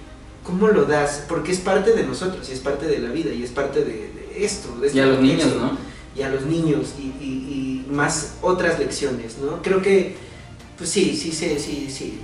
¿Cómo 0.48 0.70
lo 0.70 0.86
das? 0.86 1.26
Porque 1.28 1.52
es 1.52 1.60
parte 1.60 1.92
de 1.94 2.04
nosotros 2.04 2.48
y 2.50 2.54
es 2.54 2.60
parte 2.60 2.88
de 2.88 3.00
la 3.00 3.10
vida 3.12 3.32
y 3.34 3.44
es 3.44 3.52
parte 3.52 3.82
de, 3.82 3.94
de 4.14 4.46
esto. 4.46 4.76
De 4.80 4.88
este 4.88 4.98
Y 5.00 5.02
a 5.02 5.06
los 5.06 5.20
niños. 5.20 5.56
¿no? 5.56 5.78
Y 6.16 6.22
a 6.24 6.30
los 6.30 6.44
niños 6.46 6.94
y, 6.98 7.08
y- 7.24 7.86
y 7.88 7.92
más 7.92 8.36
otras 8.42 8.80
lecciones, 8.80 9.38
¿no? 9.40 9.62
Creo 9.62 9.82
que, 9.82 10.16
pues 10.78 10.90
sí, 10.90 11.16
sí, 11.16 11.32
sí, 11.32 11.58
sí, 11.60 11.90
sí. 11.92 12.20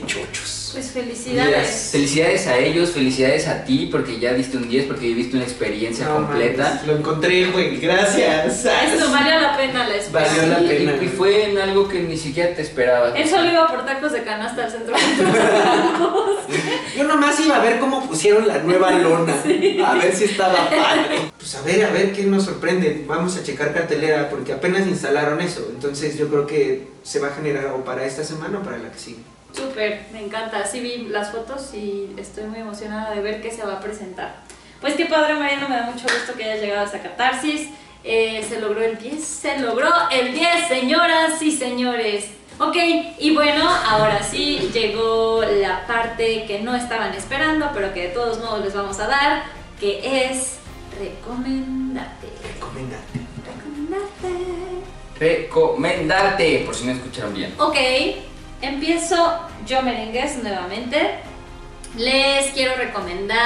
Pechochos. 0.00 0.70
Pues 0.72 0.90
felicidades. 0.90 1.90
felicidades 1.92 2.46
a 2.46 2.56
ellos, 2.56 2.92
felicidades 2.92 3.46
a 3.46 3.62
ti, 3.62 3.90
porque 3.92 4.18
ya 4.18 4.32
diste 4.32 4.56
un 4.56 4.70
10, 4.70 4.86
porque 4.86 5.08
viviste 5.08 5.36
una 5.36 5.44
experiencia 5.44 6.06
No, 6.06 6.14
completa. 6.14 6.64
mames, 6.70 6.86
lo 6.86 6.96
encontré, 6.96 7.44
güey. 7.50 7.76
Gracias. 7.78 8.64
Esto 8.64 9.10
valió 9.10 9.38
la 9.38 9.54
pena 9.54 9.86
la 9.86 9.96
espera. 9.96 10.26
Valió 10.26 10.46
la 10.46 10.58
Sí, 10.60 10.64
pena. 10.68 10.94
Y, 10.98 11.04
y 11.04 11.08
fue 11.08 11.50
en 11.50 11.58
algo 11.58 11.86
que 11.90 12.00
ni 12.00 12.16
siquiera 12.16 12.54
te 12.54 12.62
esperabas. 12.62 13.12
Él 13.16 13.28
solo 13.28 13.50
iba 13.50 13.68
por 13.68 13.84
tacos 13.84 14.12
de 14.12 14.22
canasta 14.22 14.64
al 14.64 14.70
centro. 14.70 14.94
Yo 16.96 17.04
nomás 17.04 17.38
iba 17.40 17.56
a 17.56 17.62
ver 17.62 17.78
cómo 17.78 18.06
pusieron 18.08 18.48
la 18.48 18.58
nueva 18.58 18.92
lona. 18.92 19.34
A 19.86 19.94
ver 19.94 20.14
si 20.14 20.24
estaba 20.24 20.70
padre. 20.70 21.32
Pues 21.36 21.54
a 21.54 21.60
ver, 21.62 21.84
a 21.84 21.90
ver 21.90 22.12
qué 22.12 22.22
nos 22.22 22.44
sorprende. 22.44 23.04
Vamos 23.06 23.36
a 23.36 23.42
checar 23.42 23.74
cartelera 23.74 24.30
porque 24.30 24.54
apenas 24.54 24.86
instalaron 24.86 25.38
eso. 25.42 25.68
Entonces 25.70 26.16
yo 26.16 26.28
creo 26.28 26.46
que 26.46 26.88
se 27.02 27.18
va 27.20 27.28
a 27.28 27.34
generar 27.34 27.66
o 27.66 27.84
para 27.84 28.06
esta 28.06 28.24
semana 28.24 28.58
o 28.58 28.62
para 28.62 28.78
la 28.78 28.90
que 28.90 28.98
sigue. 28.98 29.18
Súper, 29.52 30.06
me 30.12 30.24
encanta. 30.24 30.64
Sí 30.66 30.80
vi 30.80 31.08
las 31.08 31.30
fotos 31.30 31.74
y 31.74 32.14
estoy 32.18 32.44
muy 32.44 32.60
emocionada 32.60 33.14
de 33.14 33.20
ver 33.20 33.42
qué 33.42 33.50
se 33.50 33.64
va 33.64 33.74
a 33.74 33.80
presentar. 33.80 34.34
Pues 34.80 34.94
qué 34.94 35.06
padre, 35.06 35.34
Mariano, 35.34 35.68
me 35.68 35.76
da 35.76 35.82
mucho 35.84 36.04
gusto 36.04 36.34
que 36.36 36.44
hayas 36.44 36.60
llegado 36.60 36.80
a 36.80 36.84
esta 36.84 37.00
catarsis. 37.00 37.68
Eh, 38.04 38.44
se 38.48 38.60
logró 38.60 38.82
el 38.82 38.98
10, 38.98 39.24
se 39.24 39.58
logró 39.60 39.88
el 40.10 40.34
10, 40.34 40.68
señoras 40.68 41.40
y 41.40 41.52
señores. 41.52 42.30
Ok, 42.58 42.76
y 43.18 43.34
bueno, 43.34 43.68
ahora 43.68 44.22
sí 44.22 44.70
llegó 44.72 45.42
la 45.42 45.86
parte 45.86 46.44
que 46.46 46.60
no 46.60 46.74
estaban 46.74 47.14
esperando, 47.14 47.70
pero 47.72 47.94
que 47.94 48.08
de 48.08 48.08
todos 48.08 48.38
modos 48.40 48.64
les 48.64 48.74
vamos 48.74 48.98
a 48.98 49.06
dar, 49.06 49.44
que 49.78 50.28
es 50.28 50.58
recomendarte. 50.98 52.28
Recomendarte. 52.54 53.20
Recomendarte. 53.46 54.28
Recomendarte, 55.18 56.62
por 56.66 56.74
si 56.74 56.86
no 56.86 56.92
escucharon 56.92 57.34
bien. 57.34 57.54
Ok, 57.58 57.76
empiezo 58.62 59.40
yo 59.66 59.82
merengues 59.82 60.42
nuevamente. 60.42 61.18
Les 61.96 62.46
quiero 62.52 62.74
recomendar 62.76 63.36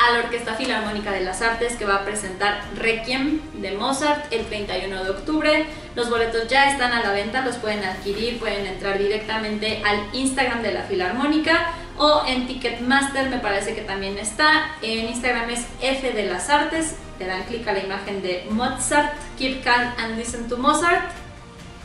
a 0.00 0.12
la 0.12 0.20
Orquesta 0.20 0.54
Filarmónica 0.54 1.12
de 1.12 1.20
las 1.20 1.42
Artes 1.42 1.76
que 1.76 1.84
va 1.84 1.96
a 1.96 2.04
presentar 2.04 2.62
Requiem 2.74 3.40
de 3.60 3.72
Mozart 3.72 4.32
el 4.32 4.46
31 4.46 5.04
de 5.04 5.10
octubre. 5.10 5.66
Los 5.94 6.08
boletos 6.08 6.48
ya 6.48 6.70
están 6.70 6.92
a 6.92 7.02
la 7.02 7.10
venta, 7.10 7.44
los 7.44 7.56
pueden 7.56 7.84
adquirir, 7.84 8.38
pueden 8.38 8.66
entrar 8.66 8.96
directamente 8.96 9.82
al 9.84 9.98
Instagram 10.14 10.62
de 10.62 10.72
la 10.72 10.84
Filarmónica 10.84 11.74
o 11.98 12.22
en 12.26 12.46
Ticketmaster 12.46 13.28
me 13.28 13.38
parece 13.38 13.74
que 13.74 13.82
también 13.82 14.16
está. 14.16 14.74
En 14.80 15.10
Instagram 15.10 15.50
es 15.50 15.66
F 15.82 16.10
de 16.10 16.24
las 16.24 16.48
Artes, 16.48 16.96
le 17.18 17.26
dan 17.26 17.42
clic 17.42 17.68
a 17.68 17.74
la 17.74 17.80
imagen 17.80 18.22
de 18.22 18.46
Mozart, 18.48 19.12
Keep 19.36 19.62
Calm 19.62 19.92
and 19.98 20.16
Listen 20.16 20.48
to 20.48 20.56
Mozart. 20.56 21.10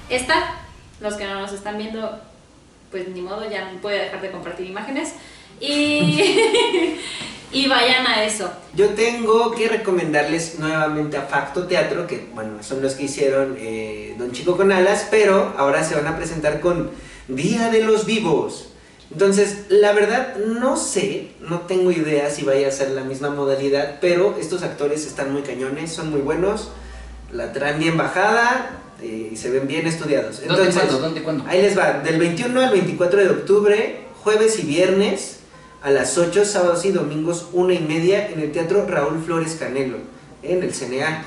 Esta, 0.10 0.36
los 1.02 1.16
que 1.16 1.26
no 1.26 1.42
nos 1.42 1.52
están 1.52 1.78
viendo, 1.78 2.22
pues 2.96 3.10
ni 3.10 3.22
modo, 3.22 3.44
ya 3.50 3.70
no 3.70 3.82
puede 3.82 4.06
dejar 4.06 4.22
de 4.22 4.32
compartir 4.32 4.68
imágenes. 4.68 5.16
Y, 5.60 6.98
y 7.52 7.68
vayan 7.68 8.08
a 8.08 8.24
eso. 8.24 8.50
Yo 8.74 8.92
tengo 8.92 9.52
que 9.52 9.68
recomendarles 9.68 10.60
nuevamente 10.60 11.18
a 11.18 11.24
Facto 11.24 11.68
Teatro, 11.68 12.08
que 12.08 12.30
bueno, 12.34 12.64
son 12.64 12.82
los 12.82 12.94
que 12.94 13.04
hicieron 13.04 13.58
eh, 13.60 14.16
Don 14.18 14.32
Chico 14.32 14.56
con 14.56 14.72
Alas, 14.72 15.10
pero 15.12 15.54
ahora 15.58 15.84
se 15.84 15.96
van 15.96 16.08
a 16.08 16.16
presentar 16.16 16.62
con 16.62 16.90
Día 17.28 17.70
de 17.70 17.84
los 17.84 18.06
Vivos. 18.06 18.70
Entonces, 19.12 19.66
la 19.68 19.92
verdad, 19.92 20.38
no 20.38 20.78
sé, 20.78 21.32
no 21.42 21.64
tengo 21.64 21.92
idea 21.92 22.30
si 22.30 22.46
vaya 22.46 22.70
a 22.70 22.72
ser 22.72 22.92
la 22.92 23.04
misma 23.04 23.30
modalidad, 23.30 23.98
pero 24.00 24.38
estos 24.40 24.64
actores 24.64 25.06
están 25.06 25.34
muy 25.34 25.42
cañones, 25.42 25.92
son 25.92 26.12
muy 26.12 26.22
buenos, 26.22 26.70
la 27.34 27.52
traen 27.52 27.78
bien 27.78 27.98
bajada 27.98 28.85
eh, 29.02 29.30
y 29.32 29.36
se 29.36 29.50
ven 29.50 29.68
bien 29.68 29.86
estudiados. 29.88 30.42
¿Dónde, 30.48 30.72
cuándo, 30.72 31.00
dónde, 31.00 31.24
cuándo? 31.24 31.44
Ahí 31.48 31.62
les 31.62 31.78
va, 31.78 32.00
del 32.04 32.18
21 32.20 32.60
al 32.62 32.72
24 32.72 33.20
de 33.20 33.30
octubre, 33.30 34.00
jueves 34.24 34.60
y 34.60 34.64
viernes, 34.64 35.40
a 35.82 35.92
las 35.92 36.18
8, 36.18 36.46
sábados 36.46 36.84
y 36.86 36.92
domingos, 36.92 37.48
una 37.54 37.74
y 37.74 37.80
media, 37.80 38.28
en 38.30 38.40
el 38.40 38.52
Teatro 38.52 38.86
Raúl 38.88 39.22
Flores 39.24 39.56
Canelo, 39.60 39.98
en 40.44 40.64
el 40.64 40.72
CNA. 40.74 41.24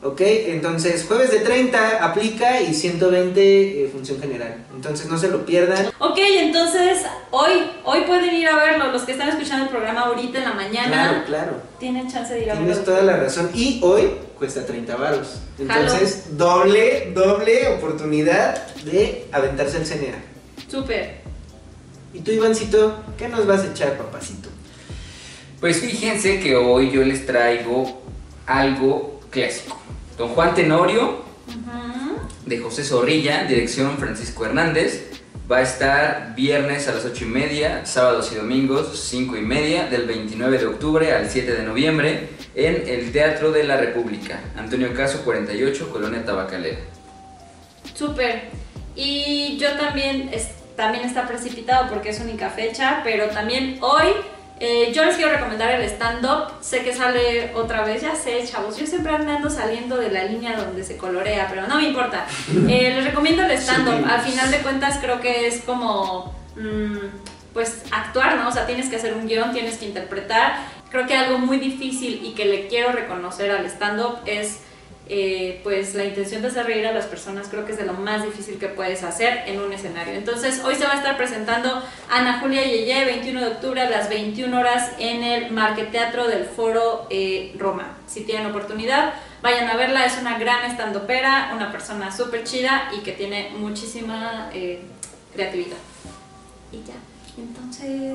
¿Ok? 0.00 0.20
Entonces, 0.20 1.04
jueves 1.08 1.32
de 1.32 1.40
30 1.40 2.04
aplica 2.04 2.60
y 2.62 2.72
120 2.72 3.40
eh, 3.84 3.88
función 3.92 4.20
general. 4.20 4.64
Entonces, 4.72 5.08
no 5.08 5.18
se 5.18 5.26
lo 5.28 5.44
pierdan. 5.44 5.88
Ok, 5.98 6.16
entonces 6.18 7.02
hoy, 7.32 7.50
hoy 7.84 8.02
pueden 8.06 8.32
ir 8.32 8.46
a 8.48 8.54
verlo. 8.54 8.92
Los 8.92 9.02
que 9.02 9.10
están 9.12 9.28
escuchando 9.28 9.64
el 9.64 9.70
programa 9.70 10.02
ahorita 10.02 10.38
en 10.38 10.44
la 10.44 10.52
mañana 10.54 10.86
Claro, 10.86 11.24
claro. 11.26 11.52
tienen 11.80 12.08
chance 12.08 12.32
de 12.32 12.44
ir 12.44 12.50
a 12.52 12.54
Tienes 12.54 12.78
verlo. 12.78 12.84
toda 12.84 13.02
la 13.02 13.16
razón. 13.16 13.50
Y 13.54 13.80
hoy 13.82 14.10
cuesta 14.38 14.64
30 14.64 14.96
varos. 14.96 15.40
Entonces, 15.58 16.36
doble, 16.38 17.12
doble 17.14 17.68
oportunidad 17.68 18.74
de 18.84 19.26
aventarse 19.32 19.78
el 19.78 19.84
CNA. 19.84 20.22
Súper. 20.68 21.18
Y 22.14 22.20
tú, 22.20 22.30
Ivancito, 22.30 23.02
¿qué 23.18 23.28
nos 23.28 23.46
vas 23.46 23.62
a 23.62 23.70
echar, 23.70 23.98
papacito? 23.98 24.48
Pues 25.60 25.80
fíjense 25.80 26.40
que 26.40 26.56
hoy 26.56 26.90
yo 26.90 27.02
les 27.02 27.26
traigo 27.26 28.02
algo 28.46 29.20
clásico. 29.30 29.78
Don 30.16 30.28
Juan 30.30 30.54
Tenorio, 30.54 31.24
de 32.46 32.58
José 32.58 32.84
Zorrilla, 32.84 33.44
dirección 33.44 33.98
Francisco 33.98 34.46
Hernández, 34.46 35.08
va 35.50 35.58
a 35.58 35.62
estar 35.62 36.34
viernes 36.36 36.88
a 36.88 36.94
las 36.94 37.04
8 37.04 37.24
y 37.24 37.28
media, 37.28 37.86
sábados 37.86 38.30
y 38.32 38.36
domingos 38.36 38.98
5 39.10 39.36
y 39.36 39.42
media, 39.42 39.86
del 39.86 40.06
29 40.06 40.58
de 40.58 40.66
octubre 40.66 41.12
al 41.12 41.28
7 41.28 41.52
de 41.52 41.62
noviembre, 41.62 42.28
en 42.58 42.88
el 42.88 43.12
Teatro 43.12 43.52
de 43.52 43.62
la 43.62 43.76
República, 43.76 44.40
Antonio 44.56 44.92
Caso 44.92 45.22
48, 45.24 45.90
Colonia 45.92 46.24
Tabacalera. 46.24 46.78
Súper. 47.94 48.42
Y 48.96 49.56
yo 49.58 49.72
también, 49.76 50.28
es- 50.32 50.50
también 50.76 51.04
está 51.04 51.26
precipitado 51.28 51.88
porque 51.88 52.10
es 52.10 52.20
única 52.20 52.50
fecha, 52.50 53.00
pero 53.04 53.26
también 53.28 53.78
hoy 53.80 54.08
eh, 54.60 54.90
yo 54.92 55.04
les 55.04 55.14
quiero 55.14 55.30
recomendar 55.30 55.70
el 55.70 55.82
stand-up. 55.88 56.50
Sé 56.60 56.82
que 56.82 56.92
sale 56.92 57.52
otra 57.54 57.84
vez, 57.84 58.02
ya 58.02 58.16
sé, 58.16 58.42
chavos. 58.44 58.76
Yo 58.76 58.88
siempre 58.88 59.12
ando 59.12 59.48
saliendo 59.50 59.96
de 59.96 60.10
la 60.10 60.24
línea 60.24 60.56
donde 60.56 60.82
se 60.82 60.96
colorea, 60.96 61.46
pero 61.48 61.68
no 61.68 61.76
me 61.76 61.84
importa. 61.88 62.26
Eh, 62.68 62.92
les 62.96 63.04
recomiendo 63.04 63.44
el 63.44 63.52
stand-up. 63.52 64.04
Al 64.10 64.20
final 64.20 64.50
de 64.50 64.58
cuentas, 64.58 64.98
creo 65.00 65.20
que 65.20 65.46
es 65.46 65.60
como. 65.60 66.34
mm, 66.56 66.96
pues 67.58 67.82
actuar, 67.90 68.36
¿no? 68.36 68.50
O 68.50 68.52
sea, 68.52 68.66
tienes 68.66 68.88
que 68.88 68.94
hacer 68.94 69.14
un 69.14 69.26
guion, 69.26 69.52
tienes 69.52 69.78
que 69.78 69.86
interpretar. 69.86 70.58
Creo 70.92 71.08
que 71.08 71.16
algo 71.16 71.38
muy 71.38 71.56
difícil 71.56 72.20
y 72.24 72.30
que 72.34 72.44
le 72.44 72.68
quiero 72.68 72.92
reconocer 72.92 73.50
al 73.50 73.66
stand-up 73.66 74.18
es 74.26 74.60
eh, 75.08 75.60
pues 75.64 75.96
la 75.96 76.04
intención 76.04 76.40
de 76.40 76.48
hacer 76.48 76.66
reír 76.66 76.86
a 76.86 76.92
las 76.92 77.06
personas 77.06 77.48
creo 77.48 77.66
que 77.66 77.72
es 77.72 77.78
de 77.78 77.84
lo 77.84 77.94
más 77.94 78.22
difícil 78.22 78.60
que 78.60 78.68
puedes 78.68 79.02
hacer 79.02 79.42
en 79.46 79.58
un 79.58 79.72
escenario. 79.72 80.14
Entonces, 80.14 80.62
hoy 80.64 80.76
se 80.76 80.84
va 80.84 80.92
a 80.92 80.96
estar 80.98 81.16
presentando 81.16 81.82
Ana 82.08 82.38
Julia 82.38 82.62
Yeye, 82.62 83.04
21 83.06 83.40
de 83.40 83.46
octubre 83.48 83.80
a 83.80 83.90
las 83.90 84.08
21 84.08 84.56
horas 84.56 84.92
en 85.00 85.24
el 85.24 85.50
Marqueteatro 85.50 86.28
del 86.28 86.44
Foro 86.44 87.08
eh, 87.10 87.56
Roma. 87.58 87.96
Si 88.06 88.20
tienen 88.20 88.46
oportunidad, 88.46 89.14
vayan 89.42 89.68
a 89.68 89.74
verla. 89.74 90.06
Es 90.06 90.16
una 90.20 90.38
gran 90.38 90.64
estandopera, 90.70 91.50
una 91.56 91.72
persona 91.72 92.16
súper 92.16 92.44
chida 92.44 92.92
y 92.96 93.00
que 93.00 93.10
tiene 93.10 93.50
muchísima 93.58 94.48
eh, 94.54 94.80
creatividad. 95.34 95.78
Y 96.70 96.84
ya, 96.84 96.94
entonces... 97.38 98.14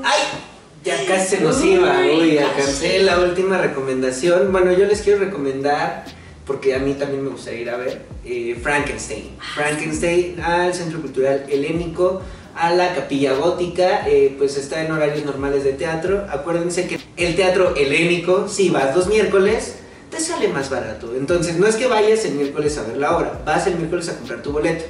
Ya 0.83 1.05
casi 1.05 1.37
se 1.37 1.41
nos 1.41 1.63
iba, 1.63 2.01
uy, 2.01 2.37
alcancé 2.37 2.99
la 2.99 3.19
última 3.19 3.57
recomendación. 3.57 4.51
Bueno, 4.51 4.73
yo 4.73 4.85
les 4.85 5.01
quiero 5.01 5.19
recomendar, 5.19 6.03
porque 6.45 6.75
a 6.75 6.79
mí 6.79 6.93
también 6.95 7.23
me 7.23 7.29
gustaría 7.29 7.61
ir 7.61 7.69
a 7.69 7.77
ver, 7.77 8.01
eh, 8.25 8.59
Frankenstein. 8.61 9.37
Frankenstein 9.55 10.41
al 10.41 10.73
Centro 10.73 10.99
Cultural 10.99 11.45
Helénico, 11.49 12.21
a 12.55 12.73
la 12.73 12.93
Capilla 12.93 13.33
Gótica, 13.33 14.05
eh, 14.09 14.35
pues 14.37 14.57
está 14.57 14.83
en 14.83 14.91
horarios 14.91 15.23
normales 15.23 15.63
de 15.63 15.71
teatro. 15.71 16.27
Acuérdense 16.29 16.85
que 16.85 16.99
el 17.15 17.37
teatro 17.37 17.77
helénico, 17.77 18.49
si 18.49 18.67
vas 18.67 18.93
los 18.93 19.07
miércoles, 19.07 19.75
te 20.11 20.19
sale 20.19 20.49
más 20.49 20.69
barato. 20.69 21.13
Entonces, 21.15 21.57
no 21.57 21.65
es 21.65 21.77
que 21.77 21.87
vayas 21.87 22.25
el 22.25 22.33
miércoles 22.33 22.77
a 22.77 22.83
ver 22.83 22.97
la 22.97 23.17
obra, 23.17 23.41
vas 23.45 23.65
el 23.67 23.75
miércoles 23.75 24.09
a 24.09 24.17
comprar 24.17 24.41
tu 24.41 24.51
boleto. 24.51 24.83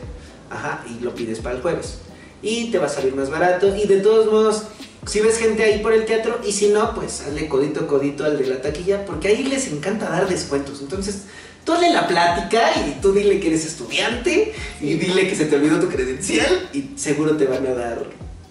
Ajá, 0.50 0.84
y 0.90 1.04
lo 1.04 1.14
pides 1.14 1.40
para 1.40 1.56
el 1.56 1.62
jueves. 1.62 2.00
Y 2.44 2.70
te 2.72 2.78
va 2.78 2.86
a 2.86 2.90
salir 2.90 3.16
más 3.16 3.30
barato. 3.32 3.76
Y 3.76 3.88
de 3.88 3.98
todos 4.02 4.28
modos, 4.32 4.64
si 5.08 5.20
ves 5.22 5.38
gente 5.40 5.64
ahí 5.64 5.80
por 5.80 5.94
el 5.94 6.06
teatro, 6.06 6.40
y 6.46 6.52
si 6.52 6.68
no, 6.70 6.94
pues 6.94 7.22
hazle 7.22 7.48
codito 7.48 7.88
codito 7.88 8.26
al 8.26 8.38
de 8.38 8.46
la 8.46 8.62
taquilla, 8.62 9.06
porque 9.06 9.30
ahí 9.30 9.44
les 9.46 9.68
encanta 9.68 10.10
dar 10.10 10.28
descuentos. 10.30 10.82
Entonces, 10.82 11.24
tú 11.66 11.74
hazle 11.74 11.90
la 11.92 12.08
plática 12.08 12.62
y 12.86 13.00
tú 13.02 13.14
dile 13.14 13.40
que 13.40 13.48
eres 13.48 13.66
estudiante 13.66 14.54
y 14.82 14.94
dile 14.96 15.28
que 15.28 15.36
se 15.36 15.46
te 15.46 15.56
olvidó 15.56 15.80
tu 15.80 15.88
credencial 15.88 16.70
y 16.74 16.92
seguro 16.98 17.36
te 17.38 17.46
van 17.46 17.66
a 17.66 17.74
dar 17.74 18.04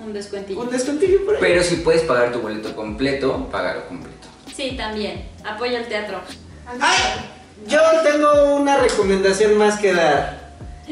Un 0.03 0.13
descuentillo. 0.13 0.61
un 0.61 0.71
descuentillo 0.71 1.25
por 1.27 1.35
ahí. 1.37 1.41
Pero 1.41 1.63
si 1.63 1.77
puedes 1.77 2.03
pagar 2.03 2.33
tu 2.33 2.41
boleto 2.41 2.75
completo, 2.75 3.49
págalo 3.53 3.87
completo. 3.87 4.29
Sí, 4.57 4.75
también. 4.77 5.29
Apoya 5.45 5.79
el 5.81 5.89
teatro. 5.89 6.19
Yo 7.69 7.81
tengo 8.03 8.57
una 8.57 8.79
recomendación 8.79 9.57
más 9.57 9.79
que 9.79 9.93
dar. 9.95 10.42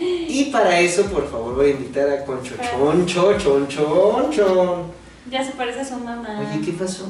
Y 0.03 0.51
para 0.51 0.81
eso, 0.81 1.05
por 1.07 1.31
favor, 1.31 1.57
voy 1.57 1.67
a 1.67 1.71
invitar 1.71 2.09
a 2.09 2.25
Concho 2.25 2.55
Choncho, 2.57 3.39
Chon 3.39 3.69
Chon 3.69 4.31
Chon. 4.31 4.93
Ya 5.31 5.45
se 5.45 5.53
parece 5.53 5.81
a 5.81 5.85
su 5.85 5.97
mamá. 5.97 6.41
Oye, 6.41 6.65
¿qué 6.65 6.73
pasó? 6.73 7.07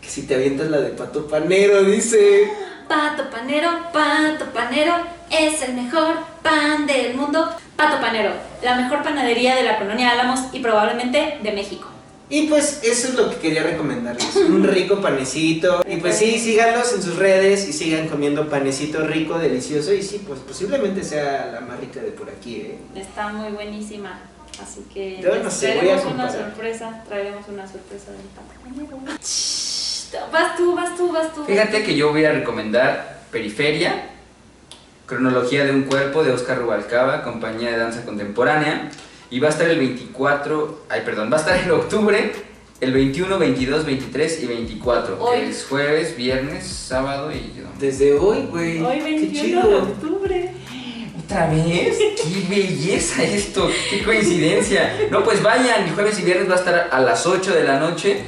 Que 0.00 0.08
si 0.08 0.22
te 0.22 0.34
avientas 0.34 0.70
la 0.70 0.78
de 0.78 0.90
Pato 0.90 1.26
Panero, 1.26 1.82
dice. 1.84 2.50
Pato 2.88 3.28
Panero, 3.30 3.68
Pato 3.92 4.46
Panero, 4.54 4.94
es 5.30 5.60
el 5.62 5.74
mejor 5.74 6.14
pan 6.42 6.86
del 6.86 7.14
mundo. 7.14 7.50
Pato 7.76 8.00
Panero, 8.00 8.30
la 8.62 8.76
mejor 8.76 9.02
panadería 9.02 9.54
de 9.56 9.64
la 9.64 9.78
colonia 9.78 10.12
Álamos 10.12 10.40
y 10.52 10.60
probablemente 10.60 11.38
de 11.42 11.52
México. 11.52 11.88
Y 12.28 12.48
pues 12.48 12.80
eso 12.82 13.08
es 13.08 13.14
lo 13.14 13.30
que 13.30 13.36
quería 13.36 13.62
recomendarles. 13.62 14.34
Un 14.48 14.64
rico 14.64 15.00
panecito. 15.00 15.84
Y 15.88 15.96
pues 15.98 16.16
sí, 16.16 16.38
síganlos 16.38 16.92
en 16.92 17.02
sus 17.02 17.16
redes 17.16 17.68
y 17.68 17.72
sigan 17.72 18.08
comiendo 18.08 18.48
panecito 18.48 19.06
rico, 19.06 19.38
delicioso. 19.38 19.92
Y 19.92 20.02
sí, 20.02 20.24
pues 20.26 20.40
posiblemente 20.40 21.04
sea 21.04 21.50
la 21.52 21.60
más 21.60 21.78
rica 21.78 22.00
de 22.00 22.10
por 22.10 22.28
aquí, 22.28 22.56
¿eh? 22.56 22.78
Está 22.96 23.28
muy 23.28 23.52
buenísima. 23.52 24.20
Así 24.60 24.84
que 24.92 25.20
Yo 25.20 25.36
no 25.42 25.50
sé, 25.50 25.72
traeremos 25.72 26.04
una 26.06 26.32
sorpresa. 26.32 27.04
Traeremos 27.06 27.48
una 27.48 27.68
sorpresa 27.68 28.10
del 28.10 28.22
Pato 28.34 28.60
Panero. 28.64 28.98
Vas 30.32 30.56
tú, 30.56 30.74
vas 30.74 30.96
tú, 30.96 31.12
vas 31.12 31.34
tú. 31.34 31.44
Fíjate 31.44 31.84
que 31.84 31.96
yo 31.96 32.10
voy 32.10 32.24
a 32.24 32.32
recomendar 32.32 33.20
Periferia, 33.30 34.10
Cronología 35.04 35.64
de 35.64 35.72
un 35.72 35.82
cuerpo 35.82 36.24
de 36.24 36.32
Oscar 36.32 36.58
Rubalcaba, 36.58 37.22
compañía 37.22 37.70
de 37.70 37.76
danza 37.76 38.04
contemporánea. 38.04 38.90
Y 39.30 39.40
va 39.40 39.48
a 39.48 39.50
estar 39.50 39.68
el 39.68 39.78
24, 39.78 40.84
ay 40.88 41.02
perdón, 41.04 41.30
va 41.32 41.36
a 41.36 41.40
estar 41.40 41.56
en 41.58 41.70
octubre, 41.72 42.32
el 42.80 42.92
21, 42.92 43.38
22, 43.38 43.84
23 43.84 44.42
y 44.42 44.46
24. 44.46 45.18
Hoy. 45.20 45.38
Es 45.50 45.66
jueves, 45.68 46.16
viernes, 46.16 46.66
sábado 46.66 47.32
y 47.32 47.38
domingo. 47.38 47.70
Desde 47.80 48.12
hoy, 48.18 48.46
güey. 48.50 48.80
Hoy 48.82 48.98
Qué 48.98 49.04
21 49.04 49.44
chido. 49.44 49.68
de 49.68 49.74
octubre. 49.76 50.50
¿Otra 51.24 51.48
vez? 51.48 51.98
¡Qué 51.98 52.46
belleza 52.48 53.24
esto! 53.24 53.68
¡Qué 53.90 54.04
coincidencia! 54.04 55.08
No, 55.10 55.24
pues 55.24 55.42
vayan, 55.42 55.88
el 55.88 55.94
jueves 55.94 56.20
y 56.20 56.22
viernes 56.22 56.48
va 56.48 56.54
a 56.54 56.58
estar 56.58 56.88
a 56.92 57.00
las 57.00 57.26
8 57.26 57.52
de 57.52 57.64
la 57.64 57.80
noche, 57.80 58.20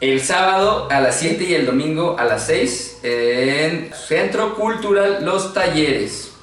el 0.00 0.20
sábado 0.20 0.88
a 0.90 1.00
las 1.00 1.18
7 1.20 1.42
y 1.44 1.54
el 1.54 1.64
domingo 1.64 2.16
a 2.18 2.24
las 2.26 2.46
6 2.46 2.98
en 3.04 3.90
Centro 3.94 4.54
Cultural 4.54 5.24
Los 5.24 5.54
Talleres. 5.54 6.33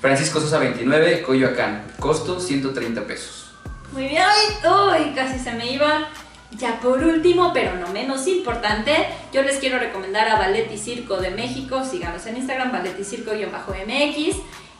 Francisco 0.00 0.40
Sosa 0.40 0.58
29, 0.58 1.22
Coyoacán. 1.22 1.84
Costo 1.98 2.40
130 2.40 3.02
pesos. 3.06 3.52
Muy 3.92 4.06
bien. 4.08 4.22
Uy, 4.64 5.12
casi 5.14 5.38
se 5.38 5.52
me 5.52 5.72
iba. 5.72 6.08
Ya 6.52 6.80
por 6.80 7.02
último, 7.04 7.52
pero 7.52 7.74
no 7.76 7.88
menos 7.88 8.26
importante, 8.26 8.94
yo 9.34 9.42
les 9.42 9.56
quiero 9.56 9.78
recomendar 9.78 10.28
a 10.28 10.38
Ballet 10.38 10.70
y 10.72 10.78
Circo 10.78 11.18
de 11.18 11.30
México. 11.30 11.84
Síganos 11.84 12.24
en 12.26 12.38
Instagram, 12.38 12.72
Ballet 12.72 12.98
y 12.98 13.04
Circo-MX. 13.04 14.36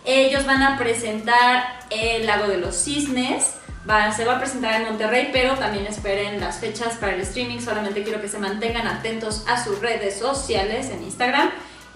Ellos 0.07 0.47
van 0.47 0.63
a 0.63 0.79
presentar 0.79 1.81
el 1.91 2.27
Lago 2.27 2.49
de 2.49 2.57
los 2.57 2.75
Cisnes. 2.75 3.55
Va- 3.89 4.13
se 4.13 4.25
va 4.25 4.37
a 4.37 4.39
presentar 4.39 4.81
en 4.81 4.87
Monterrey, 4.87 5.29
pero 5.31 5.55
también 5.57 5.87
esperen 5.87 6.41
las 6.41 6.59
fechas 6.59 6.95
para 6.97 7.15
el 7.15 7.21
streaming. 7.21 7.59
Solamente 7.61 8.03
quiero 8.03 8.21
que 8.23 8.29
se 8.29 8.39
mantengan 8.39 8.87
atentos 8.87 9.45
a 9.47 9.63
sus 9.63 9.79
redes 9.81 10.19
sociales 10.19 10.89
en 10.89 11.03
Instagram. 11.03 11.51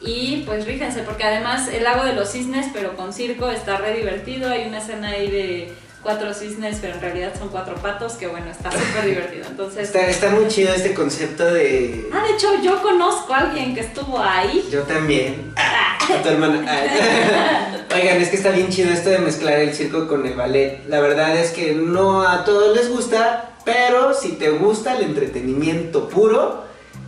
Y 0.05 0.42
pues 0.46 0.66
ríjense, 0.66 1.03
porque 1.03 1.24
además 1.24 1.68
el 1.68 1.84
lago 1.84 2.04
de 2.04 2.12
los 2.14 2.30
cisnes, 2.30 2.66
pero 2.72 2.96
con 2.96 3.12
circo, 3.12 3.50
está 3.50 3.76
re 3.76 3.95
divertido. 3.96 4.50
Hay 4.50 4.66
una 4.66 4.79
escena 4.79 5.11
ahí 5.11 5.30
de 5.30 5.72
cuatro 6.03 6.34
cisnes, 6.34 6.79
pero 6.80 6.95
en 6.95 7.00
realidad 7.00 7.33
son 7.38 7.49
cuatro 7.50 7.76
patos, 7.76 8.14
que 8.14 8.26
bueno, 8.26 8.50
está 8.50 8.72
súper 8.72 9.04
divertido. 9.07 9.45
Entonces, 9.49 9.84
Está, 9.84 10.08
está 10.08 10.30
muy 10.30 10.49
chido 10.49 10.74
este 10.74 10.92
concepto 10.95 11.45
de. 11.45 12.08
ah, 12.12 12.24
de 12.26 12.34
hecho, 12.34 12.49
yo 12.62 12.83
conozco 12.83 13.33
a 13.33 13.38
alguien 13.38 13.74
que 13.74 13.80
estuvo 13.83 14.18
ahí. 14.18 14.66
Yo 14.70 14.83
también. 14.83 15.53
Ah, 15.57 15.96
a 16.03 16.22
tu 16.22 16.29
hermana. 16.29 16.64
Ah. 16.68 17.76
Oigan, 17.95 18.20
es 18.20 18.30
que 18.30 18.37
está 18.37 18.50
bien 18.50 18.70
chido 18.70 18.92
esto 18.92 19.11
de 19.11 19.18
mezclar 19.18 19.61
el 19.61 19.72
circo 19.74 20.08
con 20.08 20.26
el 20.26 20.34
ballet. 20.34 20.83
La 20.88 21.00
verdad 21.00 21.37
es 21.37 21.50
que 21.53 21.74
no 21.74 22.22
a 22.22 22.45
todos 22.45 22.74
les 22.76 22.88
gusta, 22.88 23.50
pero 23.64 24.14
si 24.14 24.33
te 24.33 24.50
gusta 24.50 24.96
el 24.96 25.03
entretenimiento 25.03 26.08
puro 26.08 26.64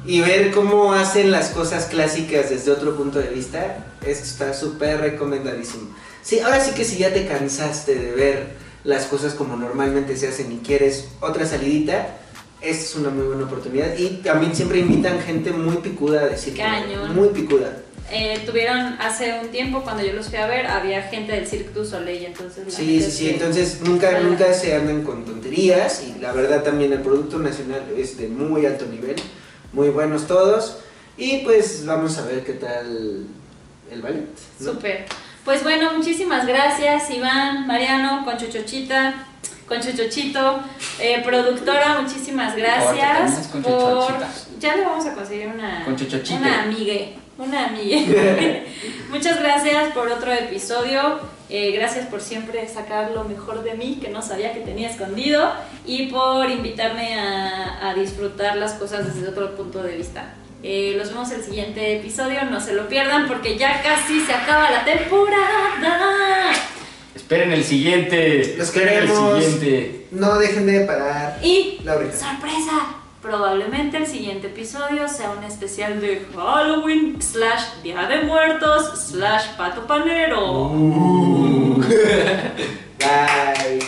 y 0.07 0.21
ver 0.21 0.51
cómo 0.51 0.93
hacen 0.93 1.31
las 1.31 1.49
cosas 1.51 1.87
clásicas 1.87 2.51
desde 2.51 2.71
otro 2.71 2.97
punto 2.97 3.19
de 3.19 3.29
vista, 3.29 3.87
esto 4.07 4.25
está 4.25 4.55
súper 4.55 5.01
recomendadísimo. 5.01 5.95
Sí, 6.23 6.41
ahora 6.41 6.61
sí 6.61 6.73
que 6.73 6.85
si 6.85 6.99
ya 6.99 7.13
te 7.13 7.27
cansaste 7.27 7.95
de 7.95 8.13
ver 8.13 8.47
las 8.85 9.07
cosas 9.07 9.35
como 9.35 9.57
normalmente 9.57 10.17
se 10.17 10.29
hacen 10.29 10.53
y 10.53 10.59
quieres 10.59 11.09
otra 11.21 11.47
salidita, 11.47 12.19
esta 12.61 12.85
es 12.85 12.95
una 12.97 13.11
muy 13.11 13.27
buena 13.27 13.45
oportunidad. 13.45 13.97
Y 13.99 14.21
también 14.23 14.55
siempre 14.55 14.79
invitan 14.79 15.21
gente 15.21 15.53
muy 15.53 15.77
picuda 15.77 16.27
de 16.27 16.37
circo. 16.37 16.61
Cañón. 16.61 17.15
Muy 17.15 17.29
picuda. 17.29 17.79
Eh, 18.11 18.43
tuvieron 18.45 18.97
hace 19.01 19.41
un 19.43 19.49
tiempo, 19.49 19.83
cuando 19.83 20.03
yo 20.03 20.13
los 20.13 20.29
fui 20.29 20.37
a 20.37 20.47
ver, 20.47 20.67
había 20.67 21.03
gente 21.03 21.33
del 21.33 21.47
Cirque 21.47 21.71
du 21.71 21.85
Soleil, 21.85 22.27
entonces... 22.27 22.63
Sí, 22.69 23.01
sí, 23.03 23.11
sí. 23.11 23.31
Entonces 23.31 23.81
nunca, 23.83 24.21
nunca 24.21 24.53
se 24.53 24.75
andan 24.75 25.03
con 25.03 25.25
tonterías. 25.25 26.05
Y 26.07 26.21
la 26.21 26.33
verdad 26.33 26.63
también 26.63 26.93
el 26.93 27.01
producto 27.01 27.39
nacional 27.39 27.83
es 27.97 28.19
de 28.19 28.29
muy 28.29 28.67
alto 28.67 28.87
nivel. 28.87 29.17
Muy 29.75 29.89
buenos 29.89 30.29
todos. 30.29 30.79
Y 31.17 31.39
pues 31.39 31.85
vamos 31.85 32.17
a 32.19 32.23
ver 32.27 32.45
qué 32.45 32.53
tal 32.53 33.27
el 33.91 34.03
ballet. 34.03 34.29
¿no? 34.61 34.73
Súper. 34.73 35.07
Pues 35.45 35.63
bueno, 35.65 35.93
muchísimas 35.95 36.47
gracias 36.47 37.11
Iván, 37.11 37.67
Mariano, 37.67 38.25
con 38.25 38.39
Chuchochita, 38.39 39.27
con 39.67 39.81
Chuchochito, 39.81 40.61
eh, 41.01 41.23
productora, 41.25 42.01
muchísimas 42.01 42.57
gracias 42.57 43.49
por... 43.49 44.07
Ya 44.59 44.77
le 44.77 44.85
vamos 44.85 45.05
a 45.05 45.15
conseguir 45.15 45.49
una, 45.49 45.85
una 45.87 46.63
amigue, 46.63 47.19
una 47.37 47.67
amigue. 47.67 48.67
Muchas 49.11 49.39
gracias 49.41 49.93
por 49.93 50.09
otro 50.09 50.33
episodio, 50.33 51.21
eh, 51.51 51.73
gracias 51.73 52.07
por 52.07 52.21
siempre 52.21 52.66
sacar 52.69 53.11
lo 53.11 53.25
mejor 53.25 53.62
de 53.62 53.75
mí 53.75 53.99
que 54.01 54.09
no 54.09 54.23
sabía 54.23 54.53
que 54.53 54.61
tenía 54.61 54.91
escondido 54.91 55.53
y 55.87 56.07
por 56.07 56.49
invitarme 56.51 57.19
a, 57.19 57.89
a 57.91 57.95
disfrutar 57.95 58.57
las 58.57 58.73
cosas 58.75 59.15
desde 59.15 59.29
otro 59.29 59.55
punto 59.57 59.83
de 59.83 59.97
vista. 59.97 60.35
Eh, 60.62 60.95
los 60.97 61.11
vemos 61.11 61.31
el 61.31 61.43
siguiente 61.43 61.99
episodio, 61.99 62.43
no 62.47 62.59
se 62.59 62.73
lo 62.73 62.89
pierdan 62.89 63.29
porque 63.29 63.59
ya 63.59 63.83
casi 63.83 64.21
se 64.25 64.33
acaba 64.33 64.71
la 64.71 64.83
temporada. 64.85 66.53
Esperen 67.15 67.53
el 67.53 67.65
siguiente. 67.65 68.55
Los 68.59 68.69
Esperen 68.69 69.01
queremos. 69.01 69.37
el 69.37 69.43
siguiente. 69.53 70.07
No 70.11 70.39
dejen 70.39 70.66
de 70.66 70.81
parar. 70.81 71.39
Y 71.43 71.79
La 71.85 71.95
sorpresa, 71.95 72.97
probablemente 73.25 73.97
el 73.97 74.07
siguiente 74.07 74.49
episodio 74.49 75.09
sea 75.09 75.31
un 75.31 75.43
especial 75.45 75.99
de 75.99 76.27
Halloween 76.37 77.21
slash 77.23 77.81
Día 77.83 78.07
de 78.07 78.21
Muertos 78.25 79.09
slash 79.09 79.57
Pato 79.57 79.87
Panero. 79.87 80.69
Bye. 82.99 83.81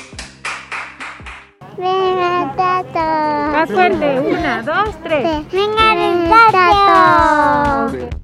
Venga, 1.77 2.55
tato. 2.57 3.75
Fuerte, 3.75 4.21
una, 4.21 4.63
dos, 4.63 4.95
tres. 5.03 5.45
Venga, 5.53 6.51
tato. 6.51 8.16